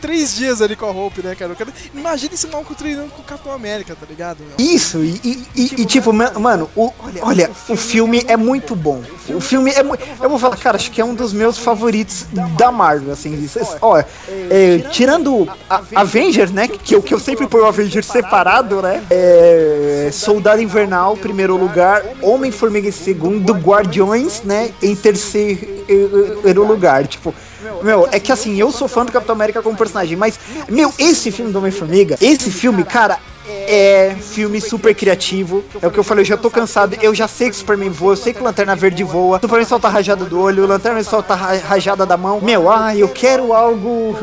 três 0.01 0.35
dias 0.37 0.61
ali 0.63 0.75
com 0.77 0.87
a 0.87 0.91
Hope, 0.91 1.23
né, 1.23 1.35
cara? 1.35 1.53
O 1.53 1.57
cara 1.57 1.71
imagina 1.95 2.35
esse 2.35 2.47
maluco 2.47 2.75
treinando 2.75 3.11
com 3.11 3.23
o 3.23 3.25
Capitão 3.25 3.53
América, 3.53 3.95
tá 3.99 4.07
ligado? 4.09 4.39
meu? 4.41 4.67
Isso, 4.67 4.99
e, 4.99 5.21
e- 5.25 5.47
e- 5.57 5.83
e, 5.83 5.87
tipo, 5.87 6.13
ma- 6.13 6.33
mano, 6.39 6.69
o, 6.77 6.93
olha, 7.23 7.51
o 7.69 7.77
filme 7.77 8.25
é 8.29 8.37
muito 8.37 8.75
bom. 8.75 9.03
O 9.29 9.41
filme 9.41 9.71
é 9.73 9.83
muito. 9.83 10.03
Eu 10.21 10.29
vou 10.31 10.39
falar, 10.39 10.57
cara, 10.57 10.77
acho 10.77 10.91
que 10.91 11.01
é 11.01 11.05
um 11.05 11.15
dos 11.15 11.33
meus 11.33 11.59
favoritos 11.59 12.27
da 12.57 12.71
Marvel, 12.73 13.13
assim. 13.13 13.35
isso- 13.43 13.59
Ó, 13.81 13.99
é, 13.99 14.79
tirando 14.91 15.49
a, 15.69 15.83
Avenger, 15.97 16.51
né? 16.53 16.69
Que 16.69 16.95
eu, 16.95 17.03
que 17.03 17.13
eu 17.15 17.19
sempre 17.19 17.47
ponho 17.47 17.65
o 17.65 17.67
Avenger 17.67 18.05
separado, 18.05 18.81
né? 18.83 19.03
É, 19.11 20.11
Soldado 20.13 20.61
Invernal, 20.63 21.17
primeiro 21.17 21.57
lugar. 21.57 22.03
Homem-Formiga 22.23 22.89
em 22.89 22.93
segundo. 22.93 23.53
Guardiões, 23.55 24.43
né? 24.43 24.71
Em 24.83 24.95
terceiro 24.97 26.65
lugar. 26.67 27.07
Tipo. 27.07 27.35
Meu, 27.83 28.09
é 28.11 28.21
que 28.21 28.33
assim, 28.33 28.59
eu 28.59 28.71
sou 28.71 28.89
fã 28.89 29.05
do 29.05 29.13
Capitão 29.13 29.35
América 29.35 29.63
como 29.63 29.77
personagem, 29.77 30.17
mas, 30.17 30.39
meu, 30.69 30.93
esse 30.99 31.31
filme 31.31 31.53
do 31.53 31.59
Homem-Formiga, 31.59 32.17
esse 32.21 32.51
filme, 32.51 32.85
cara, 32.85 33.19
é 33.49 34.15
filme 34.21 34.61
super 34.61 34.95
criativo. 34.95 35.65
É 35.81 35.87
o 35.87 35.91
que 35.91 35.99
eu 35.99 36.05
falei, 36.05 36.23
eu 36.23 36.27
já 36.27 36.37
tô 36.37 36.51
cansado. 36.51 36.97
Eu 37.01 37.15
já 37.15 37.27
sei 37.27 37.51
que 37.51 37.57
Superman 37.57 37.91
voa, 37.91 38.13
eu 38.13 38.17
sei 38.17 38.33
que 38.33 38.43
Lanterna 38.43 38.77
Verde 38.77 39.03
voa. 39.05 39.39
O 39.39 39.41
Superman 39.41 39.67
solta 39.67 39.89
rajada 39.89 40.25
do 40.25 40.41
olho, 40.41 40.65
o 40.65 40.67
Lanterna 40.67 41.03
solta 41.03 41.35
rajada 41.35 42.05
da 42.05 42.17
mão. 42.17 42.41
Meu, 42.41 42.71
ah, 42.71 42.95
eu 42.95 43.09
quero 43.09 43.53
algo 43.53 44.17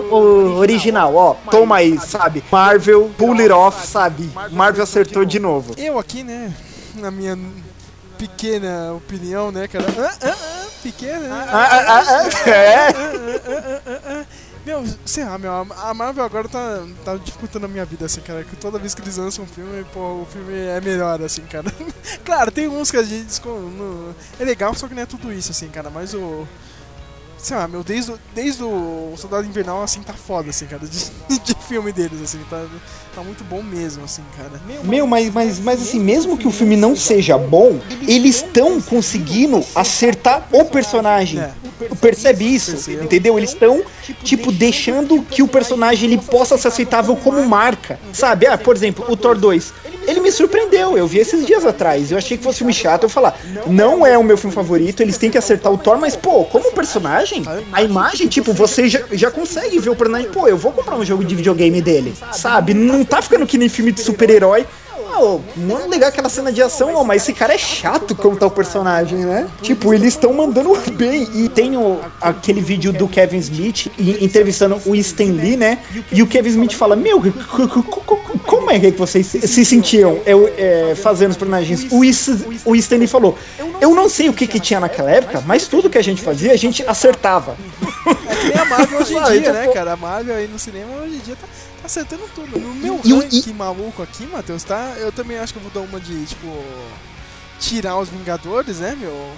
original, 0.57 1.15
ó. 1.15 1.35
Toma 1.49 1.77
aí, 1.77 1.97
sabe? 1.99 2.43
Marvel, 2.51 3.11
pull 3.17 3.39
it 3.39 3.51
off, 3.51 3.85
sabe? 3.87 4.29
Marvel 4.51 4.83
acertou 4.83 5.25
de 5.25 5.39
novo. 5.39 5.73
Eu 5.77 5.97
aqui, 5.97 6.23
né, 6.23 6.53
na 6.95 7.11
minha 7.11 7.37
pequena 8.17 8.93
opinião, 8.93 9.51
né, 9.51 9.67
cara? 9.67 9.85
Ah, 9.87 10.17
ah, 10.21 10.35
ah, 10.35 10.67
pequena? 10.81 11.27
Ah, 11.33 11.69
ah, 11.87 12.03
ah, 12.09 12.49
é. 12.49 14.25
Meu, 14.65 14.83
sei 15.05 15.23
lá, 15.23 15.37
meu, 15.37 15.51
a 15.53 15.93
Marvel 15.93 16.23
agora 16.23 16.49
tá, 16.49 16.83
tá 17.03 17.15
dificultando 17.17 17.67
a 17.67 17.69
minha 17.69 17.85
vida, 17.85 18.07
assim, 18.07 18.19
cara. 18.21 18.43
Que 18.43 18.55
toda 18.55 18.79
vez 18.79 18.95
que 18.95 19.01
eles 19.01 19.17
lançam 19.17 19.45
um 19.45 19.47
filme, 19.47 19.85
pô, 19.93 20.21
o 20.21 20.25
filme 20.25 20.57
é 20.57 20.81
melhor, 20.81 21.21
assim, 21.21 21.43
cara. 21.43 21.71
claro, 22.25 22.49
tem 22.49 22.67
uns 22.67 22.89
que 22.89 22.97
a 22.97 23.03
gente. 23.03 23.39
É 24.39 24.43
legal, 24.43 24.73
só 24.73 24.87
que 24.87 24.95
não 24.95 25.03
é 25.03 25.05
tudo 25.05 25.31
isso, 25.31 25.51
assim, 25.51 25.69
cara. 25.69 25.91
Mas 25.91 26.15
o. 26.15 26.47
Sei 27.37 27.55
lá, 27.55 27.67
meu, 27.67 27.83
desde, 27.83 28.11
o- 28.11 28.19
desde 28.33 28.63
o 28.63 29.13
Soldado 29.17 29.45
Invernal, 29.45 29.83
assim, 29.83 30.01
tá 30.01 30.13
foda, 30.13 30.49
assim, 30.49 30.65
cara. 30.65 30.81
De, 30.87 30.97
de 31.43 31.55
filme 31.67 31.91
deles, 31.91 32.21
assim, 32.21 32.39
tá, 32.49 32.65
tá 33.13 33.21
muito 33.21 33.43
bom 33.43 33.61
mesmo, 33.61 34.03
assim, 34.03 34.23
cara. 34.35 34.59
Meu, 34.83 35.05
mas, 35.05 35.31
mas, 35.31 35.59
mas 35.59 35.81
assim, 35.81 35.99
mesmo 35.99 36.37
que 36.37 36.47
o 36.47 36.51
filme 36.51 36.75
não 36.75 36.95
seja 36.95 37.37
bom, 37.37 37.79
eles 38.07 38.37
estão 38.37 38.81
conseguindo 38.81 39.63
acertar 39.75 40.47
o 40.51 40.65
personagem. 40.65 41.39
É. 41.39 41.51
Percebe 42.01 42.45
isso? 42.55 42.71
Percebo. 42.71 43.03
Entendeu? 43.03 43.37
Eles 43.37 43.51
estão, 43.51 43.83
tipo, 44.23 44.51
deixando 44.51 45.21
que 45.21 45.43
o 45.43 45.47
personagem 45.47 46.09
ele 46.11 46.21
possa 46.21 46.57
ser 46.57 46.69
aceitável 46.69 47.15
como 47.17 47.45
marca. 47.45 47.99
Sabe? 48.13 48.47
Ah, 48.47 48.57
por 48.57 48.75
exemplo, 48.75 49.05
o 49.07 49.15
Thor 49.17 49.37
2. 49.37 49.73
Ele 50.07 50.19
me 50.19 50.31
surpreendeu, 50.31 50.97
eu 50.97 51.07
vi 51.07 51.19
esses 51.19 51.45
dias 51.45 51.65
atrás. 51.65 52.11
Eu 52.11 52.17
achei 52.17 52.37
que 52.37 52.43
fosse 52.43 52.57
um 52.57 52.59
filme 52.59 52.73
chato. 52.73 53.03
Eu 53.03 53.09
falar, 53.09 53.39
não 53.67 54.05
é 54.05 54.17
o 54.17 54.23
meu 54.23 54.37
filme 54.37 54.53
favorito, 54.53 55.01
eles 55.01 55.17
têm 55.17 55.29
que 55.29 55.37
acertar 55.37 55.71
o 55.71 55.77
Thor, 55.77 55.97
mas, 55.97 56.15
pô, 56.15 56.45
como 56.45 56.71
personagem, 56.71 57.43
a 57.71 57.83
imagem, 57.83 58.27
tipo, 58.27 58.53
você 58.53 58.87
já, 58.87 59.01
já 59.11 59.31
consegue 59.31 59.79
ver 59.79 59.89
o 59.89 59.95
personagem, 59.95 60.29
pô, 60.29 60.47
eu 60.47 60.57
vou 60.57 60.71
comprar 60.71 60.95
um 60.95 61.05
jogo 61.05 61.23
de 61.23 61.35
videogame 61.35 61.81
dele. 61.81 62.13
Sabe? 62.31 62.73
Não 62.73 63.03
tá 63.03 63.21
ficando 63.21 63.45
que 63.45 63.57
nem 63.57 63.69
filme 63.69 63.91
de 63.91 64.01
super-herói. 64.01 64.65
Oh, 65.17 65.39
muito 65.55 65.89
legal 65.89 66.09
aquela 66.09 66.29
cena 66.29 66.51
de 66.51 66.61
ação, 66.61 66.93
oh, 66.95 67.03
mas 67.03 67.23
esse 67.23 67.33
cara 67.33 67.53
é 67.53 67.57
chato 67.57 68.15
como 68.15 68.35
tá 68.35 68.45
o 68.45 68.51
personagem, 68.51 69.19
né? 69.19 69.47
Tipo, 69.61 69.93
eles 69.93 70.09
estão 70.09 70.33
mandando 70.33 70.75
bem. 70.93 71.27
E 71.33 71.49
tem 71.49 71.77
o, 71.77 71.99
aquele 72.21 72.61
vídeo 72.61 72.91
do 72.91 73.07
Kevin 73.07 73.37
Smith 73.37 73.91
entrevistando 73.97 74.81
o 74.85 74.95
Stan 74.95 75.31
Lee, 75.31 75.57
né? 75.57 75.79
E 76.11 76.21
o 76.21 76.27
Kevin 76.27 76.49
Smith 76.49 76.73
fala: 76.73 76.95
Meu, 76.95 77.21
como 78.45 78.71
é 78.71 78.79
que 78.79 78.91
vocês 78.91 79.25
se 79.25 79.47
se 79.47 79.65
sentiam 79.65 80.19
eu, 80.25 80.51
é, 80.57 80.93
fazendo 80.95 81.31
os 81.31 81.37
personagens? 81.37 81.87
O, 81.91 82.01
o 82.69 82.75
Stan 82.75 82.97
Lee 82.97 83.07
falou: 83.07 83.37
Eu 83.79 83.95
não 83.95 84.09
sei 84.09 84.29
o 84.29 84.33
que, 84.33 84.47
que 84.47 84.59
tinha 84.59 84.79
naquela 84.79 85.11
época, 85.11 85.41
mas 85.45 85.67
tudo 85.67 85.89
que 85.89 85.97
a 85.97 86.03
gente 86.03 86.21
fazia, 86.21 86.51
a 86.51 86.57
gente 86.57 86.85
acertava. 86.87 87.57
É 88.05 88.35
que 88.35 88.47
nem 88.49 88.57
a 88.57 88.65
Marvel 88.65 88.99
hoje 89.01 89.15
em 89.15 89.23
dia, 89.41 89.53
né, 89.53 89.67
cara? 89.67 89.93
A 89.93 89.97
Marvel 89.97 90.35
aí 90.35 90.47
no 90.47 90.59
cinema 90.59 90.91
hoje 91.01 91.15
em 91.15 91.19
dia 91.19 91.35
tá 91.35 91.47
acertando 91.85 92.23
tudo. 92.33 92.59
No 92.59 92.73
meu 92.73 92.99
E 93.03 93.13
ranking 93.13 93.53
maluco 93.53 94.01
aqui, 94.01 94.25
Matheus, 94.25 94.63
tá? 94.63 94.95
Eu 94.97 95.11
também 95.11 95.37
acho 95.37 95.53
que 95.53 95.59
eu 95.59 95.63
vou 95.63 95.71
dar 95.71 95.81
uma 95.81 95.99
de, 95.99 96.25
tipo, 96.25 96.47
tirar 97.59 97.97
os 97.97 98.09
Vingadores, 98.09 98.79
né, 98.79 98.95
meu? 98.99 99.31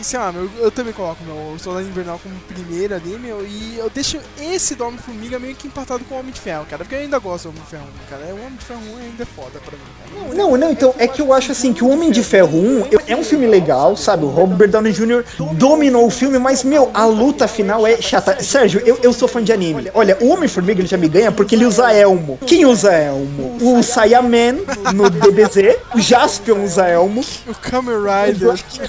E, 0.00 0.04
sei 0.04 0.18
lá, 0.18 0.32
meu, 0.32 0.48
eu 0.58 0.70
também 0.70 0.92
coloco 0.92 1.22
meu 1.24 1.58
Soldado 1.58 1.86
Invernal 1.86 2.18
como 2.22 2.34
primeiro 2.48 2.94
ali, 2.94 3.18
meu, 3.18 3.44
e 3.46 3.76
eu 3.78 3.88
deixo 3.90 4.18
esse 4.40 4.74
do 4.74 4.84
Homem-Formiga 4.84 5.38
meio 5.38 5.54
que 5.54 5.66
empatado 5.66 6.04
com 6.04 6.14
o 6.14 6.18
Homem 6.18 6.32
de 6.32 6.40
Ferro, 6.40 6.64
cara, 6.68 6.84
porque 6.84 6.94
eu 6.94 7.00
ainda 7.00 7.18
gosto 7.18 7.44
do 7.44 7.48
Homem 7.50 7.62
de 7.62 7.68
Ferro 7.70 7.84
1, 8.06 8.10
cara. 8.10 8.34
O 8.34 8.38
Homem 8.46 8.56
de 8.58 8.64
Ferro 8.64 8.80
1 8.80 8.98
ainda 8.98 9.22
é 9.22 9.26
foda 9.26 9.60
pra 9.64 9.72
mim, 9.72 10.24
cara. 10.24 10.34
Não, 10.34 10.56
não, 10.56 10.70
então, 10.70 10.94
é 10.98 11.06
que 11.06 11.20
eu 11.22 11.32
acho 11.32 11.52
assim 11.52 11.72
que 11.72 11.84
o 11.84 11.88
Homem 11.88 12.10
de 12.10 12.22
Ferro 12.22 12.58
1 12.58 12.86
eu- 12.90 13.00
é 13.06 13.16
um 13.16 13.24
filme 13.24 13.46
legal, 13.46 13.96
sabe? 13.96 14.24
O 14.24 14.28
Robert 14.28 14.68
Downey 14.70 14.92
Jr. 14.92 15.24
dominou 15.54 16.06
o 16.06 16.10
filme, 16.10 16.38
mas, 16.38 16.62
meu, 16.64 16.90
a 16.94 17.04
luta 17.04 17.46
final 17.48 17.86
é 17.86 18.00
chata. 18.00 18.42
Sérgio, 18.42 18.80
eu, 18.84 18.98
eu 19.02 19.12
sou 19.12 19.28
fã 19.28 19.42
de 19.42 19.52
anime. 19.52 19.90
Olha, 19.94 20.16
o 20.20 20.28
Homem-Formiga 20.28 20.80
ele 20.80 20.88
já 20.88 20.96
me 20.96 21.08
ganha 21.08 21.30
porque 21.32 21.54
ele 21.54 21.64
usa 21.66 21.92
elmo. 21.92 22.38
Quem 22.46 22.64
usa 22.66 22.92
elmo? 22.92 23.56
O 23.60 23.82
Saiyaman 23.82 24.58
no 24.94 25.08
DBZ, 25.10 25.76
o 25.94 26.00
Jaspion 26.00 26.64
usa 26.64 26.86
elmo, 26.86 27.20
O 27.46 27.54
Kamen 27.54 27.94
o 27.94 28.02
Rider. 28.04 28.48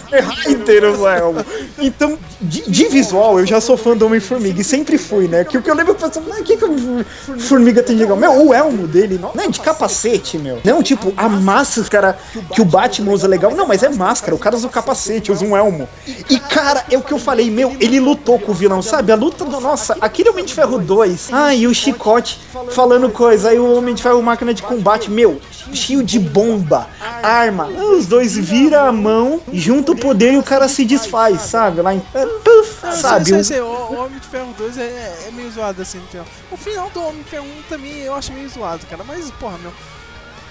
Black 0.09 0.47
Rider 0.47 0.80
o 0.89 1.07
Elmo. 1.07 1.45
Então, 1.79 2.17
de, 2.39 2.69
de 2.69 2.87
visual, 2.87 3.39
eu 3.39 3.45
já 3.45 3.61
sou 3.61 3.77
fã 3.77 3.95
do 3.95 4.05
Homem-Formiga 4.05 4.61
e 4.61 4.63
sempre 4.63 4.97
fui, 4.97 5.27
né? 5.27 5.43
Que 5.43 5.57
o 5.57 5.61
que 5.61 5.69
eu 5.69 5.75
lembro 5.75 5.95
pensando, 5.95 6.27
mas 6.27 6.39
o 6.39 6.43
que, 6.43 6.57
que 6.57 6.65
o 6.65 7.05
Formiga 7.39 7.83
tem 7.83 7.95
de 7.95 8.01
legal? 8.01 8.17
Meu, 8.17 8.47
o 8.47 8.53
Elmo 8.53 8.87
dele, 8.87 9.19
não, 9.19 9.31
é 9.41 9.47
de 9.47 9.59
capacete, 9.59 10.37
meu. 10.37 10.59
Não, 10.63 10.81
tipo, 10.81 11.13
a 11.17 11.27
máscara 11.29 12.17
que 12.53 12.61
o 12.61 12.65
Batman 12.65 13.11
usa 13.11 13.27
legal. 13.27 13.51
Não, 13.51 13.67
mas 13.67 13.83
é 13.83 13.89
máscara, 13.89 14.35
o 14.35 14.39
cara 14.39 14.55
usa 14.55 14.67
o 14.67 14.69
capacete, 14.69 15.31
usa 15.31 15.45
um 15.45 15.55
elmo. 15.55 15.87
E, 16.29 16.39
cara, 16.39 16.85
é 16.89 16.97
o 16.97 17.01
que 17.01 17.11
eu 17.11 17.19
falei, 17.19 17.49
meu, 17.49 17.75
ele 17.79 17.99
lutou 17.99 18.39
com 18.39 18.51
o 18.51 18.55
vilão, 18.55 18.81
sabe? 18.81 19.11
A 19.11 19.15
luta 19.15 19.45
do. 19.45 19.59
Nossa, 19.59 19.97
aquele 20.01 20.29
Homem 20.29 20.45
de 20.45 20.53
Ferro 20.53 20.79
2. 20.79 21.29
Ah, 21.31 21.53
e 21.53 21.67
o 21.67 21.73
chicote 21.73 22.39
falando 22.71 23.09
coisa. 23.09 23.49
Aí 23.49 23.59
o 23.59 23.77
Homem 23.77 23.93
de 23.93 24.01
Ferro, 24.01 24.21
máquina 24.21 24.53
de 24.53 24.63
combate, 24.63 25.09
meu, 25.09 25.39
cheio 25.73 26.03
de 26.03 26.19
bomba, 26.19 26.87
arma. 27.21 27.67
Os 27.67 28.05
dois 28.05 28.35
viram 28.35 28.85
a 28.85 28.91
mão, 28.91 29.41
junta 29.53 29.91
o 29.91 29.95
poder 29.95 30.33
e 30.33 30.37
o 30.37 30.43
cara 30.43 30.60
se 30.67 30.85
desfaz, 30.85 31.41
sabe? 31.41 31.81
Lá 31.81 31.93
em. 31.93 31.99
Puf, 31.99 32.85
Não, 32.85 32.91
sabe? 32.93 33.25
sei, 33.25 33.33
sei, 33.35 33.43
sei, 33.43 33.61
o, 33.61 33.65
o 33.65 33.95
Homem 33.95 34.19
de 34.19 34.27
Ferro 34.27 34.53
2 34.57 34.77
é, 34.77 35.25
é 35.27 35.31
meio 35.31 35.51
zoado 35.51 35.81
assim 35.81 35.97
no 35.99 36.07
final. 36.07 36.25
O 36.51 36.57
final 36.57 36.89
do 36.89 37.01
Homem 37.03 37.21
de 37.23 37.29
Ferro 37.29 37.45
1 37.45 37.63
também 37.69 37.99
eu 37.99 38.13
acho 38.15 38.31
meio 38.33 38.49
zoado, 38.49 38.85
cara. 38.87 39.03
Mas, 39.03 39.29
porra, 39.31 39.57
meu. 39.57 39.71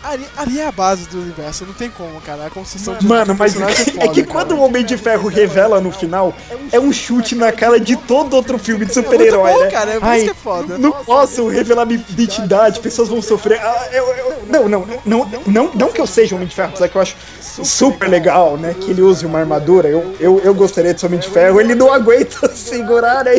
Ali, 0.03 0.27
ali 0.37 0.59
é 0.61 0.67
a 0.67 0.73
base 0.73 1.07
do 1.09 1.19
universo, 1.21 1.67
não 1.67 1.75
tem 1.75 1.91
como, 1.91 2.21
cara. 2.23 2.47
A 2.47 2.51
construção 2.51 2.95
de 2.95 3.07
Mano, 3.07 3.33
de 3.35 3.39
mas 3.39 3.53
personagem 3.53 3.83
é 3.83 3.91
foda, 3.93 4.09
que 4.13 4.23
cara. 4.25 4.33
quando 4.47 4.53
o 4.59 4.61
Homem 4.63 4.85
de 4.85 4.97
Ferro 4.97 5.29
revela 5.29 5.81
no 5.81 5.93
final, 5.93 6.35
é 6.73 6.81
um 6.81 6.93
chute 6.93 7.35
na 7.35 7.53
cara 7.53 7.79
de 7.79 7.97
todo 7.97 8.35
outro 8.35 8.59
filme 8.59 8.87
de 8.87 8.95
super-herói, 8.95 9.53
né? 9.65 9.71
cara, 9.71 9.91
é 9.93 10.01
por 10.01 10.09
Ai, 10.09 10.17
isso 10.19 10.25
que 10.27 10.31
é 10.31 10.35
foda. 10.35 10.79
Não 10.79 10.93
posso 10.93 11.47
revelar 11.49 11.85
minha 11.85 12.03
identidade, 12.09 12.81
pessoas 12.81 13.09
vão 13.09 13.21
sofrer. 13.21 13.61
Ah, 13.61 13.89
eu- 13.93 14.07
eu- 14.15 14.31
não, 14.49 14.69
não, 14.69 14.87
não, 15.05 15.31
não, 15.47 15.71
não 15.75 15.89
que 15.93 16.01
eu 16.01 16.07
seja 16.07 16.35
Homem 16.35 16.49
de 16.49 16.55
Ferro, 16.55 16.71
apesar 16.71 16.89
que 16.89 16.97
eu 16.97 17.03
acho 17.03 17.17
super 17.63 18.09
legal, 18.09 18.57
né? 18.57 18.75
Que 18.81 18.91
ele 18.91 19.03
use 19.03 19.27
uma 19.27 19.39
armadura. 19.39 19.87
Eu, 19.89 20.15
eu, 20.19 20.41
eu 20.43 20.55
gostaria 20.55 20.95
de 20.95 21.01
ser 21.01 21.07
Homem 21.07 21.21
de 21.21 21.29
Ferro, 21.29 21.61
ele 21.61 21.75
não 21.75 21.93
aguenta 21.93 22.49
segurar, 22.57 23.25
né? 23.25 23.33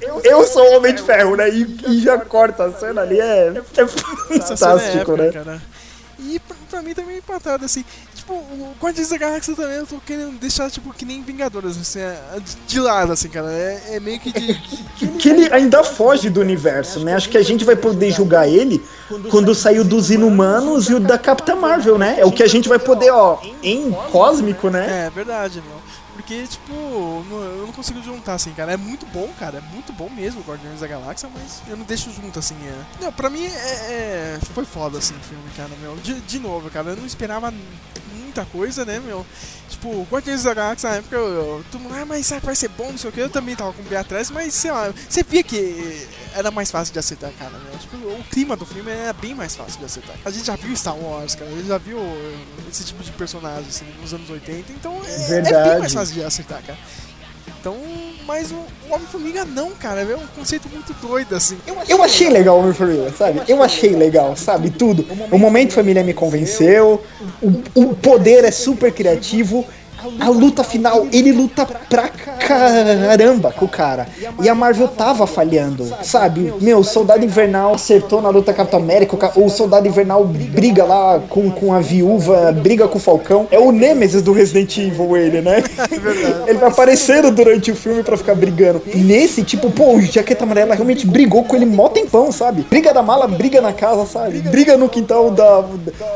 Eu, 0.00 0.20
eu 0.24 0.44
sou 0.46 0.62
o 0.72 0.76
Homem 0.78 0.94
de 0.94 1.02
Ferro, 1.02 1.36
né? 1.36 1.48
E, 1.50 1.76
e 1.88 2.00
já 2.00 2.16
corta 2.18 2.64
a 2.64 2.72
cena 2.72 3.02
ali, 3.02 3.20
é, 3.20 3.52
é 3.76 3.82
é 3.82 3.86
fantástico, 3.86 5.16
né? 5.16 5.57
E 6.18 6.38
pra, 6.40 6.56
pra 6.70 6.82
mim 6.82 6.94
também 6.94 7.16
é 7.16 7.18
empatado, 7.18 7.64
assim. 7.64 7.84
Tipo, 8.14 8.34
o 8.34 8.74
Guardiões 8.80 9.08
da 9.08 9.16
Galáxia 9.16 9.54
também 9.54 9.76
eu 9.76 9.86
tô 9.86 9.96
querendo 10.04 10.38
deixar, 10.38 10.70
tipo, 10.70 10.92
que 10.92 11.04
nem 11.04 11.22
Vingadores, 11.22 11.78
assim, 11.78 12.00
é- 12.00 12.40
de, 12.40 12.56
de 12.66 12.80
lado, 12.80 13.12
assim, 13.12 13.28
cara. 13.28 13.50
É, 13.52 13.96
é 13.96 14.00
meio 14.00 14.18
que 14.18 14.32
de. 14.32 14.54
que 15.18 15.28
ele 15.28 15.52
ainda 15.52 15.84
foge 15.84 16.28
do 16.28 16.40
universo, 16.40 17.00
né? 17.00 17.14
Acho 17.14 17.28
que 17.28 17.38
a 17.38 17.42
gente 17.42 17.64
vai 17.64 17.76
poder 17.76 18.10
julgar 18.10 18.48
ele 18.48 18.82
quando 19.30 19.54
saiu 19.54 19.84
dos 19.84 20.10
Inumanos 20.10 20.88
e 20.90 20.94
o 20.94 21.00
da 21.00 21.16
Capitã 21.18 21.54
Marvel, 21.54 21.96
né? 21.98 22.16
É 22.18 22.24
o 22.26 22.32
que 22.32 22.42
a 22.42 22.48
gente 22.48 22.68
vai 22.68 22.78
poder, 22.78 23.10
ó, 23.10 23.38
em 23.62 23.92
cósmico, 24.10 24.68
né? 24.70 25.06
É, 25.06 25.10
verdade, 25.10 25.62
meu. 25.66 25.87
Porque, 26.28 26.46
tipo, 26.46 26.74
eu 26.74 27.64
não 27.64 27.72
consigo 27.72 28.02
juntar, 28.02 28.34
assim, 28.34 28.52
cara. 28.52 28.70
É 28.72 28.76
muito 28.76 29.06
bom, 29.06 29.32
cara. 29.38 29.56
É 29.56 29.60
muito 29.72 29.94
bom 29.94 30.10
mesmo 30.10 30.42
Guardiões 30.42 30.80
da 30.80 30.86
Galáxia, 30.86 31.26
mas 31.32 31.62
eu 31.66 31.74
não 31.74 31.86
deixo 31.86 32.12
junto, 32.12 32.38
assim. 32.38 32.54
É. 32.66 33.04
Não, 33.04 33.10
pra 33.10 33.30
mim 33.30 33.46
é, 33.46 33.48
é- 33.48 34.38
foi 34.52 34.66
foda, 34.66 34.98
assim, 34.98 35.16
o 35.16 35.20
filme, 35.20 35.50
cara, 35.56 35.70
meu. 35.80 35.96
De, 35.96 36.20
de 36.20 36.38
novo, 36.38 36.68
cara, 36.68 36.90
eu 36.90 36.96
não 36.96 37.06
esperava 37.06 37.50
muita 38.28 38.44
coisa, 38.44 38.84
né, 38.84 39.00
meu? 39.00 39.26
Tipo, 39.68 40.06
Guardiões 40.10 40.42
da 40.42 40.54
Galáxia 40.54 40.90
na 40.90 40.96
época, 40.96 41.16
eu, 41.16 41.26
eu, 41.26 41.64
todo 41.70 41.80
mundo, 41.80 41.94
ah, 41.94 42.04
mas 42.04 42.26
será 42.26 42.40
que 42.40 42.46
vai 42.46 42.54
ser 42.54 42.68
bom, 42.68 42.90
não 42.90 42.98
sei 42.98 43.10
o 43.10 43.12
que. 43.12 43.20
Eu 43.20 43.30
também 43.30 43.56
tava 43.56 43.72
com 43.72 43.82
o 43.82 43.84
pé 43.84 43.96
atrás, 43.96 44.30
mas 44.30 44.54
sei 44.54 44.70
lá, 44.70 44.92
você 45.08 45.22
via 45.22 45.42
que 45.42 46.06
era 46.34 46.50
mais 46.50 46.70
fácil 46.70 46.92
de 46.92 46.98
aceitar, 46.98 47.30
cara, 47.32 47.50
meu. 47.50 47.78
Tipo, 47.78 47.96
o 47.96 48.24
clima 48.30 48.56
do 48.56 48.64
filme 48.64 48.90
era 48.90 49.12
bem 49.12 49.34
mais 49.34 49.56
fácil 49.56 49.78
de 49.78 49.84
aceitar. 49.84 50.14
A 50.24 50.30
gente 50.30 50.46
já 50.46 50.56
viu 50.56 50.76
Star 50.76 50.96
Wars, 50.96 51.34
cara, 51.34 51.50
a 51.50 51.54
gente 51.54 51.68
já 51.68 51.78
viu 51.78 51.98
esse 52.70 52.84
tipo 52.84 53.02
de 53.02 53.12
personagem, 53.12 53.68
assim, 53.68 53.86
nos 54.00 54.12
anos 54.12 54.28
80, 54.28 54.72
então 54.72 55.00
é, 55.04 55.38
é 55.38 55.42
bem 55.42 55.78
mais 55.78 55.92
fácil 55.92 56.14
de 56.14 56.24
aceitar, 56.24 56.62
cara. 56.62 56.78
Então, 57.60 57.76
mas 58.26 58.52
o, 58.52 58.54
o 58.54 58.94
Homem-Formiga 58.94 59.44
não, 59.44 59.70
cara, 59.70 60.02
é 60.02 60.16
um 60.16 60.26
conceito 60.36 60.68
muito 60.68 60.92
doido, 60.94 61.34
assim. 61.34 61.58
Eu 61.88 62.02
achei 62.02 62.28
legal 62.28 62.56
o 62.56 62.60
Homem-Formiga, 62.60 63.10
sabe? 63.16 63.40
Eu 63.48 63.62
achei 63.62 63.96
legal, 63.96 64.36
sabe? 64.36 64.70
Tudo. 64.70 65.04
O 65.30 65.38
momento 65.38 65.72
família 65.72 66.04
me 66.04 66.14
convenceu, 66.14 67.02
o, 67.42 67.62
o 67.74 67.94
poder 67.96 68.44
é 68.44 68.50
super 68.50 68.92
criativo. 68.92 69.66
A 70.20 70.28
luta 70.28 70.62
final, 70.62 71.06
ele 71.12 71.32
luta 71.32 71.66
pra 71.66 72.08
caramba 72.08 73.52
com 73.52 73.64
o 73.64 73.68
cara. 73.68 74.06
E 74.40 74.48
a 74.48 74.54
Marvel 74.54 74.88
tava 74.88 75.26
falhando, 75.26 75.86
sabe? 76.02 76.52
Meu, 76.60 76.78
o 76.78 76.84
Soldado 76.84 77.24
Invernal 77.24 77.74
acertou 77.74 78.22
na 78.22 78.28
luta 78.28 78.52
Capitão 78.52 78.78
América, 78.78 79.32
o 79.36 79.48
Soldado 79.48 79.88
Invernal 79.88 80.24
briga 80.24 80.84
lá 80.84 81.20
com, 81.28 81.50
com 81.50 81.72
a 81.72 81.80
viúva, 81.80 82.52
briga 82.52 82.86
com 82.86 82.98
o 82.98 83.00
Falcão. 83.00 83.48
É 83.50 83.58
o 83.58 83.72
Nemesis 83.72 84.22
do 84.22 84.32
Resident 84.32 84.76
Evil, 84.78 85.16
ele, 85.16 85.40
né? 85.40 85.62
Ele 86.46 86.58
vai 86.58 86.68
aparecendo 86.68 87.30
durante 87.30 87.70
o 87.72 87.76
filme 87.76 88.02
pra 88.02 88.16
ficar 88.16 88.34
brigando. 88.34 88.82
Nesse, 88.94 89.42
tipo, 89.42 89.70
pô, 89.70 89.94
o 89.94 90.00
Jaqueta 90.00 90.44
Amarela 90.44 90.74
realmente 90.74 91.06
brigou 91.06 91.44
com 91.44 91.56
ele 91.56 91.66
mó 91.66 91.88
tempão, 91.88 92.30
sabe? 92.30 92.62
Briga 92.62 92.94
da 92.94 93.02
mala, 93.02 93.26
briga 93.26 93.60
na 93.60 93.72
casa, 93.72 94.06
sabe? 94.06 94.40
Briga 94.40 94.76
no 94.76 94.88
quintal 94.88 95.30
da, 95.30 95.64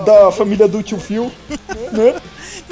da 0.04 0.32
família 0.32 0.68
do 0.68 0.82
tio 0.82 0.98
Phil, 0.98 1.30
né? 1.92 2.14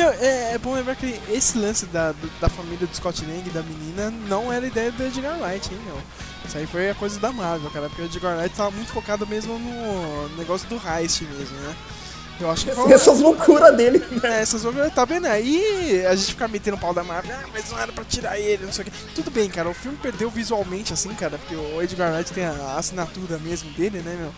É, 0.02 0.54
é 0.54 0.58
bom 0.58 0.74
lembrar 0.74 0.96
que 0.96 1.20
esse 1.28 1.58
lance 1.58 1.86
da, 1.86 2.14
da 2.40 2.48
família 2.48 2.86
do 2.86 2.96
Scott 2.96 3.24
Lang 3.24 3.48
da 3.50 3.62
menina 3.62 4.10
não 4.28 4.52
era 4.52 4.66
ideia 4.66 4.90
do 4.90 5.02
Edgar 5.02 5.40
Wright, 5.40 5.72
hein, 5.72 5.80
meu. 5.84 5.98
Isso 6.44 6.56
aí 6.56 6.66
foi 6.66 6.90
a 6.90 6.94
coisa 6.94 7.20
da 7.20 7.32
Marvel, 7.32 7.70
cara, 7.70 7.88
porque 7.88 8.02
o 8.02 8.04
Edgar 8.06 8.36
Wright 8.36 8.54
tava 8.54 8.70
muito 8.70 8.92
focado 8.92 9.26
mesmo 9.26 9.58
no 9.58 10.28
negócio 10.36 10.68
do 10.68 10.76
heist 10.76 11.22
mesmo, 11.24 11.56
né? 11.58 11.76
Eu 12.40 12.50
acho 12.50 12.66
que 12.66 12.72
foi... 12.72 12.92
Essas 12.92 13.20
loucuras 13.20 13.76
dele. 13.76 14.02
É, 14.22 14.40
essas 14.40 14.62
loucuras, 14.62 14.92
tá 14.94 15.04
vendo? 15.04 15.26
Aí 15.26 16.04
a 16.06 16.14
gente 16.14 16.28
fica 16.30 16.48
metendo 16.48 16.76
o 16.76 16.80
pau 16.80 16.92
da 16.94 17.02
Marvel, 17.04 17.34
ah, 17.34 17.46
mas 17.52 17.70
não 17.70 17.78
era 17.78 17.92
pra 17.92 18.04
tirar 18.04 18.38
ele, 18.38 18.64
não 18.64 18.72
sei 18.72 18.84
o 18.84 18.90
que. 18.90 19.14
Tudo 19.14 19.30
bem, 19.30 19.48
cara, 19.50 19.68
o 19.68 19.74
filme 19.74 19.96
perdeu 20.00 20.30
visualmente, 20.30 20.92
assim, 20.92 21.10
cara, 21.14 21.38
porque 21.38 21.54
o 21.54 21.82
Edgar 21.82 22.12
Wright 22.14 22.32
tem 22.32 22.44
a 22.44 22.76
assinatura 22.76 23.38
mesmo 23.38 23.70
dele, 23.72 23.98
né, 24.04 24.16
meu? 24.20 24.32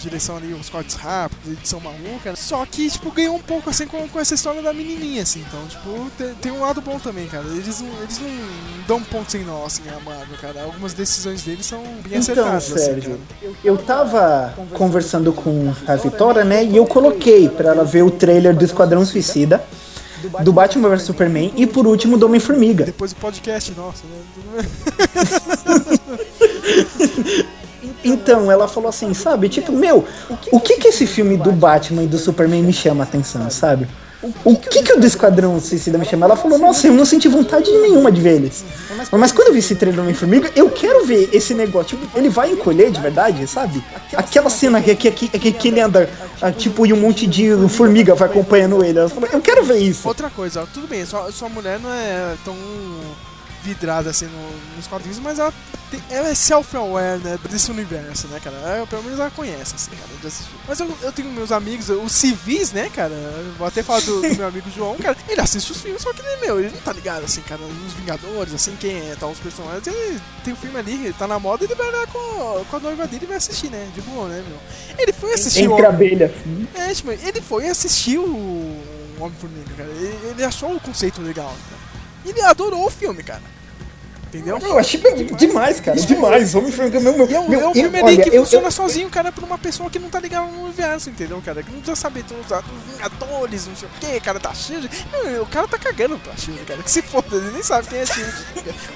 Direção 0.00 0.36
ali, 0.36 0.52
os 0.52 0.68
cortes 0.68 0.94
rápidos, 0.94 1.52
edição 1.54 1.80
maluca. 1.80 2.30
né? 2.30 2.36
Só 2.36 2.66
que, 2.66 2.90
tipo, 2.90 3.10
ganhou 3.10 3.34
um 3.36 3.40
pouco, 3.40 3.70
assim, 3.70 3.86
com, 3.86 4.06
com 4.06 4.20
essa 4.20 4.34
história 4.34 4.60
da 4.60 4.70
menininha, 4.70 5.22
assim. 5.22 5.42
Então, 5.48 5.66
tipo, 5.66 6.10
tem, 6.18 6.34
tem 6.34 6.52
um 6.52 6.60
lado 6.60 6.82
bom 6.82 6.98
também, 6.98 7.26
cara. 7.28 7.46
Eles 7.46 7.80
não, 7.80 8.02
eles 8.02 8.18
não 8.18 8.28
dão 8.86 9.02
ponto 9.02 9.32
sem 9.32 9.42
nó, 9.42 9.64
assim, 9.64 9.82
a 9.88 9.98
Marvel, 10.00 10.36
cara. 10.38 10.64
Algumas 10.64 10.92
decisões 10.92 11.42
deles 11.42 11.64
são 11.64 11.80
bem 11.82 12.18
Então, 12.18 12.18
acertadas, 12.18 12.70
assim, 12.72 12.78
Sérgio, 12.84 13.18
cara. 13.40 13.52
eu 13.64 13.78
tava 13.78 14.54
conversando 14.74 15.32
com 15.32 15.72
a 15.86 15.96
Vitória, 15.96 16.44
né? 16.44 16.62
E 16.62 16.76
eu 16.76 16.84
coloquei 16.84 17.45
pra 17.48 17.70
ela 17.70 17.84
ver 17.84 18.02
o 18.02 18.10
trailer 18.10 18.54
do 18.54 18.64
Esquadrão 18.64 19.04
Suicida, 19.04 19.62
do 20.42 20.52
Batman 20.52 20.88
vs 20.88 21.02
Superman 21.02 21.52
e 21.56 21.66
por 21.66 21.86
último 21.86 22.16
do 22.16 22.26
Homem-Formiga. 22.26 22.84
Depois 22.84 23.12
do 23.12 23.16
podcast, 23.16 23.72
nossa, 23.76 24.04
né? 24.06 24.66
Então, 28.04 28.50
ela 28.50 28.68
falou 28.68 28.88
assim, 28.88 29.12
sabe? 29.14 29.48
Tipo, 29.48 29.72
meu, 29.72 30.04
o 30.52 30.60
que 30.60 30.76
que 30.76 30.88
esse 30.88 31.06
filme 31.06 31.36
do 31.36 31.50
Batman 31.52 32.04
e 32.04 32.06
do 32.06 32.18
Superman 32.18 32.62
me 32.62 32.72
chama 32.72 33.02
a 33.02 33.06
atenção, 33.06 33.50
sabe? 33.50 33.88
O 34.44 34.56
que 34.56 34.82
que 34.82 34.92
o 34.92 35.00
do 35.00 35.06
Esquadrão 35.06 35.60
Suicida 35.60 35.98
me 35.98 36.04
chama? 36.04 36.26
Ela 36.26 36.36
falou, 36.36 36.58
nossa, 36.58 36.86
eu 36.86 36.94
não 36.94 37.04
senti 37.04 37.28
vontade 37.28 37.70
nenhuma 37.70 38.10
de 38.10 38.20
ver 38.20 38.36
eles. 38.36 38.64
Mas 39.12 39.32
quando 39.32 39.48
eu 39.48 39.52
vi 39.52 39.60
esse 39.60 39.74
trailer 39.74 39.96
do 39.96 40.02
Homem-Formiga, 40.02 40.50
eu 40.54 40.70
quero 40.70 41.04
ver 41.04 41.28
esse 41.32 41.54
negócio. 41.54 41.96
Tipo, 41.96 42.18
ele 42.18 42.28
vai 42.28 42.50
encolher 42.50 42.90
de 42.90 43.00
verdade, 43.00 43.46
sabe? 43.46 43.82
Aquela 44.14 44.50
cena 44.50 44.80
que, 44.80 44.94
que, 44.94 45.10
que, 45.10 45.52
que, 45.52 45.68
ele 45.68 45.80
anda, 45.80 46.08
ah, 46.40 46.50
tipo, 46.50 46.86
e 46.86 46.92
um 46.92 46.96
monte 46.96 47.26
de 47.26 47.50
formiga 47.68 48.14
vai 48.14 48.28
acompanhando 48.28 48.84
ele. 48.84 48.98
Ela 48.98 49.08
falou, 49.08 49.28
eu 49.32 49.40
quero 49.40 49.64
ver 49.64 49.78
isso. 49.78 50.06
Outra 50.06 50.30
coisa, 50.30 50.66
tudo 50.72 50.86
bem, 50.86 51.04
sua, 51.04 51.30
sua 51.32 51.48
mulher 51.48 51.78
não 51.78 51.92
é 51.92 52.34
tão 52.44 52.56
vidrada 53.66 54.10
assim 54.10 54.26
no- 54.26 54.76
nos 54.76 54.86
quadrinhos, 54.86 55.18
mas 55.18 55.38
ela, 55.38 55.52
tem- 55.90 56.02
ela 56.10 56.28
é 56.28 56.34
self-aware, 56.34 57.18
né, 57.22 57.38
desse 57.50 57.70
universo, 57.70 58.28
né, 58.28 58.40
cara? 58.42 58.56
Ela, 58.56 58.86
pelo 58.86 59.02
menos 59.02 59.18
ela 59.18 59.30
conhece, 59.30 59.74
assim, 59.74 59.90
cara, 59.90 60.08
de 60.20 60.26
assistir. 60.26 60.52
Mas 60.68 60.78
eu, 60.80 60.98
eu 61.02 61.12
tenho 61.12 61.28
meus 61.30 61.50
amigos, 61.50 61.88
os 61.88 62.12
civis, 62.12 62.72
né, 62.72 62.88
cara? 62.94 63.12
Vou 63.58 63.66
até 63.66 63.82
falar 63.82 64.00
do, 64.00 64.20
do 64.22 64.34
meu 64.36 64.46
amigo 64.46 64.70
João, 64.70 64.96
cara. 64.96 65.16
Ele 65.28 65.40
assiste 65.40 65.72
os 65.72 65.80
filmes, 65.80 66.00
só 66.02 66.12
que, 66.12 66.22
né, 66.22 66.36
meu, 66.40 66.60
ele 66.60 66.70
não 66.70 66.80
tá 66.80 66.92
ligado, 66.92 67.24
assim, 67.24 67.40
cara, 67.42 67.60
nos 67.62 67.92
Vingadores, 67.94 68.54
assim, 68.54 68.76
quem 68.78 69.10
é, 69.10 69.16
tal, 69.18 69.30
os 69.30 69.38
personagens. 69.40 69.86
Ele 69.86 70.20
tem 70.44 70.52
o 70.52 70.56
filme 70.56 70.78
ali, 70.78 70.92
ele 71.06 71.12
tá 71.14 71.26
na 71.26 71.38
moda, 71.38 71.64
ele 71.64 71.74
vai 71.74 71.90
lá 71.90 72.06
com, 72.06 72.64
com 72.70 72.76
a 72.76 72.80
noiva 72.80 73.06
dele 73.06 73.24
e 73.24 73.28
vai 73.28 73.36
assistir, 73.38 73.70
né, 73.70 73.88
de 73.94 74.00
boa, 74.02 74.28
né, 74.28 74.44
meu? 74.48 74.58
Ele 74.98 75.12
foi 75.12 75.34
assistir 75.34 75.64
Entre 75.64 75.82
o... 75.82 75.88
abelhas. 75.88 76.30
É, 76.74 76.94
tipo, 76.94 77.10
ele 77.10 77.40
foi 77.40 77.68
assistir 77.68 78.18
o 78.18 78.80
Homem-Formiga, 79.18 79.74
cara. 79.76 79.88
Ele, 79.90 80.18
ele 80.30 80.44
achou 80.44 80.74
o 80.74 80.80
conceito 80.80 81.20
legal, 81.22 81.48
cara. 81.70 81.86
Ele 82.24 82.42
adorou 82.42 82.86
o 82.86 82.90
filme, 82.90 83.22
cara. 83.22 83.40
Entendeu? 84.28 84.58
Eu 84.60 84.78
achei 84.78 85.00
demais, 85.36 85.80
cara. 85.80 85.96
Demais. 85.98 86.54
Homem-Formiga, 86.54 87.00
meu, 87.00 87.16
meu, 87.16 87.26
é 87.26 87.48
meu, 87.48 87.60
é 87.60 87.64
um 87.64 87.68
eu- 87.68 87.74
filme 87.74 87.98
ali 88.00 88.18
que 88.22 88.28
eu- 88.36 88.42
funciona 88.44 88.66
eu- 88.66 88.70
sozinho, 88.72 89.08
cara, 89.08 89.30
pra 89.32 89.44
uma 89.46 89.56
pessoa 89.56 89.88
que 89.88 89.98
não 89.98 90.10
tá 90.10 90.18
ligada 90.20 90.46
no 90.46 90.64
universo, 90.64 91.08
entendeu, 91.08 91.40
cara? 91.44 91.62
Que 91.62 91.70
não 91.70 91.78
precisa 91.78 91.96
saber 91.96 92.24
todos 92.24 92.44
os 92.44 92.92
Vingadores, 92.92 93.66
não 93.66 93.76
sei 93.76 93.88
o 93.88 94.00
que, 94.00 94.20
cara 94.20 94.38
da 94.38 94.52
Shield. 94.52 94.90
O 95.40 95.46
cara 95.46 95.68
tá 95.68 95.78
cagando 95.78 96.18
pra 96.18 96.36
Shield, 96.36 96.60
cara. 96.64 96.82
Que 96.82 96.90
se 96.90 97.02
foda, 97.02 97.36
ele 97.36 97.50
nem 97.52 97.62
sabe 97.62 97.86
quem 97.88 97.98
é 98.00 98.06
Shield. 98.06 98.32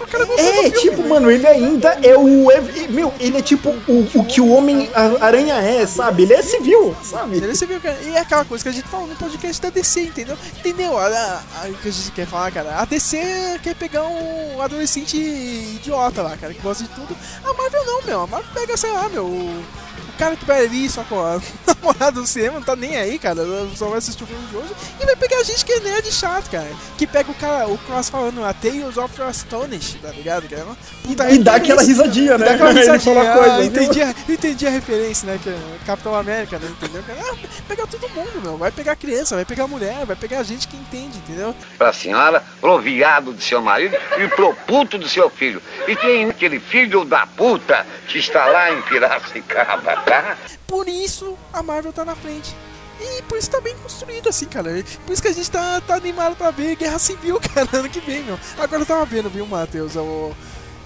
O 0.01 0.07
cara 0.07 0.25
gostou 0.25 0.45
É, 0.47 0.53
filme, 0.65 0.71
tipo, 0.79 1.03
né? 1.03 1.09
mano, 1.09 1.31
ele 1.31 1.47
ainda 1.47 1.89
é 2.03 2.17
o. 2.19 2.51
é- 2.51 2.61
meu, 2.89 3.13
ele 3.21 3.39
é 3.39 3.43
tipo 3.43 3.71
o, 3.89 4.09
o 4.15 4.25
que 4.25 4.41
o 4.41 4.49
Homem-Aranha 4.53 5.55
é, 5.55 5.87
sabe? 5.87 6.25
Ele 6.25 6.35
é 6.35 6.43
civil, 6.43 6.95
sabe? 7.05 7.37
Entendeu? 7.37 7.55
Você 7.55 7.67
viu, 7.67 7.81
cara? 7.81 7.97
E 8.03 8.15
é 8.17 8.19
aquela 8.21 8.45
coisa 8.45 8.63
que 8.65 8.69
a 8.69 8.73
gente 8.73 8.89
falou 8.89 9.07
no 9.07 9.15
podcast 9.17 9.63
da 9.63 9.71
DC, 9.71 10.01
entendeu? 10.03 10.37
Entendeu? 10.59 10.97
A, 10.99 11.07
a- 11.07 11.43
a- 11.65 11.69
o 11.69 11.75
que 11.75 11.89
a 11.89 11.93
gente 11.93 12.11
quer 12.13 12.27
falar, 12.27 12.51
cara? 12.51 12.77
A 12.81 12.85
DC 12.85 13.61
quer 13.63 13.75
pegar 13.75 14.05
um 14.07 14.61
adolescente 14.61 15.20
idiota 15.21 16.23
lá, 16.23 16.37
cara, 16.37 16.55
que 16.55 16.61
gosta 16.61 16.85
de 16.85 16.91
tudo. 16.91 17.17
A 17.45 17.53
Marvel 17.53 17.85
não, 17.87 18.03
meu. 18.03 18.21
A 18.23 18.27
Marvel 18.27 18.51
pega, 18.55 18.77
sei 18.77 18.91
lá, 18.93 19.09
meu. 19.09 19.25
O, 19.27 19.65
o 20.09 20.13
cara 20.21 20.37
que 20.37 20.45
vai 20.45 20.65
ali 20.67 20.89
só 20.89 21.03
com 21.05 21.19
a 21.19 21.41
namorada 21.67 22.21
no 22.21 22.27
cinema, 22.27 22.55
não 22.55 22.63
tá 22.63 22.77
nem 22.77 22.97
aí, 22.97 23.19
cara. 23.19 23.41
Só 23.75 23.89
vai 23.89 23.99
assistir 23.99 24.23
o 24.25 24.27
filme 24.27 24.47
de 24.49 24.57
hoje. 24.57 24.69
E 25.01 25.07
vai 25.07 25.17
pegar 25.17 25.43
gente 25.43 25.65
que 25.65 25.73
é 25.73 25.81
nerd 25.81 26.13
chato, 26.13 26.51
cara. 26.51 26.69
Que 26.99 27.07
pega 27.07 27.31
o 27.31 27.35
cara, 27.35 27.67
o 27.69 27.79
Cross 27.79 28.11
falando 28.11 28.45
a 28.45 28.53
Tales 28.53 28.99
of 28.99 29.23
Astonish, 29.23 29.97
tá 30.03 30.11
ligado? 30.11 30.47
Que 30.47 30.55
é 30.57 30.63
uma 30.63 30.77
puta 31.03 31.31
E 31.31 31.39
dá 31.39 31.55
aquela 31.55 31.83
risadinha, 31.83 32.37
né? 32.37 32.45
Dá 32.45 32.53
aquela 32.53 32.71
Ele 32.73 32.81
risadinha. 32.81 33.15
fala 33.15 33.33
coisa, 33.35 33.55
ah, 33.57 33.65
entendi, 33.65 34.03
a, 34.03 34.15
entendi 34.29 34.67
a 34.67 34.71
referência, 34.71 35.27
né? 35.27 35.41
Que 35.43 35.49
é 35.49 35.59
Capitão 35.87 36.15
América, 36.15 36.59
né? 36.59 36.69
Entendeu? 36.71 37.03
Ah, 37.09 37.37
pegar 37.67 37.87
todo 37.87 38.09
mundo, 38.11 38.43
meu. 38.43 38.59
Vai 38.59 38.71
pegar 38.71 38.97
criança, 38.97 39.37
vai 39.37 39.47
pegar 39.47 39.67
mulher, 39.67 40.05
vai 40.05 40.17
pegar 40.17 40.43
gente 40.43 40.69
que 40.69 40.77
entende, 40.77 41.17
entendeu? 41.19 41.55
Pra 41.79 41.95
senhora, 41.95 42.45
pro 42.61 42.79
viado 42.79 43.33
do 43.33 43.41
seu 43.43 43.63
marido 43.63 43.97
e 44.19 44.29
pro 44.29 44.53
puto 44.67 44.99
do 44.99 45.09
seu 45.11 45.29
filho. 45.29 45.63
E 45.87 45.97
tem 45.97 46.31
aquele 46.31 46.61
filho 46.61 47.05
da 47.05 47.27
puta 47.27 47.87
que 48.07 48.19
está 48.19 48.47
lá 48.47 48.73
em 48.73 48.81
Piracicaba, 48.83 49.97
tá? 49.97 50.37
Por 50.67 50.89
isso 50.89 51.37
a 51.53 51.63
Marvel 51.63 51.93
tá 51.93 52.05
na 52.05 52.15
frente. 52.15 52.55
E 53.01 53.23
por 53.23 53.39
isso 53.39 53.51
tá 53.51 53.61
bem 53.61 53.75
construído, 53.79 54.29
assim, 54.29 54.47
cara. 54.47 54.71
Por 55.07 55.13
isso 55.13 55.23
que 55.23 55.29
a 55.29 55.33
gente 55.33 55.51
tá, 55.51 55.81
tá 55.81 55.95
animado 55.95 56.37
pra 56.37 56.51
ver 56.51 56.77
Guerra 56.77 56.99
Civil, 56.99 57.41
cara, 57.55 57.69
ano 57.73 57.89
que 57.89 58.01
vem, 58.01 58.23
meu. 58.23 58.39
Agora 58.59 58.83
eu 58.83 58.87
tava 58.87 59.05
vendo, 59.07 59.31
viu, 59.31 59.47
Matheus? 59.47 59.97
O... 59.97 60.35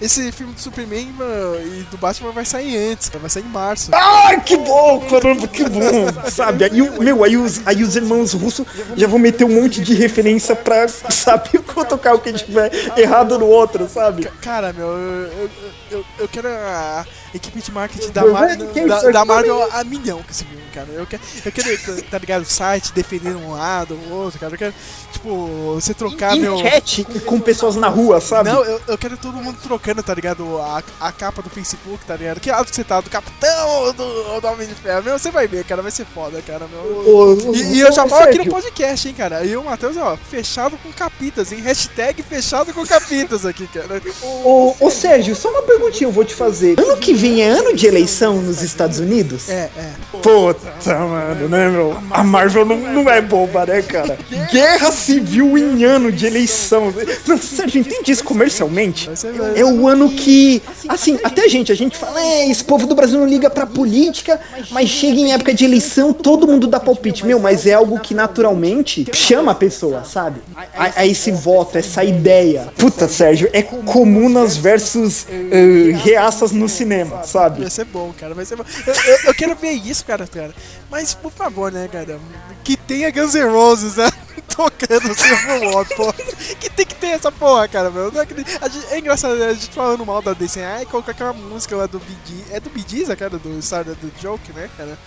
Esse 0.01 0.31
filme 0.31 0.53
do 0.53 0.59
Superman 0.59 1.07
mano, 1.17 1.55
e 1.61 1.83
do 1.83 1.97
Batman 1.97 2.31
vai 2.31 2.43
sair 2.43 2.91
antes. 2.91 3.09
Vai 3.09 3.29
sair 3.29 3.43
em 3.43 3.49
março. 3.49 3.91
Ai, 3.93 4.41
que 4.41 4.57
bom, 4.57 4.99
caramba, 5.09 5.47
que 5.47 5.63
bom, 5.63 6.29
sabe? 6.29 6.65
Aí, 6.65 6.81
meu, 6.99 7.23
aí 7.23 7.37
os, 7.37 7.65
aí 7.65 7.81
os 7.81 7.95
irmãos 7.95 8.33
russos 8.33 8.65
já 8.95 9.07
vão 9.07 9.17
meter 9.17 9.45
um 9.45 9.61
monte 9.61 9.81
de 9.81 9.93
referência 9.93 10.55
pra, 10.55 10.87
sabe, 10.87 11.59
colocar 11.59 12.13
o 12.15 12.19
que 12.19 12.33
tiver 12.33 12.71
errado 12.97 13.39
no 13.39 13.45
outro, 13.45 13.87
sabe? 13.87 14.25
Cara, 14.41 14.73
meu, 14.73 14.87
eu, 14.87 14.97
eu, 14.97 15.31
eu, 15.31 15.49
eu 16.17 16.27
quero 16.27 16.47
a 16.47 17.05
equipe 17.33 17.61
de 17.61 17.71
marketing 17.71 18.11
da, 18.11 18.21
Eu 18.21 18.33
Mar 18.33 18.57
da, 18.57 19.11
da 19.11 19.25
Marvel 19.25 19.67
a 19.71 19.83
milhão 19.83 20.23
com 20.23 20.31
esse 20.31 20.43
filme, 20.43 20.63
cara. 20.73 20.87
Eu 20.89 21.05
quero, 21.05 21.21
eu 21.45 21.51
quero, 21.51 22.01
tá 22.03 22.17
ligado, 22.17 22.41
o 22.41 22.45
site 22.45 22.93
defender 22.93 23.35
um 23.35 23.51
lado, 23.51 23.95
o 23.95 24.13
outro, 24.13 24.39
cara. 24.39 24.53
Eu 24.53 24.57
quero, 24.57 24.73
tipo, 25.11 25.75
você 25.75 25.93
trocar 25.93 26.35
meu... 26.35 26.55
Enquete 26.55 27.03
com, 27.03 27.19
com 27.19 27.39
pessoas 27.39 27.75
na 27.75 27.87
rua, 27.87 28.19
sabe? 28.19 28.49
Não, 28.49 28.63
eu, 28.63 28.81
eu 28.87 28.97
quero 28.97 29.17
todo 29.17 29.35
mundo 29.35 29.57
trocando, 29.61 30.01
tá 30.01 30.13
ligado? 30.13 30.57
A, 30.59 30.83
a 30.99 31.11
capa 31.11 31.41
do 31.41 31.49
Facebook, 31.49 32.03
tá 32.05 32.15
ligado? 32.15 32.39
Que 32.39 32.51
lado 32.51 32.69
que 32.69 32.75
você 32.75 32.83
tá? 32.83 33.01
Do 33.01 33.09
Capitão 33.09 33.69
ou 33.69 33.93
do, 33.93 34.41
do 34.41 34.47
Homem 34.47 34.67
de 34.67 34.75
Ferro? 34.75 35.03
Meu, 35.03 35.19
você 35.19 35.31
vai 35.31 35.47
ver, 35.47 35.63
cara, 35.65 35.81
vai 35.81 35.91
ser 35.91 36.05
foda, 36.05 36.41
cara. 36.41 36.67
Meu. 36.67 36.79
Ô, 36.81 37.49
ô, 37.49 37.55
E, 37.55 37.75
e 37.75 37.79
eu 37.79 37.91
já 37.91 38.07
falo 38.07 38.23
aqui 38.23 38.37
no 38.37 38.47
podcast, 38.47 39.07
hein, 39.07 39.13
cara. 39.13 39.43
E 39.43 39.55
o 39.55 39.63
Matheus, 39.63 39.97
ó, 39.97 40.17
fechado 40.17 40.77
com 40.77 40.91
capitas, 40.91 41.51
hein? 41.51 41.59
Hashtag 41.61 42.23
fechado 42.23 42.73
com 42.73 42.85
capitas 42.85 43.45
aqui, 43.45 43.67
cara. 43.67 44.01
Ô, 44.21 44.75
ô 44.79 44.89
Sérgio, 44.89 45.35
só 45.35 45.49
uma 45.49 45.61
perguntinha 45.85 46.07
eu 46.07 46.11
vou 46.11 46.25
te 46.25 46.33
fazer. 46.33 46.79
Ano 46.79 46.97
que 46.97 47.13
vem 47.13 47.41
é 47.41 47.49
ano 47.49 47.75
de 47.75 47.85
eleição 47.85 48.41
nos 48.41 48.61
Estados 48.61 48.99
Unidos? 48.99 49.49
É, 49.49 49.69
é. 49.77 49.91
Puta, 50.21 50.95
mano, 50.99 51.47
né, 51.47 51.69
meu? 51.69 51.95
A 52.09 52.23
Marvel 52.23 52.65
não, 52.65 52.77
não 52.77 53.09
é 53.09 53.21
boba, 53.21 53.65
né, 53.65 53.81
cara? 53.81 54.17
Guerra 54.51 54.91
civil 54.91 55.57
em 55.57 55.83
ano 55.83 56.11
de 56.11 56.25
eleição. 56.25 56.93
Não, 57.27 57.37
Sérgio, 57.37 57.81
entende 57.81 58.11
isso 58.11 58.23
comercialmente? 58.23 59.09
É 59.55 59.63
o 59.63 59.87
ano 59.87 60.09
que, 60.09 60.61
assim, 60.87 61.19
até 61.23 61.43
a 61.43 61.47
gente, 61.47 61.71
a 61.71 61.75
gente 61.75 61.97
fala, 61.97 62.19
é, 62.19 62.49
esse 62.49 62.63
povo 62.63 62.87
do 62.87 62.95
Brasil 62.95 63.19
não 63.19 63.27
liga 63.27 63.49
pra 63.49 63.65
política, 63.65 64.39
mas 64.71 64.89
chega 64.89 65.19
em 65.19 65.33
época 65.33 65.53
de 65.53 65.65
eleição, 65.65 66.13
todo 66.13 66.47
mundo 66.47 66.67
dá 66.67 66.79
palpite. 66.79 67.25
Meu, 67.25 67.39
mas 67.39 67.65
é 67.67 67.73
algo 67.73 67.99
que 67.99 68.13
naturalmente 68.13 69.05
chama 69.13 69.51
a 69.51 69.55
pessoa, 69.55 70.03
sabe? 70.03 70.41
A, 70.75 71.01
a 71.01 71.05
esse 71.05 71.31
voto, 71.31 71.77
essa 71.77 72.03
ideia. 72.03 72.67
Puta, 72.77 73.07
Sérgio, 73.07 73.49
é 73.53 73.61
comunas 73.61 74.57
versus 74.57 75.25
eh, 75.29 75.74
reaças 75.91 76.51
no 76.51 76.67
cinema, 76.69 77.23
sabe? 77.23 77.61
Vai 77.61 77.69
ser 77.69 77.85
bom, 77.85 78.13
cara, 78.19 78.33
vai 78.33 78.45
ser 78.45 78.55
bom. 78.55 78.65
Eu, 78.85 78.93
eu- 78.93 79.19
eu 79.25 79.33
quero 79.33 79.55
ver 79.55 79.71
isso, 79.71 80.05
cara, 80.05 80.27
cara. 80.27 80.53
Mas, 80.89 81.13
por 81.13 81.31
favor, 81.31 81.71
né, 81.71 81.87
cara? 81.91 82.19
Que 82.63 82.75
tenha 82.77 83.11
Guns 83.11 83.33
N' 83.35 83.49
Roses, 83.51 83.95
né? 83.97 84.09
Tocando 84.47 85.13
Civil 85.15 85.71
War, 85.71 85.85
pô. 85.95 86.13
Que 86.59 86.69
tem 86.69 86.85
que 86.85 86.95
ter 86.95 87.07
essa 87.07 87.31
porra, 87.31 87.67
cara, 87.67 87.89
meu. 87.89 88.11
É, 88.15 88.95
é 88.95 88.99
engraçado, 88.99 89.35
né, 89.35 89.47
a 89.47 89.53
gente 89.53 89.69
falando 89.69 90.05
mal 90.05 90.21
da 90.21 90.33
DC. 90.33 90.61
Ai, 90.61 90.85
colocar 90.85 91.11
aquela 91.11 91.33
música 91.33 91.75
lá 91.75 91.85
do 91.85 91.99
BG. 91.99 92.45
É 92.51 92.59
do 92.59 92.69
a 93.11 93.15
cara 93.15 93.37
do 93.37 93.61
Star 93.61 93.83
do 93.83 94.11
Joke, 94.21 94.51
né, 94.53 94.69
cara? 94.77 94.97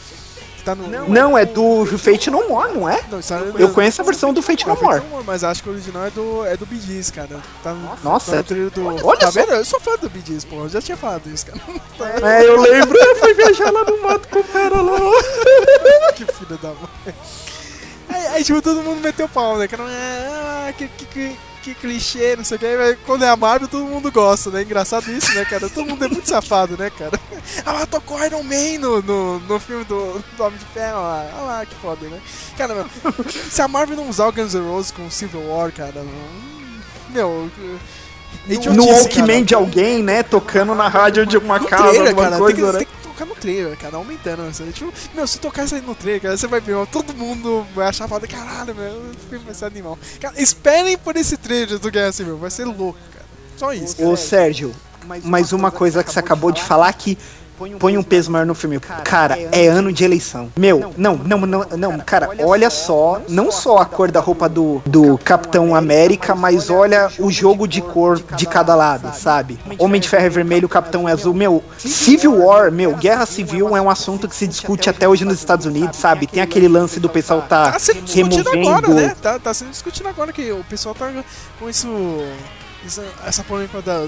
Tá 0.68 0.74
no. 0.74 1.08
Não, 1.08 1.38
é 1.38 1.46
do 1.46 1.86
Fate 1.96 2.30
No 2.30 2.46
More, 2.46 2.74
não 2.74 2.86
é? 2.86 3.02
Não, 3.10 3.20
Eu 3.58 3.70
conheço 3.70 4.02
a 4.02 4.04
versão 4.04 4.34
do 4.34 4.42
Fate 4.42 4.66
Não, 4.66 4.74
No 4.74 4.82
More. 4.82 5.02
não, 5.10 5.24
mas 5.24 5.42
acho 5.42 5.62
que 5.62 5.68
o 5.70 5.72
original 5.72 6.04
é 6.04 6.10
do, 6.10 6.44
é 6.44 6.58
do 6.58 6.66
Bee 6.66 6.78
Gees, 6.78 7.10
cara. 7.10 7.40
Tá 7.62 7.72
no, 7.72 7.96
Nossa, 8.04 8.42
tá 8.42 8.54
no 8.54 8.66
é- 8.66 8.70
do. 8.70 9.06
Olha 9.06 9.18
tá 9.18 9.32
só. 9.32 9.40
vendo? 9.40 9.52
Eu 9.54 9.64
sou 9.64 9.80
fã 9.80 9.96
do 9.96 10.10
Bee 10.10 10.22
Gees, 10.26 10.44
pô. 10.44 10.56
Eu 10.56 10.68
já 10.68 10.82
tinha 10.82 10.96
falado 10.98 11.26
isso, 11.30 11.46
cara. 11.46 11.58
É, 12.28 12.46
eu 12.46 12.60
lembro, 12.60 12.98
eu 12.98 13.16
fui 13.16 13.32
viajar 13.32 13.70
lá 13.70 13.82
no 13.84 14.02
mato 14.02 14.28
com 14.28 14.40
o 14.40 14.44
cara 14.44 14.80
lá. 14.82 15.00
que 16.14 16.26
filho 16.26 16.58
da 16.58 16.68
mãe. 16.68 17.14
Aí, 18.10 18.26
aí, 18.28 18.44
tipo, 18.44 18.60
todo 18.60 18.82
mundo 18.82 19.00
meteu 19.00 19.26
pau, 19.26 19.56
né? 19.56 19.66
Que, 19.66 19.76
não 19.76 19.88
é, 19.88 20.28
ah, 20.68 20.72
que, 20.76 20.86
que, 20.88 21.06
que, 21.06 21.36
que 21.74 21.80
clichê, 21.80 22.36
não 22.36 22.44
sei 22.44 22.56
o 22.56 22.60
que. 22.60 22.66
Aí, 22.66 22.96
quando 23.06 23.24
é 23.24 23.28
a 23.28 23.36
Marvel, 23.36 23.68
todo 23.68 23.84
mundo 23.84 24.10
gosta, 24.10 24.50
né? 24.50 24.62
Engraçado 24.62 25.10
isso, 25.10 25.32
né, 25.34 25.44
cara? 25.44 25.68
Todo 25.68 25.86
mundo 25.86 26.04
é 26.04 26.08
muito 26.08 26.28
safado, 26.28 26.76
né, 26.76 26.90
cara? 26.90 27.18
Ah 27.64 27.72
lá, 27.72 27.86
tocou 27.86 28.22
Iron 28.22 28.42
Man 28.42 28.78
no, 28.78 29.00
no, 29.00 29.38
no 29.40 29.58
filme 29.58 29.82
do, 29.84 30.22
do 30.36 30.44
Homem 30.44 30.58
de 30.58 30.64
Ferro, 30.66 30.98
olha 30.98 31.06
lá. 31.06 31.30
Olha 31.34 31.44
lá, 31.44 31.66
que 31.66 31.74
foda, 31.76 32.06
né? 32.06 32.20
Cara, 32.58 32.74
meu, 32.74 32.86
se 33.50 33.62
a 33.62 33.66
Marvel 33.66 33.96
não 33.96 34.08
usar 34.08 34.26
o 34.26 34.32
Guns 34.32 34.54
N' 34.54 34.68
Roses 34.68 34.90
com 34.90 35.06
o 35.06 35.10
Civil 35.10 35.48
War, 35.48 35.72
cara, 35.72 36.00
hum, 36.00 36.80
meu... 37.08 37.50
No 38.46 38.54
idiotice, 38.54 38.86
Walkman 38.86 39.44
de 39.44 39.54
alguém, 39.54 40.02
né? 40.02 40.22
Tocando 40.22 40.74
na 40.74 40.88
rádio 40.88 41.24
de 41.24 41.38
uma 41.38 41.58
No 41.58 41.66
casa, 41.66 41.84
trailer, 41.84 42.08
alguma 42.08 42.24
cara, 42.24 42.36
tem 42.36 42.40
coisa, 42.40 42.56
que, 42.56 42.72
né? 42.72 42.78
tem 42.78 42.86
que 42.86 42.97
tocar 43.18 43.26
no 43.26 43.34
trailer, 43.34 43.76
cara, 43.76 43.96
aumentando. 43.96 44.42
Assim, 44.42 44.70
tipo, 44.70 44.92
meu, 45.14 45.26
se 45.26 45.38
tocar 45.40 45.64
isso 45.64 45.74
aí 45.74 45.80
no 45.80 45.94
trailer, 45.94 46.22
cara, 46.22 46.36
você 46.36 46.46
vai 46.46 46.60
ver, 46.60 46.74
ó, 46.74 46.86
todo 46.86 47.12
mundo 47.14 47.66
vai 47.74 47.88
achar 47.88 48.08
foda, 48.08 48.26
caralho, 48.26 48.74
meu, 48.74 48.92
o 48.92 49.14
filme 49.28 49.44
vai 49.44 49.54
ser 49.54 49.64
animal. 49.64 49.98
Cara, 50.20 50.40
esperem 50.40 50.96
por 50.96 51.16
esse 51.16 51.36
trailer 51.36 51.78
do 51.78 51.90
Guerra 51.90 52.12
Civil, 52.12 52.38
vai 52.38 52.50
ser 52.50 52.64
louco, 52.64 52.98
cara. 53.12 53.26
Só 53.56 53.72
isso. 53.72 54.04
Ô 54.04 54.16
Sérgio, 54.16 54.74
mas 55.24 55.52
uma 55.52 55.70
coisa 55.70 56.04
que 56.04 56.12
você 56.12 56.20
acabou 56.20 56.52
de 56.52 56.62
falar 56.62 56.92
que 56.92 57.18
põe 57.78 57.96
um 57.96 58.02
peso 58.02 58.30
maior 58.30 58.46
no 58.46 58.54
filme. 58.54 58.78
Cara, 58.80 59.38
é 59.52 59.66
ano 59.66 59.92
de 59.92 60.04
eleição. 60.04 60.50
Meu, 60.56 60.92
não, 60.96 61.16
não, 61.16 61.38
não, 61.38 61.64
não, 61.76 61.98
cara, 61.98 62.30
olha 62.40 62.70
só, 62.70 63.20
não 63.28 63.50
só 63.50 63.78
a 63.78 63.86
cor 63.86 64.10
da 64.10 64.20
roupa 64.20 64.48
do, 64.48 64.82
do 64.86 65.18
Capitão 65.18 65.74
América, 65.74 66.34
mas 66.34 66.70
olha 66.70 67.10
o 67.18 67.30
jogo 67.30 67.66
de 67.66 67.80
cor 67.80 68.20
de 68.36 68.46
cada 68.46 68.74
lado, 68.74 69.14
sabe? 69.16 69.58
Homem 69.78 70.00
de 70.00 70.08
Ferro 70.08 70.26
é 70.26 70.30
vermelho, 70.30 70.68
Capitão 70.68 71.08
é 71.08 71.12
azul. 71.12 71.34
Meu, 71.34 71.62
Civil 71.76 72.44
War, 72.44 72.70
meu, 72.72 72.94
Guerra 72.94 73.26
Civil 73.26 73.76
é 73.76 73.80
um 73.80 73.90
assunto 73.90 74.28
que 74.28 74.34
se 74.34 74.46
discute 74.46 74.88
até 74.88 75.08
hoje 75.08 75.24
nos 75.24 75.38
Estados 75.38 75.66
Unidos, 75.66 75.96
sabe? 75.96 76.26
Tem 76.26 76.42
aquele 76.42 76.68
lance 76.68 77.00
do 77.00 77.08
pessoal 77.08 77.42
tá 77.42 77.72
Tá 77.72 77.78
sendo 77.78 78.02
discutido 78.04 78.50
agora, 78.50 78.88
né? 78.88 79.16
Tá, 79.20 79.38
tá 79.38 79.54
sendo 79.54 79.70
discutido 79.70 80.08
agora 80.08 80.32
que 80.32 80.50
o 80.52 80.64
pessoal 80.64 80.94
tá 80.94 81.10
com 81.58 81.68
isso. 81.68 81.88
Essa, 82.86 83.04
essa 83.26 83.44
polêmica 83.44 83.82
da, 83.82 84.06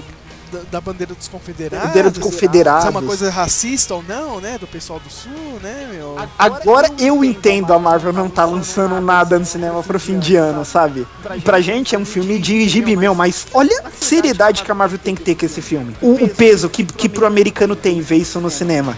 da, 0.71 0.81
bandeira 0.81 1.13
dos 1.13 1.27
confederados. 1.27 1.87
Bandeira 1.87 2.09
dos 2.09 2.21
confederados. 2.21 2.81
Se 2.83 2.87
é 2.87 2.91
uma 2.91 3.01
coisa 3.01 3.29
racista 3.29 3.95
ou 3.95 4.03
não, 4.07 4.39
né? 4.39 4.57
Do 4.57 4.67
pessoal 4.67 4.99
do 4.99 5.09
sul, 5.09 5.59
né, 5.61 5.87
meu? 5.91 6.17
Agora 6.37 6.89
eu 6.99 7.23
entendo 7.23 7.73
a 7.73 7.79
Marvel 7.79 8.13
não 8.13 8.29
tá 8.29 8.45
lançando 8.45 8.99
nada 8.99 9.39
no 9.39 9.45
cinema 9.45 9.81
pro 9.81 9.99
fim 9.99 10.19
de 10.19 10.35
ano, 10.35 10.65
sabe? 10.65 11.07
Pra 11.43 11.61
gente 11.61 11.95
é 11.95 11.99
um 11.99 12.05
filme 12.05 12.39
de 12.39 12.67
gibi 12.67 12.95
meu, 12.95 13.15
mas 13.15 13.47
olha 13.53 13.81
a 13.85 13.91
seriedade 13.91 14.63
que 14.63 14.71
a 14.71 14.75
Marvel 14.75 14.99
tem 14.99 15.15
que 15.15 15.21
ter 15.21 15.35
com 15.35 15.45
esse 15.45 15.61
filme. 15.61 15.95
O, 16.01 16.25
o 16.25 16.29
peso 16.29 16.69
que, 16.69 16.83
que 16.83 17.07
pro 17.07 17.25
americano 17.25 17.75
tem 17.75 18.01
ver 18.01 18.17
isso 18.17 18.39
no 18.39 18.49
cinema. 18.49 18.95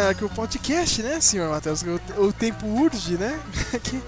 Terminar 0.00 0.10
aqui 0.10 0.24
o 0.24 0.28
podcast, 0.30 1.02
né, 1.02 1.20
senhor 1.20 1.50
Matheus? 1.50 1.82
O, 1.82 2.22
o 2.22 2.32
tempo 2.32 2.66
urge, 2.66 3.18
né? 3.18 3.38
Aqui, 3.74 4.00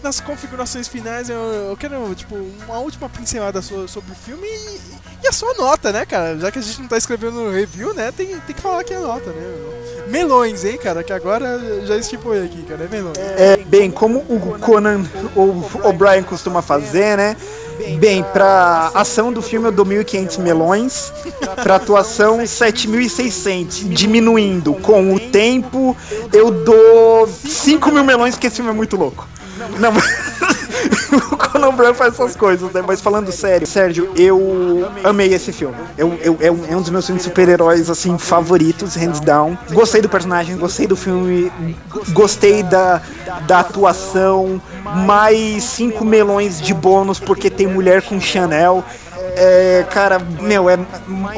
nas 0.00 0.20
configurações 0.20 0.86
finais, 0.86 1.28
eu, 1.28 1.36
eu 1.36 1.76
quero, 1.76 2.14
tipo, 2.14 2.36
uma 2.68 2.78
última 2.78 3.08
pincelada 3.08 3.60
so- 3.60 3.88
sobre 3.88 4.12
o 4.12 4.14
filme 4.14 4.46
e, 4.46 4.80
e 5.24 5.28
a 5.28 5.32
sua 5.32 5.52
nota, 5.54 5.90
né, 5.92 6.06
cara? 6.06 6.38
Já 6.38 6.52
que 6.52 6.60
a 6.60 6.62
gente 6.62 6.80
não 6.80 6.88
tá 6.88 6.96
escrevendo 6.96 7.50
review, 7.50 7.92
né, 7.92 8.12
tem, 8.12 8.28
tem 8.40 8.54
que 8.54 8.62
falar 8.62 8.80
aqui 8.80 8.94
a 8.94 9.00
nota, 9.00 9.30
né? 9.32 9.42
Melões, 10.06 10.64
hein, 10.64 10.78
cara? 10.78 11.02
Que 11.02 11.12
agora 11.12 11.58
já 11.84 11.96
estipulei 11.96 12.44
aqui, 12.44 12.62
cara. 12.62 12.84
É 12.84 12.88
melões. 12.88 13.18
É, 13.18 13.56
bem, 13.58 13.90
como 13.90 14.20
o 14.20 14.58
Conan 14.60 15.04
o 15.36 15.88
O'Brien 15.88 16.22
costuma 16.22 16.62
fazer, 16.62 17.16
né? 17.16 17.36
Bem, 17.98 18.22
pra 18.32 18.90
ação 18.94 19.32
do 19.32 19.40
filme 19.40 19.68
eu 19.68 19.72
dou 19.72 19.86
1.500 19.86 20.38
melões, 20.38 21.12
pra 21.62 21.76
atuação 21.76 22.38
7.600, 22.38 23.88
diminuindo. 23.88 24.74
Com 24.74 25.14
o 25.14 25.20
tempo 25.20 25.96
eu 26.32 26.50
dou 26.50 27.26
5 27.26 27.90
mil 27.90 28.04
melões 28.04 28.34
porque 28.34 28.48
esse 28.48 28.56
filme 28.56 28.70
é 28.70 28.74
muito 28.74 28.96
louco. 28.96 29.26
Não, 29.78 29.92
o 31.12 31.36
Conan 31.36 31.68
O'Brien 31.68 31.94
faz 31.94 32.14
essas 32.14 32.36
coisas, 32.36 32.72
né? 32.72 32.82
Mas 32.86 33.00
falando 33.00 33.30
sério, 33.32 33.66
Sérgio, 33.66 34.12
eu 34.16 34.88
amei 35.04 35.32
esse 35.32 35.52
filme. 35.52 35.76
Eu, 35.96 36.14
eu, 36.22 36.38
é, 36.40 36.50
um, 36.50 36.64
é 36.70 36.76
um 36.76 36.80
dos 36.80 36.90
meus 36.90 37.06
filmes 37.06 37.22
super-heróis, 37.22 37.90
assim, 37.90 38.18
favoritos, 38.18 38.94
hands 38.94 39.20
down. 39.20 39.56
Gostei 39.72 40.00
do 40.00 40.08
personagem, 40.08 40.56
gostei 40.56 40.86
do 40.86 40.96
filme, 40.96 41.50
gostei 42.10 42.62
da, 42.62 43.00
da 43.46 43.60
atuação, 43.60 44.60
mais 45.06 45.64
5 45.64 46.04
melões 46.04 46.60
de 46.60 46.74
bônus 46.74 47.18
porque 47.18 47.50
tem 47.50 47.66
mulher 47.66 48.02
com 48.02 48.20
Chanel. 48.20 48.84
É, 49.36 49.86
cara, 49.90 50.18
meu, 50.40 50.68
é 50.68 50.78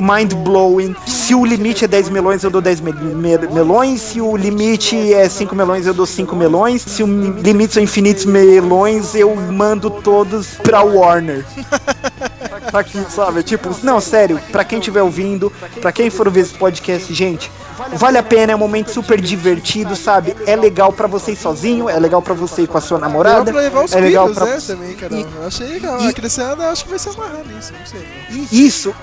mind 0.01 0.33
blowing. 0.35 0.95
Se 1.07 1.35
o 1.35 1.45
limite 1.45 1.85
é 1.85 1.89
10 1.89 2.11
melões, 2.11 2.43
eu 2.43 2.51
dou 2.51 2.61
10 2.61 2.81
me 2.81 2.93
me 2.93 3.39
melões. 3.53 4.01
Se 4.01 4.21
o 4.21 4.37
limite 4.37 5.13
é 5.13 5.29
5 5.29 5.55
melões, 5.55 5.87
eu 5.87 5.95
dou 5.95 6.07
5 6.07 6.35
melões. 6.37 6.83
Se 6.83 7.03
o 7.03 7.07
limite 7.07 7.75
são 7.75 7.83
infinitos 7.83 8.25
melões, 8.25 9.15
eu 9.15 9.35
mando 9.35 9.91
todos 9.91 10.49
pra 10.63 10.83
Warner. 10.83 11.45
pra 12.71 12.83
quem 12.83 13.05
sabe, 13.05 13.43
tipo, 13.43 13.71
não, 13.83 14.01
sério, 14.01 14.41
pra 14.51 14.65
quem 14.65 14.79
estiver 14.79 15.03
ouvindo, 15.03 15.53
pra 15.81 15.93
quem 15.93 16.09
for 16.09 16.31
ver 16.31 16.41
esse 16.41 16.55
podcast, 16.55 17.13
gente, 17.13 17.51
vale 17.95 18.19
a 18.19 18.23
pena, 18.23 18.53
é 18.53 18.57
um 18.57 18.59
momento 18.59 18.91
super 18.91 19.21
divertido, 19.21 19.97
sabe? 19.97 20.37
É 20.47 20.57
legal 20.57 20.93
pra 20.93 21.07
você 21.07 21.33
ir 21.33 21.37
sozinho, 21.37 21.89
é 21.89 21.99
legal 21.99 22.23
pra 22.23 22.35
você 22.35 22.63
ir 22.63 22.67
com 22.67 22.79
a 22.79 22.81
sua 22.81 22.99
namorada, 22.99 23.39
Legal 23.39 23.53
pra 23.53 23.63
levar 23.63 23.85
os 23.85 23.93
é 23.93 24.01
legal 24.01 24.29
filhos, 24.29 24.39
pra 24.39 24.55
né, 24.55 24.61
também, 24.67 24.95
cara. 24.95 25.15
Eu 25.15 25.47
achei 25.47 25.67
legal. 25.67 26.01
A 26.01 26.13
criançada 26.13 26.71
acho 26.71 26.85
que 26.85 26.91
vai 26.91 26.99
se 26.99 27.09
amarrar 27.09 27.45
nisso, 27.47 27.73
não 27.79 27.87
sei. 27.87 28.49
Isso, 28.51 28.95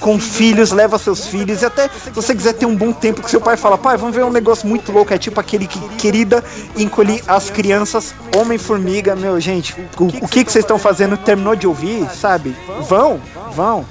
com 0.00 0.18
filhos, 0.18 0.72
leva 0.72 0.98
seus 0.98 1.26
filhos. 1.26 1.62
E 1.62 1.66
até 1.66 1.88
se 1.88 2.10
você 2.10 2.34
quiser 2.34 2.54
ter 2.54 2.66
um 2.66 2.76
bom 2.76 2.92
tempo 2.92 3.22
com 3.22 3.28
seu 3.28 3.40
pai, 3.40 3.56
fala, 3.56 3.78
pai, 3.78 3.96
vamos 3.96 4.14
ver 4.14 4.24
um 4.24 4.30
negócio 4.30 4.66
muito 4.68 4.92
louco. 4.92 5.12
É 5.12 5.18
tipo 5.18 5.40
aquele 5.40 5.66
que, 5.66 5.78
querida, 5.96 6.44
encolhi 6.76 7.22
as 7.26 7.50
crianças, 7.50 8.14
Homem-Formiga. 8.36 9.16
Meu, 9.16 9.38
gente, 9.40 9.74
o, 9.98 10.24
o 10.24 10.28
que, 10.28 10.44
que 10.44 10.52
vocês 10.52 10.64
estão 10.64 10.78
fazendo? 10.78 11.16
Terminou 11.16 11.56
de 11.56 11.66
ouvir, 11.66 12.08
sabe? 12.10 12.56
Vão, 12.88 13.20
vão. 13.54 13.84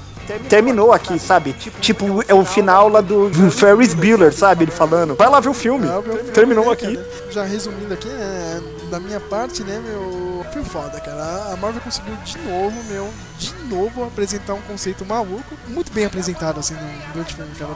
Terminou 0.48 0.92
aqui, 0.92 1.18
sabe? 1.18 1.52
Tipo, 1.80 2.22
é 2.28 2.34
o 2.34 2.44
final 2.44 2.88
lá 2.88 3.00
do 3.00 3.30
Ferris 3.50 3.94
Bueller, 3.94 4.32
sabe? 4.32 4.64
Ele 4.64 4.70
falando, 4.70 5.14
vai 5.14 5.28
lá 5.28 5.40
ver 5.40 5.48
o 5.48 5.54
filme. 5.54 5.86
Terminou 6.32 6.70
aqui. 6.70 6.98
Já 7.30 7.44
resumindo 7.44 7.92
aqui, 7.94 8.08
né, 8.08 8.62
da 8.90 9.00
minha 9.00 9.20
parte, 9.20 9.62
né, 9.62 9.80
meu. 9.84 10.44
Foi 10.52 10.62
foda, 10.64 11.00
cara. 11.00 11.52
A 11.52 11.56
Marvel 11.56 11.80
conseguiu 11.80 12.14
de 12.24 12.36
novo, 12.38 12.76
meu, 12.90 13.08
de 13.38 13.54
novo 13.74 14.04
apresentar 14.04 14.52
um 14.54 14.60
conceito 14.62 15.04
maluco, 15.04 15.54
muito 15.68 15.90
bem 15.92 16.04
apresentado, 16.04 16.60
assim, 16.60 16.74
no- 16.74 17.12
durante 17.12 17.32
o 17.32 17.36
filme, 17.36 17.50
cara. 17.58 17.74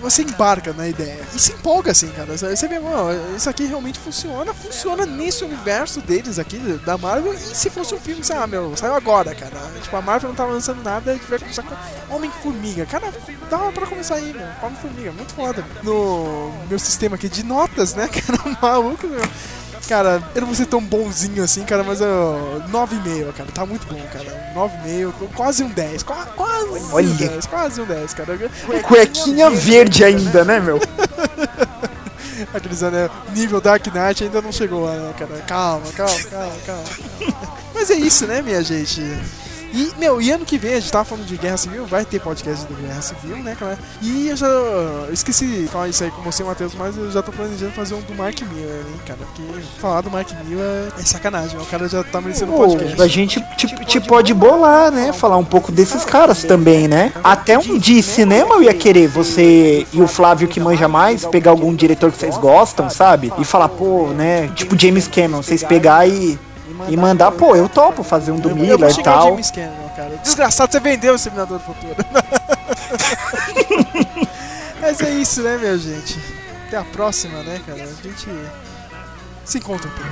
Você 0.00 0.22
embarca 0.22 0.72
na 0.72 0.88
ideia 0.88 1.22
e 1.34 1.38
se 1.38 1.52
empolga, 1.52 1.92
assim, 1.92 2.08
cara. 2.08 2.36
Você 2.36 2.68
vê, 2.68 2.78
mano, 2.78 3.36
isso 3.36 3.48
aqui 3.48 3.64
realmente 3.66 3.98
funciona, 3.98 4.52
funciona 4.54 5.06
nesse 5.06 5.44
universo 5.44 6.00
deles 6.00 6.38
aqui, 6.38 6.58
da 6.84 6.96
Marvel. 6.96 7.34
E 7.34 7.38
se 7.38 7.70
fosse 7.70 7.94
um 7.94 7.98
filme, 7.98 8.24
sei 8.24 8.36
lá, 8.36 8.46
meu, 8.46 8.76
saiu 8.76 8.94
agora, 8.94 9.34
cara. 9.34 9.56
Tipo, 9.82 9.96
a 9.96 10.02
Marvel 10.02 10.28
não 10.30 10.36
tava 10.36 10.52
lançando 10.52 10.82
nada, 10.82 11.12
a 11.12 11.14
gente 11.14 11.26
vai 11.26 11.38
começar 11.38 11.62
com 11.62 12.14
Homem-Formiga. 12.14 12.86
Cara, 12.86 13.12
dá 13.50 13.58
pra 13.72 13.86
começar 13.86 14.16
aí, 14.16 14.32
meu. 14.32 14.46
Homem-Formiga, 14.62 15.12
muito 15.12 15.34
foda. 15.34 15.64
No 15.82 16.52
meu 16.68 16.78
sistema 16.78 17.16
aqui 17.16 17.28
de 17.28 17.42
notas, 17.42 17.94
né, 17.94 18.08
cara, 18.12 18.58
maluco, 18.60 19.06
meu. 19.06 19.22
Cara, 19.88 20.20
eu 20.34 20.40
não 20.40 20.48
vou 20.48 20.56
ser 20.56 20.66
tão 20.66 20.80
bonzinho 20.82 21.44
assim, 21.44 21.62
cara, 21.64 21.84
mas 21.84 22.00
eu. 22.00 22.60
9,5, 22.70 23.32
cara, 23.32 23.48
tá 23.52 23.64
muito 23.64 23.86
bom, 23.86 24.00
cara. 24.12 24.52
9,5, 24.54 25.12
quase 25.34 25.62
um 25.62 25.68
10. 25.68 26.02
qua- 26.02 26.26
Quase 26.36 26.66
um 26.66 26.92
Olha. 26.94 27.14
10, 27.28 27.46
quase 27.46 27.80
um 27.80 27.84
10, 27.84 28.12
cara. 28.14 28.36
Cuequinha 28.82 29.48
verde 29.54 30.04
ainda, 30.04 30.44
né, 30.44 30.58
meu? 30.58 30.80
Aqueles 32.52 32.80
né, 32.82 33.08
nível 33.34 33.60
Dark 33.60 33.86
Knight 33.86 34.24
ainda 34.24 34.42
não 34.42 34.52
chegou 34.52 34.84
lá, 34.84 34.92
né, 34.94 35.14
cara? 35.18 35.40
Calma, 35.46 35.86
calma, 35.92 36.20
calma, 36.30 36.52
calma. 36.66 36.82
Mas 37.74 37.90
é 37.90 37.94
isso, 37.94 38.26
né, 38.26 38.42
minha 38.42 38.62
gente? 38.62 39.00
E, 39.76 39.92
meu, 39.98 40.22
e 40.22 40.30
ano 40.30 40.46
que 40.46 40.56
vem, 40.56 40.72
a 40.72 40.80
gente 40.80 40.90
tava 40.90 41.04
falando 41.04 41.26
de 41.26 41.36
Guerra 41.36 41.58
Civil, 41.58 41.84
vai 41.84 42.02
ter 42.02 42.18
podcast 42.18 42.66
de 42.66 42.72
Guerra 42.80 43.02
Civil, 43.02 43.36
né, 43.36 43.54
cara? 43.60 43.78
E 44.00 44.28
eu 44.28 44.36
já 44.36 44.46
eu 44.46 45.12
esqueci 45.12 45.46
de 45.46 45.68
falar 45.68 45.88
isso 45.88 46.02
aí 46.02 46.10
com 46.10 46.22
você, 46.22 46.42
Matheus, 46.42 46.74
mas 46.74 46.96
eu 46.96 47.10
já 47.10 47.22
tô 47.22 47.30
planejando 47.30 47.72
fazer 47.72 47.94
um 47.94 48.00
do 48.00 48.14
Mark 48.14 48.40
Miller, 48.40 48.78
hein, 48.78 49.00
cara? 49.06 49.18
Porque 49.20 49.42
falar 49.78 50.00
do 50.00 50.10
Mark 50.10 50.30
Miller 50.46 50.90
é 50.98 51.02
sacanagem, 51.02 51.60
o 51.60 51.66
cara 51.66 51.86
já 51.90 52.02
tá 52.02 52.22
merecendo 52.22 52.52
Pô, 52.52 52.68
podcast. 52.68 53.02
a 53.02 53.06
gente 53.06 53.44
te, 53.58 53.66
te 53.84 54.00
pode 54.00 54.32
bolar, 54.32 54.90
né? 54.90 55.12
Falar 55.12 55.36
um 55.36 55.44
pouco 55.44 55.70
desses 55.70 56.06
caras 56.06 56.42
também, 56.42 56.88
né? 56.88 57.12
Até 57.22 57.58
um 57.58 57.76
de 57.76 58.02
cinema 58.02 58.54
eu 58.54 58.62
ia 58.62 58.72
querer 58.72 59.08
você 59.08 59.86
e 59.92 60.00
o 60.00 60.08
Flávio 60.08 60.48
que 60.48 60.58
manja 60.58 60.88
mais, 60.88 61.26
pegar 61.26 61.50
algum 61.50 61.74
diretor 61.74 62.10
que 62.10 62.16
vocês 62.16 62.38
gostam, 62.38 62.88
sabe? 62.88 63.30
E 63.38 63.44
falar, 63.44 63.68
pô, 63.68 64.06
né? 64.08 64.48
Tipo 64.54 64.78
James 64.78 65.06
Cameron, 65.06 65.42
vocês 65.42 65.62
pegar 65.62 66.08
e, 66.08 66.38
mandar, 66.76 66.92
e 66.92 66.96
mandar 66.96 67.32
pô, 67.32 67.56
eu 67.56 67.68
topo 67.68 68.02
fazer 68.02 68.32
um 68.32 68.38
do 68.38 68.50
eu, 68.50 68.56
Miller 68.56 68.90
e 68.90 69.02
tal. 69.02 69.30
James 69.30 69.50
Cameron, 69.50 69.88
cara. 69.96 70.16
Desgraçado, 70.22 70.72
você 70.72 70.80
vendeu 70.80 71.14
o 71.14 71.18
Seminador 71.18 71.58
do 71.58 71.64
Futuro. 71.64 71.96
Mas 74.80 75.00
é 75.00 75.10
isso, 75.10 75.42
né, 75.42 75.56
minha 75.58 75.76
gente? 75.78 76.18
Até 76.66 76.76
a 76.76 76.84
próxima, 76.84 77.42
né, 77.42 77.60
cara? 77.66 77.82
A 77.82 77.86
gente 77.86 78.28
se 79.44 79.58
encontra 79.58 79.88
um 79.88 79.92
por 79.92 80.04
aí. 80.04 80.10